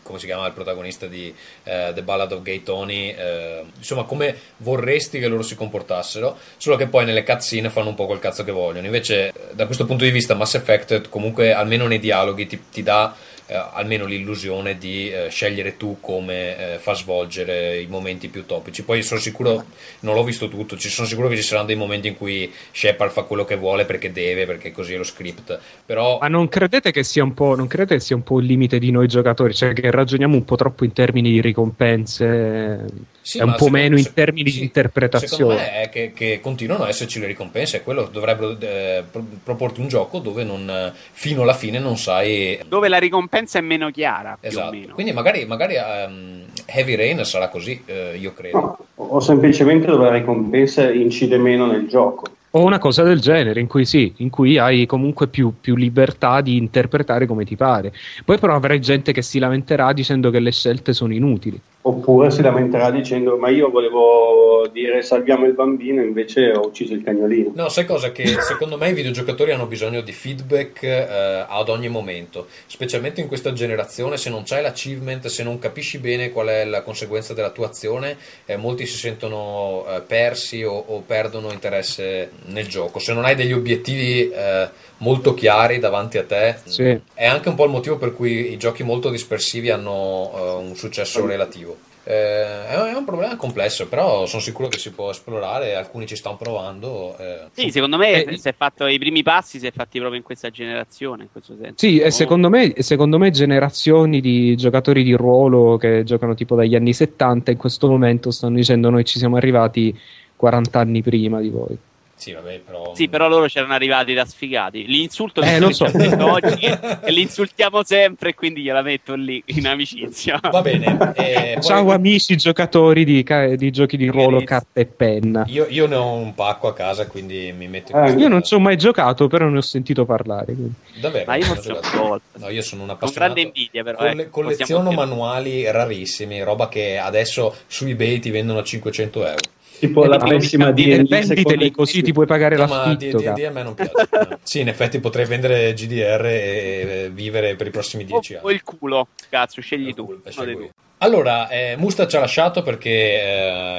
[0.02, 1.34] come si chiama il protagonista di
[1.64, 6.76] uh, The Ballad of Gay Tony, uh, insomma come vorresti che loro si comportassero, solo
[6.76, 8.86] che poi nelle cutscene fanno un po' quel cazzo che vogliono.
[8.86, 13.14] Invece da questo punto di vista Mass Effect comunque almeno nei dialoghi ti, ti dà
[13.46, 18.82] eh, almeno l'illusione di eh, scegliere tu come eh, far svolgere i momenti più topici.
[18.82, 19.64] Poi sono sicuro,
[20.00, 23.10] non l'ho visto tutto, ci sono sicuro che ci saranno dei momenti in cui Shepard
[23.10, 25.58] fa quello che vuole perché deve, perché così è lo script.
[25.84, 26.18] Però...
[26.20, 28.78] Ma non credete che sia un po', non credete che sia un po' il limite
[28.78, 33.12] di noi giocatori, cioè che ragioniamo un po' troppo in termini di ricompense?
[33.20, 35.34] Sì, è un po' secondo- meno in termini sì, di interpretazione.
[35.34, 39.24] Secondo me è che, che continuano a esserci le ricompense, e quello dovrebbero eh, pro-
[39.42, 43.90] proporti un gioco dove non, fino alla fine non sai Dove la ricompensa è meno
[43.90, 44.94] chiara, più o Esatto, meno.
[44.94, 48.59] quindi magari, magari ehm, Heavy Rain sarà così, eh, io credo.
[48.59, 52.27] No, o semplicemente dove la ricompensa incide meno nel gioco.
[52.51, 56.40] O una cosa del genere, in cui sì, in cui hai comunque più, più libertà
[56.40, 57.93] di interpretare come ti pare.
[58.24, 61.61] Poi però avrai gente che si lamenterà dicendo che le scelte sono inutili.
[61.86, 67.02] Oppure si lamenterà dicendo ma io volevo dire salviamo il bambino invece ho ucciso il
[67.02, 67.52] cagnolino.
[67.55, 68.11] No, sai cosa?
[68.11, 73.28] Che secondo me i videogiocatori hanno bisogno di feedback eh, ad ogni momento, specialmente in
[73.28, 74.16] questa generazione.
[74.16, 78.16] Se non c'hai l'achievement, se non capisci bene qual è la conseguenza della tua azione,
[78.47, 82.98] eh, molti si sentono eh, persi o, o perdono interesse nel gioco.
[82.98, 86.98] Se non hai degli obiettivi eh, molto chiari davanti a te, Sì.
[87.14, 90.74] è anche un po' il motivo per cui i giochi molto dispersivi hanno eh, un
[90.76, 91.76] successo relativo.
[92.06, 95.74] Eh, è un- è un problema complesso, però sono sicuro che si può esplorare.
[95.74, 97.16] Alcuni ci stanno provando.
[97.18, 100.18] eh, Sì, secondo me Eh, si è fatto i primi passi si è fatti proprio
[100.18, 101.76] in questa generazione, in questo senso.
[101.78, 102.04] Sì, No?
[102.04, 106.92] e secondo me, secondo me generazioni di giocatori di ruolo che giocano tipo dagli anni
[106.92, 109.98] 70 in questo momento stanno dicendo noi ci siamo arrivati
[110.36, 111.78] 40 anni prima di voi.
[112.16, 112.94] Sì, vabbè, però.
[112.94, 114.86] Sì, però loro c'erano arrivati da sfigati.
[114.86, 115.86] L'insulto Eh, lo so.
[115.92, 120.38] detto oggi che, che li insultiamo sempre e quindi gliela metto lì in amicizia.
[120.50, 121.12] Va bene.
[121.16, 123.24] eh, poi- Ciao amici giocatori di,
[123.56, 125.44] di giochi di ruolo, carta e penna.
[125.48, 128.42] Io, io ne ho un pacco a casa, quindi mi metto in questa- Io non
[128.44, 130.44] ci ho mai giocato, però ne ho sentito parlare.
[130.54, 130.72] quindi.
[131.00, 131.24] Davvero?
[131.26, 132.20] Ma io non ho giocato.
[132.38, 133.32] No, io sono un Con appassionato.
[133.34, 133.96] grande invidia, però.
[133.98, 134.96] Colle- eh, colleziono possiamo dire.
[134.96, 139.38] manuali rarissimi, roba che adesso su eBay ti vendono a 500 euro.
[139.78, 143.18] Tipo E la pessima D&D venditeli così ti puoi pagare No, ma l'affitto.
[143.18, 143.46] D- D- cazzo.
[143.46, 143.92] a me non piace.
[144.42, 148.52] sì, in effetti potrei vendere GDR e vivere per i prossimi O, 10 o anni.
[148.55, 150.06] il culo, cazzo, scegli tu.
[150.06, 150.20] culo,
[150.55, 150.70] uno
[151.05, 151.12] io.
[151.14, 152.90] Allora, eh, Musta ci ha lasciato perché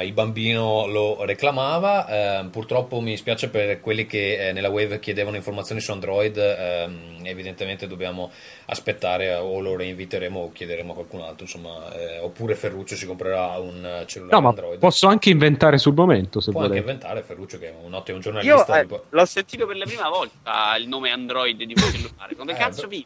[0.00, 2.06] eh, il bambino lo reclamava.
[2.40, 6.36] eh, purtroppo mi spiace per quelli che eh, nella wave chiedevano informazioni su Android.
[6.36, 8.30] ehm, evidentemente dobbiamo
[8.66, 11.42] aspettare o lo reinviteremo o chiederemo a qualcun altro.
[11.44, 14.78] Insomma, eh, oppure Ferruccio si comprerà un cellulare No, ma Android.
[14.78, 16.90] posso anche inventare sul momento se Può anche volete.
[16.92, 18.78] inventare Ferruccio, che è un ottimo Io giornalista.
[18.78, 22.34] eh, tipo- l'ho sentito per la prima volta il nome Android di quel cellulare.
[22.36, 23.04] Come Eh, cazzo beh.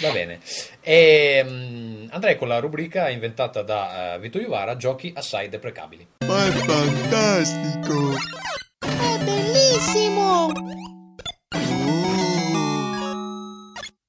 [0.00, 0.38] Va bene.
[0.80, 6.06] E, mm, andrei con la rubrica inventata da eh, Vito Iuvara, giochi assai deprecabili.
[6.26, 8.12] Ma è fantastico!
[8.78, 10.46] È bellissimo!
[10.46, 10.52] Oh,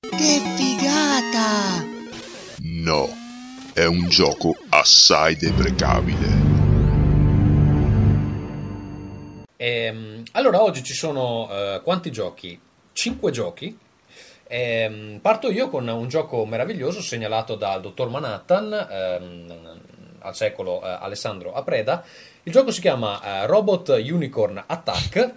[0.09, 1.85] Che figata!
[2.61, 3.09] no,
[3.73, 6.57] è un gioco assai deprecabile.
[9.57, 12.59] Ehm, allora, oggi ci sono eh, quanti giochi?
[12.93, 13.77] Cinque giochi.
[14.51, 19.79] Ehm, parto io con un gioco meraviglioso segnalato dal dottor Manhattan ehm,
[20.21, 22.03] al secolo eh, Alessandro Apreda.
[22.41, 25.33] Il gioco si chiama eh, Robot Unicorn Attack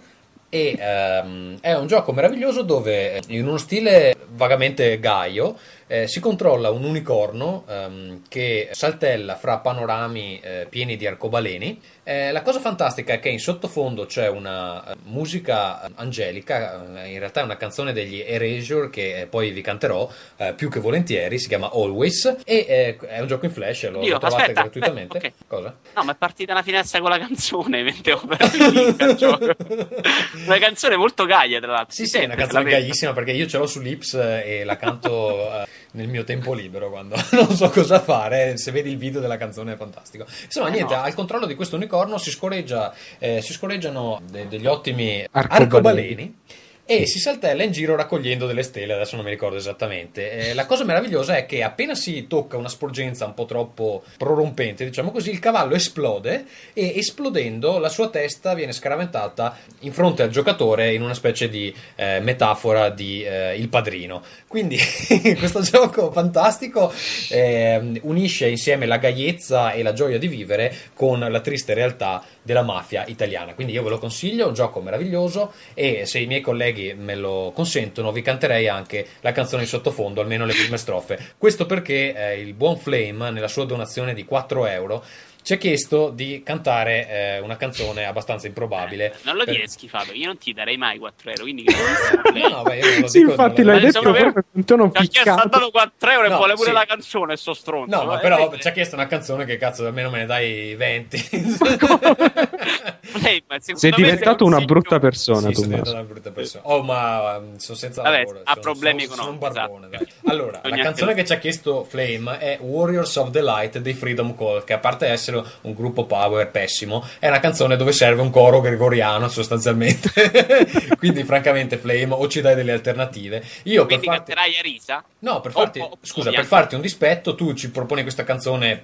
[0.49, 6.19] e ehm, è un gioco meraviglioso dove eh, in uno stile vagamente gaio eh, si
[6.19, 11.79] controlla un unicorno ehm, che saltella fra panorami eh, pieni di arcobaleni.
[12.05, 17.19] Eh, la cosa fantastica è che in sottofondo c'è una eh, musica angelica, eh, in
[17.19, 21.39] realtà è una canzone degli Erasure che eh, poi vi canterò eh, più che volentieri,
[21.39, 24.61] si chiama Always e eh, è un gioco in flash, lo, Dio, lo trovate aspetta,
[24.61, 25.17] gratuitamente.
[25.17, 25.75] aspetta, Cosa?
[25.95, 29.55] No, ma è partita una finestra con la canzone mentre al gioco.
[30.45, 31.93] Una canzone molto gaia, tra l'altro.
[31.93, 34.63] Sì, sì, è una canzone la gaghissima perché io ce l'ho su Lips eh, e
[34.63, 38.57] la canto eh, nel mio tempo libero quando non so cosa fare.
[38.57, 40.25] Se vedi il video della canzone è fantastico.
[40.43, 41.01] Insomma, Eh, niente, no.
[41.01, 45.63] al controllo di questo unicorno si, scorreggia, eh, si scorreggiano de- degli ottimi Arcobaleni.
[45.63, 46.37] arcobaleni.
[46.85, 50.49] E si saltella in giro raccogliendo delle stelle, adesso non mi ricordo esattamente.
[50.49, 54.83] Eh, la cosa meravigliosa è che appena si tocca una sporgenza un po' troppo prorompente,
[54.83, 56.43] diciamo così, il cavallo esplode
[56.73, 61.73] e esplodendo la sua testa viene scaraventata in fronte al giocatore in una specie di
[61.95, 64.21] eh, metafora di eh, il padrino.
[64.45, 64.77] Quindi
[65.39, 66.91] questo gioco fantastico
[67.29, 72.61] eh, unisce insieme la gaiezza e la gioia di vivere con la triste realtà della
[72.61, 73.53] mafia italiana.
[73.53, 76.93] Quindi io ve lo consiglio, è un gioco meraviglioso e se i miei colleghi colleghi
[76.95, 81.33] me lo consentono, vi canterei anche la canzone di sottofondo, almeno le prime strofe.
[81.37, 85.03] Questo perché eh, il buon Flame, nella sua donazione di 4 euro,
[85.43, 89.13] ci ha chiesto di cantare eh, una canzone abbastanza improbabile.
[89.23, 91.65] Non lo Per- dire schifato, io non ti darei mai 4 euro, quindi
[92.33, 95.01] No, no, beh, io lo Sì, dico, infatti l'hai detto proprio con tono Ti ha
[95.01, 95.49] chiesto ha piccato.
[95.49, 96.73] dato 4 euro No, e vuole pure sì.
[96.73, 97.93] la canzone, sto stronzo.
[97.95, 100.25] No, ma Eh, però eh, ci ha chiesto una canzone che cazzo almeno me ne
[100.25, 101.29] dai 20.
[103.21, 103.43] lei,
[103.73, 106.63] Sei diventato un una brutta persona, Sì, sono una brutta persona.
[106.67, 108.41] Oh, ma um, sono senza Vabbè, lavoro.
[108.43, 110.03] ha sono- problemi sono- sono un economici, barbone, esatto.
[110.21, 110.31] dai.
[110.31, 114.35] Allora, la canzone che ci ha chiesto Flame è Warriors of the Light dei Freedom
[114.35, 118.29] Call, che a parte essere un gruppo power pessimo, è una canzone dove serve un
[118.29, 120.11] coro gregoriano sostanzialmente.
[120.97, 123.43] Quindi, francamente, Flame, o ci dai delle alternative.
[123.63, 124.33] Io per Quindi farti...
[124.33, 125.03] canterai a risa?
[125.19, 128.83] No, per farti, o- scusa, o- per farti un dispetto, tu ci proponi questa canzone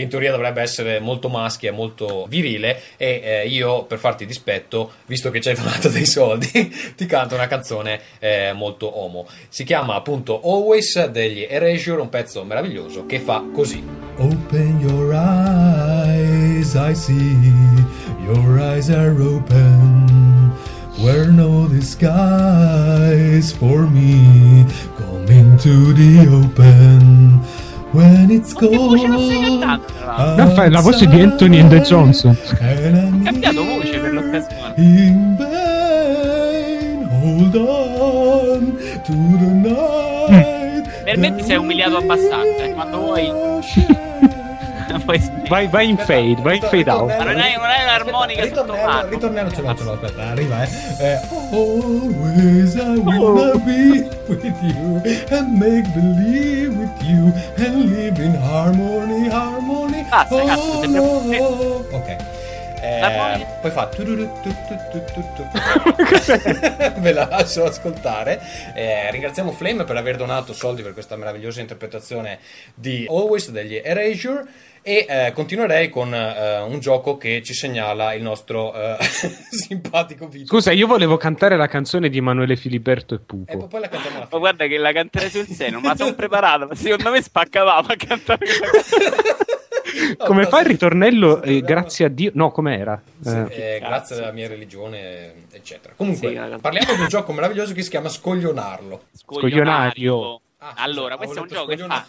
[0.00, 4.92] che in teoria dovrebbe essere molto maschia molto virile e eh, io, per farti dispetto,
[5.06, 9.26] visto che ci hai donato dei soldi, ti canto una canzone eh, molto homo.
[9.48, 13.82] Si chiama appunto Always degli Erasure, un pezzo meraviglioso che fa così.
[14.16, 17.36] Open your eyes, I see
[18.24, 20.08] your eyes are open.
[20.98, 24.66] Where no disguise for me,
[24.96, 27.40] come into the open.
[27.92, 30.36] When it's l'altro?
[30.36, 32.36] No, fai la voce di Anthony and the Johnson.
[32.60, 34.74] Ha cambiato voce per l'occasione.
[34.76, 40.88] In vain, hold on to the night.
[41.04, 43.32] Per me ti sei umiliato abbastanza, eh, quando vuoi-
[45.50, 47.08] Vai, vai in fade, vai in fade out.
[47.08, 47.70] Ma non è- non
[48.38, 50.68] Aspetta, sotto ritornello, ritornello ce l'ho, ce l'ho, aspetta, arriva, eh.
[51.00, 58.34] eh Always I will be with you and make believe with you and live in
[58.36, 60.06] harmony, harmony.
[60.08, 62.16] Basta, cazzo, sembra- oh, Ok.
[62.82, 63.46] Eh, L'armonica?
[63.60, 63.90] poi fa
[66.96, 68.40] ve la lascio ascoltare
[68.74, 72.38] Eh, ringraziamo Flame per aver donato soldi per questa meravigliosa interpretazione
[72.74, 74.46] di Always degli Erasure
[74.82, 78.96] e eh, continuerei con eh, un gioco che ci segnala il nostro eh,
[79.50, 83.56] simpatico Vito Scusa, io volevo cantare la canzone di Emanuele Filiberto e e Pupo.
[83.56, 86.66] poi- poi la cantiamo alla Ma guarda che la canterei sul seno, ma sono preparato.
[86.66, 89.48] Ma secondo me spaccavamo a cantare quella canzone.
[90.18, 91.42] No, Come fa il ritornello?
[91.42, 92.30] eh, grazie a Dio.
[92.34, 93.00] No, com'era?
[93.20, 95.94] Sì, Eh, eh, grazie alla mia religione, eccetera.
[95.96, 99.06] Comunque, Sì, parliamo di un gioco meraviglioso che si chiama Scoglionarlo.
[99.12, 100.40] Scoglionario.
[100.62, 102.06] Ah, allora, questo è un gioco che fa.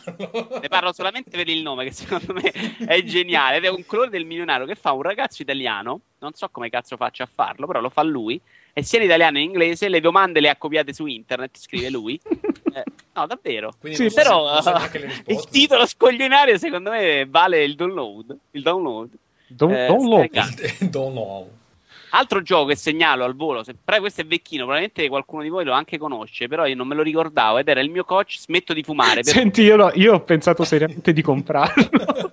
[0.59, 3.57] Ne parlo solamente per il nome, che secondo me è geniale.
[3.57, 6.01] Ed è un colore del milionario che fa un ragazzo italiano.
[6.19, 8.39] Non so come cazzo faccia a farlo, però lo fa lui.
[8.73, 9.87] E sia in italiano che in inglese.
[9.87, 12.19] Le domande le ha copiate su internet, scrive lui.
[12.73, 12.83] Eh,
[13.15, 13.73] no, davvero.
[13.77, 14.57] Quindi Sì, Però
[15.27, 18.33] il titolo scoglionario, secondo me, vale il download.
[18.51, 19.09] Il download.
[19.47, 20.89] Don't, Eh, don't look.
[22.11, 25.63] Altro gioco che segnalo al volo, se, però questo è vecchino, probabilmente qualcuno di voi
[25.63, 28.73] lo anche conosce, però io non me lo ricordavo ed era il mio coach, smetto
[28.73, 29.21] di fumare.
[29.21, 31.89] per- Senti, io, l'ho- io ho pensato seriamente di comprarlo.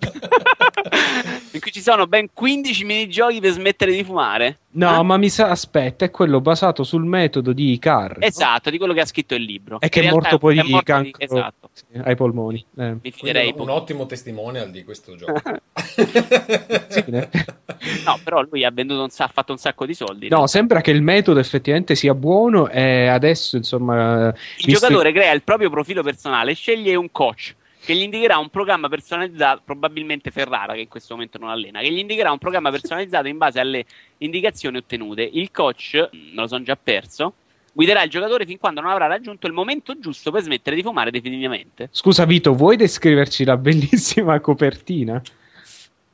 [1.59, 4.59] in cui ci sono ben 15 minigiochi per smettere di fumare.
[4.70, 5.02] No, Eh?
[5.02, 8.18] ma mi sa, aspetta, è quello basato sul metodo di Icar.
[8.20, 9.80] Esatto, di quello che ha scritto il libro.
[9.80, 12.64] E che è morto poi è di morto cancro Esatto, sì, ai polmoni.
[12.76, 12.97] Eh.
[13.02, 15.35] mi fiderei un, ottimo testimonial di questo gioco.
[18.05, 20.28] No, però lui ha venduto un sa- ha fatto un sacco di soldi.
[20.28, 24.32] No, sembra che il metodo effettivamente sia buono e adesso, insomma...
[24.59, 27.55] il giocatore crea il proprio profilo personale, sceglie un coach
[27.89, 31.90] che gli indicherà un programma personalizzato, probabilmente Ferrara che in questo momento non allena, che
[31.90, 33.86] gli indicherà un programma personalizzato in base alle
[34.19, 35.23] indicazioni ottenute.
[35.23, 37.32] Il coach, mh, me lo sono già perso,
[37.73, 41.10] guiderà il giocatore fin quando non avrà raggiunto il momento giusto per smettere di fumare
[41.10, 41.89] definitivamente.
[41.90, 45.23] Scusa Vito, vuoi descriverci la bellissima copertina?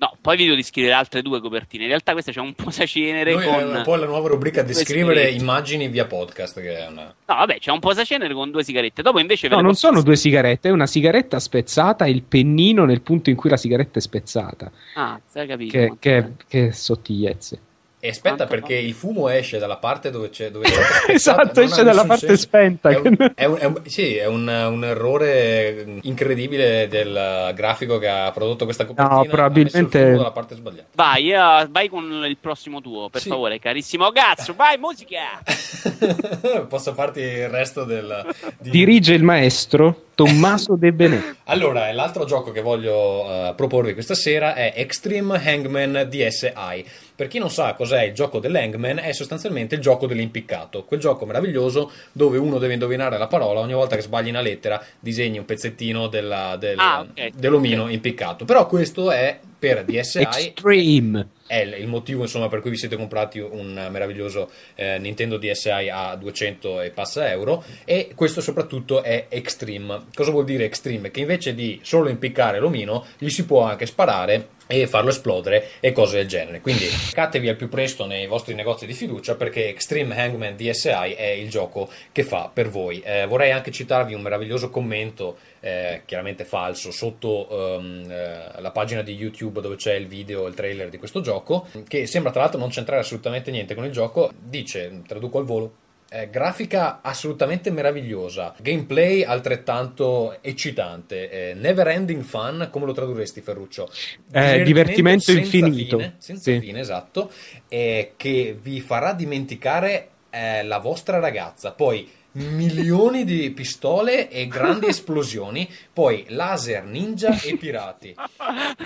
[0.04, 1.84] No, poi vi devo descrivere altre due copertine.
[1.84, 3.54] In realtà questa c'è un posacenere Noi con...
[3.54, 5.40] è un po' la nuova rubrica descrivere sigarette.
[5.42, 7.04] immagini via podcast, che è una...
[7.04, 9.00] No, vabbè, c'è un posacenere con due sigarette.
[9.00, 12.22] Dopo invece ve No, non posso- sono due sigarette, è una sigaretta spezzata e il
[12.22, 14.70] pennino nel punto in cui la sigaretta è spezzata.
[14.92, 15.72] Ah, sai capito.
[15.72, 16.30] Che, che, è.
[16.46, 17.60] che sottigliezze.
[18.04, 20.66] E aspetta perché il fumo esce dalla parte dove c'è dove
[21.08, 22.42] Esatto, esce dalla parte senso.
[22.42, 22.90] spenta.
[22.90, 28.08] È un, è un- è un- sì, è un, un errore incredibile del grafico che
[28.08, 29.16] ha prodotto questa copertina.
[29.20, 30.88] No, probabilmente- dalla parte sbagliata.
[30.94, 33.30] Vai, eh, vai con il prossimo tuo, per Sì.
[33.30, 34.52] favore, carissimo cazzo.
[34.54, 35.40] Vai, musica!
[36.68, 38.26] Posso farti il resto del...
[38.58, 41.36] di- Dirige il maestro Tommaso De Benet.
[41.44, 46.84] Allora, l'altro gioco che voglio eh, proporvi questa sera è Extreme Hangman DSI.
[47.16, 50.82] Per chi non sa cos'è il gioco dell'Hangman, è sostanzialmente il gioco dell'impiccato.
[50.84, 54.82] Quel gioco meraviglioso dove uno deve indovinare la parola, ogni volta che sbagli una lettera
[54.98, 57.30] disegni un pezzettino della- del- Ah, ok.
[57.36, 58.44] dell'omino impiccato.
[58.44, 61.28] Però questo è per DSI Extreme.
[61.46, 66.14] è il motivo insomma, per cui vi siete comprati un meraviglioso eh, Nintendo DSi a
[66.16, 70.04] 200 e passa euro e questo soprattutto è Extreme.
[70.14, 71.10] Cosa vuol dire Extreme?
[71.10, 75.92] Che invece di solo impiccare l'omino gli si può anche sparare e farlo esplodere e
[75.92, 76.60] cose del genere.
[76.60, 81.26] Quindi catevi al più presto nei vostri negozi di fiducia perché Extreme Hangman DSi è
[81.38, 83.00] il gioco che fa per voi.
[83.04, 89.00] Eh, vorrei anche citarvi un meraviglioso commento, eh, chiaramente falso, sotto ehm, eh, la pagina
[89.00, 92.60] di YouTube dove c'è il video, il trailer di questo gioco, che sembra tra l'altro
[92.60, 94.30] non c'entrare assolutamente niente con il gioco.
[94.38, 95.74] Dice, traduco al volo,
[96.10, 103.90] eh, grafica assolutamente meravigliosa, gameplay altrettanto eccitante, eh, never ending fun, come lo tradurresti Ferruccio?
[104.32, 105.96] Eh, divertimento senza infinito.
[105.96, 106.60] Fine, senza Sì.
[106.60, 107.30] fine, esatto,
[107.68, 111.72] che vi farà dimenticare eh, la vostra ragazza.
[111.72, 118.14] Poi milioni di pistole e grandi esplosioni, poi laser, ninja e pirati.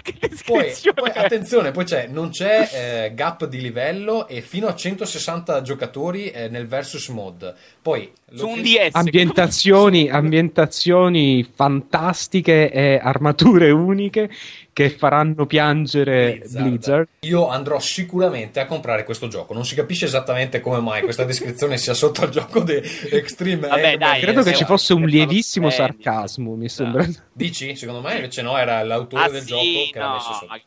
[0.03, 4.75] che Poi, poi, attenzione, poi c'è, non c'è eh, gap di livello e fino a
[4.75, 7.55] 160 giocatori eh, nel versus mod.
[7.81, 14.31] Poi su un location- DS Ambientazioni, ambientazioni fantastiche e armature uniche
[14.79, 16.69] che faranno piangere Blizzard.
[16.69, 17.09] Blizzard.
[17.23, 19.53] Io andrò sicuramente a comprare questo gioco.
[19.53, 22.81] Non si capisce esattamente come mai questa descrizione sia sotto al gioco di
[23.11, 23.67] Extreme.
[23.67, 27.05] Vabbè, dai, Credo che ci fosse un lievissimo sarcasmo, mi sembra.
[27.33, 27.75] Dici?
[27.75, 30.61] Secondo me invece no, era l'autore Ah, del sì, gioco che l'ha messo sotto.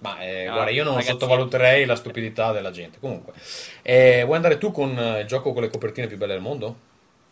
[0.00, 2.98] ma eh, No, guarda, io non ragazzi, sottovaluterei la stupidità della gente.
[3.00, 3.32] Comunque,
[3.80, 6.76] eh, vuoi andare tu con il gioco con le copertine più belle del mondo?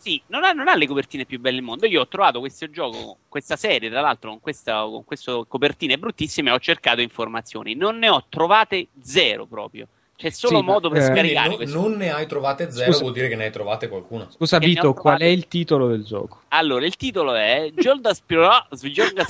[0.09, 1.85] Sì, non ha, non ha le copertine più belle del mondo.
[1.85, 6.51] Io ho trovato questo gioco, questa serie, tra l'altro, con, questa, con queste copertine bruttissime,
[6.51, 7.75] ho cercato informazioni.
[7.75, 9.87] Non ne ho trovate zero proprio.
[10.17, 11.79] C'è solo Sì, modo per eh, scaricare no- questo.
[11.79, 13.03] non ne hai trovate zero, Scusa.
[13.03, 14.27] vuol dire che ne hai trovate qualcuna.
[14.31, 16.41] Scusa Che Vito, qual è trovate- il titolo del gioco?
[16.49, 19.25] Allora, il titolo è Giolda Spirò Svigiorga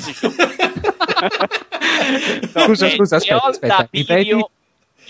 [2.65, 4.45] Scusa, scusa, aspetta, aspetta, ripeti.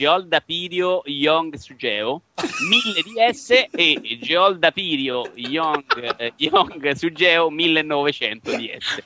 [0.03, 2.23] Geolda Pirio Young Sugeo
[2.69, 9.03] 1000 DS e Geolda Pirio Young, eh, Young Sugeo 1900 DS.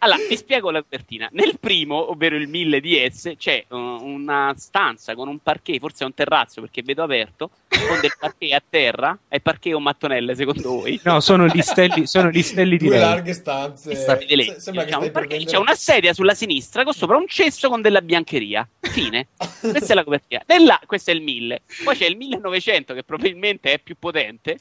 [0.00, 1.28] Allora, vi spiego la copertina.
[1.32, 6.06] Nel primo, ovvero il 1000 DS, c'è uh, una stanza con un parquet, forse è
[6.06, 9.18] un terrazzo perché vedo aperto, con del parquet a terra.
[9.26, 11.00] È parquet o mattonelle secondo voi?
[11.02, 13.08] No, sono gli stelli, sono gli stelli di Due legno.
[13.08, 13.94] larghe stanze.
[13.96, 14.52] Stabili legno.
[14.52, 15.50] Se- Sembra che Diciamo, perché vendere...
[15.50, 18.68] c'è una sedia sulla sinistra con sopra un cesso con della biancheria.
[18.80, 19.28] Fine.
[19.60, 20.17] Questa è la copertina.
[20.46, 21.62] Nella, questo è il 1000.
[21.84, 24.58] Poi c'è il 1900 che probabilmente è più potente.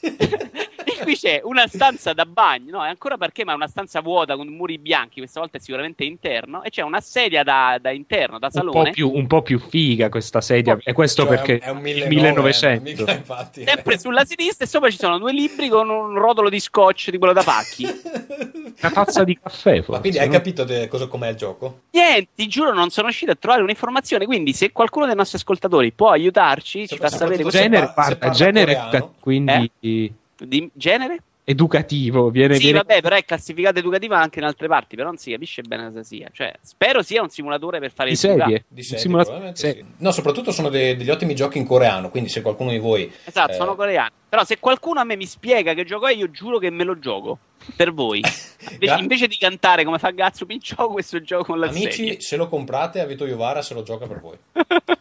[1.02, 2.78] qui c'è una stanza da bagno.
[2.78, 5.18] No, è ancora perché, ma è una stanza vuota con muri bianchi.
[5.20, 6.62] Questa volta è sicuramente interno.
[6.62, 8.84] E c'è una sedia da, da interno, da Un salone.
[8.84, 12.06] po, più, un po' più figa questa sedia, e questo Cioè, perché è un il
[12.08, 12.82] 1900.
[12.82, 12.82] 1900.
[13.02, 13.64] mica, infatti.
[13.64, 14.64] Sempre sulla sinistra.
[14.64, 17.84] E sopra ci sono due libri con un rotolo di scotch di quello da pacchi.
[17.84, 19.90] Una tazza di caffè, forse.
[19.92, 20.32] Ma quindi hai no?
[20.32, 21.80] capito de- cosa, com'è il gioco?
[21.90, 24.24] Niente, ti giuro, non sono riuscito a trovare un'informazione.
[24.26, 27.92] Quindi, se qualcuno dei nostri ascoltatori può aiutarci, ci Sopra- fa sapere se genere, se
[27.94, 30.12] parla genere quindi
[30.46, 31.22] di genere?
[31.42, 32.30] educativo.
[32.30, 35.32] Viene, Sì, viene- vabbè, però è classificata educativa anche in altre parti, però non si
[35.32, 36.28] capisce bene cosa sia.
[36.32, 38.64] Cioè, spero sia un simulatore per fare di serie.
[38.68, 39.84] Di serie, se- sì.
[39.96, 43.10] No, soprattutto sono de- degli ottimi giochi in coreano, quindi se qualcuno di voi...
[43.24, 44.10] Esatto, eh, sono coreani.
[44.28, 46.96] Però se qualcuno a me mi spiega che gioco è, io giuro che me lo
[47.00, 47.38] gioco.
[47.74, 48.22] Per voi.
[48.70, 52.20] Invece, invece di cantare come fa Gazzo Pincio, questo gioco con la Amici, serie.
[52.20, 54.36] se lo comprate a Vito Iovara se lo gioca per voi.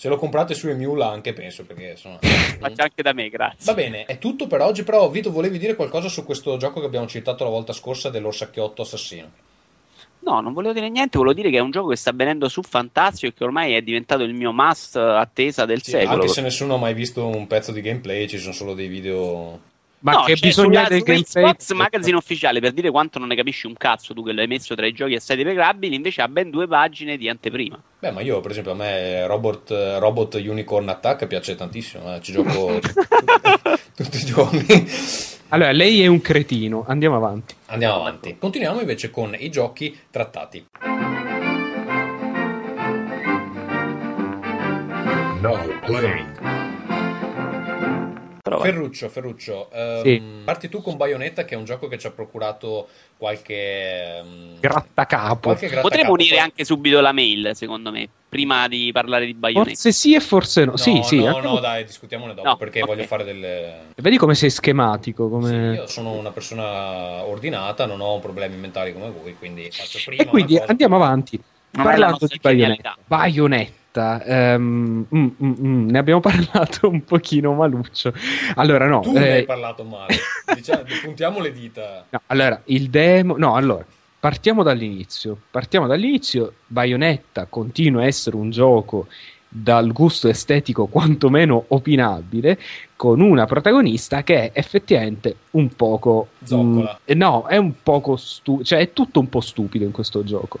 [0.00, 2.16] Se lo comprate su Emule anche, penso, perché sono...
[2.22, 3.66] Faccia anche da me, grazie.
[3.66, 6.86] Va bene, è tutto per oggi, però Vito volevi dire qualcosa su questo gioco che
[6.86, 9.30] abbiamo citato la volta scorsa dell'orsacchiotto assassino.
[10.20, 12.62] No, non volevo dire niente, volevo dire che è un gioco che sta venendo su
[12.62, 16.14] Fantasio e che ormai è diventato il mio must attesa del Sì, secolo.
[16.14, 19.60] anche se nessuno ha mai visto un pezzo di gameplay, ci sono solo dei video...
[20.00, 21.22] Ma no, che c'è bisogna su gameplay?
[21.22, 24.74] Xbox Magazine ufficiale per dire quanto non ne capisci un cazzo tu che l'hai messo
[24.74, 27.80] tra i giochi assai deprecabili, invece ha ben due pagine di anteprima.
[27.98, 32.32] Beh, ma io, per esempio, a me Robot, Robot Unicorn Attack piace tantissimo, eh, ci
[32.32, 32.92] gioco tutti,
[33.94, 34.88] tutti i giorni.
[35.48, 36.84] Allora, lei è un cretino.
[36.86, 37.54] Andiamo avanti.
[37.66, 38.36] Andiamo avanti.
[38.38, 40.66] Continuiamo invece con i giochi trattati.
[45.42, 46.59] Now playing.
[48.50, 48.72] Però, vai.
[48.72, 50.22] Ferruccio, Ferruccio, ehm, Sì.
[50.44, 54.16] parti tu con Bayonetta, che è un gioco che ci ha procurato qualche...
[54.18, 55.38] ehm, Grattacapo.
[55.40, 55.88] qualche grattacapo.
[55.88, 59.70] Potremmo unire Poi- anche subito la mail, secondo me, prima di parlare di Bayonetta.
[59.70, 60.72] Forse sì e forse no.
[60.72, 61.18] No, sì, sì.
[61.18, 62.86] no, andiamo- no, dai, discutiamone dopo, No, perché ok.
[62.88, 63.74] voglio fare delle...
[63.96, 65.24] Vedi come sei schematico.
[65.24, 65.74] Sì, Come...
[65.74, 70.26] io sono una persona ordinata, non ho problemi mentali come voi, quindi faccio prima E
[70.26, 71.40] quindi andiamo avanti.
[71.72, 72.96] La Parlando di Bayonetta.
[72.96, 72.96] genialità.
[73.92, 74.24] Bayonetta.
[74.24, 78.12] ehm, mm, mm, mm, ne abbiamo parlato un pochino maluccio.
[78.54, 79.00] Allora, no.
[79.00, 80.14] Tu ne eh, hai parlato male.
[80.54, 82.06] Diciamo, puntiamo le dita.
[82.08, 83.36] no, allora, il demo.
[83.36, 83.84] No, allora.
[84.18, 85.36] partiamo dall'inizio.
[85.50, 86.54] Partiamo dall'inizio.
[86.66, 89.06] Bayonetta continua a essere un gioco
[89.52, 92.56] dal gusto estetico quantomeno opinabile,
[92.94, 96.28] con una protagonista che è effettivamente un poco.
[96.44, 97.00] Zoccola.
[97.12, 100.60] mm, no, è un poco stupido, cioè è tutto un po' stupido in questo gioco.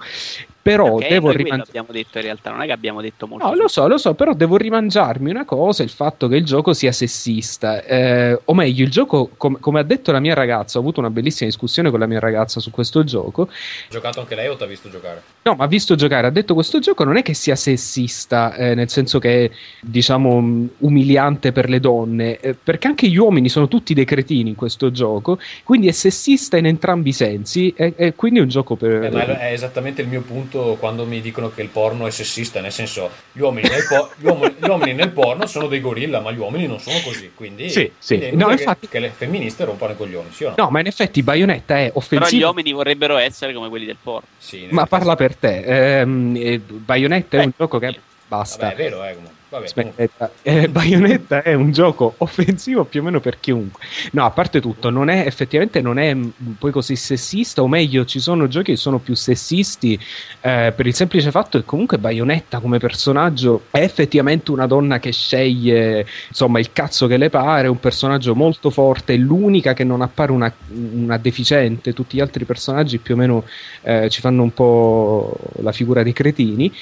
[0.62, 1.68] Però Ok, devo rimangiare.
[1.68, 3.46] abbiamo detto in realtà, non è che abbiamo detto molto.
[3.46, 6.74] No, lo so, lo so, però devo rimangiarmi una cosa, il fatto che il gioco
[6.74, 7.82] sia sessista.
[7.82, 11.08] Eh, o meglio, il gioco, com- come ha detto la mia ragazza, ho avuto una
[11.08, 13.42] bellissima discussione con la mia ragazza su questo gioco.
[13.42, 13.48] Ha
[13.88, 15.22] giocato anche lei o ti ha visto giocare?
[15.42, 18.74] No, ma ha visto giocare, ha detto questo gioco non è che sia sessista, eh,
[18.74, 19.50] nel senso che è,
[19.80, 24.50] diciamo, mh, umiliante per le donne, eh, perché anche gli uomini sono tutti dei cretini
[24.50, 28.48] in questo gioco, quindi è sessista in entrambi i sensi, e, e quindi è un
[28.50, 29.04] gioco per...
[29.04, 32.60] Eh, ma è esattamente il mio punto quando mi dicono che il porno è sessista,
[32.60, 36.20] nel senso gli uomini nel, po- gli uomini- gli uomini nel porno sono dei gorilla,
[36.20, 38.18] ma gli uomini non sono così, quindi, Sì, sì.
[38.18, 40.54] quindi No, infatti- che, che le femministe rompano i coglioni, sì o no?
[40.58, 44.28] No, ma in effetti Bayonetta è Però gli uomini vorrebbero essere come quelli del porno.
[44.36, 45.28] Sì, Ma parla sì.
[45.30, 46.00] Per te.
[46.00, 47.98] Eh, Bayonetta è un gioco che.
[48.26, 48.66] Basta.
[48.66, 49.38] Vabbè, è vero, eh, comunque.
[49.50, 50.10] Vabbè,
[50.42, 53.82] eh, Bayonetta è un gioco offensivo più o meno per chiunque.
[54.12, 58.04] No, a parte tutto, non è effettivamente non è mh, poi così sessista, o meglio,
[58.04, 59.98] ci sono giochi che sono più sessisti
[60.40, 65.10] eh, per il semplice fatto che comunque Bayonetta come personaggio è effettivamente una donna che
[65.10, 69.82] sceglie insomma il cazzo che le pare, è un personaggio molto forte, è l'unica che
[69.82, 73.44] non appare una, una deficiente, tutti gli altri personaggi più o meno
[73.82, 76.72] eh, ci fanno un po' la figura dei cretini.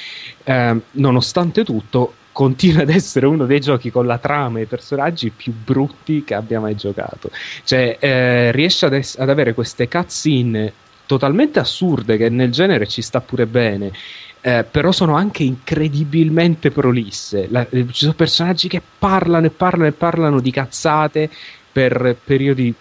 [0.45, 5.31] Eh, nonostante tutto, continua ad essere uno dei giochi con la trama e i personaggi
[5.31, 7.31] più brutti che abbia mai giocato.
[7.65, 10.73] Cioè, eh, riesce ad, es- ad avere queste cutscene
[11.07, 13.91] totalmente assurde che nel genere ci sta pure bene.
[14.41, 17.49] eh, però sono anche incredibilmente prolisse.
[17.51, 21.29] La- eh, ci sono personaggi che parlano e parlano e parlano di cazzate
[21.73, 22.73] per periodi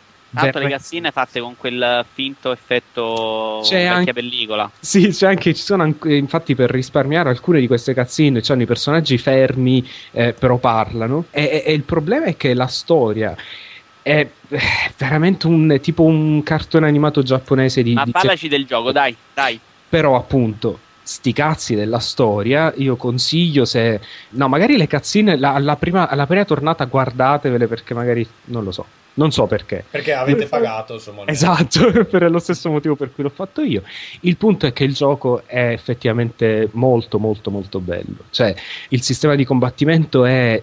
[0.41, 4.69] Tanto le veramente- cazzine fatte con quel finto effetto vecchia anche- pellicola.
[4.79, 8.65] Sì, c'è anche, ci sono anche, infatti per risparmiare alcune di queste cazzine, c'hanno i
[8.65, 11.25] personaggi fermi, eh, però parlano.
[11.31, 13.35] E, e- e il problema è che la storia
[14.01, 14.59] è eh,
[14.97, 19.59] veramente un tipo un cartone animato giapponese di, Ma di- parlaci del gioco, dai, dai.
[19.89, 23.99] però appunto sti cazzi della storia io consiglio se
[24.31, 28.71] no magari le cazzine la, alla, prima, alla prima tornata guardatevele perché magari non lo
[28.73, 28.85] so
[29.17, 31.21] non so perché Perché avete pagato, insomma.
[31.21, 31.31] almeno.
[31.37, 33.83] Esatto, per lo stesso motivo per cui l'ho fatto io.
[34.21, 38.25] Il punto è che il gioco è effettivamente molto molto molto bello.
[38.29, 38.55] Cioè,
[38.89, 40.61] il sistema di combattimento è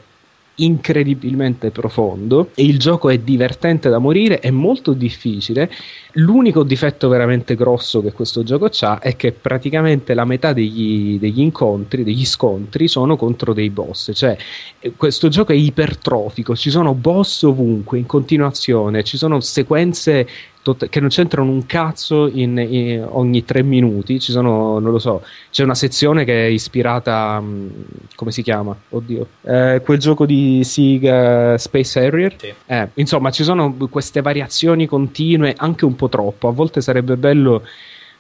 [0.57, 5.71] incredibilmente profondo il gioco è divertente da morire, è molto difficile.
[6.13, 11.41] L'unico difetto veramente grosso che questo gioco ha è che praticamente la metà degli, degli
[11.41, 14.37] incontri, degli scontri sono contro dei boss, cioè
[14.79, 20.27] eh, questo gioco è ipertrofico, ci sono boss ovunque in continuazione, ci sono sequenze
[20.65, 24.99] tot- che non c'entrano un cazzo in, in- ogni tre minuti, ci sono, non lo
[24.99, 25.23] so,
[25.53, 27.71] c'è una sezione che è ispirata, mh,
[28.17, 28.75] come si chiama?
[28.89, 32.35] Oddio, Eh, quel gioco di Sega Space Harrier.
[32.37, 32.53] Sì.
[32.67, 36.49] Eh, insomma, ci sono queste variazioni continue, anche un po' troppo.
[36.49, 37.63] A volte sarebbe bello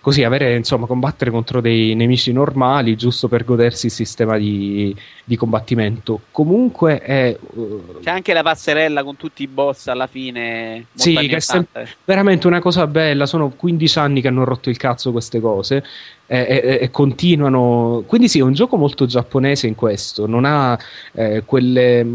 [0.05, 4.94] così avere, insomma, combattere contro dei nemici normali, giusto per godersi il sistema di,
[5.24, 6.20] di combattimento.
[6.31, 10.85] Comunque è uh, C'è anche la passerella con tutti i boss alla fine.
[10.93, 11.90] Sì, che è sem- 80.
[12.05, 13.24] veramente una cosa bella.
[13.24, 15.82] Sono 15 anni che hanno rotto il cazzo queste cose
[16.26, 18.05] e, e- e continuano.
[18.06, 20.26] Quindi, sì, è un gioco molto giapponese in questo.
[20.26, 20.78] Non ha
[21.12, 22.06] eh, quelle.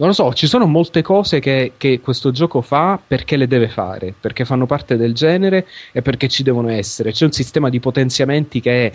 [0.00, 3.68] Non lo so, ci sono molte cose che, che questo gioco fa perché le deve
[3.68, 7.12] fare, perché fanno parte del genere e perché ci devono essere.
[7.12, 8.92] C'è un sistema di potenziamenti che è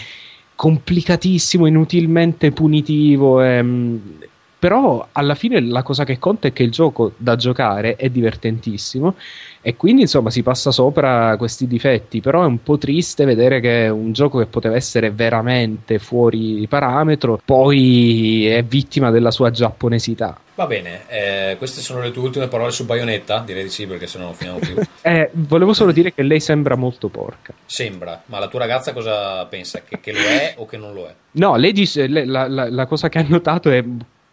[0.55, 3.39] complicatissimo, inutilmente punitivo.
[3.43, 4.01] ehm,
[4.57, 9.13] però alla fine la cosa che conta è che il gioco da giocare è divertentissimo
[9.61, 12.19] e quindi insomma si passa sopra questi difetti.
[12.19, 17.39] Però è un po' triste vedere che un gioco che poteva essere veramente fuori parametro
[17.45, 20.39] poi è vittima della sua giapponesità.
[20.55, 23.39] Va bene, eh, queste sono le tue ultime parole su Bayonetta?
[23.39, 24.75] Direi di sì, perché sennò non finiamo più.
[25.05, 27.53] Eh, volevo solo dire che lei sembra molto porca.
[27.65, 29.81] Sembra, ma la tua ragazza cosa pensa?
[29.83, 31.13] Che, che lo è o che non lo è?
[31.31, 33.83] No, lei dice le- la, la- la cosa che ha notato è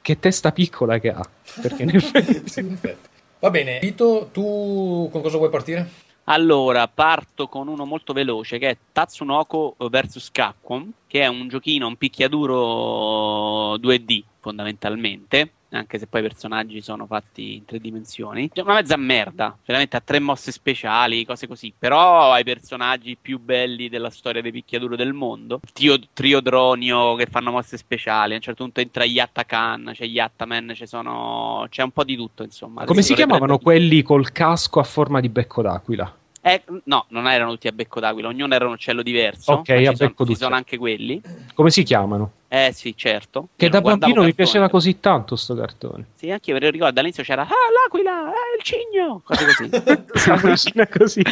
[0.00, 1.20] che testa piccola che ha.
[1.60, 2.48] Perché in effetti.
[2.48, 3.08] Sì, in effetti.
[3.40, 5.90] Va bene, Vito, tu con cosa vuoi partire?
[6.24, 11.88] Allora, parto con uno molto veloce che è Tatsunoko vs Capcom, che è un giochino,
[11.88, 18.50] un picchiaduro 2D fondamentalmente, anche se poi i personaggi sono fatti in tre dimensioni.
[18.52, 23.16] È una mezza merda, veramente ha tre mosse speciali, cose così, però ha i personaggi
[23.20, 25.60] più belli della storia dei picchiaduro del mondo.
[25.72, 30.04] Trio, trio Dronio che fanno mosse speciali, a un certo punto entra Yatta Khan, c'è
[30.04, 31.66] Yatta Man, ci sono...
[31.68, 32.84] c'è un po' di tutto insomma.
[32.84, 36.16] Come si chiamavano quelli col casco a forma di becco d'aquila?
[36.44, 39.52] Eh, no, non erano tutti a becco d'aquila, ognuno era un uccello diverso.
[39.52, 41.20] Ok, a sono- becco ci sono anche quelli.
[41.54, 42.32] Come si chiamano?
[42.54, 43.48] Eh sì, certo.
[43.56, 44.34] Che Io da bambino mi cartone.
[44.34, 46.08] piaceva così tanto sto cartone.
[46.16, 47.46] Sì, anche io me lo ricordo all'inizio c'era Ah,
[47.82, 49.70] l'aquila, eh, il cigno, cose così.
[50.92, 51.22] Così.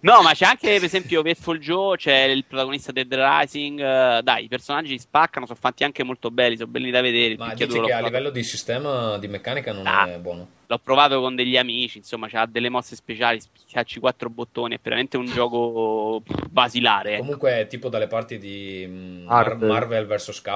[0.00, 3.78] no, ma c'è anche, per esempio, Faithful Joe, c'è il protagonista di Dead Rising.
[3.78, 7.36] eh, dai, i personaggi spaccano, sono fatti anche molto belli, sono belli da vedere.
[7.36, 10.06] Ma dici che a provato- livello di sistema di meccanica non Ah.
[10.14, 10.48] è buono.
[10.66, 15.18] L'ho provato con degli amici, insomma, c'ha delle mosse speciali, schiacci quattro bottoni, è veramente
[15.18, 17.12] un gioco basilare.
[17.12, 17.20] ecco.
[17.22, 19.68] Comunque è tipo dalle parti di mm, Mar- Marvel.
[19.68, 20.52] Marvel vs Capcom.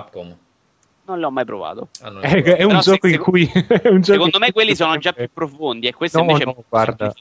[1.07, 1.89] Non l'ho mai provato.
[2.03, 3.47] Ah, non È, è è un Però se- gioco in cui.
[3.55, 7.15] gioco Secondo me quelli sono già più profondi e questo No, invece no, è guarda.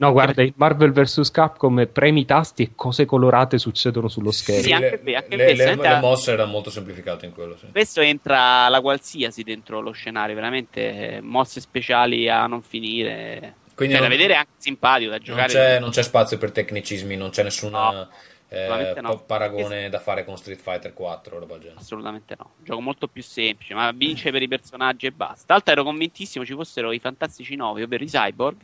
[0.00, 1.28] No, guarda, in Marvel vs.
[1.32, 4.62] Capcom premi i tasti e cose colorate succedono sullo schermo.
[4.62, 7.56] Sì, anche le, anche le- le- entra- le mosse erano molto semplificate in quello.
[7.58, 7.66] Sì.
[7.72, 13.56] Questo entra la qualsiasi dentro lo scenario, veramente eh, mosse speciali a non finire.
[13.74, 15.48] Quindi Cioè, non, da vedere è anche simpatico da non giocare.
[15.48, 18.08] c'è, non c'è spazio per tecnicismi, non c'è nessuna No,
[18.48, 19.16] eh, no.
[19.16, 21.78] pa- paragone da fare con Street Fighter 4 o roba genere.
[21.78, 22.52] Assolutamente no.
[22.58, 25.44] Un gioco molto più semplice, ma vince per i personaggi e basta.
[25.44, 28.56] Tra l'altro ero convintissimo ci fossero i Fantastici 9, ovvero i Cyborg,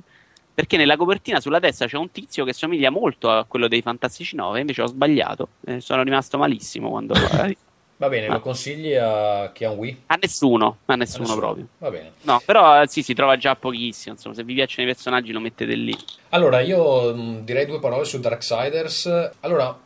[0.54, 4.36] perché nella copertina sulla destra c'è un tizio che somiglia molto a quello dei Fantastici
[4.36, 5.48] 9, invece ho sbagliato.
[5.66, 7.14] Eh, sono rimasto malissimo quando...
[7.96, 8.32] a Va bene, Ah.
[8.32, 10.02] lo consigli a chi ha un Wii?
[10.20, 11.40] nessuno, a A nessuno, nessuno.
[11.40, 11.66] proprio.
[11.78, 12.12] Va bene.
[12.22, 14.14] No, però eh, sì, si trova già pochissimo.
[14.14, 15.96] Insomma, se vi piacciono i personaggi lo mettete lì.
[16.30, 19.30] Allora, io mh, direi due parole su Darksiders.
[19.40, 19.76] Allora,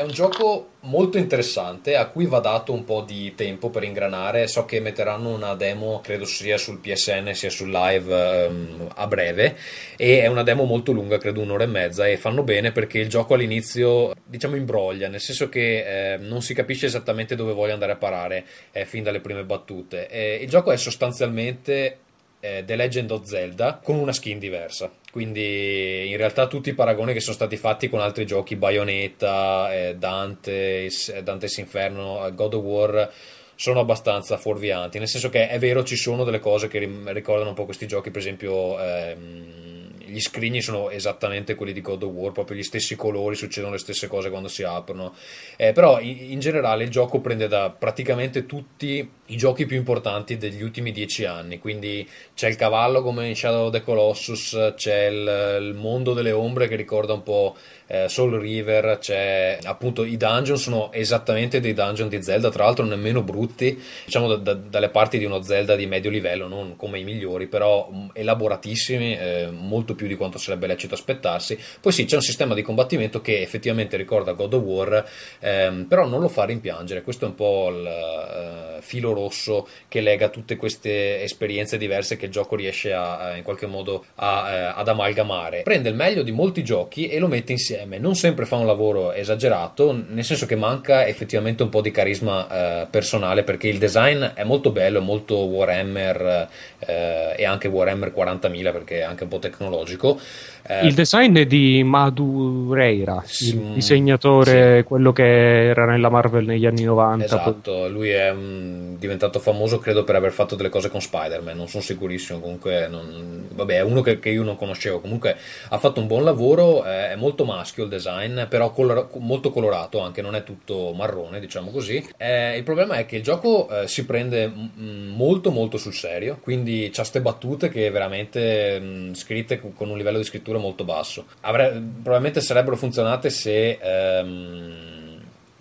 [0.00, 4.46] è un gioco molto interessante a cui va dato un po' di tempo per ingranare.
[4.46, 9.58] So che metteranno una demo, credo sia sul PSN sia sul live ehm, a breve.
[9.98, 12.08] E è una demo molto lunga, credo un'ora e mezza.
[12.08, 16.54] E fanno bene perché il gioco all'inizio, diciamo, imbroglia, nel senso che eh, non si
[16.54, 20.08] capisce esattamente dove voglia andare a parare eh, fin dalle prime battute.
[20.08, 21.98] E il gioco è sostanzialmente
[22.40, 24.90] eh, The Legend of Zelda con una skin diversa.
[25.10, 29.96] Quindi in realtà tutti i paragoni che sono stati fatti con altri giochi, Bayonetta, eh,
[29.96, 30.88] Dante,
[31.22, 33.12] Dante's Inferno, eh, God of War,
[33.54, 34.98] sono abbastanza fuorvianti.
[34.98, 38.10] Nel senso che è vero, ci sono delle cose che ricordano un po' questi giochi,
[38.10, 38.80] per esempio.
[38.80, 39.69] ehm,
[40.10, 43.78] gli scrigni sono esattamente quelli di God of War, proprio gli stessi colori, succedono le
[43.78, 45.14] stesse cose quando si aprono.
[45.56, 50.36] Eh, però in, in generale il gioco prende da praticamente tutti i giochi più importanti
[50.36, 51.58] degli ultimi dieci anni.
[51.58, 56.32] Quindi c'è il cavallo come in Shadow of the Colossus, c'è il, il mondo delle
[56.32, 57.56] ombre che ricorda un po'
[57.90, 62.84] eh, Soul River, c'è appunto i dungeon sono esattamente dei dungeon di Zelda, tra l'altro
[62.84, 67.00] nemmeno brutti, diciamo da- da- dalle parti di uno Zelda di medio livello, non come
[67.00, 71.58] i migliori, però mh, elaboratissimi, eh, molto più di quanto sarebbe lecito aspettarsi.
[71.80, 75.08] Poi sì, c'è un sistema di combattimento che effettivamente ricorda God of War,
[75.40, 77.02] ehm, però non lo fa rimpiangere.
[77.02, 82.26] Questo è un po' il eh, filo rosso che lega tutte queste esperienze diverse che
[82.26, 85.62] il gioco riesce a- in qualche modo a, eh, ad amalgamare.
[85.62, 87.79] Prende il meglio di molti giochi e lo mette insieme.
[87.98, 92.82] Non sempre fa un lavoro esagerato, nel senso che manca effettivamente un po' di carisma
[92.82, 96.48] eh, personale perché il design è molto bello, è molto Warhammer
[96.78, 100.18] eh, e anche Warhammer 40.000 perché è anche un po' tecnologico.
[100.66, 106.66] Eh, Il design è di Madureira, Sì, il disegnatore, quello che era nella Marvel negli
[106.66, 107.24] anni 90.
[107.36, 111.56] poi- Esatto, lui è mm, diventato famoso credo per aver fatto delle cose con Spider-Man,
[111.56, 115.36] non sono sicurissimo, comunque non- vabbè è uno che, che io non conoscevo, comunque
[115.68, 120.00] ha fatto un buon lavoro, eh, è molto maschio il design, però colora- molto colorato
[120.00, 122.04] anche, non è tutto marrone diciamo così.
[122.16, 126.38] Eh, il problema è che il gioco eh, si prende mm, molto molto sul serio,
[126.40, 131.26] quindi c'ha ste battute che veramente mm, scritte con un livello di scrittura molto basso.
[131.42, 133.78] Avre- probabilmente sarebbero funzionate se...
[133.80, 134.98] ehm,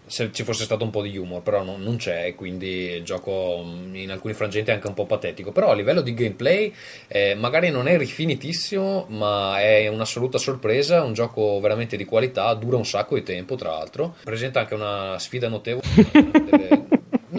[0.10, 3.64] se ci fosse stato un po' di humor, però non, non c'è, quindi il gioco
[3.64, 5.52] mh, in alcuni frangenti è anche un po' patetico.
[5.52, 6.74] Però a livello di gameplay,
[7.08, 11.04] eh, magari non è rifinitissimo, ma è un'assoluta sorpresa.
[11.04, 14.16] Un gioco veramente di qualità, dura un sacco di tempo, tra l'altro.
[14.24, 15.86] Presenta anche una sfida notevole.
[16.50, 16.89] delle-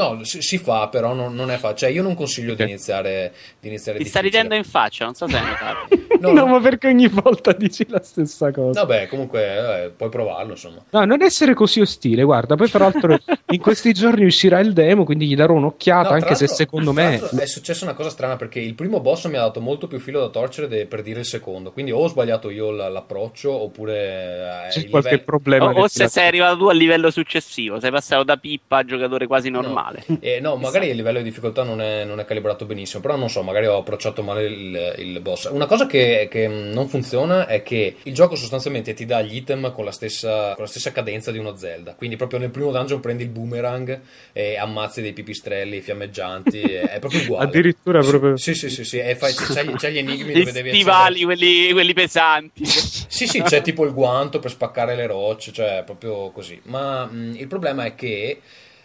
[0.00, 1.76] No, si, si fa, però non, non è facile.
[1.76, 4.42] Cioè, io non consiglio di iniziare, di iniziare Ti sta difficile.
[4.42, 5.88] ridendo in faccia, non so se hai notato.
[6.20, 6.46] No, No, no.
[6.48, 8.80] ma perché ogni volta dici la stessa cosa?
[8.84, 10.84] Vabbè, comunque eh, puoi provarlo, insomma.
[10.90, 13.16] No, non essere così ostile, guarda, poi peraltro
[13.52, 16.56] in questi giorni uscirà il demo, quindi gli darò un'occhiata, No, tra anche se l'altro-
[16.56, 17.18] secondo tra me...
[17.20, 19.98] l'altro È successa una cosa strana perché il primo boss mi ha dato molto più
[19.98, 21.72] filo da torcere de- per dire il secondo.
[21.72, 24.66] Quindi o ho sbagliato io l- l'approccio oppure.
[24.66, 25.70] eh, C'è il qualche livello- problema.
[25.70, 29.26] O, o se sei arrivato tu al livello successivo, sei passato da pippa a giocatore
[29.26, 29.89] quasi normale.
[30.20, 33.30] Eh, no, magari il livello di difficoltà non è, non è calibrato benissimo, però non
[33.30, 35.48] so, magari ho approcciato male il, il boss.
[35.50, 39.72] Una cosa che, che non funziona è che il gioco sostanzialmente ti dà gli item
[39.72, 41.94] con la, stessa, con la stessa cadenza di uno Zelda.
[41.94, 44.00] Quindi proprio nel primo dungeon prendi il boomerang
[44.32, 47.46] e ammazzi dei pipistrelli fiammeggianti, è, proprio uguale.
[47.46, 48.36] Addirittura proprio.
[48.36, 51.72] Sì, sì, sì, sì, e fai- c'è, gli- c'è gli enigmi dove devi stivali, quelli,
[51.72, 52.64] quelli pesanti.
[52.66, 56.60] sì, sì, c'è tipo il guanto per spaccare le rocce, cioè proprio così.
[56.64, 58.40] Ma mh, il problema è che,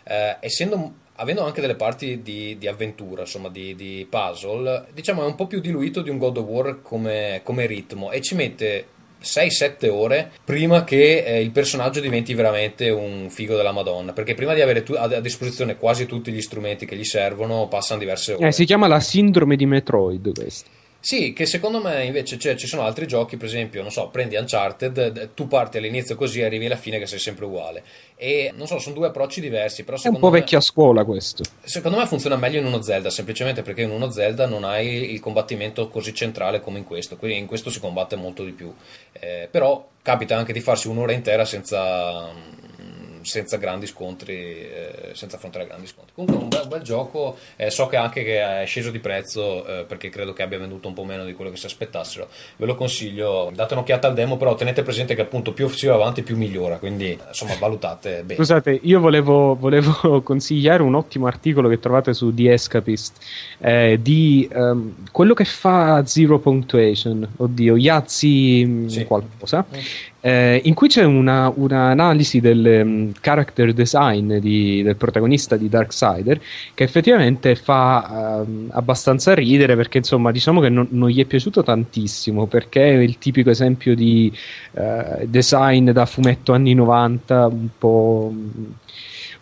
[0.08, 5.26] eh, essendo, avendo anche delle parti di, di avventura, insomma, di, di puzzle, diciamo è
[5.26, 8.88] un po' più diluito di un God of War come, come ritmo e ci mette
[9.22, 14.14] 6-7 ore prima che eh, il personaggio diventi veramente un figo della Madonna.
[14.14, 18.00] Perché prima di avere tu- a, disposizione quasi tutti gli strumenti che gli servono, passano
[18.00, 18.48] diverse ore.
[18.48, 20.70] Eh, si chiama la sindrome di Metroid questo.
[21.06, 24.38] Sì, che secondo me invece cioè, ci sono altri giochi, per esempio, non so, prendi
[24.38, 27.84] Uncharted, tu parti all'inizio così e arrivi alla fine che sei sempre uguale.
[28.16, 31.44] E non so, sono due approcci diversi, però È un po' me, vecchia scuola questo.
[31.64, 35.20] secondo me funziona meglio in uno Zelda, semplicemente perché in uno Zelda non hai il
[35.20, 38.74] combattimento così centrale come in questo, quindi in questo si combatte molto di più.
[39.12, 42.32] Eh, però capita anche di farsi un'ora intera senza,
[43.26, 46.14] senza grandi scontri, eh, senza affrontare grandi scontri.
[46.14, 49.66] Comunque è un bel, bel gioco, eh, so che anche che è sceso di prezzo
[49.66, 52.30] eh, perché credo che abbia venduto un po' meno di quello che si aspettassero.
[52.58, 55.96] Ve lo consiglio, date un'occhiata al demo, però tenete presente che appunto più si va
[55.96, 58.36] avanti più migliora, quindi insomma valutate bene.
[58.36, 63.18] Scusate, io volevo, volevo consigliare un ottimo articolo che trovate su The Escapist
[63.60, 69.06] eh, di ehm, quello che fa Zero Punctuation, oddio, Yazzi mm, Sì.
[69.06, 69.66] qualcosa,
[70.26, 76.42] eh, in cui c'è una, un'analisi del mm, character design di- del protagonista di Darksider
[76.74, 81.62] che effettivamente fa ehm, abbastanza ridere perché insomma diciamo che non, non gli è piaciuto
[81.62, 84.36] tantissimo perché è il tipico esempio di
[84.74, 88.34] eh, design da fumetto anni 90 un po'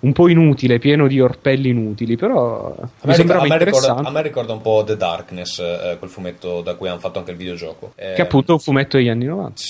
[0.03, 3.95] un po' inutile, pieno di orpelli inutili, però A mi me, ricorda, a me ricorda-
[3.95, 7.31] a me ricorda un po' The Darkness, eh, quel fumetto da cui hanno fatto anche
[7.31, 7.93] il videogioco.
[7.95, 9.61] Eh, Che è appunto un fumetto degli anni 90.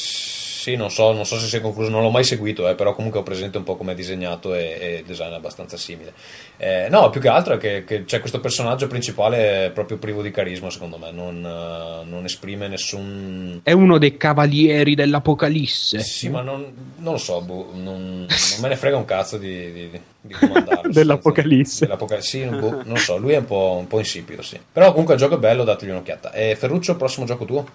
[0.63, 2.95] Sì, non so, non so se si è concluso, non l'ho mai seguito, eh, però
[2.95, 6.13] comunque ho presente un po' come è disegnato e, e design abbastanza simile.
[6.55, 10.31] Eh, no, più che altro è che, che c'è questo personaggio principale proprio privo di
[10.31, 13.59] carisma, secondo me, non, eh, non esprime nessun...
[13.61, 15.99] È uno dei cavalieri dell'Apocalisse.
[15.99, 19.69] Sì, ma non, non lo so, boh, non, non me ne frega un cazzo di,
[19.73, 20.93] di, di comandarlo.
[20.93, 21.83] Dell'Apocalisse.
[21.83, 24.57] Dell'Apocalisse, sì, boh, non lo so, lui è un po', un po' insipido, sì.
[24.71, 26.31] Però comunque il gioco è bello, dategli un'occhiata.
[26.31, 27.65] E Ferruccio, prossimo gioco tuo?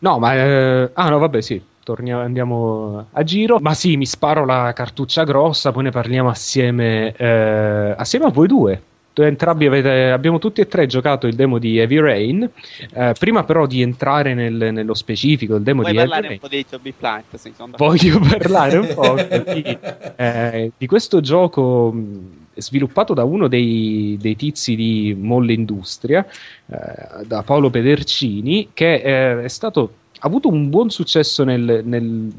[0.00, 0.34] No, ma...
[0.34, 1.72] eh, ah no, vabbè, sì.
[1.84, 3.58] Torniamo, andiamo a giro.
[3.60, 8.48] Ma sì, mi sparo la cartuccia grossa, poi ne parliamo assieme, eh, assieme a voi
[8.48, 8.82] due.
[9.16, 12.50] Entrambi avete, abbiamo tutti e tre giocato il demo di Heavy Rain.
[12.92, 16.40] Eh, prima però di entrare nel- nello specifico del demo Vuoi di Heavy parlare Rain,
[16.42, 17.36] un po' di Toby Plant?
[17.36, 19.14] Sì, voglio parlare un po'
[19.52, 19.78] di,
[20.16, 26.26] eh, di questo gioco mh, sviluppato da uno dei, dei tizi di Molle Industria,
[26.66, 29.92] eh, da Paolo Pedercini, che eh, è stato,
[30.24, 32.32] avuto un buon successo nel, nel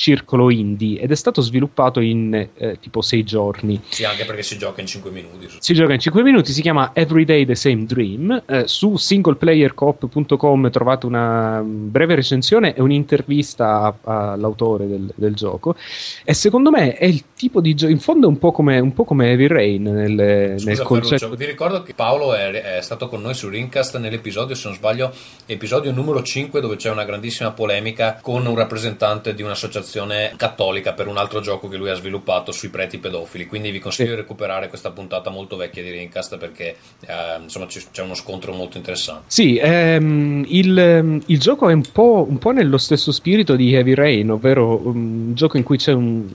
[0.00, 3.78] circolo indie ed è stato sviluppato in eh, tipo sei giorni.
[3.90, 5.46] Sì, anche perché si gioca in 5 minuti.
[5.58, 8.44] Si gioca in 5 minuti, si chiama Everyday the Same Dream.
[8.46, 15.76] Eh, su singleplayercoop.com trovate una breve recensione e un'intervista all'autore del, del gioco.
[16.24, 18.94] E secondo me è il tipo di gioco, in fondo è un po' come, un
[18.94, 21.16] po' come Heavy Rain nel, nel Scusa concetto.
[21.18, 24.76] Ferruccio, vi ricordo che Paolo è, è stato con noi su Rincast nell'episodio, se non
[24.78, 25.12] sbaglio,
[25.44, 29.88] episodio numero 5 dove c'è una grandissima polemica con un rappresentante di un'associazione
[30.36, 34.08] cattolica per un altro gioco che lui ha sviluppato sui preti pedofili, quindi vi consiglio
[34.10, 34.14] Sì.
[34.14, 36.76] di recuperare questa puntata molto vecchia di Rincast perché
[37.06, 39.24] eh, insomma ci- c'è uno scontro molto interessante.
[39.28, 43.94] Sì, ehm, il, il gioco è un po', un po' nello stesso spirito di Heavy
[43.94, 46.26] Rain, ovvero un gioco in cui c'è un,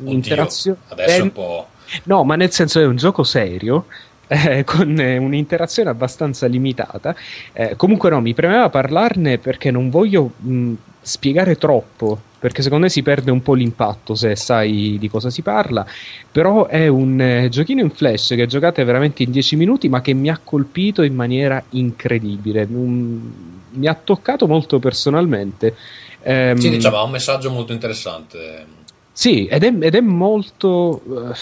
[0.00, 0.78] un'interazione.
[0.88, 1.66] adesso è Eh, un po'...
[2.04, 3.86] No, ma nel senso è un gioco serio.
[4.26, 7.14] eh, con eh, un'interazione abbastanza limitata.
[7.52, 10.72] Eh, comunque, no, mi premeva parlarne perché non voglio mh,
[11.04, 12.18] spiegare troppo.
[12.44, 15.86] Perché secondo me si perde un po' l'impatto se sai di cosa si parla.
[16.30, 20.12] Però è un eh, giochino in flash che giocate veramente in 10 minuti, ma che
[20.12, 22.66] mi ha colpito in maniera incredibile.
[22.66, 23.30] Mm,
[23.70, 25.74] mi ha toccato molto personalmente.
[26.22, 28.66] Ehm, Sì, diciamo, ha un messaggio molto interessante.
[29.10, 31.00] sì, ed è, ed è molto,
[31.30, 31.34] eh,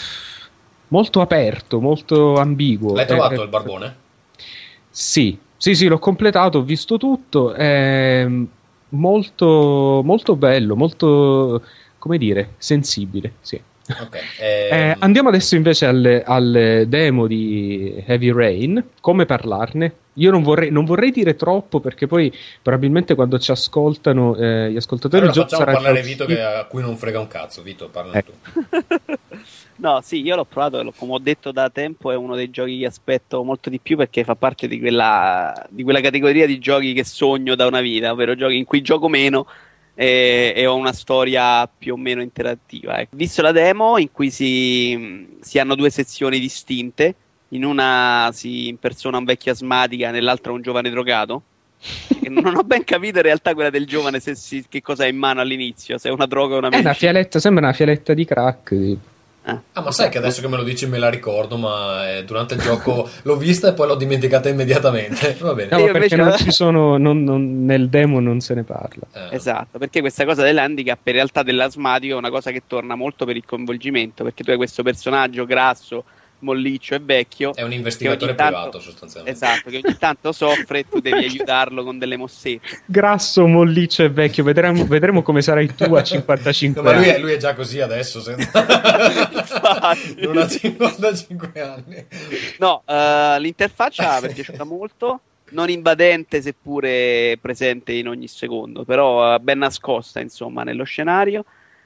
[0.89, 2.95] molto aperto, molto ambiguo.
[2.95, 3.97] L'hai trovato Eh, il barbone?
[4.89, 7.53] Sì, sì, sì, l'ho completato, ho visto tutto.
[7.55, 8.25] È
[8.93, 11.63] molto, molto bello, molto,
[11.99, 13.35] come dire, sensibile.
[13.41, 13.61] Sì.
[13.89, 14.17] Ok.
[14.39, 18.85] Eh, ehm, andiamo adesso invece alle, alle demo di Heavy Rain.
[19.01, 19.95] Come parlarne?
[20.15, 24.77] Io non vorrei, non vorrei dire troppo perché poi probabilmente quando ci ascoltano eh, gli
[24.77, 27.63] ascoltatori allora facciamo parlare Vito che, a cui non frega un cazzo.
[27.63, 28.33] Vito, parla Ecco.
[28.43, 29.19] tu.
[29.83, 32.79] No, sì, io l'ho provato e come ho detto da tempo è uno dei giochi
[32.79, 36.93] che aspetto molto di più perché fa parte di quella, di quella categoria di giochi
[36.93, 39.45] che sogno da una vita, ovvero giochi in cui gioco meno
[39.95, 43.01] e, e ho una storia più o meno interattiva.
[43.01, 43.17] ecco.
[43.17, 47.15] Visto la demo in cui si, si hanno due sezioni distinte,
[47.49, 51.43] in una si impersona un vecchio asmatica, nell'altra un giovane drogato.
[52.29, 55.17] Non ho ben capito in realtà quella del giovane se si- che cosa ha in
[55.17, 57.11] mano all'inizio, se è una droga o una È una medicina.
[57.11, 58.69] fialetta, sembra una fialetta di crack.
[58.69, 59.11] tipo.
[59.45, 62.55] Ah, ma sai che adesso che me lo dici me la ricordo, ma eh, durante
[62.55, 65.37] il gioco l'ho vista e poi l'ho dimenticata immediatamente.
[65.41, 65.71] Va bene.
[65.71, 69.03] No, perché invece- non ci sono, non- non- nel demo non se ne parla.
[69.13, 73.25] Eh, Esatto, perché questa cosa dell'handicap in realtà dell'asmatico è una cosa che torna molto
[73.25, 76.05] per il coinvolgimento, perché tu hai questo personaggio grasso,
[76.43, 77.55] molliccio e vecchio.
[77.55, 79.37] È un investigatore tanto- privato, sostanzialmente.
[79.37, 82.83] Esatto, che ogni tanto soffre e tu devi aiutarlo con delle mossette.
[82.87, 87.17] Grasso, molliccio e vecchio, vedremo, vedremo come sarai tu a 55 No, ma lui anni.
[87.17, 88.51] è, lui è già così adesso, senza...
[90.23, 92.07] Non ha 55 anni.
[92.59, 95.21] No, eh, l'interfaccia mi è piaciuta molto,
[95.51, 101.45] non invadente seppure presente in ogni secondo, però eh, ben nascosta insomma nello scenario.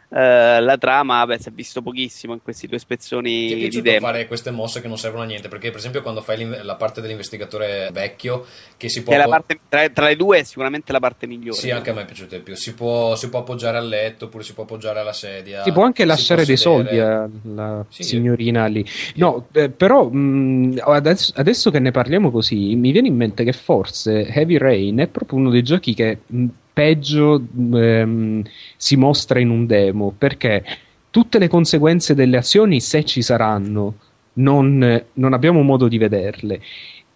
[0.09, 3.83] Eh, la trama, beh, si è visto pochissimo in questi due spezzoni Ti è di
[3.83, 4.07] demo.
[4.07, 5.49] fare queste mosse che non servono a niente?
[5.49, 8.45] Perché, per esempio, quando fai la parte dell'investigatore vecchio,
[8.77, 9.13] che si può.
[9.17, 11.59] Che parte, tra, tra le due è sicuramente la parte migliore.
[11.59, 12.55] Sì, anche a me è piaciuto di più.
[12.55, 15.65] Si può, si può appoggiare al letto, oppure si può appoggiare alla sedia.
[15.65, 18.05] Si può anche si lasciare può dei soldi alla Sì.
[18.05, 18.87] signorina lì.
[19.17, 23.53] No, eh, però mh, adesso, adesso che ne parliamo così, mi viene in mente che
[23.53, 26.47] forse Heavy Rain è proprio uno dei giochi che mh,
[26.81, 27.43] peggio
[27.73, 28.43] ehm,
[28.77, 30.63] si mostra in un demo, perché
[31.09, 33.95] tutte le conseguenze delle azioni, se ci saranno,
[34.35, 36.61] non, non abbiamo modo di vederle.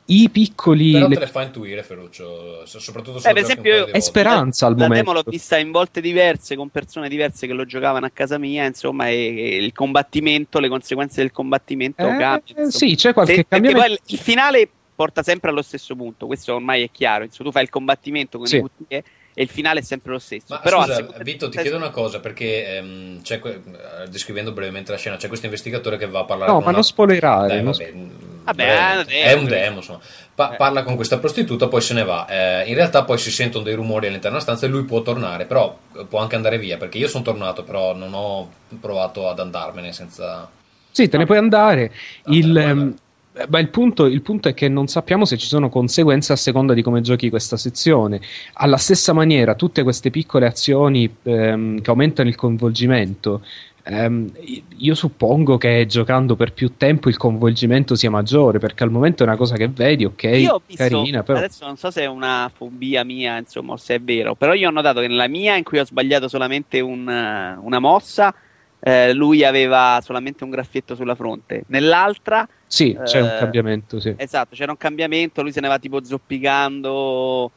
[0.07, 0.93] I piccoli...
[0.93, 2.65] Però le- te le fa intuire, Ferruccio.
[2.65, 5.05] so- Soprattutto se Eh, lo per esempio, io- È speranza al la momento.
[5.05, 8.65] demo l'ho vista in volte diverse, con persone diverse che lo giocavano a casa mia,
[8.65, 12.43] insomma, e, e il combattimento, le conseguenze del combattimento Eh, cambiano.
[12.47, 12.71] insomma.
[12.71, 13.85] sì, c'è qualche Se- cambiamento.
[13.85, 17.25] poi il- il finale porta sempre allo stesso punto, questo ormai è chiaro.
[17.25, 18.57] Insomma, tu fai il combattimento con Sì.
[18.57, 19.05] i buttiche
[19.41, 20.45] e il finale è sempre lo stesso.
[20.49, 23.63] Ma Però scusa, seconda Vito, di- ti chiedo una cosa perché ehm, c'è que-
[24.11, 26.79] descrivendo brevemente la scena, c'è questo investigatore che va a parlare No, con ma una-
[26.79, 27.49] non spoilerare.
[27.49, 28.09] Dai, non vabbè, mm,
[28.45, 29.23] Vabbè, brevemente.
[29.23, 29.77] è un demo.
[29.77, 30.01] insomma.
[30.35, 30.57] Pa- Eh.
[30.57, 32.27] Parla con questa prostituta, poi se ne va.
[32.27, 35.47] Eh, in realtà poi si sentono dei rumori all'interno della stanza e lui può tornare,
[35.47, 39.39] però eh, può anche andare via, perché io sono tornato, però non ho provato ad
[39.39, 40.49] andarmene senza...
[40.91, 41.93] Sì, te ne puoi andare.
[42.25, 42.95] Ah, Il,
[43.49, 46.75] ma il punto, il punto è che non sappiamo se ci sono conseguenze a seconda
[46.75, 48.21] di come giochi questa sezione.
[48.55, 53.43] Alla stessa maniera, tutte queste piccole azioni ehm, che aumentano il coinvolgimento.
[53.85, 54.31] ehm,
[54.77, 59.27] io suppongo che giocando per più tempo il coinvolgimento sia maggiore perché al momento è
[59.27, 62.07] una cosa che vedi, ok, Io ho visto, carina, però adesso non so se è
[62.07, 65.65] una fobia mia, insomma, se è vero, però io ho notato che nella mia, in
[65.65, 68.35] cui ho sbagliato solamente un, eh, una mossa,
[68.81, 71.65] eh, lui aveva solamente un graffietto sulla fronte.
[71.69, 74.15] Nell'altra, sì, c'è un eh, cambiamento, sì.
[74.17, 77.51] esatto, c'era un cambiamento, lui se ne va tipo zoppicando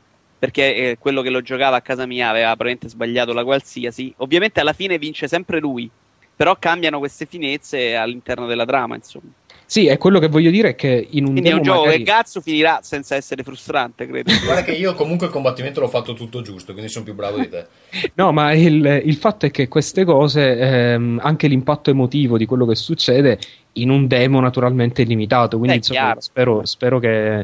[0.44, 4.14] perché eh, quello che lo giocava a casa mia aveva probabilmente sbagliato la qualsiasi.
[4.18, 5.90] Ovviamente alla fine vince sempre lui,
[6.36, 9.32] però cambiano queste finezze all'interno della trama, insomma.
[9.74, 11.86] Sì, è quello che voglio dire è che in un Quindi è demo un gioco
[11.86, 14.32] magari- che cazzo finirà senza essere frustrante, credo.
[14.46, 17.50] Guarda che io comunque il combattimento l'ho fatto tutto giusto, quindi sono più bravo di
[17.50, 17.66] te.
[18.14, 22.68] No, ma il, il fatto è che queste cose, ehm, anche l'impatto emotivo di quello
[22.68, 23.40] che succede
[23.74, 25.58] in un demo naturalmente è limitato.
[25.58, 27.44] Quindi Eh, insomma, spero, spero che.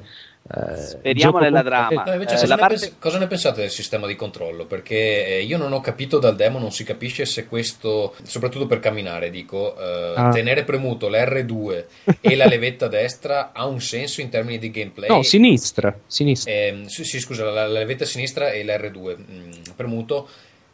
[0.56, 1.62] Eh, Speriamo nella.
[1.62, 4.66] No, invece Eh, cosa, ne parte- pens- cosa ne pensate del sistema di controllo?
[4.66, 8.80] Perché eh, io non ho capito dal demo, non si capisce se questo, soprattutto per
[8.80, 10.30] camminare, dico, eh, Ah.
[10.30, 11.86] tenere premuto l'R2
[12.22, 15.08] e la levetta destra ha un senso in termini di gameplay.
[15.10, 15.96] No, sinistra.
[16.08, 16.52] sinistra.
[16.52, 20.28] Ehm, sì, sì, scusa, la, la levetta sinistra e l'R2 mm, premuto.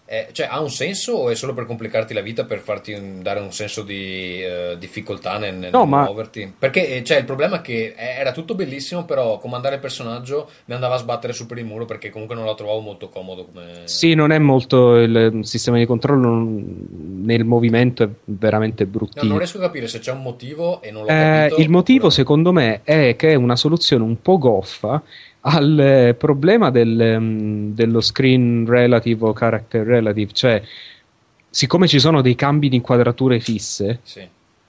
[0.07, 3.22] Eh, cioè, ha un senso o è solo per complicarti la vita, per farti un-
[3.23, 6.53] dare un senso di eh, difficoltà nel, nel No, ma- muoverti?
[6.57, 10.73] Perché eh, cioè, il problema è che era tutto bellissimo, però comandare il personaggio mi
[10.76, 13.45] andava a sbattere su per il muro perché comunque non la trovavo molto comodo.
[13.45, 13.82] Come...
[13.86, 19.26] Sì, non è molto il sistema di controllo non- nel movimento è veramente No, bruttino.
[19.27, 21.14] non riesco a capire se c'è un motivo e non l'ho Eh,
[21.48, 21.61] capito.
[21.61, 25.02] il motivo, oppure- secondo me, è che è una soluzione un po' goffa
[25.47, 30.61] al eh, problema del, mm, dello screen relative o character relative, cioè
[31.49, 34.27] siccome ci sono dei cambi di inquadrature fisse, Sì.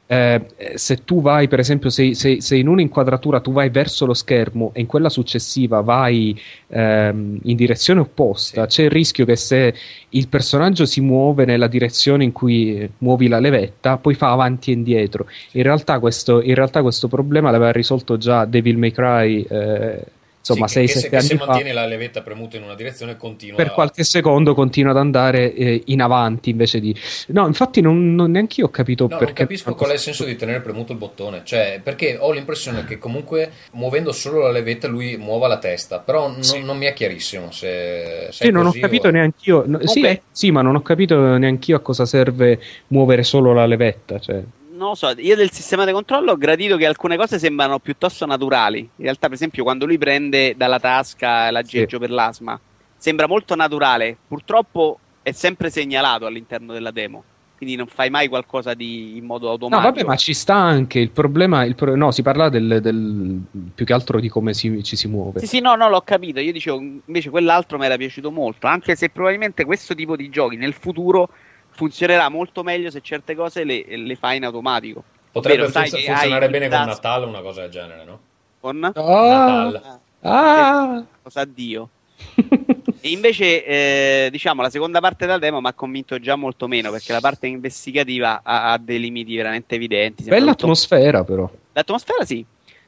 [0.09, 0.41] eh,
[0.75, 4.71] se tu vai, per esempio, se, se- se in un'inquadratura tu vai verso lo schermo
[4.75, 6.39] e in quella successiva vai
[6.69, 8.69] ehm, in direzione opposta, Sì.
[8.69, 9.75] c'è il rischio che se
[10.11, 14.71] il personaggio si muove nella direzione in cui eh, muovi la levetta, poi fa avanti
[14.71, 15.27] e indietro.
[15.53, 19.41] In realtà questo, in realtà questo problema l'aveva risolto già Devil May Cry.
[19.43, 20.05] eh,
[20.49, 22.75] insomma Sì, che- 6-7 che se, anni se fa mantiene la levetta premuta in una
[22.77, 26.95] direzione continua per qualche secondo continua ad andare eh, in avanti invece di
[27.29, 29.99] no infatti non, non neanche io ho capito No, perché non capisco qual è il
[29.99, 34.51] senso di tenere premuto il bottone, cioè perché ho l'impressione che comunque muovendo solo la
[34.51, 36.63] levetta lui muova la testa, però non, Sì.
[36.63, 39.65] non mi è chiarissimo se, se Sì, non ho capito o- neanch'io.
[39.67, 43.67] no, sì, eh, sì, ma non ho capito neanch'io a cosa serve muovere solo la
[43.67, 44.19] levetta.
[44.19, 44.43] Cioè.
[44.77, 48.27] Non lo so, io del sistema di controllo ho gradito che alcune cose sembrano piuttosto
[48.27, 48.81] naturali.
[48.81, 52.61] In realtà, per esempio, quando lui prende dalla tasca l'aggeggio per l'asma,
[52.97, 54.17] sembra molto naturale.
[54.29, 57.25] Purtroppo è sempre segnalato all'interno della demo.
[57.57, 59.89] Quindi non fai mai qualcosa di in modo No, automatico.
[59.95, 61.65] vabbè, ma ci sta anche il problema.
[61.65, 63.41] Il pro- no, si parla del, del-
[63.75, 65.41] più che altro di come si- ci si muove.
[65.41, 66.39] Sì, sì, no, no, l'ho capito.
[66.39, 68.67] Io dicevo, invece quell'altro mi era piaciuto molto.
[68.67, 71.31] Anche se probabilmente questo tipo di giochi nel futuro
[71.77, 75.05] funzionerà molto meglio se certe cose le, le fai in automatico.
[75.31, 78.19] Potrebbe sai funz- funzionare bene con Natale o una cosa del genere, no?
[78.59, 79.83] Con Ah, Natale.
[80.23, 81.05] ah.
[81.23, 81.89] lo sa Dio.
[82.99, 86.91] E invece, eh, diciamo, la seconda parte della demo mi ha convinto già molto meno
[86.91, 90.25] perché la parte investigativa ha, ha dei limiti veramente evidenti.
[90.25, 91.49] Bella atmosfera, però.
[91.73, 92.45] L'atmosfera sì,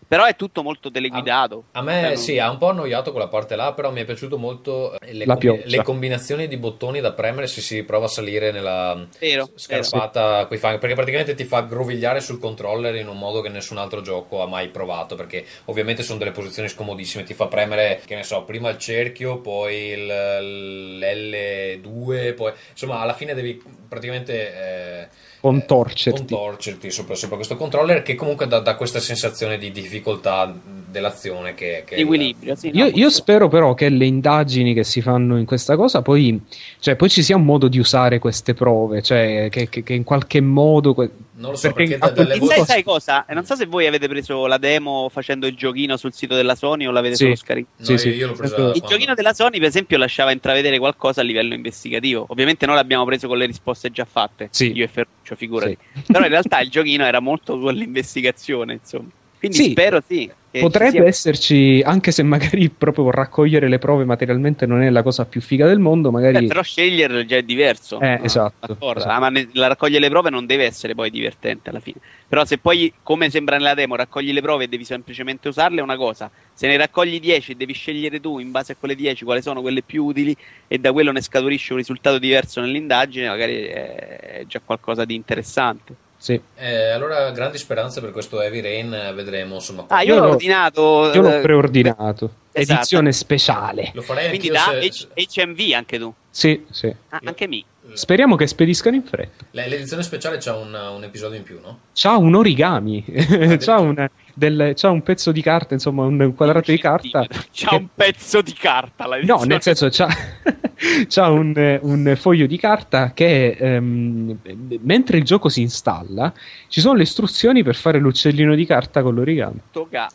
[0.08, 1.64] però è tutto molto teleguidato.
[1.72, 4.04] A Cioè, me non- sì, ha un po' annoiato quella parte là, però mi è
[4.04, 5.68] piaciuto molto eh, le, pioggia.
[5.68, 10.58] le combinazioni di bottoni da premere se si prova a salire nella Vero, scarpata coi
[10.58, 14.42] fanghi, perché praticamente ti fa grovigliare sul controller in un modo che nessun altro gioco
[14.42, 18.42] ha mai provato, perché ovviamente sono delle posizioni scomodissime, ti fa premere, che ne so,
[18.44, 25.02] prima il cerchio, poi il- l'L2, poi insomma alla fine devi praticamente...
[25.02, 25.08] eh,
[25.40, 26.34] Contorcerti.
[26.34, 30.52] contorcerti sopra, sopra questo controller che comunque dà, dà questa sensazione di difficoltà
[30.90, 34.84] dell'azione che, che Di equilibrio, sì, no, Io, io spero però che le indagini che
[34.84, 36.40] si fanno in questa cosa poi,
[36.80, 40.04] cioè, poi ci sia un modo di usare queste prove, cioè che, che- che in
[40.04, 40.94] qualche modo.
[40.94, 43.24] que- non lo so Perché perché, dalle voci sai, sai cosa?
[43.30, 46.86] Non so se voi avete preso la demo facendo il giochino sul sito della Sony
[46.86, 47.22] o l'avete Sì.
[47.24, 47.74] solo scaricato.
[47.78, 48.08] No, Sì, io, sì.
[48.10, 51.24] io l'ho presa Il Il quando- giochino della Sony, per esempio, lasciava intravedere qualcosa a
[51.24, 52.26] livello investigativo.
[52.28, 54.48] Ovviamente noi l'abbiamo preso con le risposte già fatte.
[54.50, 54.72] Sì.
[54.72, 55.76] Io e Ferruccio, figurati.
[56.06, 59.08] Però in realtà il giochino era molto con l'investigazione, insomma.
[59.38, 59.70] Quindi Sì.
[59.70, 60.30] spero sì.
[60.50, 65.40] Potrebbe esserci, anche se magari proprio raccogliere le prove materialmente non è la cosa più
[65.40, 66.44] figa del mondo, magari.
[66.44, 68.00] Eh, però sceglierlo già è diverso.
[68.00, 68.98] Eh, No, esatto, d'accordo.
[69.00, 69.14] esatto.
[69.14, 71.98] Ah, ma ne- la raccogliere le prove non deve essere poi divertente alla fine.
[72.26, 75.82] Però se poi, come sembra nella demo, raccogli le prove e devi semplicemente usarle è
[75.82, 76.28] una cosa.
[76.54, 79.60] Se ne raccogli 10 e devi scegliere tu in base a quelle 10 quali sono
[79.60, 80.34] quelle più utili
[80.66, 85.94] e da quello ne scaturisce un risultato diverso nell'indagine, magari è già qualcosa di interessante.
[86.18, 86.40] Sì.
[86.56, 90.28] Eh, allora grandi speranze per questo Heavy Rain eh, vedremo insomma Ah, Io io, l'ho
[90.30, 91.10] ordinato.
[91.14, 92.30] Io l'ho eh, preordinato.
[92.52, 92.72] esatto.
[92.80, 93.90] Edizione speciale.
[93.94, 96.12] lo farei Quindi da se- H- HMV anche tu.
[96.30, 96.92] Sì, sì.
[97.10, 97.62] Ah, anche me.
[97.92, 99.44] Speriamo che spediscano in fretta.
[99.52, 101.78] Le- L'edizione speciale c'ha un, un episodio in più, no?
[101.94, 103.02] C'ha un origami,
[103.58, 107.26] c'ha, un, del- c'ha un pezzo di carta, insomma, un quadrato di carta.
[107.52, 109.06] C'ha un pezzo di carta.
[109.06, 110.06] la No, nel senso, c'ha,
[111.08, 114.38] c'ha un, un foglio di carta che ehm,
[114.80, 116.32] mentre il gioco si installa,
[116.68, 119.60] ci sono le istruzioni per fare l'uccellino di carta con l'origami.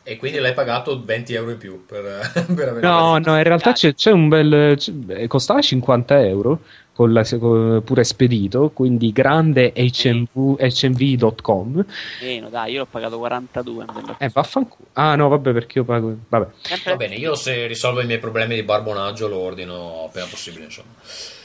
[0.04, 3.74] E quindi l'hai pagato 20 euro in più per, per avere No, no, in realtà
[3.74, 4.76] c'è, c'è un bel.
[4.78, 6.62] c'è- costava 50 euro.
[6.94, 11.86] Con la, con- pure spedito, quindi grande HMV, hmv.com.
[12.22, 13.86] Meno, dai, io l'ho pagato 42.
[13.86, 14.18] mi sembra.
[14.20, 14.88] Eh, vaffanculo.
[14.94, 16.16] Ah, no, vabbè, perché io pago.
[16.30, 16.48] Vabbè.
[16.86, 20.90] Va bene, io se risolvo i miei problemi di barbonaggio lo ordino appena possibile, insomma.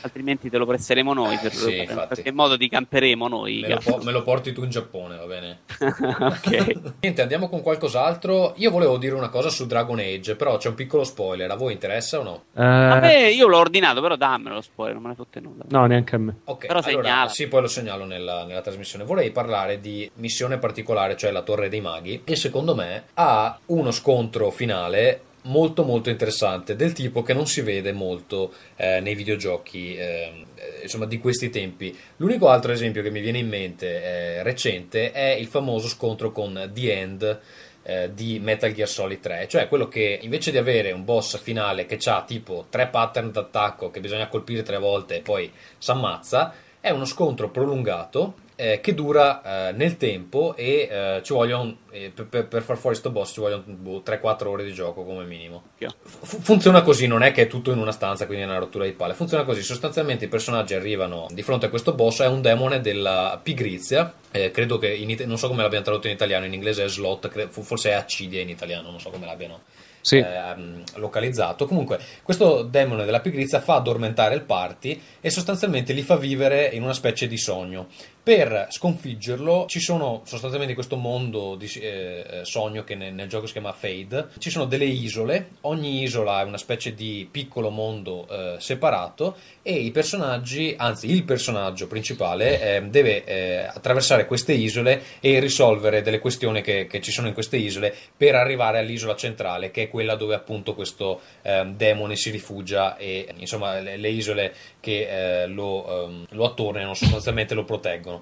[0.00, 1.36] Altrimenti te lo presseremo noi.
[1.38, 2.06] Per, Sì, in infatti.
[2.06, 3.60] qualche modo ti camperemo noi.
[3.60, 5.58] Me lo, po- me lo porti tu in Giappone, va bene?
[5.78, 6.80] ok.
[7.00, 8.54] Niente, andiamo con qualcos'altro.
[8.56, 11.50] Io volevo dire una cosa su Dragon Age, però c'è un piccolo spoiler.
[11.50, 12.42] A voi interessa o no?
[12.54, 15.64] Eh, Vabbè, io l'ho ordinato, però dammelo lo spoiler, non me ne fotte nulla.
[15.68, 16.34] no, neanche a me.
[16.44, 17.28] Ok, Però allora, segnala.
[17.28, 19.04] sì, poi lo segnalo nella, nella trasmissione.
[19.04, 23.90] Vorrei parlare di missione particolare, cioè la Torre dei Maghi, e secondo me ha uno
[23.90, 29.96] scontro finale molto molto interessante, del tipo che non si vede molto eh, nei videogiochi
[29.96, 30.44] eh,
[30.82, 31.96] insomma di questi tempi.
[32.16, 36.70] L'unico altro esempio che mi viene in mente eh, recente è il famoso scontro con
[36.72, 37.40] The End
[37.82, 41.86] eh, di Metal Gear Solid 3, cioè quello che invece di avere un boss finale
[41.86, 46.52] che ha tipo tre pattern d'attacco che bisogna colpire tre volte e poi si ammazza,
[46.80, 52.10] è uno scontro prolungato eh, che dura eh, nel tempo e eh, ci vogliono eh,
[52.10, 55.62] per, per- far fuori sto boss ci vogliono boh, 3-4 ore di gioco come minimo.
[56.02, 58.84] Fu- funziona così, non è che è tutto in una stanza, quindi è una rottura
[58.84, 59.14] di palle.
[59.14, 63.38] Funziona così: sostanzialmente i personaggi arrivano di fronte a questo boss, è un demone della
[63.42, 64.12] pigrizia.
[64.32, 66.88] eh, credo che in it- non so come l'abbiano tradotto in italiano, in inglese è
[66.88, 69.62] slot, cre- forse è accidia in italiano, non so come l'abbiano
[70.02, 70.18] Sì.
[70.18, 71.64] ehm, localizzato.
[71.66, 76.82] Comunque, questo demone della pigrizia fa addormentare il party e sostanzialmente li fa vivere in
[76.82, 77.86] una specie di sogno.
[78.28, 83.46] Per sconfiggerlo ci sono sostanzialmente questo mondo di eh, eh, sogno che nel, nel gioco
[83.46, 88.28] si chiama Fade, ci sono delle isole, ogni isola è una specie di piccolo mondo
[88.28, 95.02] eh, separato e i personaggi, anzi il personaggio principale eh, deve eh, attraversare queste isole
[95.20, 99.70] e risolvere delle questioni che, che, ci sono in queste isole per arrivare all'isola centrale
[99.70, 104.54] che è quella dove appunto questo eh, demone si rifugia e insomma le, le isole
[104.80, 108.17] che lo, ehm, lo attorniano sostanzialmente lo proteggono.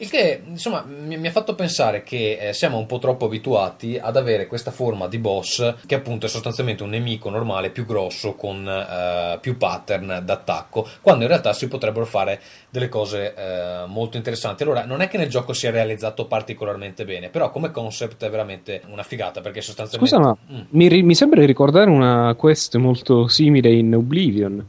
[0.00, 3.98] Il che insomma mi, mi ha fatto pensare che eh, siamo un po' troppo abituati
[4.00, 8.32] ad avere questa forma di boss che appunto è sostanzialmente un nemico normale più grosso
[8.32, 14.16] con eh, più pattern d'attacco, quando in realtà si potrebbero fare delle cose eh, molto
[14.16, 14.62] interessanti.
[14.62, 18.80] Allora, non è che nel gioco sia realizzato particolarmente bene, però come concept è veramente
[18.88, 20.16] una figata perché sostanzialmente...
[20.16, 20.64] Scusa, ma mm.
[20.70, 24.66] mi, mi sembra di ricordare una quest molto simile in Oblivion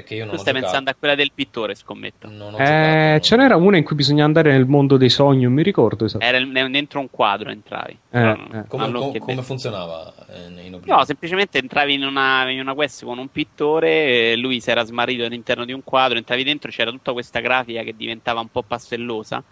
[0.00, 0.72] che io non tu stai giocato.
[0.72, 2.28] pensando a quella del pittore, scommetto.
[2.28, 5.42] Non ho eh, giocato, ce n'era una in cui bisogna andare nel mondo dei sogni,
[5.42, 6.24] non mi ricordo esatto.
[6.24, 7.98] Era dentro un quadro entravi.
[8.10, 8.64] Eh, eh.
[8.68, 10.80] Come, com- come funzionava eh?
[10.84, 14.82] No, semplicemente entravi in una, in una quest con un pittore, eh, lui si era
[14.84, 18.62] smarrito all'interno di un quadro, entravi dentro, c'era tutta questa grafica che diventava un po'
[18.62, 19.42] pastellosa,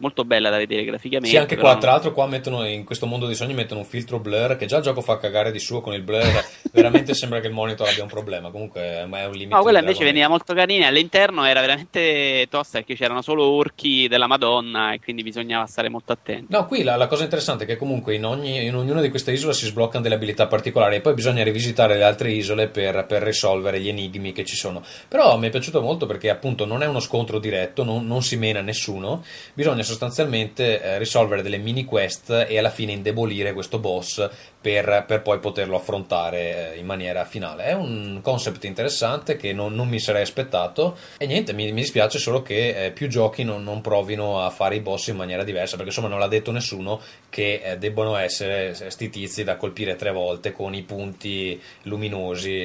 [0.00, 1.28] molto bella da vedere graficamente.
[1.28, 3.86] Sì, anche qua, non- tra l'altro, qua mettono in questo mondo dei sogni mettono un
[3.86, 6.44] filtro blur che già il gioco fa cagare di suo con il blur.
[6.72, 8.50] veramente sembra che il monitor abbia un problema.
[8.50, 9.54] Comunque è un limite.
[9.54, 10.86] No, quella invece veniva molto carina.
[10.86, 16.12] All'interno era veramente tosta perché c'erano solo orchi della Madonna e quindi bisognava stare molto
[16.12, 16.46] attenti.
[16.52, 19.32] No, qui la, la cosa interessante è che comunque in, ogni, in ognuna di queste
[19.32, 23.22] isole si sbloccano delle abilità particolari e poi bisogna rivisitare le altre isole per, per
[23.22, 24.82] risolvere gli enigmi che ci sono.
[25.08, 28.36] Però mi è piaciuto molto perché appunto non è uno scontro diretto, non, non si
[28.36, 34.28] mena nessuno, bisogna sostanzialmente eh, risolvere delle mini quest e alla fine indebolire questo boss
[34.60, 37.64] per, per poi poterlo affrontare eh, in maniera finale.
[37.64, 42.18] È un concept interessante che non, non mi sarei aspettato e niente, mi, mi dispiace
[42.18, 45.74] solo che eh, più giochi non, non provino a fare i boss in maniera diversa
[45.74, 50.12] perché insomma non l'ha detto nessuno che eh, debbono essere sti tizi da colpire tre
[50.12, 52.64] volte con i punti luminosi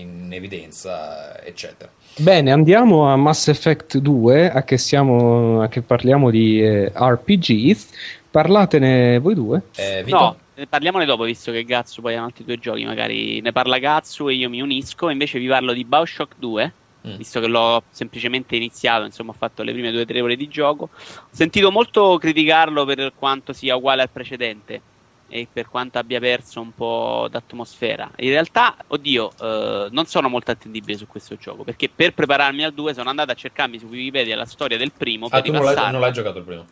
[0.00, 1.90] in evidenza eccetera.
[2.18, 7.88] Bene, andiamo a Mass Effect 2, a che, siamo, a che parliamo di eh, RPGs.
[8.30, 9.64] Parlatene voi due.
[9.76, 10.02] Eh?
[10.06, 12.86] No, eh, parliamone dopo, visto che Gazzu poi ha altri due giochi.
[12.86, 15.10] Magari ne parla Gazzu e io mi unisco.
[15.10, 16.72] Invece vi parlo di Bioshock 2.
[17.06, 17.16] Mm.
[17.16, 20.48] Visto che l'ho semplicemente iniziato, insomma, ho fatto le prime due o tre ore di
[20.48, 20.84] gioco.
[20.94, 24.80] Ho sentito molto criticarlo per quanto sia uguale al precedente
[25.28, 28.10] e per quanto abbia perso un po' d'atmosfera.
[28.16, 32.72] In realtà, oddio, eh, non sono molto attendibile su questo gioco perché per prepararmi al
[32.72, 35.64] 2 sono andato a cercarmi su Wikipedia la storia del primo Ah, per tu non
[35.64, 36.64] l'hai, non l'hai giocato il primo?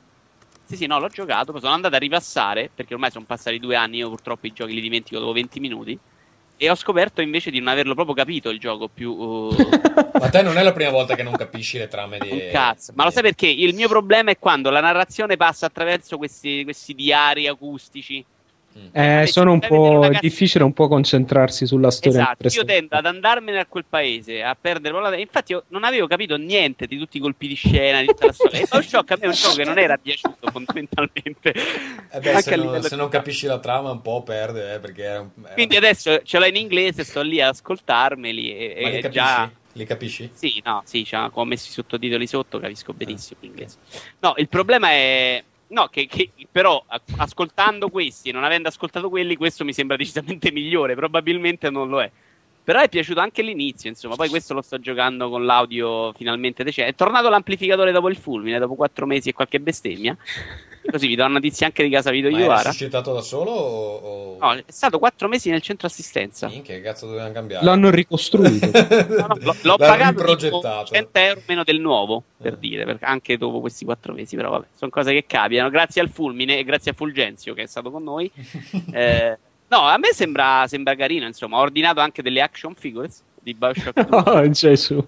[0.66, 3.76] Sì, sì, no, l'ho giocato, poi sono andato a ripassare, perché ormai sono passati due
[3.76, 5.98] anni, io purtroppo i giochi li dimentico dopo 20 minuti,
[6.56, 9.10] e ho scoperto invece di non averlo proprio capito il gioco più...
[9.10, 9.54] uh,
[10.18, 12.30] Ma te non è la prima volta che non capisci le trame di...
[12.32, 12.92] un cazzo.
[12.94, 13.46] Ma lo sai perché?
[13.46, 18.24] Il mio problema è quando la narrazione passa attraverso questi, questi diari acustici.
[18.92, 22.20] Eh, sono un po' è difficile un po' concentrarsi sulla storia.
[22.20, 26.06] Esatto, io tendo ad andarmene a quel paese, a perdere la- Infatti io non avevo
[26.06, 28.60] capito niente di tutti i colpi di scena, di tutta la storia.
[28.60, 31.52] E Bioshock a me è un gioco che non era piaciuto fondamentalmente.
[32.10, 35.24] Eh beh, se, livello se non capisci la trama un po' perde, eh, perché...
[35.44, 39.00] È Quindi adesso ce l'ho in inglese, sto lì ad ascoltarmeli e, Ma li e
[39.00, 39.10] capisci?
[39.24, 39.50] già...
[39.76, 40.30] Li capisci?
[40.32, 43.78] Sì, no, sì, c'ha- come ho messo i sottotitoli sotto, capisco benissimo l'inglese.
[44.20, 45.42] No, il problema è.
[45.74, 46.84] No, che, che però
[47.16, 50.94] ascoltando questi e non avendo ascoltato quelli, questo mi sembra decisamente migliore.
[50.94, 52.08] Probabilmente non lo è.
[52.62, 54.14] Però è piaciuto anche l'inizio, insomma.
[54.14, 56.92] Poi questo lo sto giocando con l'audio finalmente decente.
[56.92, 60.16] È tornato l'amplificatore dopo il fulmine, dopo quattro mesi e qualche bestemmia.
[60.90, 62.70] Così vi do una notizia anche di casa Vito Ma era Iovara.
[62.70, 64.36] suscitato da solo o...
[64.40, 66.46] No, è stato quattro mesi nel centro assistenza.
[66.48, 67.64] Minchia, che cazzo dovevano cambiare?
[67.64, 68.70] L'hanno ricostruito.
[69.14, 70.92] No, no, l'ho, l'ho L'hanno pagato tipo riprogettato.
[70.94, 72.58] 100 euro meno del nuovo per Eh.
[72.58, 75.70] dire, perché anche dopo questi quattro mesi, però vabbè, sono cose che capitano.
[75.70, 78.30] Grazie al Fulmine e grazie a Fulgenzio che è stato con noi.
[78.92, 79.38] Eh,
[79.68, 84.00] no, a me sembra, sembra carino, insomma, ho ordinato anche delle action figures di Bioshock
[84.08, 85.04] 2 oh, Gesù.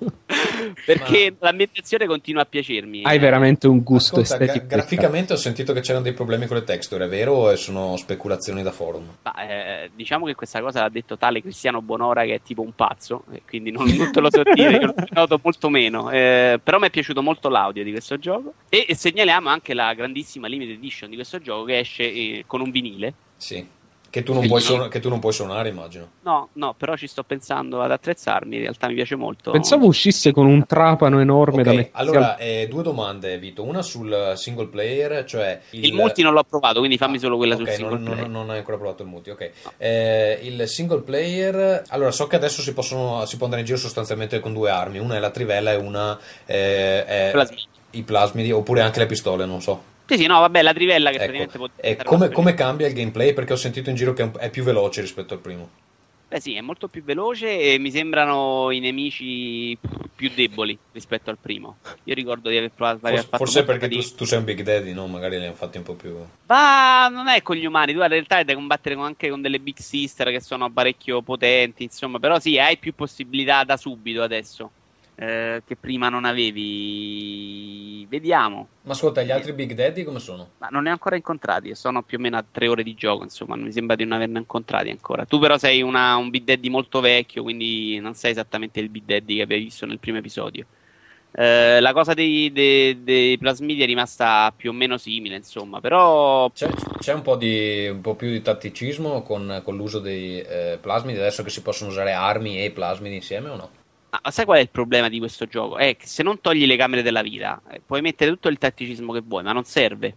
[0.84, 3.02] perché l'ambientazione continua a piacermi.
[3.02, 4.66] Hai veramente un gusto Ascolta, estetico.
[4.66, 7.96] gra- graficamente ho sentito che c'erano dei problemi con le texture, è vero o sono
[7.96, 9.16] speculazioni da forum?
[9.22, 12.74] ma, eh, diciamo che questa cosa l'ha detto tale Cristiano Bonora che è tipo un
[12.74, 16.10] pazzo, e quindi non, non te lo so dire, io noto molto meno.
[16.10, 18.52] Eh, però mi è piaciuto molto l'audio di questo gioco.
[18.68, 22.60] E, e segnaliamo anche la grandissima limited edition di questo gioco che esce eh, con
[22.60, 23.14] un vinile.
[23.36, 23.66] Sì.
[24.16, 26.08] Che tu, non puoi suon- che tu non puoi suonare, immagino.
[26.22, 29.50] No, no, però ci sto pensando ad attrezzarmi, in realtà mi piace molto.
[29.50, 31.98] Pensavo uscisse con un trapano enorme da Ok, mettere.
[32.00, 33.62] allora, eh, due domande, Vito.
[33.62, 35.60] Una sul single player, cioè...
[35.72, 38.20] Il multi non l'ho provato, quindi fammi Ah, solo quella ok, sul single non, player.
[38.22, 39.50] non, non hai ancora provato il multi, ok.
[39.76, 43.78] Eh, il single player, allora so che adesso si, possono, si può andare in giro
[43.78, 47.66] sostanzialmente con due armi, una è la trivella e una eh, è, Smith.
[47.90, 49.92] i plasmidi oppure anche le pistole, non so.
[50.06, 51.32] Sì, sì, no, vabbè, la trivella che Ecco.
[51.32, 53.32] praticamente può E come, come cambia il gameplay?
[53.32, 55.68] Perché ho sentito in giro che è più veloce rispetto al primo.
[56.28, 59.78] Beh, sì, è molto più veloce e mi sembrano i nemici
[60.14, 61.76] più deboli rispetto al primo.
[62.04, 64.62] Io ricordo di aver provato aver Forse, fatto forse perché tu, tu sei un Big
[64.62, 65.06] Daddy, no?
[65.06, 66.16] Magari li hanno fatti un po' più.
[66.46, 69.40] Ma non è con gli umani, tu in realtà hai da combattere con- anche con
[69.40, 74.22] delle Big Sister che sono parecchio potenti, insomma, però sì, hai più possibilità da subito
[74.22, 74.70] adesso.
[75.16, 78.06] Eh, che prima non avevi.
[78.08, 78.68] Vediamo.
[78.82, 80.50] Ma ascolta, gli altri Big Daddy come sono?
[80.58, 83.24] Ma non ne ho ancora incontrati, sono più o meno a tre ore di gioco,
[83.24, 85.24] insomma, mi sembra di non averne incontrati ancora.
[85.24, 89.04] Tu però sei una- un Big Daddy molto vecchio, quindi non sei esattamente il Big
[89.04, 90.66] Daddy che avevi visto nel primo episodio.
[91.38, 96.48] Eh, la cosa dei, dei- dei plasmidi è rimasta più o meno simile, insomma, però
[96.50, 100.78] C'è, c'è un, po di, un po' più di tatticismo con, con l'uso dei eh,
[100.80, 103.70] plasmidi, adesso che si possono usare armi e plasmidi insieme o no?
[104.30, 105.76] Sai qual è il problema di questo gioco?
[105.76, 109.12] È che se non togli le camere della vita, eh, puoi mettere tutto il tatticismo
[109.12, 110.14] che vuoi, ma non serve.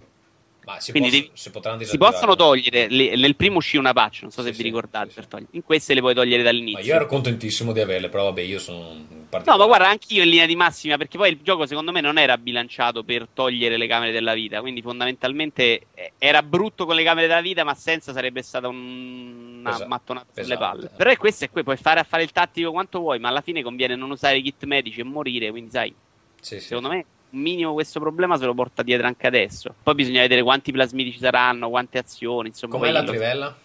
[0.66, 4.22] Ma si, Quindi posso- si potranno Si possono togliere, le- nel primo uscì una patch,
[4.24, 5.46] non so se Sì, vi ricordate, sì, per sì.
[5.52, 6.84] in queste le puoi togliere Ma dall'inizio.
[6.86, 9.08] io ero contentissimo di averle, però vabbè, io sono
[9.46, 12.18] No, ma guarda, anch'io in linea di massima, perché poi il gioco secondo me non
[12.18, 17.04] era bilanciato per togliere le camere della vita, quindi fondamentalmente eh, era brutto con le
[17.04, 20.86] camere della vita, ma senza sarebbe stata un- una Pesante, mattonata sulle pesante, palle.
[20.94, 20.96] eh.
[20.98, 23.42] Però è questo e qui, puoi fare a fare il tattico quanto vuoi, ma alla
[23.42, 25.94] fine conviene non usare i kit medici e morire, quindi sai,
[26.42, 26.68] Sì, sì.
[26.68, 29.76] secondo me un minimo questo problema se lo porta dietro anche adesso.
[29.84, 32.76] Poi bisogna vedere quanti plasmidi ci saranno, quante azioni, insomma.
[32.78, 33.58] Com'è la lo- trivella?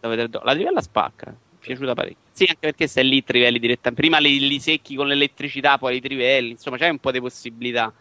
[0.00, 2.18] da vedere do- La trivella spacca, mi è piaciuta parecchio.
[2.32, 4.00] Sì, anche perché stai lì trivelli direttamente.
[4.02, 7.92] Prima li, li secchi con l'elettricità, poi li trivelli, insomma, c'è un po' di possibilità.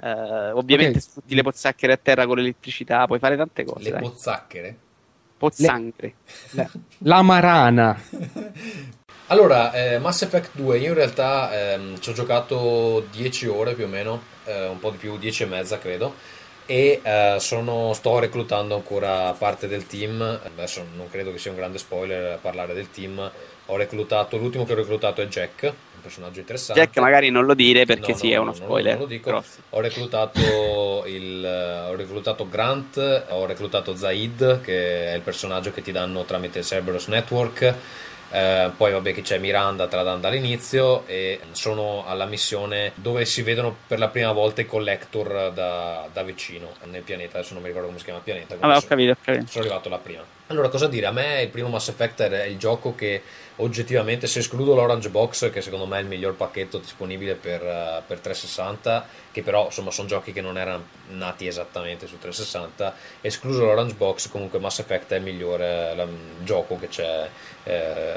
[0.00, 1.04] Eh, ovviamente Ok.
[1.04, 3.84] sfrutti le pozzacchere a terra con l'elettricità, puoi fare tante cose.
[3.84, 4.00] Le dai.
[4.00, 4.78] pozzachere?
[5.36, 6.14] Pozzanghere.
[6.52, 8.00] La, la marana.
[9.28, 13.84] Allora, eh, Mass Effect 2, io in realtà ehm, ci ho giocato 10 ore più
[13.84, 16.14] o meno, eh, un po' di più, 10 e mezza credo,
[16.66, 21.56] e eh, sono, sto reclutando ancora parte del team, adesso non credo che sia un
[21.56, 23.30] grande spoiler parlare del team,
[23.66, 26.80] ho reclutato, l'ultimo che ho reclutato è Jack, un personaggio interessante.
[26.82, 28.92] Jack magari non lo dire perché No, sì, no, è no, uno no, spoiler.
[28.92, 29.44] non lo dico.
[29.70, 31.44] Ho reclutato, il,
[31.88, 36.64] ho reclutato Grant, ho reclutato Zaid, che è il personaggio che ti danno tramite il
[36.64, 37.74] Cerberus Network.
[38.30, 43.24] Eh, poi vabbè che c'è Miranda, te la danno dall'inizio e sono alla missione dove
[43.26, 47.62] si vedono per la prima volta i collector da, da vicino nel pianeta, adesso non
[47.62, 48.56] mi ricordo come si chiama il pianeta.
[48.56, 49.46] Vabbè, ho capito, ho capito.
[49.46, 50.22] sono arrivato là prima.
[50.48, 51.06] Allora, cosa dire?
[51.06, 53.22] A me il primo Mass Effect è il gioco che
[53.56, 58.02] oggettivamente, se escludo l'Orange Box, che secondo me è il miglior pacchetto disponibile per, eh,
[58.06, 63.64] per 360, che però insomma sono giochi che non erano nati esattamente su 360, escluso
[63.64, 66.06] l'Orange Box, comunque Mass Effect è il migliore la-
[66.42, 67.28] gioco che c'è
[67.64, 68.16] eh,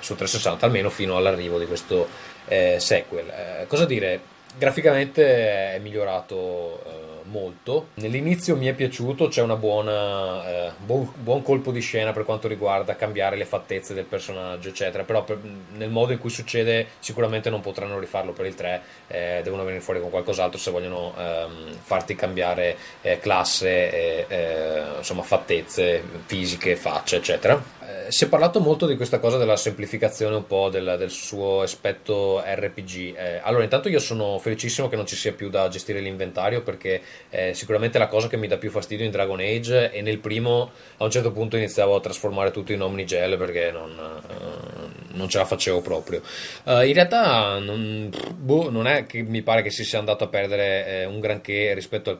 [0.00, 2.08] su 360, almeno fino all'arrivo di questo
[2.46, 3.28] eh, sequel.
[3.28, 4.32] Eh, cosa dire?
[4.56, 7.88] Graficamente è migliorato eh, molto.
[7.94, 12.94] Nell'inizio mi è piaciuto, c'è buona eh, buon, buon colpo di scena per quanto riguarda
[12.94, 15.02] cambiare le fattezze del personaggio, eccetera.
[15.02, 15.40] Però per-
[15.72, 19.82] nel modo in cui succede, sicuramente non potranno rifarlo per il 3, eh, devono venire
[19.82, 27.16] fuori con qualcos'altro se vogliono ehm, farti cambiare eh, classe, eh, insomma, fattezze fisiche, facce,
[27.16, 27.60] eccetera.
[28.08, 32.42] Si è parlato molto di questa cosa della semplificazione un po' del, del suo aspetto
[32.44, 33.16] RPG.
[33.16, 37.00] Eh, allora, intanto io sono felicissimo che non ci sia più da gestire l'inventario perché
[37.30, 40.70] eh, sicuramente la cosa che mi dà più fastidio in Dragon Age e nel primo
[40.98, 45.38] a un certo punto iniziavo a trasformare tutto in Omnigel perché non, eh, non ce
[45.38, 46.20] la facevo proprio.
[46.64, 50.28] Eh, in realtà non, boh, non è che mi pare che si sia andato a
[50.28, 52.18] perdere eh, un granché rispetto al...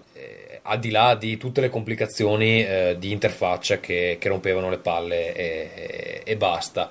[0.64, 4.78] eh, al di là di tutte le complicazioni eh, di interfaccia che, che rompevano le
[4.78, 6.90] palle e, e- e basta.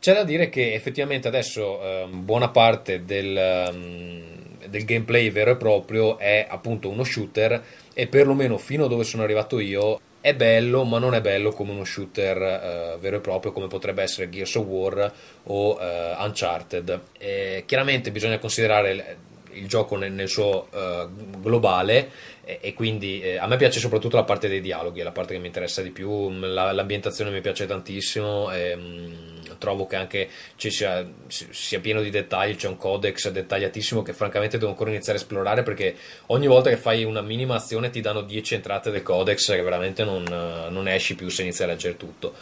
[0.00, 5.56] C'è da dire che effettivamente adesso ehm, buona parte del, ehm, del gameplay vero e
[5.56, 7.62] proprio è appunto uno shooter
[7.94, 11.72] e perlomeno fino a dove sono arrivato io è bello, ma non è bello come
[11.72, 15.12] uno shooter eh, vero e proprio come potrebbe essere Gears of War
[15.44, 17.00] o eh, Uncharted.
[17.18, 19.16] E chiaramente bisogna considerare
[19.54, 21.06] il, gioco nel, nel suo eh,
[21.38, 22.10] globale
[22.44, 25.34] e, e quindi eh, a me piace soprattutto la parte dei dialoghi, è la parte
[25.34, 29.12] che mi interessa di più, la- l'ambientazione mi piace tantissimo, e, mm,
[29.58, 34.12] trovo che anche ci sia, si- sia pieno di dettagli, c'è un codex dettagliatissimo che
[34.12, 38.00] francamente devo ancora iniziare a esplorare perché ogni volta che fai una minima azione ti
[38.00, 41.66] danno 10 entrate del codex che veramente non, eh, non esci più se inizi a
[41.66, 42.34] leggere tutto.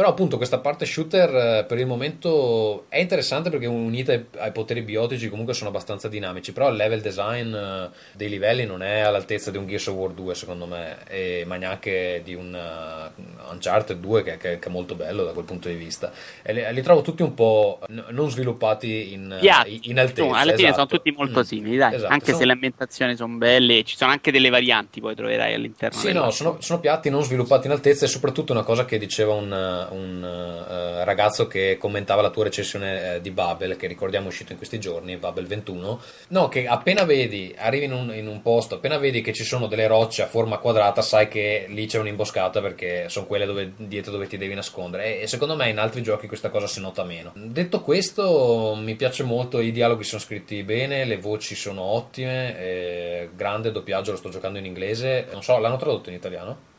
[0.00, 4.80] Però appunto questa parte shooter eh, per il momento è interessante perché unita ai, poteri
[4.80, 9.50] biotici comunque sono abbastanza dinamici, però il level design eh, dei livelli non è all'altezza
[9.50, 13.98] di un Gears of War 2 secondo me, e- ma neanche di un uh, Uncharted
[14.00, 16.10] 2 che, che- che è molto bello da quel punto di vista.
[16.40, 19.36] E li, li trovo tutti un po' n- non sviluppati in,
[19.82, 20.34] in altezza.
[20.34, 20.74] Alla fine esatto.
[20.74, 21.42] sono tutti molto Mm.
[21.42, 21.94] simili, dai.
[21.96, 25.52] Esatto, Anche sono- se le ambientazioni sono belle, ci sono anche delle varianti, poi troverai
[25.52, 25.98] all'interno.
[25.98, 29.34] Sì, no, sono, sono piatti non sviluppati in altezza e soprattutto una cosa che diceva
[29.34, 34.28] un, un, eh, ragazzo che commentava la tua recensione eh, di Babel, che ricordiamo è
[34.28, 38.42] uscito in questi giorni, Babel 21, no, che appena vedi, arrivi in un, in un
[38.42, 41.98] posto, appena vedi che ci sono delle rocce a forma quadrata, sai che lì c'è
[41.98, 45.78] un'imboscata perché sono quelle dove, dietro dove ti devi nascondere e, e secondo me in
[45.78, 47.32] altri giochi questa cosa si nota meno.
[47.34, 53.30] Detto questo, mi piace molto, i dialoghi sono scritti bene, le voci sono ottime, eh,
[53.34, 56.69] grande doppiaggio, lo sto giocando in inglese, non so, l'hanno tradotto in italiano?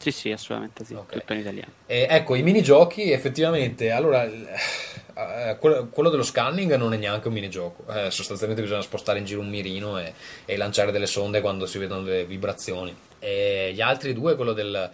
[0.00, 1.12] Sì, sì, assolutamente sì, Ok.
[1.12, 1.72] tutto in italiano.
[1.84, 7.34] E ecco, i minigiochi effettivamente, allora, eh, quello, quello dello scanning non è neanche un
[7.34, 10.14] minigioco, eh, sostanzialmente bisogna spostare in giro un mirino e,
[10.46, 12.96] e lanciare delle sonde quando si vedono le vibrazioni.
[13.18, 14.90] E gli altri due, quello del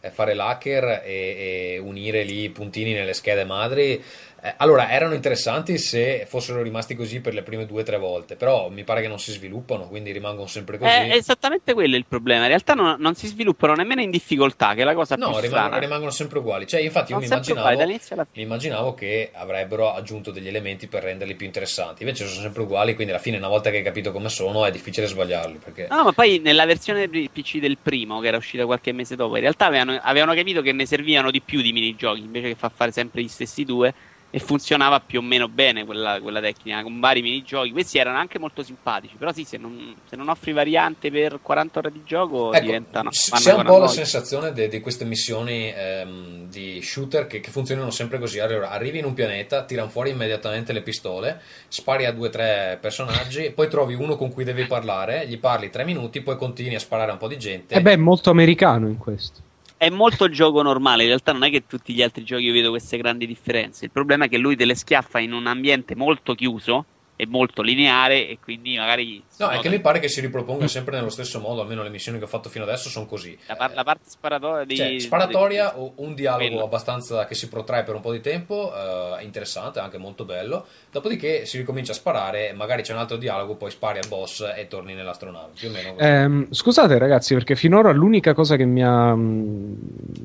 [0.00, 4.02] eh, fare l'hacker e, e unire lì i puntini nelle schede madri,
[4.40, 8.36] eh, allora erano interessanti se fossero rimasti così per le prime due o tre volte,
[8.36, 10.90] però mi pare che non si sviluppano, quindi rimangono sempre così.
[10.90, 12.42] È esattamente quello il problema.
[12.42, 15.40] In realtà non, non si sviluppano nemmeno in difficoltà, che è la cosa No, più
[15.40, 15.78] rimangono, strana.
[15.78, 16.66] rimangono sempre uguali.
[16.66, 18.00] Cioè, infatti, io mi immaginavo, uguali,
[18.34, 22.02] mi immaginavo che avrebbero aggiunto degli elementi per renderli più interessanti.
[22.02, 24.70] Invece sono sempre uguali, quindi alla fine, una volta che hai capito come sono, è
[24.70, 25.58] difficile sbagliarli.
[25.62, 25.88] Perché...
[25.90, 29.42] No, ma poi nella versione PC del primo, che era uscita qualche mese dopo, in
[29.42, 32.92] realtà avevano, avevano capito che ne servivano di più di minigiochi invece che far fare
[32.92, 33.92] sempre gli stessi due.
[34.30, 37.70] E funzionava più o meno bene quella, quella tecnica con vari minigiochi.
[37.70, 39.14] Questi erano anche molto simpatici.
[39.16, 43.10] Però, sì, se non, se non offri variante per 40 ore di gioco, Ecco, diventano.
[43.30, 48.18] ha un po' la sensazione di queste missioni ehm, di shooter che, che funzionano sempre
[48.18, 48.38] così.
[48.38, 52.78] Allora, arrivi in un pianeta, tirano fuori immediatamente le pistole, spari a due o tre
[52.80, 56.80] personaggi, poi trovi uno con cui devi parlare, gli parli tre minuti, poi continui a
[56.80, 57.74] sparare a un po' di gente.
[57.74, 59.46] E beh, è molto americano in questo.
[59.78, 62.70] È molto gioco normale, in realtà non è che tutti gli altri giochi io vedo
[62.70, 63.84] queste grandi differenze.
[63.84, 66.84] Il problema è che lui te le schiaffa in un ambiente molto chiuso
[67.20, 69.20] e molto lineare e quindi magari...
[69.38, 72.16] No, è che mi pare che si riproponga sempre nello stesso modo, almeno le missioni
[72.18, 73.36] che ho fatto fino adesso sono così.
[73.48, 74.76] la, par- la parte sparatoria di...
[74.76, 76.62] Cioè, sparatoria o un dialogo Quello.
[76.62, 80.66] abbastanza che si protrae per un po' di tempo, eh, interessante, anche molto bello.
[80.92, 84.68] Dopodiché si ricomincia a sparare, magari c'è un altro dialogo, poi spari al boss e
[84.68, 85.54] torni nell'astronave.
[85.56, 85.98] Più o meno.
[85.98, 89.76] Ehm, scusate ragazzi, perché finora l'unica cosa che mi ha mh,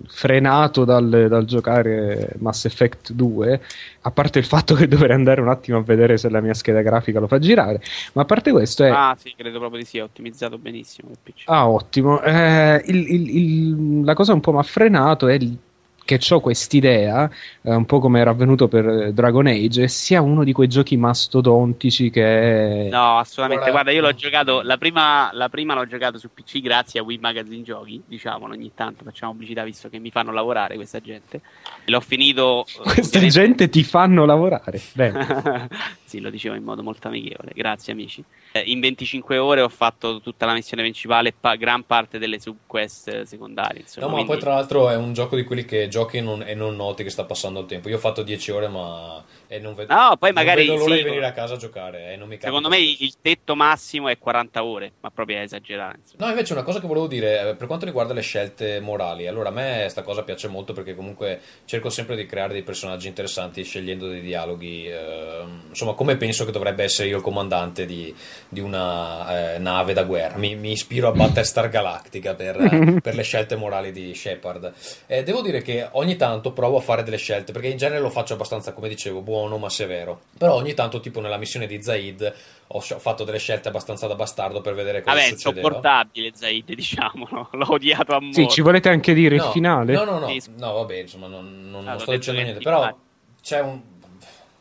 [0.10, 3.62] frenato dal, dal giocare Mass Effect 2,
[4.06, 6.82] a parte il fatto che dovrei andare un attimo a vedere se la mia scheda
[6.82, 7.82] grafica lo fa girare,
[8.14, 8.90] ma a parte questo è...
[8.90, 11.43] Ah sì, credo proprio di sì, è ottimizzato benissimo il PC.
[11.45, 12.22] Ah, ottimo.
[12.22, 15.57] Eh, il- il- il- la cosa un po' mi ha frenato è il-
[16.06, 17.30] che ho quest'idea,
[17.61, 22.09] eh, un po' come era avvenuto per Dragon Age, sia uno di quei giochi mastodontici
[22.09, 22.88] che...
[22.91, 23.69] No, assolutamente.
[23.72, 24.61] Guarda- Guarda, io l'ho giocato.
[24.61, 28.01] La prima, la prima l'ho giocato su PC grazie a Wii Magazine Giochi.
[28.06, 31.41] Diciamolo ogni tanto, facciamo pubblicità visto che mi fanno lavorare questa gente.
[31.85, 32.65] L'ho finito.
[32.65, 34.80] eh, Questa ovviamente- gente ti fanno lavorare.
[34.93, 35.67] Bene.
[36.06, 37.51] sì, lo dicevo in modo molto amichevole.
[37.53, 38.23] Grazie, amici.
[38.51, 42.40] Eh, in 25 ore ho fatto tutta la missione principale e pa- gran parte delle
[42.40, 43.82] subquest secondarie.
[43.82, 46.22] Insomma, No, ma quindi- poi tra l'altro è un gioco di quelli che giochi e
[46.22, 47.88] non, e non noti che sta passando il tempo.
[47.88, 50.95] Io ho fatto 10 ore, ma e non vedo, No, poi non magari vedo l'ora
[50.95, 52.14] sì, di venire a casa a giocare.
[52.14, 53.03] E non mi Secondo me spesso.
[53.03, 55.98] il tetto massimo è 40 ore, ma proprio a esagerare.
[55.99, 56.25] insomma.
[56.25, 59.49] No, invece una cosa che volevo dire eh, per quanto riguarda le scelte morali, allora
[59.49, 63.64] a me sta cosa piace molto perché comunque cerco sempre di creare dei personaggi interessanti
[63.64, 68.14] scegliendo dei dialoghi, eh, insomma come penso che dovrebbe essere io il comandante di,
[68.49, 73.14] di una eh, nave da guerra, mi, mi ispiro a Battlestar Galactica per, eh, per
[73.14, 74.73] le scelte morali di Shepard.
[75.06, 78.09] Eh, devo dire che ogni tanto provo a fare delle scelte perché in genere lo
[78.09, 82.34] faccio abbastanza, come dicevo, buono ma severo, però ogni tanto tipo nella missione di Zaid
[82.68, 85.68] ho fatto delle scelte abbastanza da bastardo per vedere cosa Vabbè, succedeva.
[85.68, 87.50] insopportabile Zaid, diciamolo.
[87.52, 88.42] L'ho odiato a morte.
[88.42, 89.94] Sì, ci volete anche dire No, il finale?
[89.94, 92.96] No, no, no, no, vabbè, insomma, non, non- Ah, non sto dicendo niente, però
[93.42, 93.82] c'è un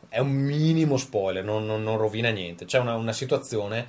[0.09, 2.65] è un minimo spoiler, non, non- non rovina niente.
[2.65, 3.87] C'è una, una situazione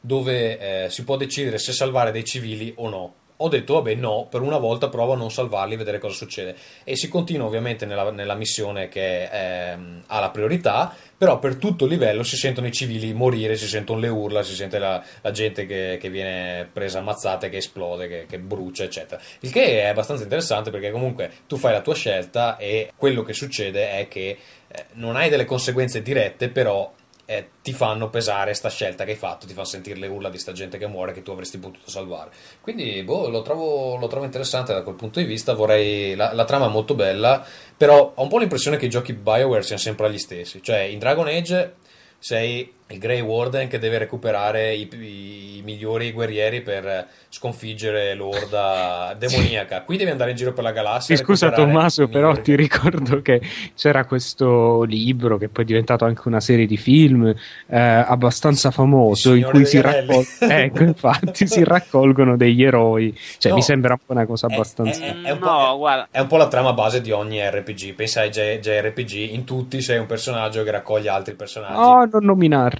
[0.00, 3.14] dove eh, si può decidere se salvare dei civili o no.
[3.38, 6.56] Ho detto, vabbè, no, per una volta provo a non salvarli e vedere cosa succede.
[6.84, 11.84] E si continua ovviamente nella, nella missione che ehm, ha la priorità, però per tutto
[11.84, 15.30] il livello si sentono i civili morire, si sentono le urla, si sente la, la
[15.32, 19.20] gente che, che viene presa ammazzata, che esplode, che, che brucia, eccetera.
[19.40, 23.34] Il che è abbastanza interessante perché comunque tu fai la tua scelta e quello che
[23.34, 26.90] succede è che eh, non hai delle conseguenze dirette, però
[27.26, 30.38] eh, ti fanno pesare sta scelta che hai fatto, ti fanno sentire le urla di
[30.38, 32.30] sta gente che muore che tu avresti potuto salvare.
[32.60, 35.52] Quindi boh, lo, trovo, lo trovo interessante da quel punto di vista.
[35.54, 37.44] Vorrei, la, la trama è molto bella,
[37.76, 40.62] però ho un po' l'impressione che i giochi BioWare siano sempre gli stessi.
[40.62, 41.74] Cioè, in Dragon Age
[42.18, 49.82] sei il Grey Warden che deve recuperare i, i migliori guerrieri per sconfiggere l'orda demoniaca.
[49.82, 51.16] Qui devi andare in giro per la galassia.
[51.16, 53.40] Sì, scusa Tommaso, i però migliori- ti ricordo che
[53.74, 59.34] c'era questo libro che poi è diventato anche una serie di film eh, abbastanza famoso
[59.34, 63.12] in cui si, raccol- ecco, infatti, si raccolgono degli eroi.
[63.38, 63.58] Cioè, No.
[63.58, 65.04] mi sembra un po' una cosa È- abbastanza...
[65.04, 67.94] è- Mm, è un po'- no, È un po' la trama base di ogni RPG.
[67.94, 72.24] Pensa ai J- JRPG, in tutti sei un personaggio che raccoglie altri personaggi Oh, non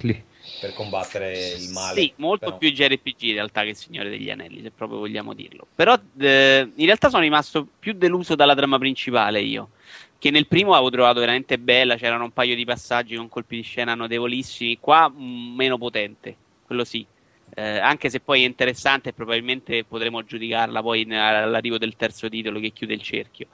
[0.01, 0.23] nominarli.
[0.59, 2.01] per combattere il male.
[2.01, 5.33] Sì, molto Però- più JRPG in realtà che il Signore degli Anelli, se proprio vogliamo
[5.33, 5.67] dirlo.
[5.75, 9.69] Però eh, in realtà sono rimasto più deluso dalla trama principale io.
[10.17, 13.61] Che nel primo avevo trovato veramente bella, c'erano un paio di passaggi con colpi di
[13.61, 14.79] scena notevolissimi.
[14.79, 16.35] Qua meno potente,
[16.65, 17.05] quello sì.
[17.53, 22.71] Eh, anche se poi è interessante probabilmente potremo giudicarla poi all'arrivo del terzo titolo che
[22.71, 23.47] chiude il cerchio.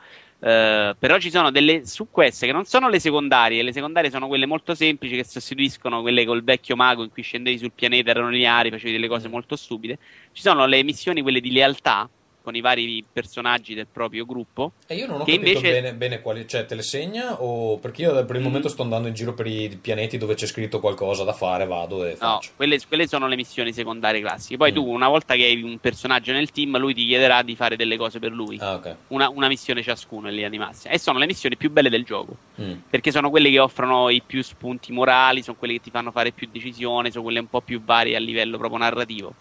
[0.46, 4.28] Eh, però ci sono delle su queste che non sono le secondarie, le secondarie sono
[4.28, 8.28] quelle molto semplici che sostituiscono quelle col vecchio mago in cui scendevi sul pianeta, erano
[8.28, 9.98] lineari, facevi delle cose molto stupide.
[10.34, 12.10] Ci sono le missioni, quelle di lealtà,
[12.44, 14.74] con i vari personaggi del proprio gruppo.
[14.86, 17.78] E io non ho Che capito invece- bene, bene quali, cioè te le segna o
[17.78, 18.46] perché io per il Mm.
[18.46, 22.04] momento sto andando in giro per i pianeti dove c'è scritto qualcosa da fare, vado
[22.06, 22.52] e No, faccio.
[22.58, 24.58] quelle, quelle sono le missioni secondarie classiche.
[24.58, 24.76] Poi Mm.
[24.76, 27.96] tu, una volta che hai un personaggio nel team, lui ti chiederà di fare delle
[27.96, 28.58] cose per lui.
[28.60, 28.96] Ah, ok.
[29.08, 30.94] Una, una missione ciascuno in linea di massima.
[30.94, 32.36] E sono le missioni più belle del gioco.
[32.62, 32.74] Mm.
[32.88, 36.32] perché sono quelle che offrono i più spunti morali, sono quelle che ti fanno fare
[36.32, 39.34] più decisioni, sono quelle un po' più varie a livello proprio narrativo.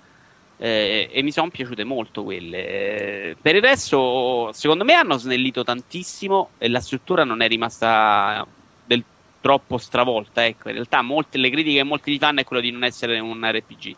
[0.65, 2.69] Eh, e mi sono piaciute molto quelle.
[2.69, 8.47] Eh, per il resto, secondo me hanno snellito tantissimo e la struttura non è rimasta
[8.85, 9.03] del
[9.41, 10.47] troppo stravolta.
[10.47, 13.19] Ecco, in realtà molte, le critiche che molti gli fanno è quello di non essere
[13.19, 13.97] un RPG.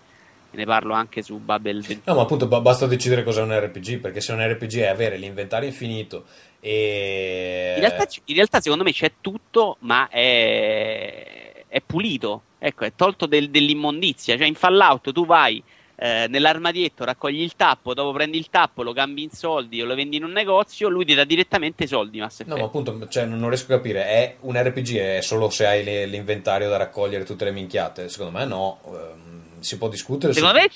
[0.52, 2.00] Ne parlo anche su Babel 21.
[2.06, 5.18] No, ma appunto ba- basta decidere cos'è un RPG, perché se un RPG è avere
[5.18, 6.24] l'inventario infinito
[6.60, 7.74] e...
[7.74, 12.42] In realtà, in realtà, secondo me c'è tutto, ma è, è pulito.
[12.58, 14.34] Ecco, è tolto del- dell'immondizia.
[14.38, 15.62] Cioè, in Fallout tu vai
[15.96, 19.94] eh, nell'armadietto, raccogli il tappo, dopo prendi il tappo, lo cambi in soldi o lo
[19.94, 22.18] vendi in un negozio, lui ti dà direttamente i soldi.
[22.18, 25.66] Mass No, ma appunto, cioè, non riesco a capire, è un RPG è solo se
[25.66, 28.08] hai le- l'inventario da raccogliere tutte le minchiate?
[28.08, 30.68] Secondo me no, ehm, si può discutere su- Secondo me,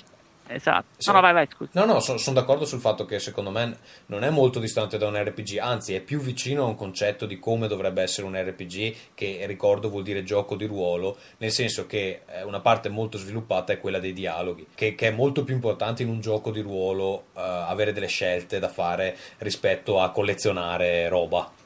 [0.48, 0.86] esatto.
[0.96, 1.08] Sì.
[1.08, 1.70] No, no, vai, vai, scusa.
[1.72, 5.16] No, no, sono d'accordo sul fatto che secondo me non è molto distante da un
[5.16, 9.44] RPG, anzi è più vicino a un concetto di come dovrebbe essere un RPG, che
[9.46, 13.80] ricordo vuol dire gioco di ruolo, nel senso che eh, una parte molto sviluppata è
[13.80, 17.40] quella dei dialoghi, che, che è molto più importante in un gioco di ruolo eh,
[17.40, 21.57] avere delle scelte da fare rispetto a collezionare roba.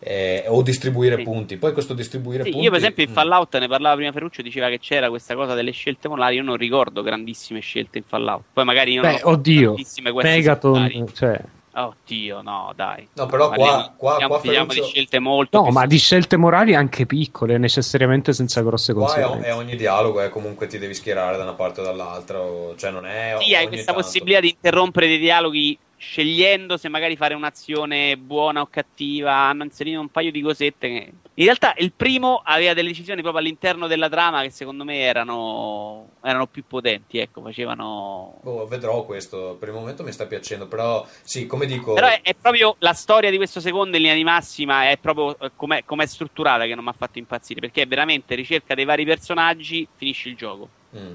[0.00, 1.22] Eh, o distribuire Sì.
[1.22, 1.56] punti.
[1.56, 2.64] Poi questo distribuire Sì, punti.
[2.64, 5.54] io per esempio in mm, Fallout ne parlava prima Ferruccio, diceva che c'era questa cosa
[5.54, 8.42] delle scelte morali, io non ricordo grandissime scelte in Fallout.
[8.52, 10.30] Poi magari io non Beh, ho oddio, tantissime queste.
[10.30, 11.40] Megaton, cioè...
[11.78, 13.06] Oddio, no, dai.
[13.14, 15.98] No, però qua, Parliamo- qua, parliamo- qua parliamo Ferruccio- di scelte molto No, ma di
[15.98, 19.46] scelte morali anche piccole, necessariamente senza grosse Qua è, conseguenze.
[19.48, 22.90] è ogni dialogo, eh, comunque ti devi schierare da una parte o dall'altra, o- cioè
[22.90, 23.36] non è.
[23.40, 24.00] Sì, hai questa tanto.
[24.02, 29.32] possibilità di interrompere dei dialoghi scegliendo se magari fare un'azione buona o cattiva.
[29.34, 31.12] Hanno inserito un paio di cosette che...
[31.38, 36.10] In realtà il primo aveva delle decisioni proprio all'interno della trama che secondo me erano,
[36.22, 38.40] erano più potenti, ecco, facevano...
[38.42, 41.92] Boh, vedrò questo, per il momento mi sta piacendo, però sì, come dico...
[41.92, 45.38] Però è, è proprio la storia di questo secondo in linea di massima, è proprio
[45.38, 48.84] eh, com'è, com'è strutturata che non mi ha fatto impazzire, perché è veramente ricerca dei
[48.84, 50.68] vari personaggi, finisci il gioco.
[50.96, 51.14] Mm.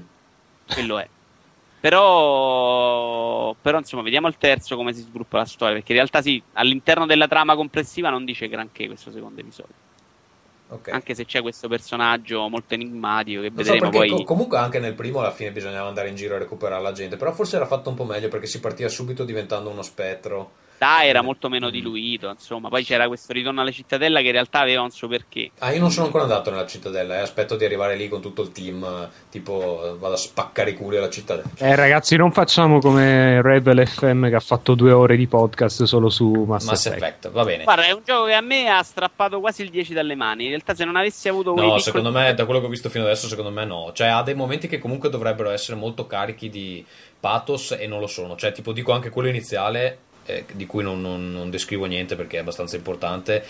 [0.72, 1.08] quello è.
[1.84, 5.74] Però, però insomma, vediamo al terzo come si sviluppa la storia.
[5.74, 9.74] Perché in realtà, sì, all'interno della trama complessiva non dice granché questo secondo episodio.
[10.70, 10.88] Ok.
[10.88, 14.16] Anche se c'è questo personaggio molto enigmatico che Non so vedremo perché poi.
[14.16, 17.16] co- comunque anche nel primo alla fine bisognava andare in giro a recuperare la gente,
[17.16, 20.52] però forse era fatto un po' meglio perché si partiva subito diventando uno spettro.
[20.78, 22.28] Dai, era molto meno diluito.
[22.28, 25.50] Insomma, poi c'era questo ritorno alla cittadella che in realtà aveva un suo perché.
[25.58, 28.42] Ah, io non sono ancora andato nella cittadella, eh, aspetto di arrivare lì con tutto
[28.42, 31.48] il team, tipo vado a spaccare i culi alla cittadella.
[31.58, 36.10] Eh, ragazzi, non facciamo come Rebel FM che ha fatto due ore di podcast solo
[36.10, 37.02] su Mass, Mass Effect.
[37.02, 37.64] Effect, va bene.
[37.64, 40.44] Guarda, è un gioco che a me ha strappato quasi il 10 dalle mani.
[40.44, 42.90] In realtà, se non avessi avuto No, piccoli- secondo me, da quello che ho visto
[42.90, 43.90] fino adesso, secondo me no.
[43.94, 46.84] Cioè, ha dei momenti che comunque dovrebbero essere molto carichi di
[47.20, 48.36] pathos e non lo sono.
[48.36, 52.36] Cioè, tipo, dico anche quello iniziale, eh, di cui non, non- non descrivo niente perché
[52.38, 53.44] è abbastanza importante.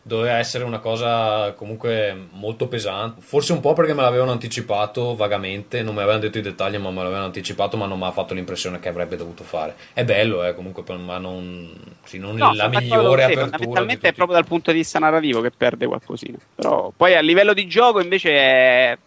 [0.00, 3.20] Doveva essere una cosa comunque molto pesante.
[3.20, 6.90] Forse un po' perché me l'avevano anticipato vagamente, non mi avevano detto i dettagli, ma
[6.90, 9.76] me l'avevano anticipato, ma non mi ha fatto l'impressione che avrebbe dovuto fare.
[9.92, 11.74] È bello, eh, comunque, ma non,
[12.04, 13.84] sì, non No, la migliore te, apertura.
[13.84, 14.14] Fondamentalmente è tutti.
[14.14, 16.38] proprio dal punto di vista narrativo che perde qualcosina.
[16.54, 18.98] Però poi a livello di gioco invece è,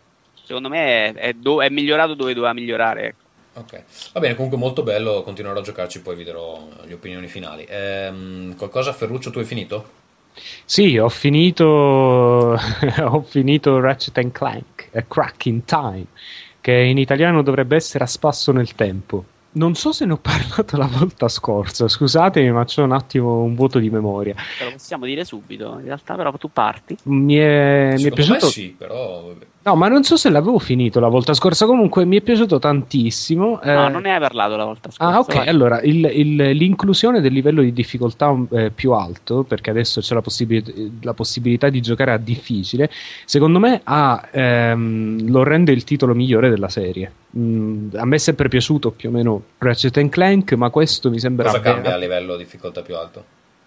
[0.44, 3.16] secondo me è, è do- è migliorato dove doveva migliorare.
[3.54, 7.66] Ok, va bene, comunque molto bello, continuerò a giocarci, poi vi darò le opinioni finali.
[7.68, 10.00] Ehm, qualcosa Ferruccio, tu hai finito?
[10.64, 11.66] Sì, ho finito,
[12.56, 16.06] ho finito Ratchet and Clank, A Crack in Time,
[16.62, 19.26] che in italiano dovrebbe essere a spasso nel tempo.
[19.54, 23.54] Non so se ne ho parlato la volta scorsa, scusatemi, ma c'è un attimo un
[23.56, 24.34] vuoto di memoria.
[24.58, 25.78] Te lo possiamo dire subito.
[25.78, 26.96] In realtà, però, tu parti.
[27.04, 28.46] Mi è, mi è piaciuto.
[28.46, 29.24] me sì, però...
[29.28, 29.46] vabbè.
[29.64, 31.68] No, ma non so se l'avevo finito la volta scorsa.
[31.68, 33.60] Comunque mi è piaciuto tantissimo.
[33.64, 35.14] No, eh, non ne hai parlato la volta scorsa.
[35.16, 35.36] Ah, ok.
[35.36, 35.48] vai.
[35.48, 40.22] Allora, il- il- l'inclusione del livello di difficoltà eh, più alto, perché adesso c'è la,
[40.22, 42.90] possibili- la possibilità di giocare a difficile,
[43.26, 47.12] secondo me ha, ehm, lo rende il titolo migliore della serie.
[47.38, 51.20] Mm, a me è sempre piaciuto più o meno Ratchet and Clank, ma questo mi
[51.20, 51.46] sembra.
[51.50, 53.24] Cosa cambia a livello di difficoltà più alto?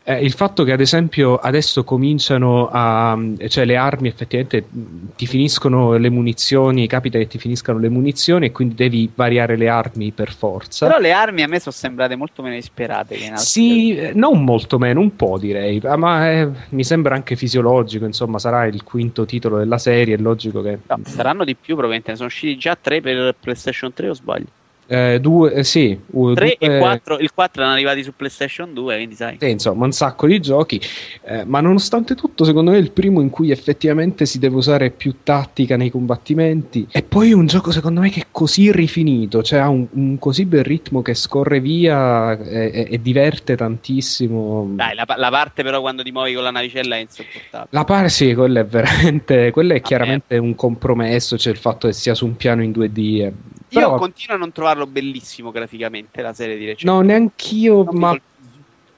[0.06, 3.18] Eh, il fatto che ad esempio adesso cominciano a
[3.48, 8.46] cioè le armi effettivamente mh, ti finiscono le munizioni, capita che ti finiscano le munizioni
[8.46, 10.86] e quindi devi variare le armi per forza.
[10.86, 14.12] Però le armi a me sono sembrate molto meno disperate che in altri Sì, eh,
[14.14, 18.66] non molto meno, un po' direi, ah, ma eh, mi sembra anche fisiologico, insomma sarà
[18.66, 20.80] il quinto titolo della serie, è logico che...
[20.86, 24.46] No, saranno di più probabilmente, ne sono usciti già tre per PlayStation 3 o sbaglio?
[24.86, 28.72] Eh, due, eh, sì, u- 3 due- e 4, il 4 erano arrivati su PlayStation
[28.74, 29.36] 2, quindi sai.
[29.40, 30.80] Sì, insomma, un sacco di giochi,
[31.24, 34.90] eh, ma nonostante tutto, secondo me è il primo in cui effettivamente si deve usare
[34.90, 36.86] più tattica nei combattimenti.
[36.90, 40.44] E poi un gioco, secondo me, che è così rifinito, cioè ha un, un così
[40.44, 44.70] bel ritmo che scorre via e, e- diverte tantissimo.
[44.74, 47.68] Dai, la, la parte però quando ti muovi con la navicella è insopportabile.
[47.70, 51.86] La pare sì, quello è veramente, quello è Ah, chiaramente un compromesso, c'è il fatto
[51.86, 53.20] che sia su un piano in 2D.
[53.20, 53.32] eh.
[53.74, 56.90] Io Però, continuo a non trovarlo bellissimo graficamente la serie di recente.
[56.92, 58.20] no, neanch'io, Non ma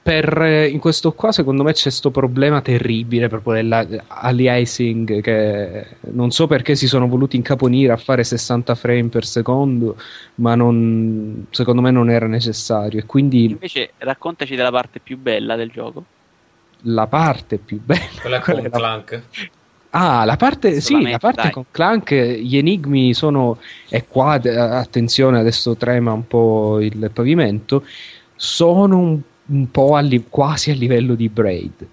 [0.01, 6.31] per, eh, in questo qua secondo me c'è questo problema terribile proprio dell'aliasing che non
[6.31, 9.97] so perché si sono voluti incaponire a fare 60 frame per secondo
[10.35, 15.57] ma non, secondo me non era necessario e quindi Invece raccontaci della parte più bella
[15.57, 16.05] del gioco.
[16.83, 19.23] la parte più bella Quella con Clank?
[19.91, 23.57] Ah, la parte, sì, la parte con Clank, gli enigmi sono,
[23.89, 27.85] e qua eh, attenzione, adesso trema un po' il pavimento,
[28.35, 31.87] sono un, un po' a li- quasi a livello di Braid.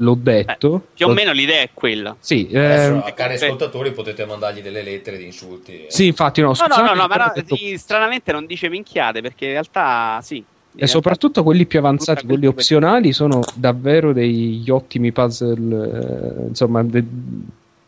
[0.00, 0.88] L'ho detto.
[0.94, 2.14] Più o meno l'idea è quella.
[2.18, 3.44] Sì, Adesso, ehm, a cari sì.
[3.44, 5.84] ascoltatori potete mandargli delle lettere di insulti.
[5.84, 5.90] eh.
[5.90, 9.46] sì, infatti no, No, no, no, no, ma no, detto- stranamente non dice minchiate perché
[9.46, 10.44] in realtà sì.
[10.78, 15.90] E soprattutto quelli più avanzati, quelli quel- opzionali, sono davvero degli ottimi puzzle,
[16.44, 17.04] eh, insomma, de-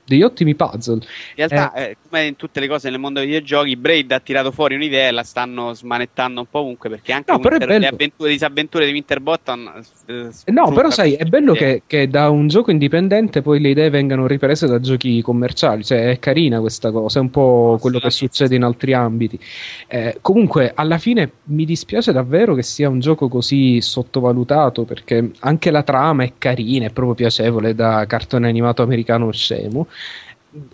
[0.09, 0.95] degli ottimi puzzle.
[1.37, 4.51] In realtà, eh, come in tutte le cose nel mondo dei videogiochi, Braid ha tirato
[4.51, 7.81] fuori un'idea e la stanno smanettando un po' ovunque perché anche No, però è Winter-
[7.81, 9.73] le avventure, disavventure di Winterbottom.
[10.07, 13.69] eh, Eh, No, però sai, è bello che, che da un gioco indipendente poi le
[13.69, 17.99] idee vengano riprese da giochi commerciali, cioè è carina questa cosa, è un po' quello
[17.99, 19.39] che succede in altri ambiti.
[19.87, 25.71] Eh, comunque, alla fine mi dispiace davvero che sia un gioco così sottovalutato, perché anche
[25.71, 29.87] la trama è carina, è proprio piacevole da cartone animato americano scemo.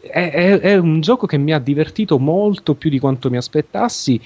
[0.01, 4.21] È, è- è un gioco che mi ha divertito molto più di quanto mi aspettassi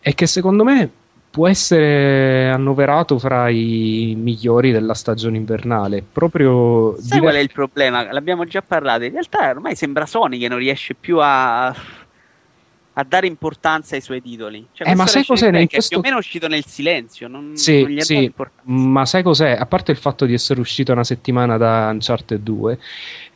[0.00, 0.90] e che secondo me
[1.30, 6.02] può essere annoverato fra i migliori della stagione invernale.
[6.12, 8.12] Proprio Sai diver- qual è il problema?
[8.12, 9.04] L'abbiamo già parlato.
[9.04, 11.74] In realtà ormai sembra Sony che non riesce più a,
[13.00, 14.66] a dare importanza ai suoi titoli.
[14.72, 15.50] Cioè, Eh, ma sai cos'è?
[15.50, 17.28] È questo- più o meno uscito nel silenzio.
[17.28, 18.32] Non, Sì, non sì.
[18.64, 19.56] Ma sai cos'è?
[19.58, 22.78] A parte il fatto di essere uscito una settimana da Uncharted 2,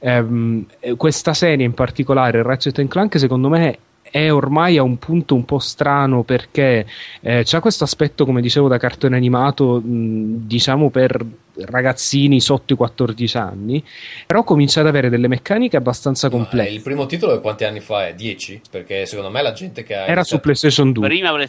[0.00, 3.78] ehm, eh, questa serie in particolare, Ratchet Clank, secondo me
[4.14, 6.86] è ormai a un punto un po' strano perché
[7.20, 11.20] eh, c'ha questo aspetto, come dicevo, da cartone animato, mh, diciamo per
[11.56, 13.82] ragazzini sotto i 14 anni,
[14.24, 16.70] però comincia ad avere delle meccaniche abbastanza Ma, complesse.
[16.70, 18.14] il primo titolo quanti anni fa è?
[18.14, 18.60] 10?
[18.70, 21.08] Perché secondo me la gente che ha Era su iniziato- PlayStation 2.
[21.08, 21.48] Prima Play-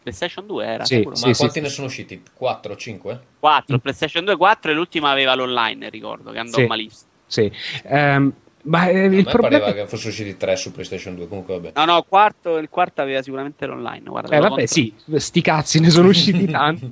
[0.00, 1.10] PlayStation 2 era Sì, sicuro?
[1.20, 1.60] Ma sì, quanti sì.
[1.60, 2.22] ne sono usciti?
[2.32, 3.20] 4, 5?
[3.40, 6.66] 4, PlayStation 2 4 e l'ultima aveva l'online, ricordo, che andò Sì.
[6.66, 7.10] malissimo.
[7.26, 7.50] Sì.
[7.86, 11.28] Ehm, ma eh, A il me problema pareva che fossero usciti 3 su PlayStation 2,
[11.28, 11.72] comunque vabbè.
[11.74, 14.02] No, no, quarto, il quarto aveva sicuramente l'online.
[14.04, 14.66] Guarda, Eh vabbè, controllo.
[14.66, 16.88] sì, sti cazzi, ne sono usciti tanti.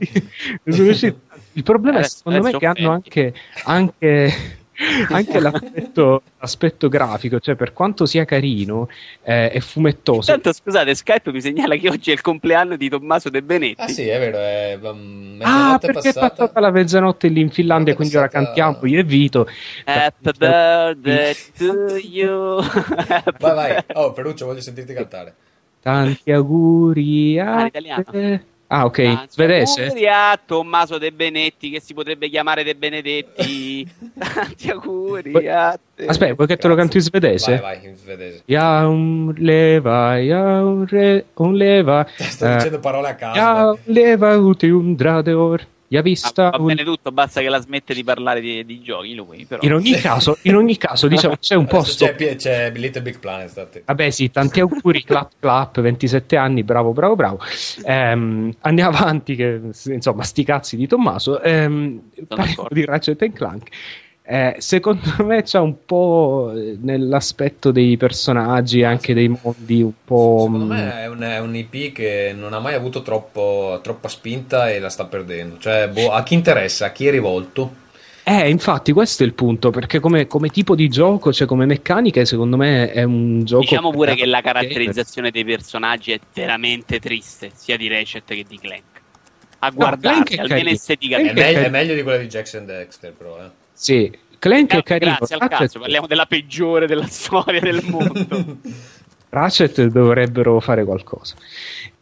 [0.62, 1.18] Ne sono usciti-
[1.54, 4.32] Il problema è Adesso- secondo me che hanno anche, anche,
[5.10, 8.88] anche l'aspetto, l'aspetto grafico, cioè per quanto sia carino
[9.22, 10.30] eh, è fumettoso.
[10.30, 13.80] Intanto, scusate, Skype mi segnala che oggi è il compleanno di Tommaso De Benetti.
[13.80, 16.28] Ah sì, è vero, è um, Ah, perché è passata.
[16.28, 19.48] passata la mezzanotte lì in Finlandia, quindi ora passata- cantiamo io e Vito.
[19.84, 22.60] Happy birthday to you.
[23.38, 23.84] Vai, vai.
[23.94, 25.34] Oh, Ferruccio, voglio sentirti cantare.
[25.80, 28.04] Tanti auguri Ah, a l'italiano.
[28.04, 28.44] te.
[28.68, 29.82] Ah, ok, Tanti svedese?
[29.84, 33.88] auguri a Tommaso De Benetti, che si potrebbe chiamare De Benedetti.
[34.18, 36.06] Tanti auguri a te.
[36.06, 37.58] Aspetta, vuoi che te lo canto in svedese?
[37.58, 38.42] Vai, vai, in svedese.
[38.46, 42.06] Ja un leva, ja un, re, un leva.
[42.16, 43.38] Sto eh, dicendo parole a caso.
[43.38, 45.66] Ja un leva uti un dradeor.
[45.88, 46.66] Ja Ah, vista va un...
[46.66, 49.62] bene tutto, basta che la smette di parlare di, di giochi lui, però.
[49.62, 52.06] In ogni caso, in ogni caso, diciamo, c'è un posto.
[52.06, 53.48] C'è, c'è Little Big Planet.
[53.48, 53.82] state.
[53.86, 57.38] Vabbè, sì, tanti auguri, clap clap, 27 anni, bravo, bravo, bravo.
[57.84, 61.40] Ehm, andiamo avanti, che insomma, sti cazzi di Tommaso.
[61.40, 62.74] Ehm, parliamo d'accordo.
[62.74, 63.68] di Ratchet and Clank.
[64.28, 70.42] Eh, secondo me c'è un po' eh, nell'aspetto dei personaggi, anche dei mondi, un po'.
[70.46, 74.08] Secondo mm, me è un, è un IP che non ha mai avuto troppo- troppa
[74.08, 75.58] spinta e la sta perdendo.
[75.58, 77.84] Cioè, boh, a chi interessa, a chi è rivolto.
[78.24, 79.70] Eh, infatti, questo è il punto.
[79.70, 83.60] Perché come, come tipo di gioco, cioè come meccaniche, secondo me è un gioco.
[83.60, 88.58] Diciamo pure che la caratterizzazione dei personaggi è veramente triste, sia di Ratchet che di
[88.58, 88.82] Clank.
[89.60, 90.70] A guardarsi, è almeno.
[90.70, 91.32] È, esteticamente.
[91.32, 93.38] Clank meglio, è- è meglio di quella di Jackson Dexter, però.
[93.38, 93.64] Eh.
[93.78, 95.16] Sì, Clank è Eh, carino.
[95.18, 98.56] grazie al Ratchet- cazzo, parliamo della peggiore della storia del mondo.
[99.28, 101.34] Ratchet dovrebbero fare qualcosa.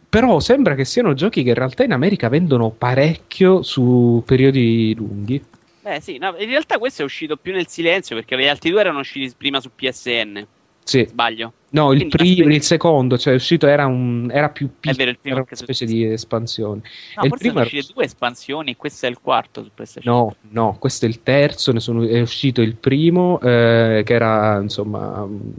[0.09, 5.43] Però sembra che siano giochi che in realtà in America vendono parecchio su periodi lunghi.
[5.81, 8.81] Beh, sì, no, in realtà questo è uscito più nel silenzio perché gli altri due
[8.81, 10.47] erano usciti prima su PSN.
[10.85, 11.07] Sì.
[11.09, 11.53] Sbaglio?
[11.71, 15.35] No, il, primo, il secondo, cioè è uscito, era, un, era più piccolo, vero, era
[15.37, 16.83] una specie di espansione.
[17.17, 20.15] No, E il primo sono uscite due espansioni e questo è il quarto su PlayStation.
[20.15, 24.61] No, no, questo è il terzo, ne sono- è uscito il primo, eh, che era
[24.61, 25.51] insomma un,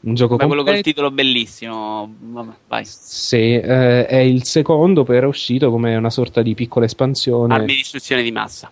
[0.00, 0.82] gioco Come quello col completo.
[0.82, 2.14] titolo bellissimo.
[2.20, 2.84] Vabbè, vai.
[2.86, 7.52] Sì, eh, e il secondo poi era uscito come una sorta di piccola espansione.
[7.52, 8.70] Armi di distruzione di massa.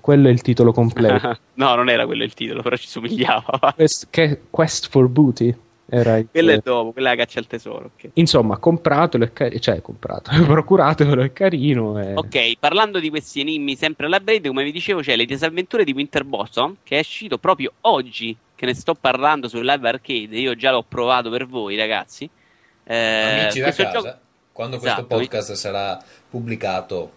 [0.00, 1.38] Quello è il titolo completo.
[1.54, 3.72] no, non era quello il titolo, però ci somigliava.
[3.74, 5.54] Quest, che- Quest for Booty
[5.86, 7.90] era il- Quello è dopo, quella è la caccia al tesoro.
[7.96, 8.10] ok.
[8.14, 12.00] Insomma, compratelo, è cari- cioè comprato, procuratevelo, è carino.
[12.00, 15.84] e- Ok, parlando di questi enigmi sempre alla Braid, come vi dicevo, c'è le disavventure
[15.84, 18.36] di Winterbottom che è uscito proprio oggi.
[18.56, 20.38] Che ne sto parlando sul live arcade.
[20.38, 22.30] Io già l'ho provato per voi, ragazzi.
[22.84, 24.16] Eh, Amici da questo casa, gioco
[24.52, 25.16] quando questo Esatto.
[25.16, 26.00] podcast sarà
[26.30, 27.10] pubblicato,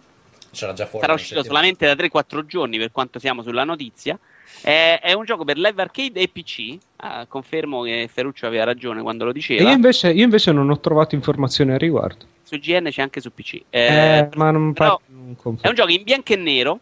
[0.50, 1.00] sarà già fuori.
[1.04, 4.18] sarà uscito solamente da 3-4 giorni per quanto siamo sulla notizia.
[4.62, 6.78] È, è un gioco per live arcade e PC.
[6.96, 9.62] Ah, confermo che Ferruccio aveva ragione quando lo E diceva.
[9.68, 12.24] io invece, io invece non ho trovato informazioni al riguardo.
[12.42, 13.62] Su GN c'è anche su PC.
[13.68, 13.86] Eh,
[14.18, 16.80] Eh, ma non, però- non È un gioco in bianco e nero,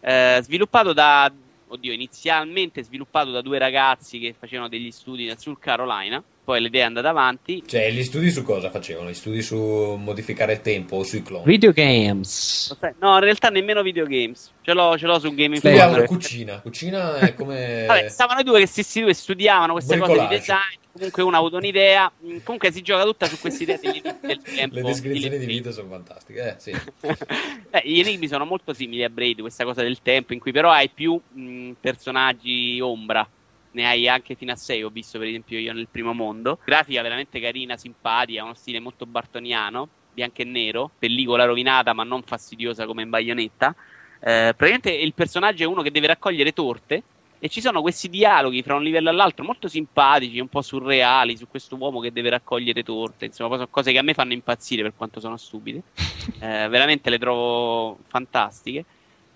[0.00, 1.30] eh, sviluppato da,
[1.68, 6.82] oddio, inizialmente sviluppato da due ragazzi che facevano degli studi nel Sul Carolina, poi l'idea
[6.82, 7.62] è andata avanti.
[7.66, 9.10] Cioè, gli studi su cosa facevano?
[9.10, 11.44] Gli studi su modificare il tempo o sui cloni?
[11.44, 12.76] Video games.
[12.98, 16.06] No, in realtà nemmeno videogames, ce l'ho, ce l'ho su Game Studiavano Informer.
[16.08, 16.60] cucina.
[16.60, 17.84] Cucina è come...
[17.86, 21.38] Vabbè, stavano i due che questi due studiavano queste cose di design, comunque uno ha
[21.38, 24.74] avuto un'idea, Mm, comunque si gioca tutta su queste idee degli del tempo.
[24.76, 26.48] Le descrizioni di vita sono fantastiche.
[26.48, 26.70] Eh, sì.
[27.70, 30.70] Beh, gli enigmi sono molto simili a Braid, questa cosa del tempo, in cui però
[30.70, 33.26] hai più mh, personaggi ombra.
[33.72, 36.58] Ne hai anche fino a 6, ho visto per esempio io nel primo mondo.
[36.64, 42.22] Grafica veramente carina, simpatica, uno stile molto bartoniano, bianco e nero, pellicola rovinata ma non
[42.22, 43.74] fastidiosa come in baionetta.
[44.20, 47.02] Eh, praticamente il personaggio è uno che deve raccogliere torte
[47.44, 51.48] e ci sono questi dialoghi fra un livello all'altro molto simpatici, un po' surreali su
[51.48, 53.24] questo uomo che deve raccogliere torte.
[53.24, 55.82] Insomma, cose che a me fanno impazzire per quanto sono stupide.
[56.38, 58.84] Eh, veramente le trovo fantastiche.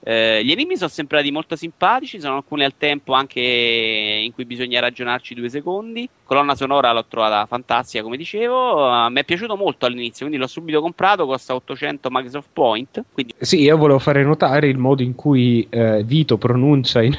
[0.08, 4.78] Eh, gli enigmi sono sembrati molto simpatici, sono alcuni al tempo anche in cui bisogna
[4.78, 6.08] ragionarci due secondi.
[6.22, 8.86] Colonna sonora l'ho trovata fantastica, come dicevo.
[8.86, 13.02] Eh, mi è piaciuto molto all'inizio, quindi l'ho subito comprato, costa 800 Microsoft Point.
[13.12, 17.12] Quindi Sì, io volevo fare notare il modo in cui eh, Vito pronuncia i,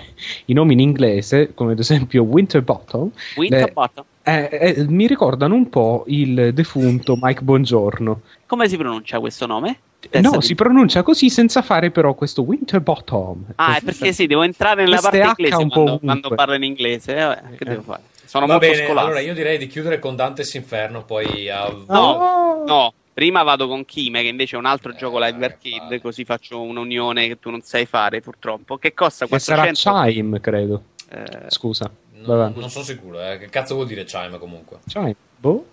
[0.45, 3.11] i nomi in inglese, come ad esempio Winterbottom.
[3.35, 4.05] Winterbottom.
[4.23, 8.21] Eh, eh, mi ricordano un po' il defunto Mike Bongiorno.
[8.45, 9.79] Come si pronuncia questo nome?
[9.99, 13.45] No, Testa si pronuncia così senza fare però questo Winterbottom.
[13.55, 17.15] Ah, è perché sì, devo entrare nella parte H inglese quando, quando parlo in inglese.
[17.15, 17.69] Eh, vabbè, che Eh.
[17.69, 18.01] devo fare?
[18.23, 18.99] Sono Va molto bene, scolastico.
[19.05, 21.73] allora io direi di chiudere con Dantes Inferno, poi a...
[21.87, 25.77] No, no, prima vado con Kime, che invece è un altro Eh, gioco live arcade,
[25.79, 26.01] vale.
[26.01, 28.77] così faccio un'unione che tu non sai fare, purtroppo.
[28.77, 30.81] Che costa Che sarà 400 Chime, credo.
[31.09, 31.89] eh, Scusa.
[32.13, 32.59] Non, Vabbè.
[32.59, 33.37] non sono sicuro, eh.
[33.39, 34.77] che cazzo vuol dire chime comunque?
[34.87, 35.15] Chime.
[35.37, 35.65] Boh.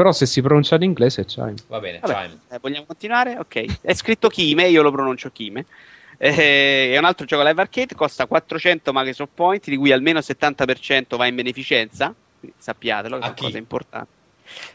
[0.00, 1.52] Però se si pronuncia in inglese è Chime.
[1.68, 2.38] Va bene, vabbè, chime.
[2.52, 3.36] eh, vogliamo continuare?
[3.38, 3.80] Ok.
[3.82, 5.66] È scritto Kime, io lo pronuncio Kime.
[6.16, 10.24] Eh, è un altro gioco live arcade, costa 400 Microsoft Point, di cui almeno il
[10.26, 12.14] 70% va in beneficenza.
[12.38, 13.44] Quindi sappiatelo, che è una chi?
[13.44, 14.08] cosa importante.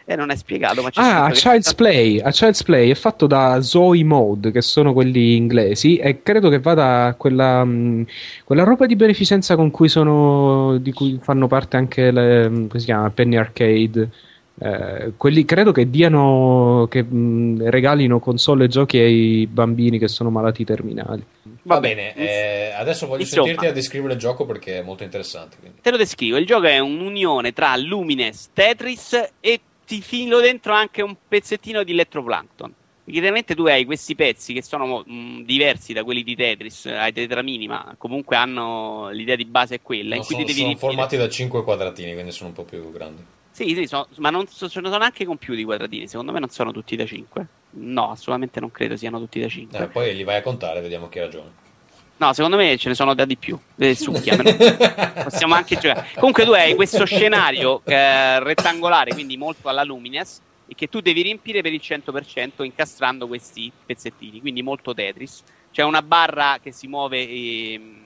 [0.06, 2.20] E non è spiegato, ma c'è Ah, a scritto che- Child's Play.
[2.20, 6.60] A Child's Play è fatto da Zoe Mode, che sono quelli inglesi, e credo che
[6.60, 8.06] vada quella, mh,
[8.44, 10.78] quella roba di beneficenza con cui sono.
[10.78, 12.48] di cui fanno parte anche le.
[12.48, 13.10] mh, come si chiama?
[13.10, 14.10] Penny Arcade.
[14.58, 20.30] Eh, quelli credo che diano che mh, regalino console e giochi ai bambini che sono
[20.30, 21.24] malati terminali.
[21.64, 23.48] Va bene, eh, adesso voglio Insomma.
[23.48, 25.58] sentirti a descrivere il gioco perché è molto interessante.
[25.59, 25.80] quindi.
[25.82, 31.01] Te lo descrivo, il gioco è un'unione tra Lumines, Tetris e ti filo dentro anche
[31.01, 32.74] un pezzettino di Electroplankton.
[33.08, 37.67] Chiaramente tu hai questi pezzi che sono mh, diversi da quelli di Tetris, hai tetramini,
[37.67, 40.16] ma comunque hanno l'idea di base è quella.
[40.16, 43.22] No, in cui sono, sono formati da 5 quadratini, quindi sono un po' più grandi.
[43.56, 46.09] Sì, sì, sono- ma non so- ce ne sono anche con più di quadratini.
[46.09, 47.48] Secondo me non sono tutti da 5.
[47.77, 49.80] No, assolutamente non credo siano tutti da 5.
[49.80, 51.64] Eh, poi li vai a contare vediamo chi ha ragione.
[52.17, 53.58] No, secondo me ce ne sono da di più.
[53.77, 54.35] Eh, succhia,
[55.24, 56.09] possiamo anche giocare.
[56.16, 61.22] Comunque tu hai questo scenario eh, rettangolare, quindi molto alla Lumines, e che tu devi
[61.22, 65.43] riempire per il 100% incastrando questi pezzettini, quindi molto Tetris.
[65.72, 68.03] C'è una barra che si muove ehm,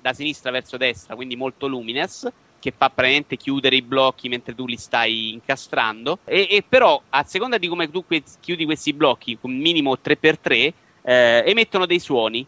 [0.00, 2.28] da sinistra verso destra, quindi molto Lumines,
[2.62, 6.20] che fa praticamente chiudere i blocchi mentre tu li stai incastrando.
[6.24, 10.72] E, e però, a seconda di come tu que- chiudi questi blocchi, con minimo 3x3,
[11.02, 12.46] eh, emettono dei suoni.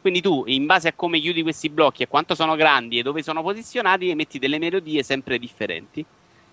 [0.00, 3.22] Quindi tu, in base a come chiudi questi blocchi, a quanto sono grandi e dove
[3.22, 6.04] sono posizionati, emetti delle melodie sempre differenti.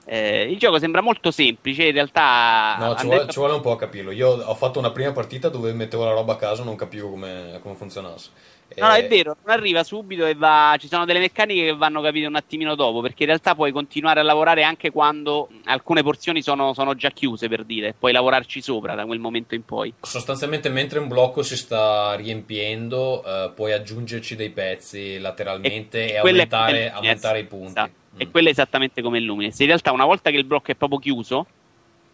[0.05, 2.75] Eh, il gioco sembra molto semplice, in realtà.
[2.79, 4.11] No, ci vuole, detto- ci vuole un po' a capirlo.
[4.11, 7.59] Io ho fatto una prima partita dove mettevo la roba a caso, non capivo come,
[7.63, 8.29] come funzionasse.
[8.77, 10.75] No, no, Eh, è vero, non arriva subito e va.
[10.79, 14.19] Ci sono delle meccaniche che vanno capite un attimino dopo, perché in realtà puoi continuare
[14.19, 17.95] a lavorare anche quando alcune porzioni sono, sono già chiuse, per dire.
[17.97, 19.93] Puoi lavorarci sopra da quel momento in poi.
[20.01, 26.17] Sostanzialmente, mentre un blocco si sta riempiendo, eh, puoi aggiungerci dei pezzi lateralmente e, è
[26.17, 27.67] aumentare, aumentare i punti.
[27.71, 27.91] esatto.
[28.15, 28.21] Mm.
[28.21, 29.59] E quello è esattamente come il Lumines.
[29.59, 31.45] In realtà, una volta che il blocco è proprio chiuso,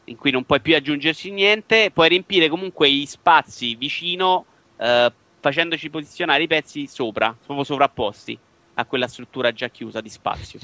[0.06, 4.46] in cui non puoi più aggiungerci niente, puoi riempire comunque i spazi vicino,
[4.78, 5.12] eh,
[5.50, 8.36] facendoci posizionare i pezzi sopra, proprio sovrapposti
[8.78, 10.60] a quella struttura già chiusa di spazio.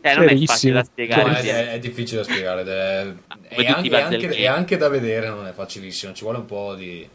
[0.00, 1.30] Eh, non è facile da No, spiegare.
[1.36, 1.48] è, sì.
[1.48, 2.62] è- è difficile da spiegare.
[2.62, 3.14] è,
[3.54, 6.12] come è anche, anche- è anche da vedere, non è facilissimo.
[6.12, 7.08] Ci vuole un po' di.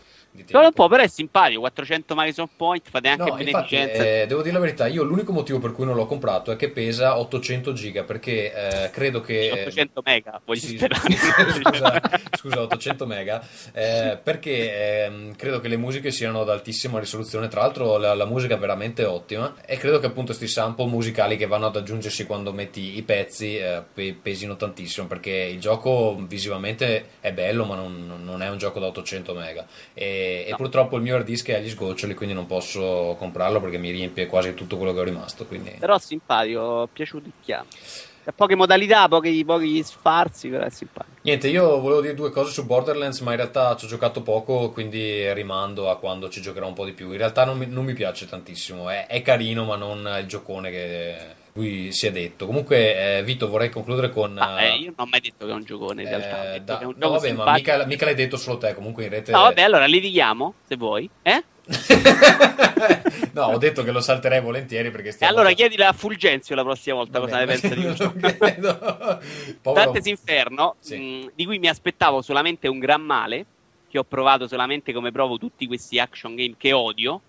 [0.49, 1.59] Solo un po', però è simpatico.
[1.61, 4.03] 400 Microsoft Point, fate anche No, infatti, beneficenza.
[4.03, 6.69] eh, devo dire la verità, io l'unico motivo per cui non l'ho comprato è che
[6.69, 9.49] pesa 800 giga, perché eh, credo che...
[9.51, 11.15] 800 mega, voglio Sì, sperare.
[11.61, 12.01] scusa,
[12.37, 17.61] scusa, 800 mega, eh, perché ehm, credo che le musiche siano ad altissima risoluzione, tra
[17.61, 21.47] l'altro la, la musica è veramente ottima e credo che appunto questi sample musicali che
[21.47, 27.05] vanno ad aggiungersi quando metti i pezzi eh, pe- pesino tantissimo, perché il gioco visivamente
[27.19, 30.55] è bello ma non, non è un gioco da 800 mega e, e No.
[30.57, 34.27] purtroppo il mio hard disk è agli sgoccioli, quindi non posso comprarlo perché mi riempie
[34.27, 35.71] quasi tutto quello che ho rimasto, quindi...
[35.79, 36.89] Però simpatico,
[37.41, 37.65] chiamo.
[38.23, 41.17] Ha poche modalità, pochi, pochi sfarzi, però è simpatico.
[41.23, 44.69] Niente, io volevo dire due cose su Borderlands, ma in realtà ci ho giocato poco,
[44.69, 47.11] quindi rimando a quando ci giocherò un po' di più.
[47.11, 50.69] In realtà non mi, non mi piace tantissimo, è, è carino, ma non il giocone
[50.69, 51.15] che
[51.53, 52.45] cui si è detto.
[52.45, 54.37] Comunque, eh, Vito, vorrei concludere con...
[54.37, 56.39] Ah, eh, eh, io non ho mai detto che è un giocone in realtà.
[56.39, 57.71] ho eh, da- un no, vabbè, ma simpatico.
[57.71, 59.31] mica, mica l'hai detto solo te, comunque in rete...
[59.31, 61.09] No, vabbè, allora litighiamo, se vuoi.
[61.21, 61.43] Eh?
[63.33, 65.33] no, ho detto che lo salterei volentieri perché stiamo...
[65.33, 68.13] allora chiedila a Fulgenzio la prossima volta Va cosa ne pensa di questo.
[69.73, 70.97] Dante's Inferno, Sì.
[70.97, 73.45] mh, di cui mi aspettavo solamente un gran male,
[73.89, 77.21] che ho provato solamente come provo tutti questi action game che odio.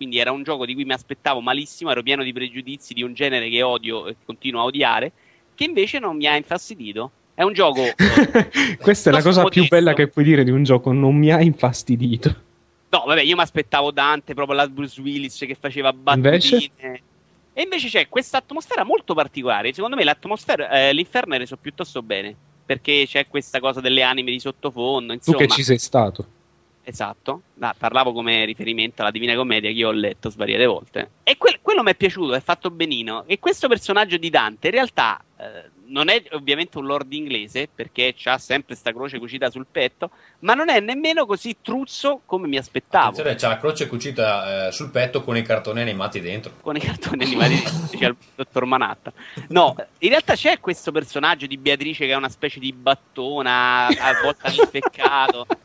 [0.00, 3.12] Quindi era un gioco di cui mi aspettavo malissimo, ero pieno di pregiudizi di un
[3.12, 5.12] genere che odio e continuo a odiare,
[5.54, 7.10] che invece non mi ha infastidito.
[7.34, 7.82] È un gioco.
[7.92, 11.30] eh, Questa è la cosa più bella che puoi dire di un gioco, non mi
[11.30, 12.34] ha infastidito.
[12.88, 16.28] No, vabbè, io mi aspettavo Dante, proprio la Bruce Willis che faceva battutine.
[16.30, 17.02] Invece?
[17.52, 19.74] E invece c'è questa atmosfera molto particolare.
[19.74, 22.34] Secondo me l'atmosfera, eh, l'inferno è reso piuttosto bene.
[22.64, 25.12] Perché c'è questa cosa delle anime di sottofondo.
[25.12, 26.26] Tu Insomma, che ci sei stato.
[26.90, 27.42] Esatto.
[27.60, 31.10] Ah, parlavo come riferimento alla Divina Commedia che io ho letto svariate volte.
[31.22, 33.24] E quel- quello mi è piaciuto, è fatto benino.
[33.26, 38.14] E questo personaggio di Dante in realtà eh, non è ovviamente un lord inglese, perché
[38.24, 40.10] ha sempre sta croce cucita sul petto,
[40.40, 43.08] ma non è nemmeno così truzzo come mi aspettavo.
[43.08, 46.52] Attenzione, c'ha la croce cucita eh, sul petto con i cartoni animati dentro.
[46.60, 47.62] con i cartoni animati
[47.96, 49.12] c'è il dottor Manhattan.
[49.48, 54.20] No, in realtà c'è questo personaggio di Beatrice che è una specie di battona a
[54.22, 55.56] volte all'ispeccato e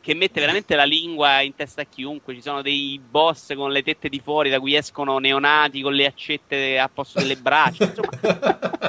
[0.00, 2.34] che mette veramente la lingua in testa a chiunque.
[2.34, 6.06] Ci sono dei boss con le tette di fuori da cui escono neonati con le
[6.06, 7.84] accette a posto delle braccia.
[7.94, 8.10] Insomma,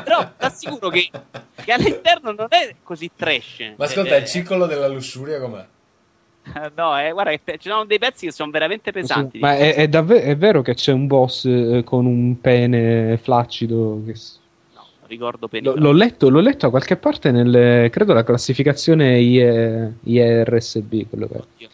[0.03, 1.09] però ti assicuro che,
[1.64, 3.74] che all'interno non è così trash.
[3.77, 5.66] Ma ascolta, Eh, il ciclo della lussuria com'è?
[6.56, 9.40] eh, No, eh, guarda, che ci sono dei pezzi che sono veramente pesanti.
[9.40, 14.01] Ma è, è davve- è vero che c'è un boss eh, con un pene flaccido.
[14.06, 14.14] che
[15.08, 15.74] ricordo bene.
[15.75, 21.09] l'ho, letto, l'ho letto a qualche parte nel credo la classificazione IE, IRSB.
[21.09, 21.38] Quello che.
[21.38, 21.69] Oddio.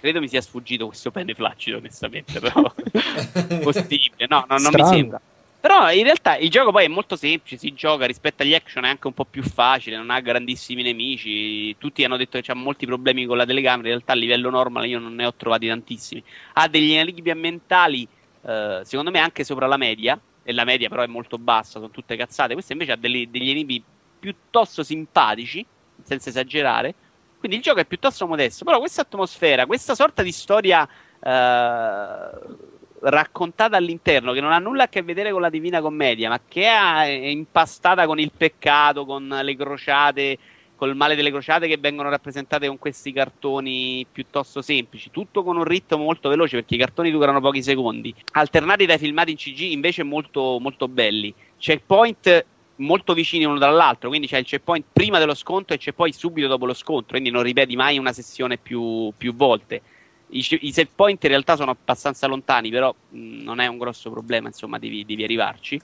[0.00, 2.62] Credo mi sia sfuggito questo pene flaccido, onestamente, però
[3.62, 4.26] possibile.
[4.28, 5.20] No, no, non mi sembra.
[5.60, 8.88] Però in realtà il gioco poi è molto semplice, si gioca rispetto agli action è
[8.88, 12.86] anche un po' più facile, non ha grandissimi nemici, tutti hanno detto che c'ha molti
[12.86, 16.22] problemi con la telecamera, in realtà a livello normale io non ne ho trovati tantissimi.
[16.54, 18.06] Ha degli equilibri ambientali,
[18.46, 21.90] eh, secondo me anche sopra la media, e la media però è molto bassa, sono
[21.90, 23.84] tutte cazzate, questo invece ha degli, degli enemi
[24.18, 25.64] piuttosto simpatici,
[26.02, 26.94] senza esagerare,
[27.38, 30.88] quindi il gioco è piuttosto modesto, però questa atmosfera, questa sorta di storia...
[31.20, 36.40] Eh, raccontata all'interno che non ha nulla a che vedere con la Divina Commedia, ma
[36.48, 40.38] che è impastata con il peccato, con le crociate,
[40.78, 45.64] col male delle crociate che vengono rappresentate con questi cartoni piuttosto semplici, tutto con un
[45.64, 50.04] ritmo molto veloce perché i cartoni durano pochi secondi, alternati dai filmati in CG invece
[50.04, 51.34] molto, molto belli.
[51.58, 56.12] Checkpoint molto vicini uno dall'altro, quindi c'è il checkpoint prima dello scontro e c'è poi
[56.12, 59.82] subito dopo lo scontro, quindi non ripeti mai una sessione più, più volte
[60.30, 64.10] i, i set point in realtà sono abbastanza lontani, però mh, non è un grosso
[64.10, 65.80] problema, insomma, devi, devi arrivarci.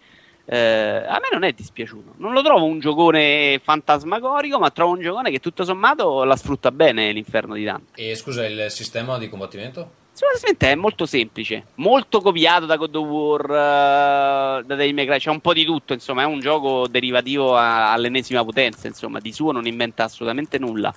[0.46, 2.14] Eh, a me non è dispiaciuto.
[2.18, 6.70] Non lo trovo un giocone fantasmagorico, ma trovo un giocone che tutto sommato la sfrutta
[6.70, 8.00] bene l'inferno di Dante.
[8.00, 10.02] E scusa, il sistema di combattimento?
[10.14, 15.18] Sicuramente è molto semplice, molto copiato da God of War, uh, da Devil May Cry,
[15.18, 19.32] c'è un po' di tutto, insomma, è un gioco derivativo a, all'ennesima potenza, insomma, di
[19.32, 20.94] suo non inventa assolutamente nulla.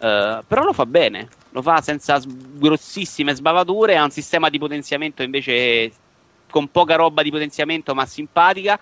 [0.00, 5.22] Uh, però lo fa bene, lo fa senza grossissime sbavature, ha un sistema di potenziamento
[5.22, 5.90] invece
[6.50, 8.78] con poca roba di potenziamento ma simpatica.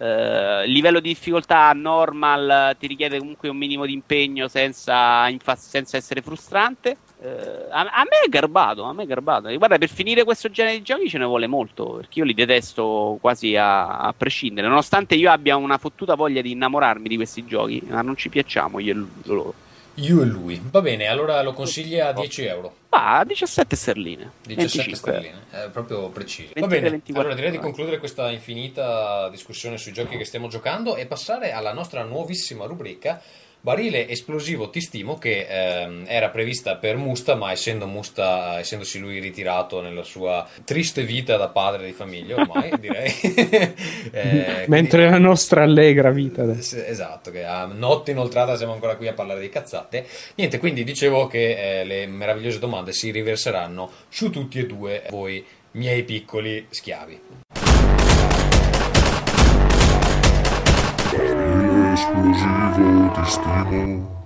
[0.00, 5.96] Uh, livello di difficoltà normal ti richiede comunque un minimo di impegno senza, infa- senza
[5.96, 6.96] essere frustrante.
[7.18, 9.52] Uh, a, a, me è garbato, a me è garbato.
[9.56, 13.18] Guarda, per finire questo genere di giochi ce ne vuole molto, perché io li detesto
[13.20, 14.68] quasi a, a prescindere.
[14.68, 18.78] Nonostante io abbia una fottuta voglia di innamorarmi di questi giochi, ma non ci piacciamo
[18.78, 19.54] io e loro.
[19.98, 20.60] Io e lui.
[20.70, 22.74] Va bene, allora lo consigli a 10 euro.
[22.90, 24.30] Ah, 17 sterline.
[24.46, 24.96] 17 25.
[24.96, 26.52] sterline, è proprio preciso.
[26.54, 27.20] 23, Va bene, 24.
[27.20, 31.72] allora direi di concludere questa infinita discussione sui giochi che stiamo giocando e passare alla
[31.72, 33.20] nostra nuovissima rubrica
[33.60, 39.18] Barile esplosivo ti stimo che ehm, era prevista per Musta ma essendo Musta essendosi lui
[39.18, 43.12] ritirato nella sua triste vita da padre di famiglia ormai direi.
[44.10, 46.76] Eh, Mentre la nostra allegra vita quindi- adesso.
[46.82, 50.06] Esatto che a notte inoltrata siamo ancora qui a parlare di cazzate.
[50.36, 55.44] Niente quindi dicevo che eh, le meravigliose domande si riverseranno su tutti e due voi
[55.72, 57.20] miei piccoli schiavi
[61.98, 64.16] esplosivo ti stimo.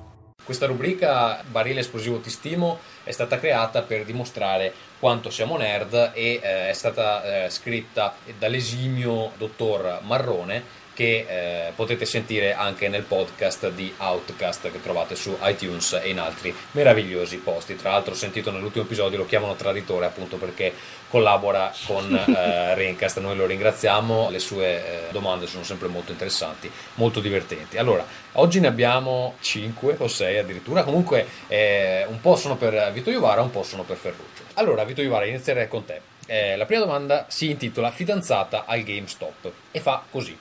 [0.45, 6.41] Questa rubrica Barile esplosivo ti stimo è stata creata per dimostrare quanto siamo nerd e
[6.43, 13.71] eh, è stata eh, scritta dall'esimio dottor Marrone che eh, potete sentire anche nel podcast
[13.71, 17.77] di Outcast che trovate su iTunes e in altri meravigliosi posti.
[17.77, 20.75] Tra l'altro ho sentito nell'ultimo episodio lo chiamano traditore appunto perché
[21.13, 26.71] collabora con eh, Rencast, noi lo ringraziamo, le sue eh, domande sono sempre molto interessanti,
[26.95, 27.77] molto divertenti.
[27.77, 33.11] Allora, oggi ne abbiamo 5 o 6 addirittura, comunque eh, un po' sono per Vito
[33.11, 34.43] Iovara, un po' sono per Ferruccio.
[34.55, 36.01] Allora, Vito Iovara, inizierei con te.
[36.25, 40.35] Eh, la prima domanda si intitola Fidanzata al GameStop e fa così.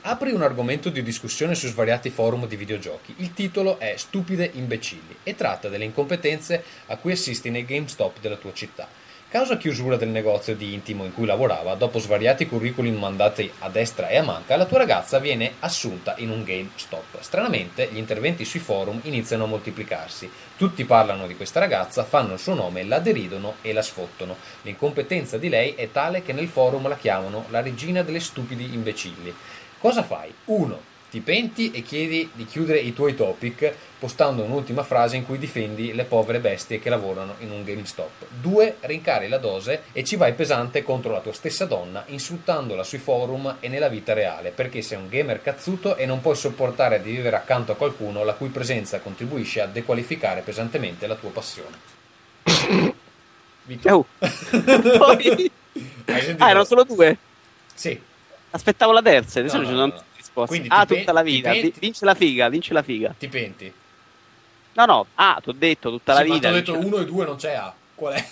[0.00, 3.14] Apri un argomento di discussione su svariati forum di videogiochi.
[3.18, 8.36] Il titolo è Stupide imbecilli e tratta delle incompetenze a cui assisti nei GameStop della
[8.36, 8.97] tua città.
[9.30, 14.08] Causa chiusura del negozio di intimo in cui lavorava, dopo svariati curriculum mandati a destra
[14.08, 17.20] e a manca, la tua ragazza viene assunta in un GameStop.
[17.20, 20.30] Stranamente, gli interventi sui forum iniziano a moltiplicarsi.
[20.56, 24.34] Tutti parlano di questa ragazza, fanno il suo nome, la deridono e la sfottono.
[24.62, 29.34] L'incompetenza di lei è tale che nel forum la chiamano la regina delle stupidi imbecilli.
[29.78, 30.32] Cosa fai?
[30.46, 30.87] 1.
[31.10, 35.94] Ti penti e chiedi di chiudere i tuoi topic postando un'ultima frase in cui difendi
[35.94, 38.26] le povere bestie che lavorano in un GameStop.
[38.40, 38.76] 2.
[38.80, 43.56] Rincari la dose e ci vai pesante contro la tua stessa donna insultandola sui forum
[43.58, 47.36] e nella vita reale perché sei un gamer cazzuto e non puoi sopportare di vivere
[47.36, 51.76] accanto a qualcuno la cui presenza contribuisce a dequalificare pesantemente la tua passione.
[53.64, 54.06] Vito.
[54.18, 55.50] Poi-
[56.04, 56.44] hai sentito?
[56.44, 57.16] Ah, erano solo due.
[57.72, 57.98] Sì.
[58.50, 60.02] Aspettavo la terza, adesso No, ci no, sono no.
[60.42, 60.48] Risposte.
[60.56, 61.52] Quindi ah, ti pe- tutta la vita.
[61.78, 63.14] Vince la figa, vince la figa.
[63.18, 63.72] Ti penti?
[64.74, 66.48] No, no, ah, ti ho detto tutta la Sì, ma vita.
[66.48, 67.74] ti ho detto 1 e 2 non c'è A.
[67.94, 68.24] Qual è?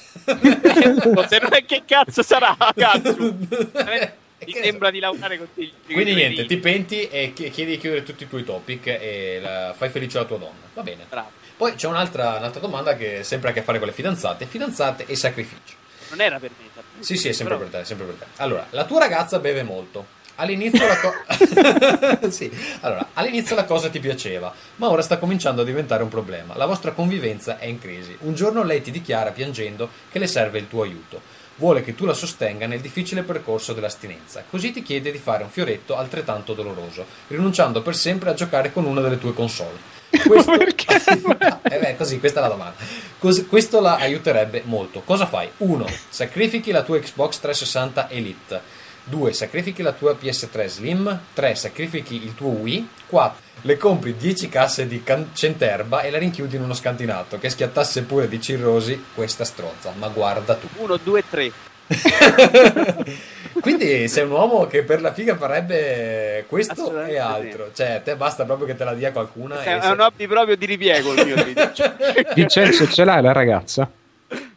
[1.26, 3.16] Se non è che cazzo sarà, cazzo.
[4.38, 4.92] E Mi sembra so.
[4.92, 5.72] di lavorare con te.
[5.90, 9.72] Quindi niente, ti penti e chi- chiedi di chiudere tutti i tuoi topic e la-
[9.74, 10.60] fai felice la tua donna.
[10.74, 11.06] Va bene.
[11.08, 11.30] Bravo.
[11.56, 15.06] Poi c'è un'altra, un'altra domanda che sempre ha a che fare con le fidanzate, fidanzate
[15.06, 15.74] e sacrifici.
[16.10, 16.66] Non era per me.
[17.02, 18.24] Sì, sì, è sempre per te, è sempre per te.
[18.36, 20.06] Allora, la tua ragazza beve molto.
[20.36, 22.50] All'inizio la cosa sì.
[22.80, 26.56] allora, all'inizio la cosa ti piaceva, ma ora sta cominciando a diventare un problema.
[26.56, 28.16] La vostra convivenza è in crisi.
[28.20, 31.34] Un giorno lei ti dichiara piangendo che le serve il tuo aiuto.
[31.56, 34.44] Vuole che tu la sostenga nel difficile percorso dell'astinenza.
[34.48, 38.84] Così ti chiede di fare un fioretto altrettanto doloroso, rinunciando per sempre a giocare con
[38.84, 39.94] una delle tue console.
[40.26, 40.50] Questo...
[40.56, 41.02] Perché?
[41.62, 42.74] eh beh, così, questa è la domanda.
[43.18, 45.00] Cos- questo la aiuterebbe molto.
[45.00, 45.48] Cosa fai?
[45.56, 45.86] 1.
[46.10, 48.75] Sacrifichi la tua Xbox 360 Elite.
[49.08, 49.32] 2.
[49.32, 51.20] Sacrifichi la tua PS3 Slim.
[51.32, 51.54] 3.
[51.54, 52.88] Sacrifichi il tuo Wii.
[53.06, 53.44] 4.
[53.62, 57.38] Le compri 10 casse di can- centerba e la rinchiudi in uno scantinato.
[57.38, 59.92] Che schiattasse pure di cirrosi questa stronza.
[59.96, 60.68] Ma guarda tu.
[60.76, 61.52] 1, 2, 3.
[63.60, 67.70] Quindi sei un uomo che per la figa farebbe questo e altro.
[67.72, 69.62] Cioè, a te basta proprio che te la dia qualcuna.
[69.62, 71.34] È, e è un hobby proprio di ripiego il mio.
[71.36, 72.34] Twitch.
[72.34, 73.88] Vincenzo, ce l'hai la ragazza?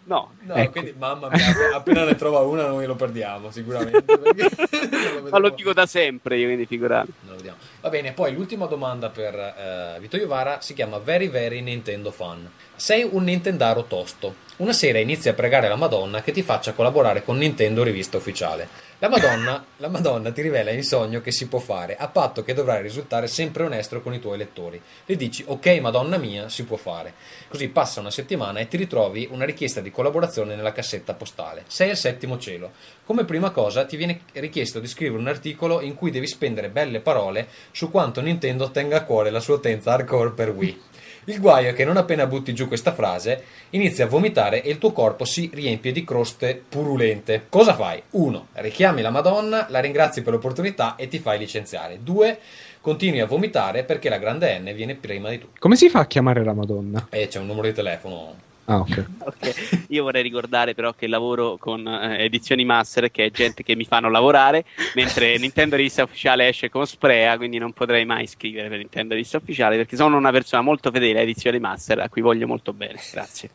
[0.09, 0.71] No, No, Ecco.
[0.71, 4.01] quindi mamma mia, appena ne trova una noi lo perdiamo sicuramente.
[4.17, 4.49] perché
[5.21, 7.13] lo ma lo dico da sempre io, quindi figurati.
[7.21, 7.57] Non lo vediamo.
[7.81, 12.51] Va bene, poi l'ultima domanda per eh, Vito Iovara si chiama Very Very Nintendo Fan.
[12.75, 14.47] Sei un Nintendaro tosto.
[14.57, 18.87] Una sera inizi a pregare la Madonna che ti faccia collaborare con Nintendo Rivista Ufficiale.
[19.01, 22.53] La Madonna, la Madonna ti rivela in sogno che si può fare, a patto che
[22.53, 24.81] dovrai risultare sempre onesto con i tuoi lettori.
[25.05, 27.13] Le dici, ok Madonna mia, si può fare.
[27.47, 31.63] Così passa una settimana e ti ritrovi una richiesta di collaborazione nella cassetta postale.
[31.67, 32.71] Sei al settimo cielo.
[33.05, 36.99] Come prima cosa ti viene richiesto di scrivere un articolo in cui devi spendere belle
[36.99, 40.81] parole su quanto Nintendo tenga a cuore la sua utenza hardcore per Wii.
[41.25, 44.79] Il guaio è che non appena butti giù questa frase, inizi a vomitare e il
[44.79, 47.45] tuo corpo si riempie di croste purulente.
[47.49, 48.01] Cosa fai?
[48.11, 48.47] 1.
[48.53, 51.99] Richiami la Madonna, la ringrazi per l'opportunità e ti fai licenziare.
[52.01, 52.39] 2.
[52.81, 55.59] Continui a vomitare perché la grande N viene prima di tutto.
[55.59, 57.07] Come si fa a chiamare la Madonna?
[57.11, 58.47] E c'è un numero di telefono.
[58.69, 59.05] Ah, ok.
[59.29, 59.85] Ok.
[59.89, 63.83] Io vorrei ricordare però che lavoro con eh, Edizioni Master, che è gente che mi
[63.83, 64.65] fanno lavorare,
[64.95, 69.37] mentre Nintendo Rivista Ufficiale esce con Sprea, quindi non potrei mai scrivere per Nintendo Rivista
[69.37, 72.99] Ufficiale perché sono una persona molto fedele a Edizioni Master, a cui voglio molto bene.
[73.11, 73.49] Grazie.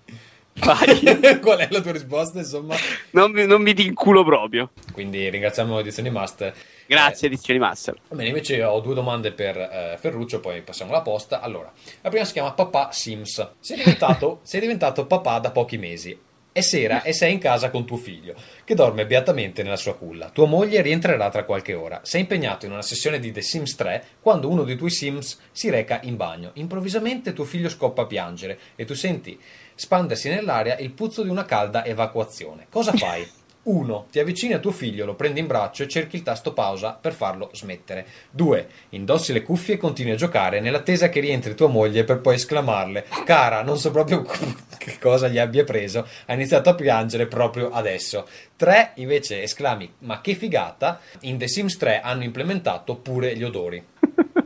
[0.58, 2.74] Qual è la tua risposta, insomma?
[3.10, 4.70] Non mi, non mi vinculo proprio.
[4.92, 6.54] Quindi ringraziamo Edizioni Master.
[6.86, 7.94] Grazie, Edizioni Master.
[8.08, 11.40] Va bene, invece ho due domande per eh, Ferruccio, poi passiamo alla posta.
[11.40, 11.72] Allora,
[12.02, 13.52] la prima si chiama Papà Sims.
[13.58, 16.18] Sei diventato, sei diventato papà da pochi mesi.
[16.52, 20.28] È sera e sei in casa con tuo figlio, che dorme beatamente nella sua culla.
[20.28, 22.00] Tua moglie rientrerà tra qualche ora.
[22.04, 25.68] Sei impegnato in una sessione di The Sims 3 quando uno dei tuoi Sims si
[25.68, 26.50] reca in bagno.
[26.54, 29.36] Improvvisamente tuo figlio scoppa a piangere e tu senti
[29.74, 32.66] spandersi nell'aria il puzzo di una calda evacuazione.
[32.70, 33.28] Cosa fai?
[33.64, 34.06] 1.
[34.10, 37.12] Ti avvicini a tuo figlio, lo prendi in braccio e cerchi il tasto pausa per
[37.12, 38.06] farlo smettere.
[38.30, 38.68] 2.
[38.90, 43.06] Indossi le cuffie e continui a giocare nell'attesa che rientri tua moglie per poi esclamarle
[43.24, 44.22] Cara, non so proprio
[44.78, 48.26] che cosa gli abbia preso, ha iniziato a piangere proprio adesso.
[48.56, 48.92] 3.
[48.96, 53.82] Invece esclami Ma che figata, in The Sims 3 hanno implementato pure gli odori.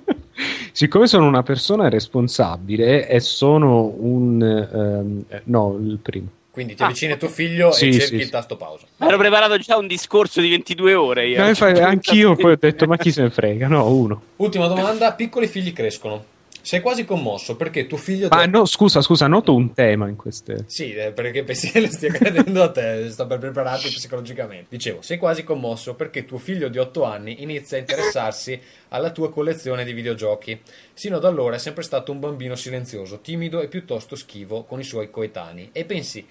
[0.72, 5.24] Siccome sono una persona responsabile e sono un...
[5.28, 6.28] eh, no, il primo.
[6.58, 8.30] Quindi ti Ah, avvicini a tuo figlio Sì, e cerchi sì, il sì.
[8.30, 8.84] tasto pausa.
[8.98, 11.28] Ero preparato già un discorso di 22 ore.
[11.28, 11.40] Io.
[11.40, 13.68] No, infatti, anch'io poi ho detto, ma chi se ne frega?
[13.68, 14.20] No, uno.
[14.36, 16.24] Ultima domanda, piccoli figli crescono.
[16.68, 18.28] Sei quasi commosso perché tuo figlio...
[18.28, 20.64] ti- Ah, no, scusa, scusa, noto un tema in queste...
[20.66, 24.66] Sì, eh, perché pensi che le stia credendo a te, sto per prepararti psicologicamente.
[24.68, 29.30] Dicevo, sei quasi commosso perché tuo figlio di 8 anni inizia a interessarsi alla tua
[29.30, 30.60] collezione di videogiochi.
[30.92, 34.84] Sino ad allora è sempre stato un bambino silenzioso, timido e piuttosto schivo con i
[34.84, 35.70] suoi coetanei.
[35.72, 36.26] E pensi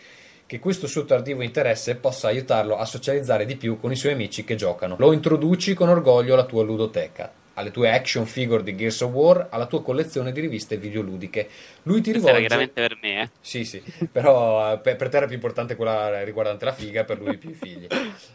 [0.45, 4.43] che questo suo tardivo interesse possa aiutarlo a socializzare di più con i suoi amici
[4.43, 4.97] che giocano.
[4.99, 9.47] Lo introduci con orgoglio alla tua ludoteca, alle tue action figure di Gears of War,
[9.49, 11.49] alla tua collezione di riviste videoludiche.
[11.83, 12.47] Lui ti Questa era rivolge...
[12.47, 13.29] chiaramente per me, eh.
[13.41, 17.19] Sì, sì, però eh, per, per te era più importante quella riguardante la figa, per
[17.19, 17.87] lui più i figli.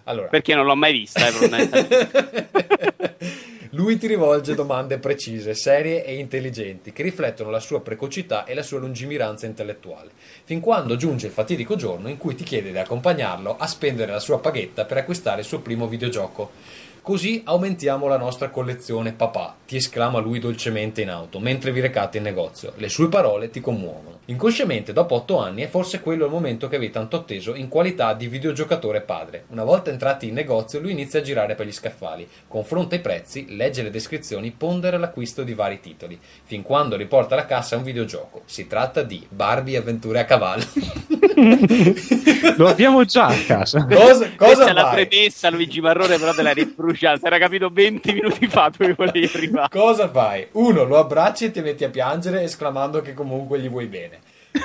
[0.05, 1.33] Allora, Perché non l'ho mai vista, eh,
[3.71, 8.63] lui ti rivolge domande precise, serie e intelligenti, che riflettono la sua precocità e la
[8.63, 10.11] sua lungimiranza intellettuale,
[10.45, 14.19] fin quando giunge il fatidico giorno in cui ti chiede di accompagnarlo a spendere la
[14.19, 16.81] sua paghetta per acquistare il suo primo videogioco.
[17.03, 22.19] Così aumentiamo la nostra collezione, papà, ti esclama lui dolcemente in auto, mentre vi recate
[22.19, 22.75] in negozio.
[22.77, 24.21] Le sue parole ti commuovono.
[24.27, 28.15] Inconsciamente, dopo otto anni, è forse quello il momento che avevi tanto atteso in qualità
[28.15, 29.47] di videogiocatore padre.
[29.49, 33.57] Una volta entrati in negozio, lui inizia a girare per gli scaffali, confronta i prezzi,
[33.57, 38.43] legge le descrizioni, pondera l'acquisto di vari titoli, fin quando riporta alla cassa un videogioco.
[38.45, 40.67] Si tratta di Barbie Avventure a cavallo.
[42.57, 43.85] Lo abbiamo già a casa.
[43.87, 46.55] cosa Questa cosa è la premessa, Luigi Marrone, però te l'hai
[46.93, 47.19] ribruciata.
[47.19, 49.69] Si era capito 20 minuti fa dove volevi arrivare.
[49.71, 50.47] Cosa fai?
[50.53, 54.21] Uno, lo abbracci e ti metti a piangere esclamando che comunque gli vuoi bene.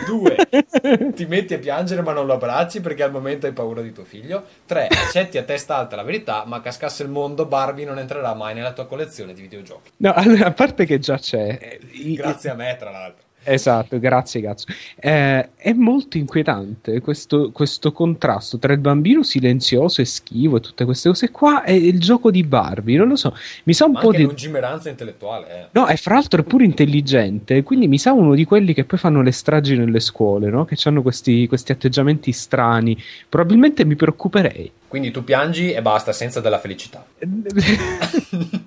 [0.05, 0.35] Due,
[1.15, 4.03] ti metti a piangere ma non lo abbracci perché al momento hai paura di tuo
[4.03, 4.43] figlio.
[4.65, 8.53] Tre, accetti a testa alta la verità, ma cascasse il mondo, Barbie non entrerà mai
[8.53, 9.91] nella tua collezione di videogiochi.
[9.97, 11.57] No, allora, a parte che già c'è...
[11.61, 11.79] eh,
[12.15, 13.26] Grazie a me, tra l'altro.
[13.49, 14.65] Esatto, grazie cazzo.
[14.99, 20.83] Eh, è molto inquietante questo, questo contrasto tra il bambino silenzioso e schivo e tutte
[20.83, 24.01] queste cose qua e il gioco di Barbie, non lo so, mi sa un Ma
[24.01, 24.23] po' di...
[24.23, 25.47] lungimiranza intellettuale.
[25.49, 25.67] eh.
[25.71, 28.99] No, e fra l'altro è pure intelligente, quindi mi sa uno di quelli che poi
[28.99, 30.65] fanno le stragi nelle scuole, no?
[30.65, 33.01] Che hanno questi, questi atteggiamenti strani.
[33.29, 34.71] Probabilmente mi preoccuperei.
[34.89, 37.05] Quindi tu piangi e basta, senza della felicità.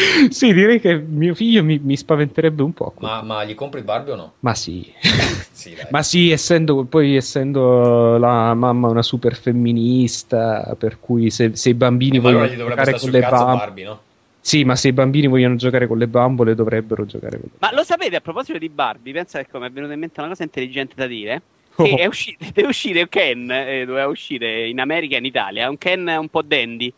[0.30, 2.94] sì, direi che mio figlio mi, mi spaventerebbe un po'.
[2.98, 4.32] Ma, ma gli compri Barbie o no?
[4.40, 4.92] Ma sì.
[5.60, 5.88] Sì, dai.
[5.90, 11.74] Ma sì, essendo, poi essendo la mamma una super femminista, per cui se, se i
[11.74, 13.84] bambini Eh, ma allora gli vogliono dovrebbe giocare stare con sul le cazzo bambole, Barbie,
[13.84, 14.00] no?
[14.40, 17.74] sì, ma se i bambini vogliono giocare con le bambole, dovrebbero giocare con le Ma
[17.74, 19.12] lo sapete a proposito di Barbie?
[19.12, 21.42] Pensa che mi è venuta in mente una cosa intelligente da dire.
[21.80, 21.84] Oh.
[21.84, 25.68] Che è usci- deve uscire Ken, eh, doveva uscire in America e in Italia.
[25.70, 26.92] Un Ken un po' dandy,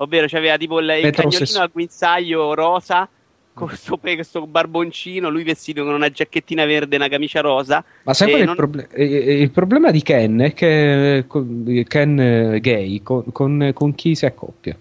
[0.00, 3.08] ovvero c'aveva tipo il, il cagnolino al guinzaglio rosa,
[3.52, 7.84] con questo, questo barboncino, lui vestito con una giacchettina verde e una camicia rosa.
[8.04, 10.38] Ma sai qual è il, non- proble- eh, eh, il problema di Ken?
[10.40, 14.76] È che con- Ken eh, gay con, con- con chi si accoppia?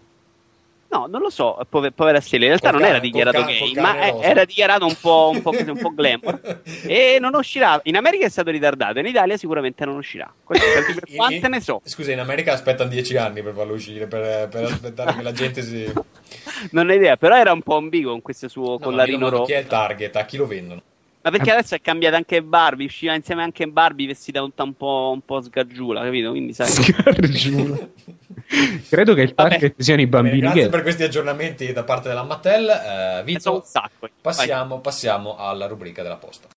[0.90, 2.44] No, non lo so, pove- povera stella.
[2.44, 5.42] In realtà Col non era dichiarato cane- gay, ma è- era dichiarato un po', un
[5.42, 6.62] po' un po' glamour.
[6.88, 7.80] e non uscirà.
[7.84, 10.34] In America è stato ritardato, in Italia sicuramente non uscirà.
[11.16, 11.82] Quante ne so.
[11.84, 15.62] Scusa, in America aspettano 10 anni per farlo uscire, per, per aspettare che la gente
[15.62, 15.92] si...
[16.72, 19.44] Non ho idea, però era un po' ambiguo con questo suo No, collarino rosso.
[19.44, 20.16] Chi è il target?
[20.16, 20.82] A chi lo vendono?
[21.28, 21.54] Ma perché Eh.
[21.58, 25.42] adesso è cambiata anche Barbie, usciva insieme anche Barbie vestita tutta un po', un po'
[25.42, 26.30] sgargiula, capito?
[26.30, 26.68] Quindi sai.
[26.68, 27.78] Sgargiula.
[28.88, 29.50] Credo che il Vabbè.
[29.50, 30.70] target siano i Bene, bambini grazie gay.
[30.70, 32.70] per questi aggiornamenti da parte della Mattel.
[32.70, 34.08] Eh, Vito, un sacco.
[34.22, 36.48] Passiamo, passiamo alla rubrica della posta.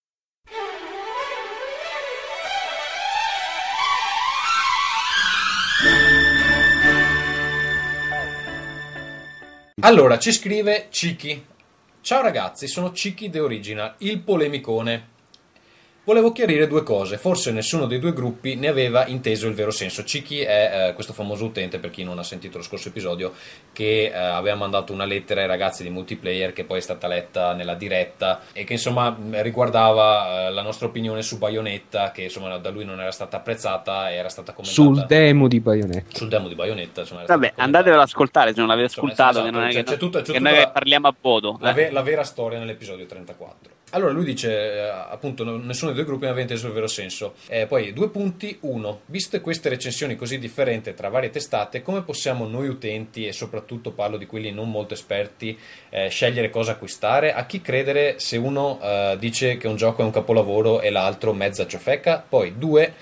[9.83, 11.47] Allora, ci scrive Ciki.
[12.03, 15.10] Ciao ragazzi, sono Ciki The Original, il polemicone.
[16.03, 20.03] Volevo chiarire due cose, forse nessuno dei due gruppi ne aveva inteso il vero senso.
[20.03, 23.33] Ciki è eh, questo famoso utente, per chi non ha sentito lo scorso episodio,
[23.73, 27.53] che eh, aveva mandato una lettera ai ragazzi di multiplayer che poi è stata letta
[27.53, 32.71] nella diretta e che insomma riguardava eh, la nostra opinione su Bayonetta, che insomma da
[32.71, 36.17] lui non era stata apprezzata e era stata commentata Sul demo di Bayonetta.
[36.17, 37.03] sul demo di Bayonetta.
[37.03, 39.85] Insomma, Vabbè, andatevelo ad ascoltare se non l'avete Insomma, ascoltato, esatto, che non è c'è-
[39.85, 41.59] che, c'è tutta- c'è che tutta noi la- parliamo a voto.
[41.61, 41.75] la, eh.
[41.75, 43.79] ve- la vera storia nell'episodio 34.
[43.91, 47.35] Allora lui dice eh, appunto no- nessuno dei due gruppi aveva inteso il vero senso.
[47.49, 48.57] Eh, poi due punti.
[48.61, 53.91] Uno, viste queste recensioni così differenti tra varie testate, come possiamo noi utenti e soprattutto
[53.93, 55.59] parlo di quelli non molto esperti
[55.91, 57.33] eh, scegliere cosa acquistare?
[57.33, 61.33] A chi credere se uno eh, dice che un gioco è un capolavoro e l'altro
[61.33, 62.25] mezza ciofeca?
[62.27, 62.95] Poi due,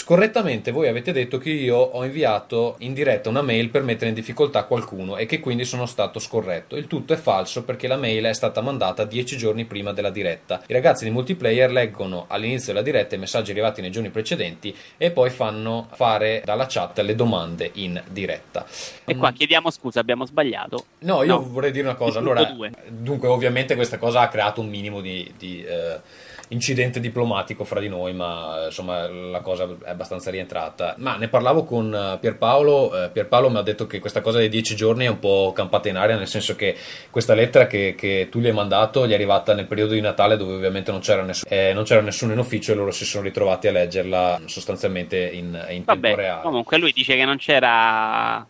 [0.00, 4.14] Scorrettamente voi avete detto che io ho inviato in diretta una mail per mettere in
[4.14, 6.76] difficoltà qualcuno e che quindi sono stato scorretto.
[6.76, 10.62] Il tutto è falso perché la mail è stata mandata dieci giorni prima della diretta.
[10.66, 15.12] I ragazzi di multiplayer leggono all'inizio della diretta i messaggi arrivati nei giorni precedenti e
[15.12, 18.66] poi fanno fare dalla chat le domande in diretta.
[19.06, 20.84] E qua chiediamo scusa, abbiamo sbagliato.
[20.98, 21.48] No, io No.
[21.48, 22.18] vorrei dire una cosa.
[22.18, 22.54] Allora,
[22.86, 25.98] dunque, ovviamente questa cosa ha creato un minimo di, di, eh,
[26.48, 30.94] incidente diplomatico fra di noi, ma insomma la cosa è abbastanza rientrata.
[30.98, 33.04] Ma ne parlavo con eh, Pierpaolo.
[33.04, 35.88] eh, Pierpaolo mi ha detto che questa cosa dei dieci giorni è un po' campata
[35.88, 36.76] in aria, nel senso che
[37.10, 40.36] questa lettera che, che tu gli hai mandato gli è arrivata nel periodo di Natale,
[40.36, 43.24] dove ovviamente non c'era, nessuno, eh, non c'era nessuno in ufficio e loro si sono
[43.24, 46.42] ritrovati a leggerla sostanzialmente in, in tempo Vabbè, reale.
[46.42, 48.46] comunque lui dice che non c'era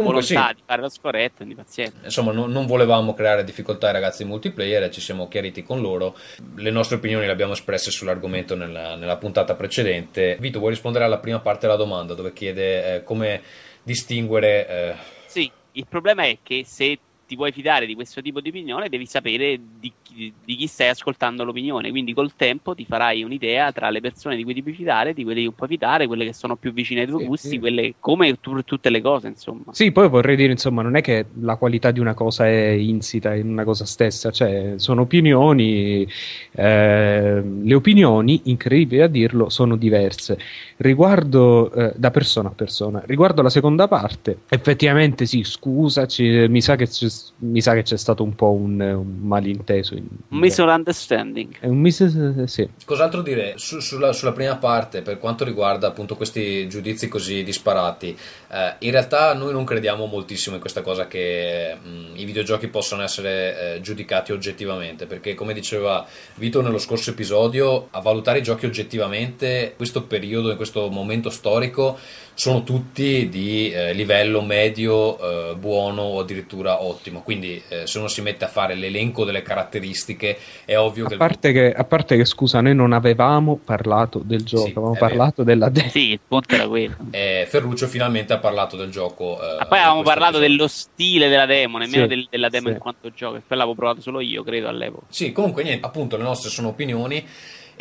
[0.00, 1.98] Comunque sì, volontà di fare lo scorretto, quindi pazienza.
[2.04, 6.16] insomma non, non volevamo creare difficoltà ai ragazzi di multiplayer ci siamo chiariti con loro.
[6.56, 10.36] Le nostre opinioni le abbiamo espresse sull'argomento nella, nella puntata precedente.
[10.40, 13.42] Vito vuoi rispondere alla prima parte della domanda dove chiede eh, come
[13.82, 14.94] distinguere eh,
[15.26, 16.98] Sì, il problema è che se
[17.30, 20.88] ti vuoi fidare di questo tipo di opinione, devi sapere di chi, di chi stai
[20.88, 21.90] ascoltando l'opinione.
[21.90, 25.22] Quindi col tempo ti farai un'idea tra le persone di cui ti puoi fidare, di
[25.22, 27.58] quelle che puoi fidare, quelle che sono più vicine ai tuoi Sì, gusti, sì.
[27.60, 29.66] quelle come tu- tutte le cose, insomma.
[29.70, 33.32] Sì, poi vorrei dire, insomma, non è che la qualità di una cosa è insita
[33.36, 36.04] in una cosa stessa, cioè sono opinioni,
[36.50, 40.36] eh, le opinioni, incredibile a dirlo, sono diverse.
[40.78, 46.74] Riguardo eh, da persona a persona, riguardo la seconda parte, effettivamente sì, scusaci, mi sa
[46.74, 47.06] che c'è,
[47.38, 49.94] mi sa che c'è stato un po' un, un malinteso.
[49.94, 51.58] In, Un misunderstanding.
[51.60, 52.68] È un mis- sì.
[52.84, 58.16] Cos'altro dire Su- sulla, sulla prima parte per quanto riguarda appunto questi giudizi così disparati?
[58.52, 63.02] eh, in realtà noi non crediamo moltissimo in questa cosa che mh, i videogiochi possano
[63.02, 68.66] essere eh, giudicati oggettivamente, perché come diceva Vito nello scorso episodio, a valutare i giochi
[68.66, 71.98] oggettivamente, in questo periodo, in questo momento storico,
[72.40, 77.20] sono tutti di eh, livello medio, eh, buono o addirittura ottimo.
[77.20, 81.16] Quindi eh, se uno si mette a fare l'elenco delle caratteristiche è ovvio che...
[81.16, 84.96] A parte che, a parte che, scusa, noi non avevamo parlato del gioco, Sì, avevamo
[84.96, 85.90] parlato della demo.
[85.90, 86.96] Sì, il punto era quello.
[87.12, 89.38] eh, Ferruccio finalmente ha parlato del gioco.
[89.42, 90.48] eh, Ma poi avevamo parlato episodio.
[90.56, 92.72] dello stile della demo, nemmeno Sì, del- della demo sì.
[92.72, 93.36] in quanto gioco.
[93.36, 95.04] E poi l'avevo provato solo io, credo, all'epoca.
[95.10, 97.22] Sì, comunque niente, appunto le nostre sono opinioni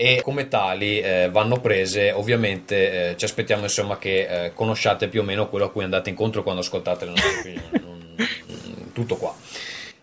[0.01, 2.13] e come tali eh, vanno prese.
[2.13, 6.09] Ovviamente eh, ci aspettiamo insomma che eh, conosciate più o meno quello a cui andate
[6.09, 8.91] incontro quando ascoltate le nostre opinioni.
[8.93, 9.35] Tutto qua.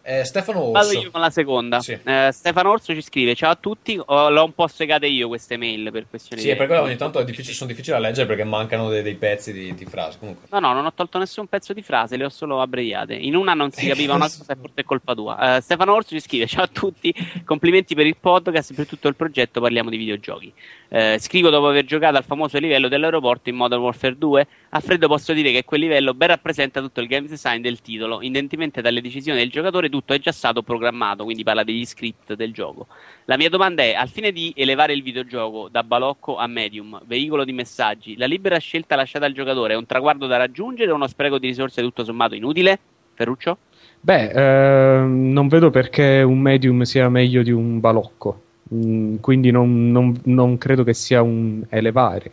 [0.08, 1.00] Eh, Stefano Vado Orso.
[1.00, 1.80] io con la seconda.
[1.80, 1.98] Sì.
[2.04, 4.00] Eh, Stefano Orso ci scrive: Ciao a tutti.
[4.04, 6.82] Ho- l'ho un po' segate io queste mail per questioni Sì, di è per quello
[6.82, 10.18] ogni tanto difficile- sono difficili da leggere perché mancano dei, dei pezzi di, di frasi.
[10.20, 10.46] Comunque.
[10.52, 13.14] No, no, non ho tolto nessun pezzo di frase, le ho solo abbreviate.
[13.14, 15.56] In una non si capiva una cosa forse è colpa tua.
[15.56, 17.12] Eh, Stefano Orso ci scrive: Ciao a tutti,
[17.44, 19.60] complimenti per il podcast e per tutto il progetto.
[19.60, 20.52] Parliamo di videogiochi.
[20.88, 24.46] Eh, scrivo dopo aver giocato al famoso livello dell'aeroporto in Modern Warfare 2.
[24.70, 28.22] A freddo posso dire che quel livello ben rappresenta tutto il game design del titolo.
[28.22, 32.52] Indipendentemente dalle decisioni del giocatore, tutto è già stato programmato, quindi parla degli script del
[32.52, 32.86] gioco.
[33.24, 37.44] La mia domanda è: al fine di elevare il videogioco da balocco a medium, veicolo
[37.44, 41.06] di messaggi, la libera scelta lasciata al giocatore è un traguardo da raggiungere o uno
[41.08, 42.78] spreco di risorse tutto sommato inutile?
[43.14, 43.58] Ferruccio?
[44.00, 48.42] Beh, ehm, non vedo perché un medium sia meglio di un balocco.
[48.74, 52.30] Mm, quindi non, non- non credo che sia un elevare.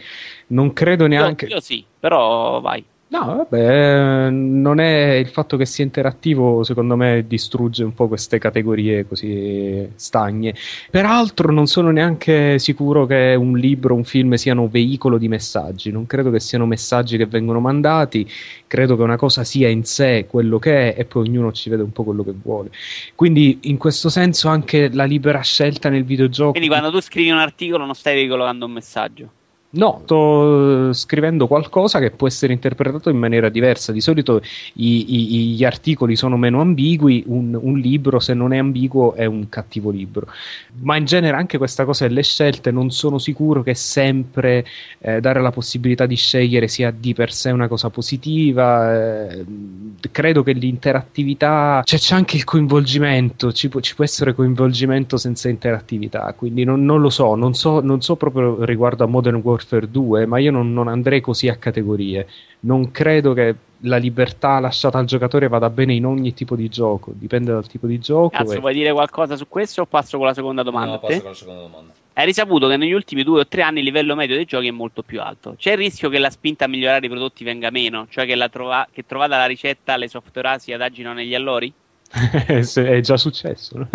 [0.48, 1.46] Non credo Io, neanche.
[1.46, 2.84] io sì, però vai.
[3.14, 8.40] No, vabbè, non è il fatto che sia interattivo, secondo me, distrugge un po' queste
[8.40, 10.56] categorie così stagne.
[10.90, 15.92] Peraltro, non sono neanche sicuro che un libro, un film siano veicolo di messaggi.
[15.92, 18.28] Non credo che siano messaggi che vengono mandati.
[18.66, 21.84] Credo che una cosa sia in sé quello che è, e poi ognuno ci vede
[21.84, 22.72] un po' quello che vuole.
[23.14, 26.54] Quindi, in questo senso, anche la libera scelta nel videogioco.
[26.54, 29.30] Quindi quando tu scrivi un articolo non stai veicolando un messaggio.
[29.76, 33.92] No, sto eh, scrivendo qualcosa che può essere interpretato in maniera diversa.
[33.92, 34.40] Di solito
[34.76, 39.26] i- i- gli articoli sono meno ambigui, un, un libro se non è ambiguo è
[39.26, 40.28] un cattivo libro.
[40.82, 44.64] Ma in genere anche questa cosa delle scelte non sono sicuro che sempre
[45.00, 48.94] eh, dare la possibilità di scegliere sia di per sé una cosa positiva.
[49.32, 49.46] eh,
[50.12, 55.50] credo che l'interattività, cioè c'è anche il coinvolgimento, ci può, ci può essere coinvolgimento senza
[55.50, 59.62] interattività, quindi non, non lo so, non so, non so proprio riguardo a Modern Warfare
[59.68, 62.28] 2, ma io non, non andrei così a categorie.
[62.62, 67.12] Non credo che la libertà lasciata al giocatore vada bene in ogni tipo di gioco,
[67.16, 68.30] dipende dal tipo di gioco.
[68.30, 70.94] Cazzo, e- vuoi dire qualcosa su questo o passo con la seconda domanda?
[70.94, 71.94] No, passo con la seconda domanda.
[72.16, 74.72] Hai risaputo che negli ultimi due o tre anni il livello medio dei giochi è
[74.72, 75.56] molto più alto.
[75.58, 78.50] C'è il rischio che la spinta a migliorare i prodotti venga meno, cioè che, la
[78.50, 81.74] trova- che trovata la ricetta le software si adagino negli allori?
[82.46, 83.78] È già successo.
[83.78, 83.90] no?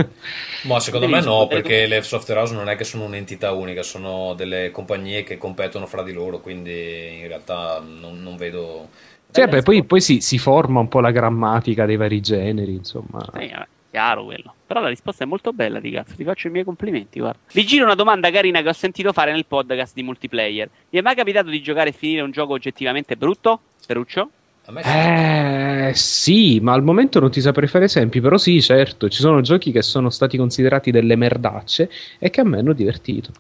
[0.65, 3.83] Ma secondo Devi me no, perché le software house non è che sono un'entità unica,
[3.85, 8.89] sono delle compagnie che competono fra di loro, quindi in realtà non, non vedo...
[9.31, 13.21] Sì, vabbè, poi, poi si, si forma un po' la grammatica dei vari generi, insomma.
[13.35, 14.55] Sì, vabbè, chiaro quello.
[14.67, 16.15] Però la risposta è molto bella, di cazzo.
[16.17, 17.39] Ti faccio i miei complimenti, guarda.
[17.53, 20.69] Vi giro una domanda carina che ho sentito fare nel podcast di multiplayer.
[20.91, 23.61] Vi è mai capitato di giocare e finire un gioco oggettivamente brutto?
[23.87, 24.31] Ferruccio?
[24.77, 29.41] Eh, sì, ma al momento non ti saprei fare esempi, però sì, certo, ci sono
[29.41, 33.33] giochi che sono stati considerati delle merdacce e che a me hanno divertito.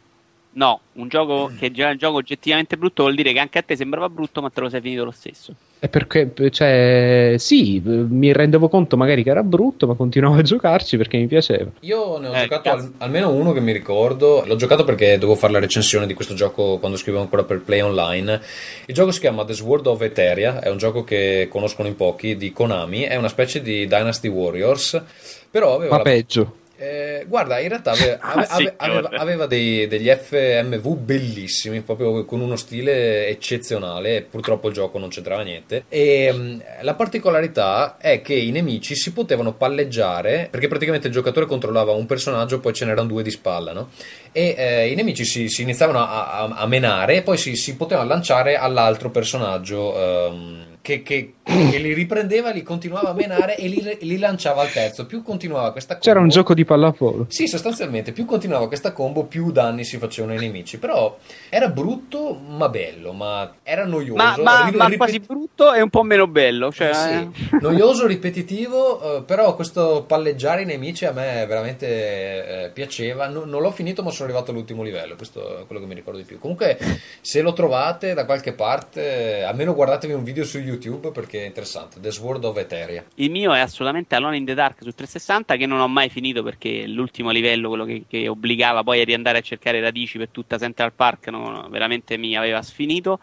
[0.52, 3.62] No, un gioco che già è un gioco oggettivamente brutto vuol dire che anche a
[3.62, 5.55] te sembrava brutto, ma te lo sei finito lo stesso.
[5.81, 10.97] E perché, cioè, sì, mi rendevo conto magari che era brutto, ma continuavo a giocarci
[10.97, 11.70] perché mi piaceva.
[11.81, 14.42] Io ne ho Eh, giocato al- almeno uno che mi ricordo.
[14.44, 17.81] L'ho giocato perché dovevo fare la recensione di questo gioco quando scrivevo ancora per Play
[17.81, 18.40] Online.
[18.86, 22.36] Il gioco si chiama The Sword of Eteria, è un gioco che conoscono in pochi
[22.36, 25.00] di Konami, è una specie di Dynasty Warriors.
[25.48, 26.55] Però aveva Ma la- peggio.
[26.81, 31.81] Eh, guarda, in realtà ave- ave- Ah, sì, ave- aveva, aveva dei- degli FMV bellissimi,
[31.81, 34.23] proprio con uno stile eccezionale.
[34.23, 35.84] Purtroppo il gioco non c'entrava niente.
[35.89, 41.47] E mh, la particolarità è che i nemici si potevano palleggiare perché praticamente il giocatore
[41.47, 43.90] controllava un personaggio, poi ce n'erano due di spalla, no?
[44.31, 47.74] E eh, i nemici si, si iniziavano a, a- a menare e poi si, si
[47.74, 49.97] potevano lanciare all'altro personaggio.
[49.98, 54.70] ehm, che, che- che li riprendeva, li continuava a menare e li, li lanciava al
[54.70, 55.05] terzo.
[55.07, 57.26] Più continuava questa combo, C'era un gioco di pallavolo.
[57.28, 60.78] sì, sostanzialmente più continuava questa combo, più danni si facevano ai nemici.
[60.78, 61.17] Però
[61.50, 64.15] era brutto, ma bello, ma era noioso.
[64.17, 66.70] Ma, ma- ri- ma ripet- quasi brutto e un po' meno bello.
[66.73, 67.08] Cioè, sì,
[67.55, 67.58] eh.
[67.60, 73.26] noioso, ripetitivo, eh, però questo palleggiare i nemici a me veramente eh, piaceva.
[73.28, 75.17] No- non l'ho finito, ma sono arrivato all'ultimo livello.
[75.17, 76.39] Questo è quello che mi ricordo di più.
[76.39, 76.78] Comunque,
[77.20, 80.76] se lo trovate da qualche parte, eh, almeno guardatevi un video su YouTube
[81.12, 82.00] perché è interessante.
[82.00, 83.05] The Sword of Eteria.
[83.16, 86.42] Il mio è assolutamente Alone in the Dark su 360 che non ho mai finito
[86.42, 90.58] perché l'ultimo livello, quello che, che obbligava poi a riandare a cercare radici per tutta
[90.58, 93.18] Central Park, no, no, veramente mi aveva sfinito.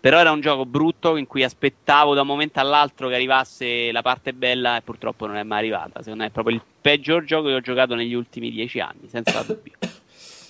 [0.00, 4.02] Però era un gioco brutto in cui aspettavo da un momento all'altro che arrivasse la
[4.02, 6.00] parte bella e purtroppo non è mai arrivata.
[6.02, 9.42] Secondo me è proprio il peggior gioco che ho giocato negli ultimi dieci anni, senza
[9.42, 9.72] dubbio.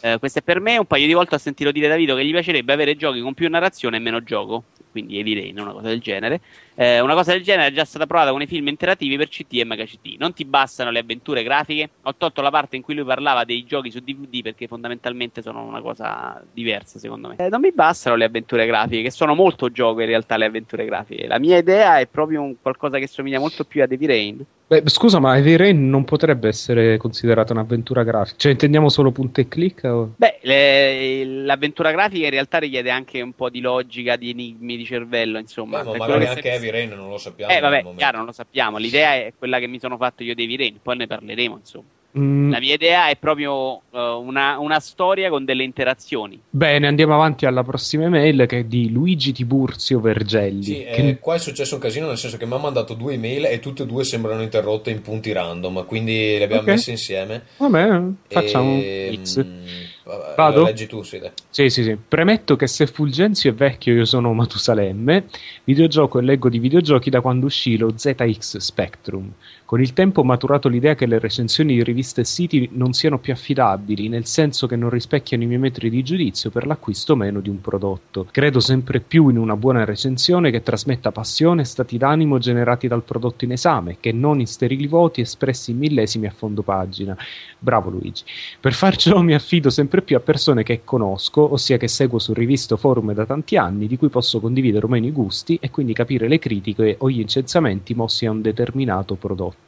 [0.04, 0.78] Eh, questo è per me.
[0.78, 3.34] Un paio di volte ho sentito dire da Vito che gli piacerebbe avere giochi con
[3.34, 4.64] più narrazione e meno gioco.
[4.92, 6.40] Quindi Rain, una cosa del genere.
[6.74, 9.54] Eh, una cosa del genere è già stata provata con i film interativi per CT
[9.54, 10.16] e Mega CT.
[10.18, 11.88] Non ti bastano le avventure grafiche?
[12.02, 15.64] Ho tolto la parte in cui lui parlava dei giochi su DVD perché fondamentalmente sono
[15.64, 17.36] una cosa diversa, secondo me.
[17.38, 20.84] Eh, non mi bastano le avventure grafiche, che sono molto gioco in realtà le avventure
[20.84, 21.26] grafiche.
[21.26, 24.44] La mia idea è proprio un qualcosa che somiglia molto più a Heavy Rain.
[24.72, 28.38] Beh, scusa, ma Heavy Rain non potrebbe essere considerata un'avventura grafica?
[28.38, 29.84] Cioè, intendiamo solo punta e clic?
[29.84, 30.14] O...
[30.16, 34.88] Beh, le- l'avventura grafica in realtà richiede anche un po' di logica, di enigmi di
[34.88, 35.82] cervello, insomma.
[35.82, 37.52] Beh, ma magari anche stai- Heavy Rain non lo sappiamo.
[37.52, 38.78] Eh, vabbè, chiaro, non lo sappiamo.
[38.78, 41.84] L'idea è quella che mi sono fatto io di Heavy Rain, poi ne parleremo, insomma.
[42.18, 46.38] Mm, La mia idea è proprio eh, una, una storia con delle interazioni.
[46.50, 50.62] Bene, andiamo avanti alla prossima email che è di Luigi Tiburzio Vergelli.
[50.62, 53.14] Sì, che- eh, qua è successo un casino nel senso che mi ha mandato due
[53.14, 56.68] email e tutte e due sembrano interrotte in punti random, quindi le abbiamo Ok.
[56.68, 57.44] messe insieme.
[57.56, 59.46] Vabbè, facciamo un E, mix.
[60.04, 60.64] Vado?
[60.64, 61.30] Leggi tu, dai.
[61.48, 61.96] Sì, sì, sì.
[61.96, 65.26] Premetto che se Fulgenzio è vecchio io sono Matusalemme,
[65.64, 69.32] videogioco e leggo di videogiochi da quando uscì lo ZX Spectrum.
[69.72, 73.18] Con il tempo ho maturato l'idea che le recensioni di riviste e siti non siano
[73.18, 77.40] più affidabili, nel senso che non rispecchiano i miei metri di giudizio per l'acquisto meno
[77.40, 78.28] di un prodotto.
[78.30, 83.02] Credo sempre più in una buona recensione che trasmetta passione e stati d'animo generati dal
[83.02, 87.16] prodotto in esame, che non in sterili voti espressi in millesimi a fondo pagina.
[87.58, 88.24] Bravo Luigi.
[88.60, 92.34] Per far ciò mi affido sempre più a persone che conosco, ossia che seguo su
[92.34, 95.70] riviste o forum da tanti anni, di cui posso condividere o meno i gusti e
[95.70, 99.61] quindi capire le critiche o gli incensamenti mossi a un determinato prodotto.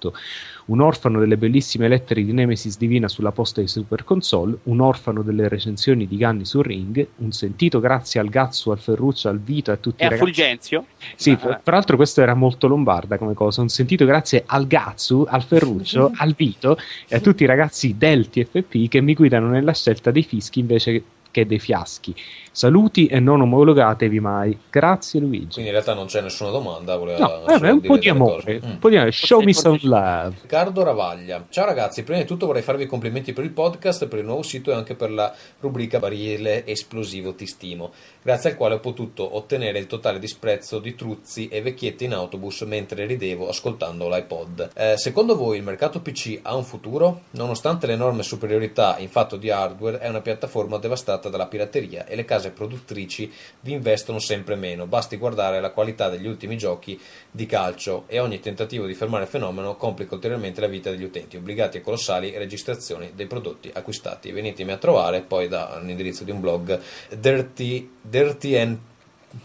[0.66, 5.22] Un orfano delle bellissime lettere di Nemesis Divina sulla posta di Super Console, un orfano
[5.22, 9.70] delle recensioni di Ganni su Ring, un sentito grazie al Gazzo, al Ferruccio, al Vito
[9.70, 10.32] e a tutti E i a ragazzi.
[10.32, 10.86] Fulgenzio?
[11.16, 13.60] Sì, Ah, tra tra l'altro questo era molto lombarda come cosa.
[13.60, 18.28] Un sentito grazie al Gazzu, al Ferruccio, al Vito e a tutti i ragazzi del
[18.30, 22.14] TFP che mi guidano nella scelta dei fischi invece che dei fiaschi.
[22.54, 24.56] Saluti e non omologatevi mai.
[24.70, 25.54] Grazie Luigi.
[25.54, 26.96] Quindi in realtà non c'è nessuna domanda.
[26.96, 28.60] Voleva No, vabbè, un po' di amore.
[28.64, 28.70] Mm.
[28.70, 29.10] un po' di amore.
[29.10, 30.36] Show me some love.
[30.42, 31.46] Riccardo Ravaglia.
[31.48, 34.70] Ciao ragazzi, prima di tutto vorrei farvi complimenti per il podcast, per il nuovo sito
[34.70, 37.90] e anche per la rubrica Barile Esplosivo Ti Stimo,
[38.22, 42.60] grazie al quale ho potuto ottenere il totale disprezzo di truzzi e vecchietti in autobus
[42.62, 44.70] mentre ridevo ascoltando l'iPod.
[44.76, 47.22] Eh, secondo voi il mercato PC ha un futuro?
[47.30, 52.24] Nonostante l'enorme superiorità in fatto di hardware, è una piattaforma devastata dalla pirateria e le
[52.24, 54.86] case produttrici vi investono sempre meno.
[54.86, 57.00] Basti guardare la qualità degli ultimi giochi
[57.30, 61.36] di calcio e ogni tentativo di fermare il fenomeno complica ulteriormente la vita degli utenti,
[61.36, 64.32] obbligati a colossali registrazioni dei prodotti acquistati.
[64.32, 68.78] Venitemi a trovare poi dall'indirizzo di un blog Dirty, dirty and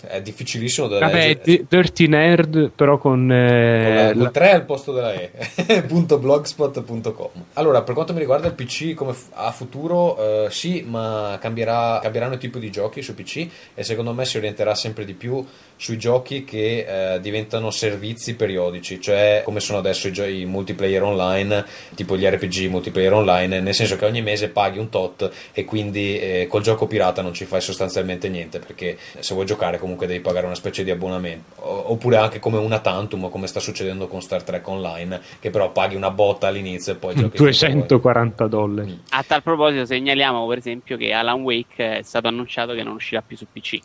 [0.01, 1.41] è difficilissimo da Vabbè, leggere.
[1.43, 5.31] di- Dirty Nerd, però con, eh, Con la- la- col 3 al posto della E
[6.19, 11.37] blogspot.com allora per quanto mi riguarda il PC come f- a futuro eh, sì ma
[11.41, 15.13] cambierà, cambieranno i tipi di giochi su PC e secondo me si orienterà sempre di
[15.13, 15.43] più
[15.75, 21.01] sui giochi che eh, diventano servizi periodici cioè come sono adesso i, gio- i multiplayer
[21.03, 25.65] online tipo gli RPG multiplayer online nel senso che ogni mese paghi un tot e
[25.65, 30.05] quindi eh, col gioco pirata non ci fai sostanzialmente niente perché se vuoi giocare comunque
[30.05, 34.21] devi pagare una specie di abbonamento oppure anche come una Tantum come sta succedendo con
[34.21, 37.85] Star Trek Online che però paghi una botta all'inizio e poi giochi finché vuoi.
[37.85, 39.01] 240 dollari.
[39.09, 43.21] A tal proposito segnaliamo per esempio che Alan Wake è stato annunciato che non uscirà
[43.21, 43.79] più su PC.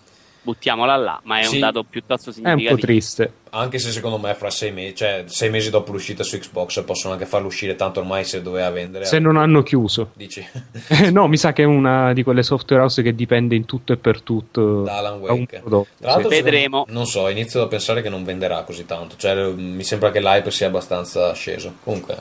[0.44, 1.54] Buttiamola là, ma è Sì.
[1.54, 2.74] un dato piuttosto È un significativo.
[2.74, 3.32] po' triste.
[3.50, 7.12] anche se secondo me fra sei mesi cioè sei mesi dopo l'uscita su Xbox possono
[7.14, 10.10] anche farlo uscire tanto ormai se doveva vendere Se non hanno chiuso.
[10.14, 10.44] dici
[10.88, 13.92] Eh, no, mi sa che è una di quelle software house che dipende in tutto
[13.92, 15.88] e per tutto da Alan Wake prodotto.
[16.00, 16.34] Tra l'altro, Sì.
[16.42, 16.84] Vedremo.
[16.88, 19.16] Non so, inizio a pensare che non venderà così tanto.
[19.16, 21.74] Cioè, mi sembra che l'hype sia abbastanza sceso.
[21.84, 22.16] Comunque,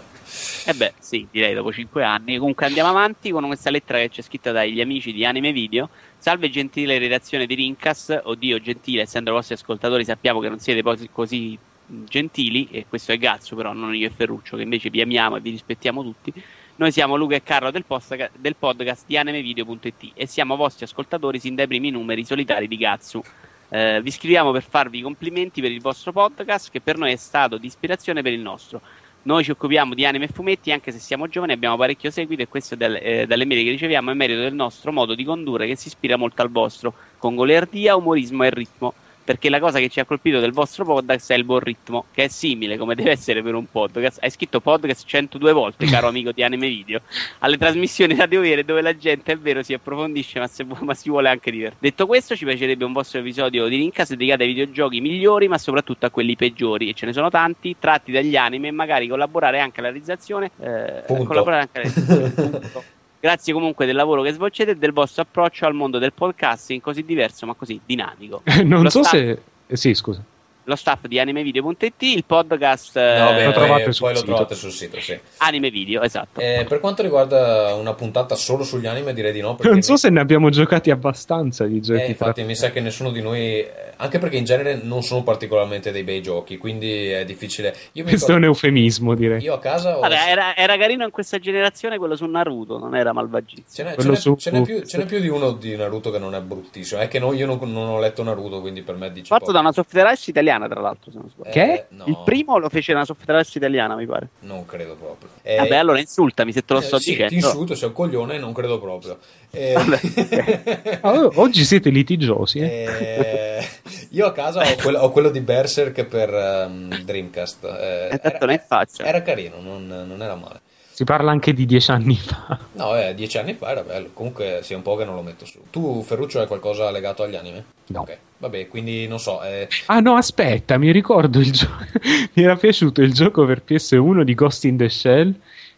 [0.66, 2.38] Eh beh, sì, direi dopo 5 anni.
[2.38, 5.90] Comunque andiamo avanti con questa lettera che c'è scritta dagli amici di Anime Video.
[6.18, 8.20] Salve gentile redazione di Rincas.
[8.24, 10.82] Oddio, gentile, essendo i vostri ascoltatori sappiamo che non siete
[11.12, 15.36] così gentili, e questo è Gazzo però, non io e Ferruccio, che invece vi amiamo
[15.36, 16.34] e vi rispettiamo tutti.
[16.76, 21.40] Noi siamo Luca e Carlo del, posta- del podcast di animevideo.it e siamo vostri ascoltatori
[21.40, 23.22] sin dai primi numeri solitari di Gazzu.
[23.70, 27.58] Eh, vi scriviamo per farvi complimenti per il vostro podcast, che per noi è stato
[27.58, 28.82] di ispirazione per il nostro.
[29.26, 32.50] Noi ci occupiamo di anime e fumetti, anche se siamo giovani, abbiamo parecchio seguito e
[32.50, 35.78] questo del- eh, dalle mail che riceviamo è merito del nostro modo di condurre che
[35.78, 38.94] si ispira molto al vostro, con goliardia, umorismo e ritmo.
[39.24, 42.26] Perché la cosa che ci ha colpito del vostro podcast è il buon ritmo, che
[42.26, 44.20] è simile come deve essere per un podcast.
[44.22, 47.02] Hai scritto podcast 102 volte, caro amico di Anime Video,
[47.40, 51.10] alle trasmissioni radio vere dove la gente è vero si approfondisce, ma, se, ma si
[51.10, 51.80] vuole anche divertire.
[51.80, 56.06] Detto questo, ci piacerebbe un vostro episodio di Rincast dedicato ai videogiochi migliori, ma soprattutto
[56.06, 59.80] a quelli peggiori, e ce ne sono tanti, tratti dagli anime, e magari collaborare anche
[59.80, 60.52] alla realizzazione.
[60.60, 62.92] Eh, collaborare anche alla realizzazione.
[63.24, 67.06] Grazie comunque del lavoro che svolgete e del vostro approccio al mondo del podcasting così
[67.06, 68.42] diverso ma così dinamico.
[68.66, 69.42] non Lo so staff- se...
[69.66, 70.22] eh, sì, scusa.
[70.66, 74.20] Lo staff di animevideo.it, il podcast eh, No, beh, lo poi, trovate sul poi lo
[74.20, 74.32] sito.
[74.32, 75.20] trovate sul sito, sì.
[75.40, 76.40] Anime Video, esatto.
[76.40, 79.58] Eh, per quanto riguarda una puntata solo sugli anime, direi di no.
[79.62, 82.72] Non so mi- se ne abbiamo giocati abbastanza di Eh, giochi infatti tra- mi sa
[82.72, 86.58] che nessuno di noi, eh, anche perché in genere non sono particolarmente dei bei giochi,
[86.58, 87.76] quindi è difficile.
[87.94, 89.42] Io, mi Questo è un ricordo- eufemismo, direi.
[89.42, 90.00] io a casa ho...
[90.00, 93.66] Vabbè, era, era carino in questa generazione quello su Naruto, non era malvagissimo.
[93.70, 96.10] Ce n'è, ce n'è- su- ce n'è più, ce n'è più di uno di Naruto
[96.10, 97.02] che non è bruttissimo.
[97.02, 99.52] È che no- io non, non ho letto Naruto, quindi per me dice Fatto poco.
[99.52, 101.50] da una software house italiana, tra l'altro, se non sbaglio.
[101.50, 101.86] Eh, Che?
[101.90, 104.30] no, Il primo lo fece una software house italiana, mi pare.
[104.42, 105.30] Non credo proprio.
[105.42, 107.48] Eh, Vabbè, allora insultami se te lo eh, sto sì, ti dicendo.
[107.48, 109.18] insulto, sei un coglione, non credo proprio.
[109.52, 109.76] Eh,
[111.02, 112.66] Ah, oh, oggi siete litigiosi, eh?
[112.66, 113.68] eh,
[114.12, 117.66] io a casa ho quello, ho quello di Berserk per ehm, Dreamcast.
[117.66, 118.20] Eh,
[118.54, 119.04] E faccia.
[119.04, 120.62] era carino, non, non era male.
[120.94, 122.60] Si parla anche di dieci anni fa.
[122.74, 124.10] No, eh, dieci anni fa era bello.
[124.14, 125.60] Comunque, è un po' che non lo metto su.
[125.72, 127.66] Tu, Ferruccio, hai qualcosa legato agli anime?
[127.88, 128.02] No.
[128.02, 129.42] Ok, vabbè, quindi non so.
[129.42, 131.84] eh, Ah no, aspetta, mi ricordo il gioco.
[132.34, 135.34] mi era piaciuto il gioco per PS1 di Ghost in the Shell,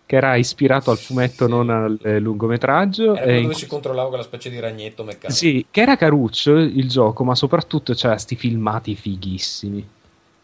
[0.06, 1.50] che era ispirato al fumetto, Sì.
[1.52, 3.16] non al eh, lungometraggio.
[3.16, 5.32] era e in- dove si controllava quella specie di ragnetto meccanico.
[5.32, 9.88] Sì, che era caruccio il gioco, ma soprattutto c'era sti filmati fighissimi.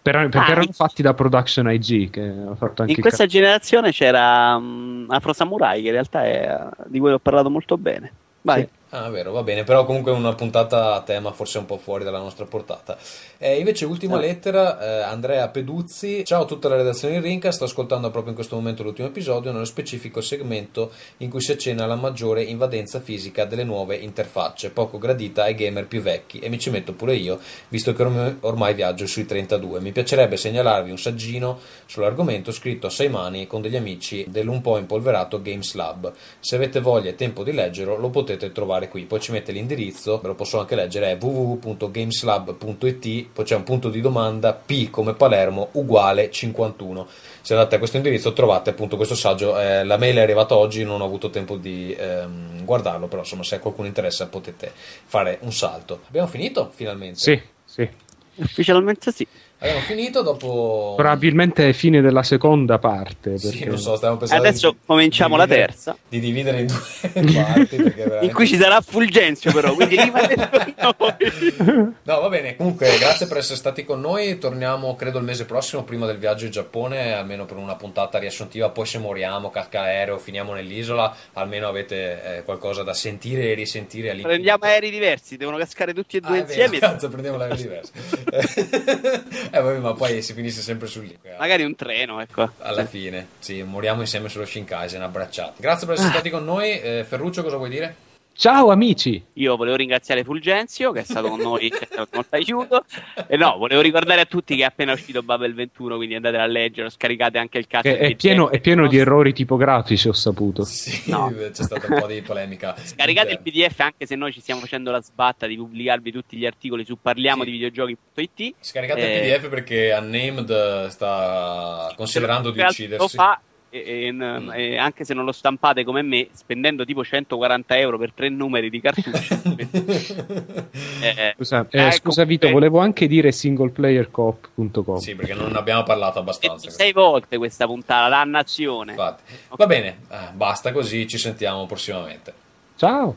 [0.02, 3.92] Per- perché Ah, erano fatti da Production IG, che ha fatto anche In questa generazione
[3.92, 8.12] c'era um, Afro Samurai, che in realtà è di cui ho parlato molto bene.
[8.42, 8.62] Vai.
[8.62, 8.70] Sì.
[8.94, 12.18] Ah, vero, va bene, però comunque una puntata a tema forse un po' fuori dalla
[12.18, 12.98] nostra portata.
[13.38, 14.24] Eh, invece, ultima Sì.
[14.28, 16.26] lettera, eh, Andrea Peduzzi.
[16.26, 19.54] Ciao a tutta la redazione di Rinca, sto ascoltando proprio in questo momento l'ultimo episodio,
[19.54, 24.98] nello specifico segmento in cui si accenna alla maggiore invadenza fisica delle nuove interfacce, poco
[24.98, 27.40] gradita ai gamer più vecchi, e mi ci metto pure io,
[27.70, 29.80] visto che ormai, ormai viaggio sui 32.
[29.80, 34.78] Mi piacerebbe segnalarvi un saggino sull'argomento scritto a sei mani con degli amici dell'un po'
[34.78, 36.12] impolverato Games Lab.
[36.42, 39.04] Se avete voglia e tempo di leggerlo, lo potete trovare qui.
[39.04, 43.90] Poi ci mette l'indirizzo, ve lo posso anche leggere, è www.gameslab.it, poi c'è un punto
[43.90, 47.08] di domanda, P come Palermo, uguale 51.
[47.42, 50.84] Se andate a questo indirizzo trovate appunto questo saggio, eh, la mail è arrivata oggi,
[50.84, 55.40] non ho avuto tempo di ehm, guardarlo, però insomma se a qualcuno interessa potete fare
[55.42, 56.02] un salto.
[56.08, 57.20] Abbiamo finito finalmente?
[57.20, 57.90] Sì, sì.
[58.36, 59.28] Ufficialmente sì.
[59.64, 60.94] Abbiamo finito dopo...
[60.98, 63.38] Probabilmente è fine della seconda parte.
[63.38, 65.98] Sì, perché- non so, stiamo pensando Adesso di- cominciamo di la dividere- terza.
[66.10, 68.26] Di dividere in due parti veramente...
[68.26, 69.76] In cui ci sarà Fulgenzio, però.
[69.76, 71.94] Quindi rimanete con noi.
[72.02, 72.56] No, va bene.
[72.56, 74.40] Comunque, grazie per essere stati con noi.
[74.40, 78.70] Torniamo, credo, il mese prossimo, prima del viaggio in Giappone, almeno per una puntata riassuntiva.
[78.70, 84.10] Poi, se moriamo, casca l'aereo, finiamo nell'isola, almeno avete eh, qualcosa da sentire e risentire
[84.10, 84.30] all'infinito.
[84.42, 86.80] Prendiamo aerei diversi, devono cascare tutti e Ah, due vero, insieme.
[86.80, 87.92] cazzo, prendiamo l'aereo diverso.
[89.52, 91.18] eh, vabbè, ma poi si finisce sempre su lì.
[91.38, 92.52] Magari un treno, ecco.
[92.60, 95.62] Alla fine, sì, moriamo insieme sullo Shinkansen, abbracciati.
[95.62, 96.80] Grazie per essere stati con noi.
[96.80, 97.96] Eh, Ferruccio, cosa vuoi dire?
[98.34, 99.24] Ciao amici!
[99.34, 102.86] Io volevo ringraziare Fulgenzio che è stato con noi, ci ha dato molto aiuto.
[103.28, 106.46] E no, volevo ricordare a tutti che è appena uscito Babel 21, quindi andate a
[106.48, 107.88] leggerlo, scaricate anche il cazzo.
[107.90, 110.64] Che è, pieno, è pieno di errori tipografici, ho saputo.
[110.64, 111.32] Sì, No.
[111.32, 112.76] c'è stata un po' di polemica.
[112.82, 116.46] Scaricate il PDF anche se noi ci stiamo facendo la sbatta di pubblicarvi tutti gli
[116.48, 117.52] articoli su parliamo Sì.
[117.52, 118.56] di videogiochi.it.
[118.60, 123.16] Scaricate Eh, il PDF perché Unnamed sta considerando di Lo uccidersi.
[123.16, 123.40] fa
[123.72, 124.52] e, e- Mm.
[124.52, 128.70] e anche se non lo stampate come me, spendendo tipo 140 euro per tre numeri
[128.70, 129.42] di cartuccio.
[131.02, 134.98] eh, Scusa, eh, ecco, scusa Vito, eh, volevo anche dire singleplayercoop.com.
[134.98, 136.70] Sì, perché non ne abbiamo parlato abbastanza.
[136.70, 138.92] sei volte questa puntata, dannazione.
[138.92, 139.24] Infatti.
[139.56, 142.34] Va bene, eh, basta così, ci sentiamo prossimamente.
[142.76, 143.16] Ciao!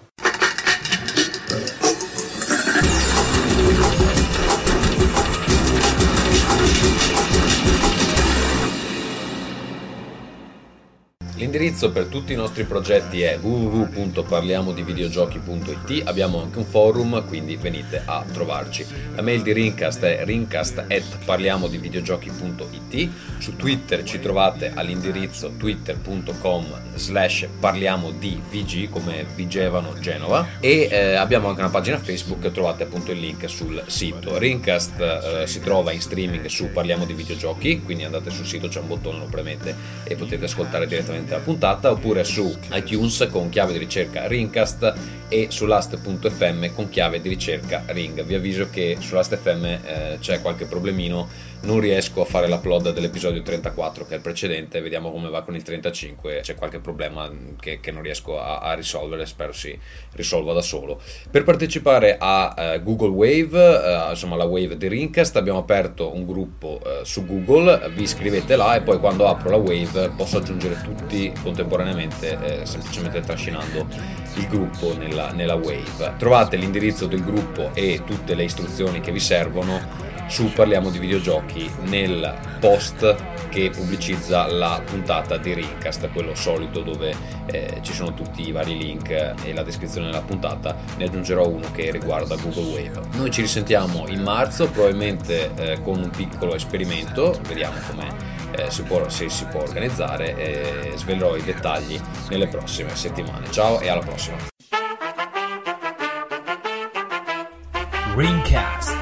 [11.36, 18.24] L'indirizzo per tutti i nostri progetti è www.parliamodivideogiochi.it Abbiamo anche un forum, quindi venite a
[18.32, 18.86] trovarci.
[19.16, 28.40] La mail di Rincast è rincast.parliamodivideogiochi.it Su Twitter ci trovate all'indirizzo twitter.com slash parliamo di
[28.48, 33.50] VG come Vigevano Genova e eh, abbiamo anche una pagina Facebook, trovate appunto il link
[33.50, 34.38] sul sito.
[34.38, 38.78] Rincast eh, si trova in streaming su Parliamo di Videogiochi, quindi andate sul sito, c'è
[38.78, 43.72] un bottone, lo premete e potete ascoltare direttamente la puntata oppure su iTunes con chiave
[43.72, 44.94] di ricerca Rincast
[45.28, 48.22] e su last.fm con chiave di ricerca Ring.
[48.22, 51.28] Vi avviso che su last.fm eh, c'è qualche problemino
[51.64, 55.54] non riesco a fare l'upload dell'episodio 34 che è il precedente, vediamo come va con
[55.54, 59.76] il 35, c'è qualche problema che, che non riesco a, a, risolvere, spero si
[60.12, 61.00] risolva da solo.
[61.30, 66.26] Per partecipare a uh, Google Wave, uh, insomma la Wave di Rincast, abbiamo aperto un
[66.26, 70.80] gruppo uh, su Google, vi iscrivete là e poi quando apro la Wave posso aggiungere
[70.82, 73.86] tutti contemporaneamente, eh, semplicemente trascinando
[74.36, 76.14] il gruppo nella, nella Wave.
[76.18, 81.70] Trovate l'indirizzo del gruppo e tutte le istruzioni che vi servono su Parliamo di videogiochi
[81.82, 83.14] nel post
[83.48, 87.14] che pubblicizza la puntata di Rincast, quello solito dove
[87.46, 91.70] eh, ci sono tutti i vari link e la descrizione della puntata, ne aggiungerò uno
[91.70, 93.00] che riguarda Google Wave.
[93.12, 98.08] Noi ci risentiamo in marzo, probabilmente eh, con un piccolo esperimento, vediamo come
[98.56, 103.50] eh, si può, se si può organizzare e svelerò i dettagli nelle prossime settimane.
[103.50, 104.36] Ciao e alla prossima.
[108.16, 108.93] Ringcast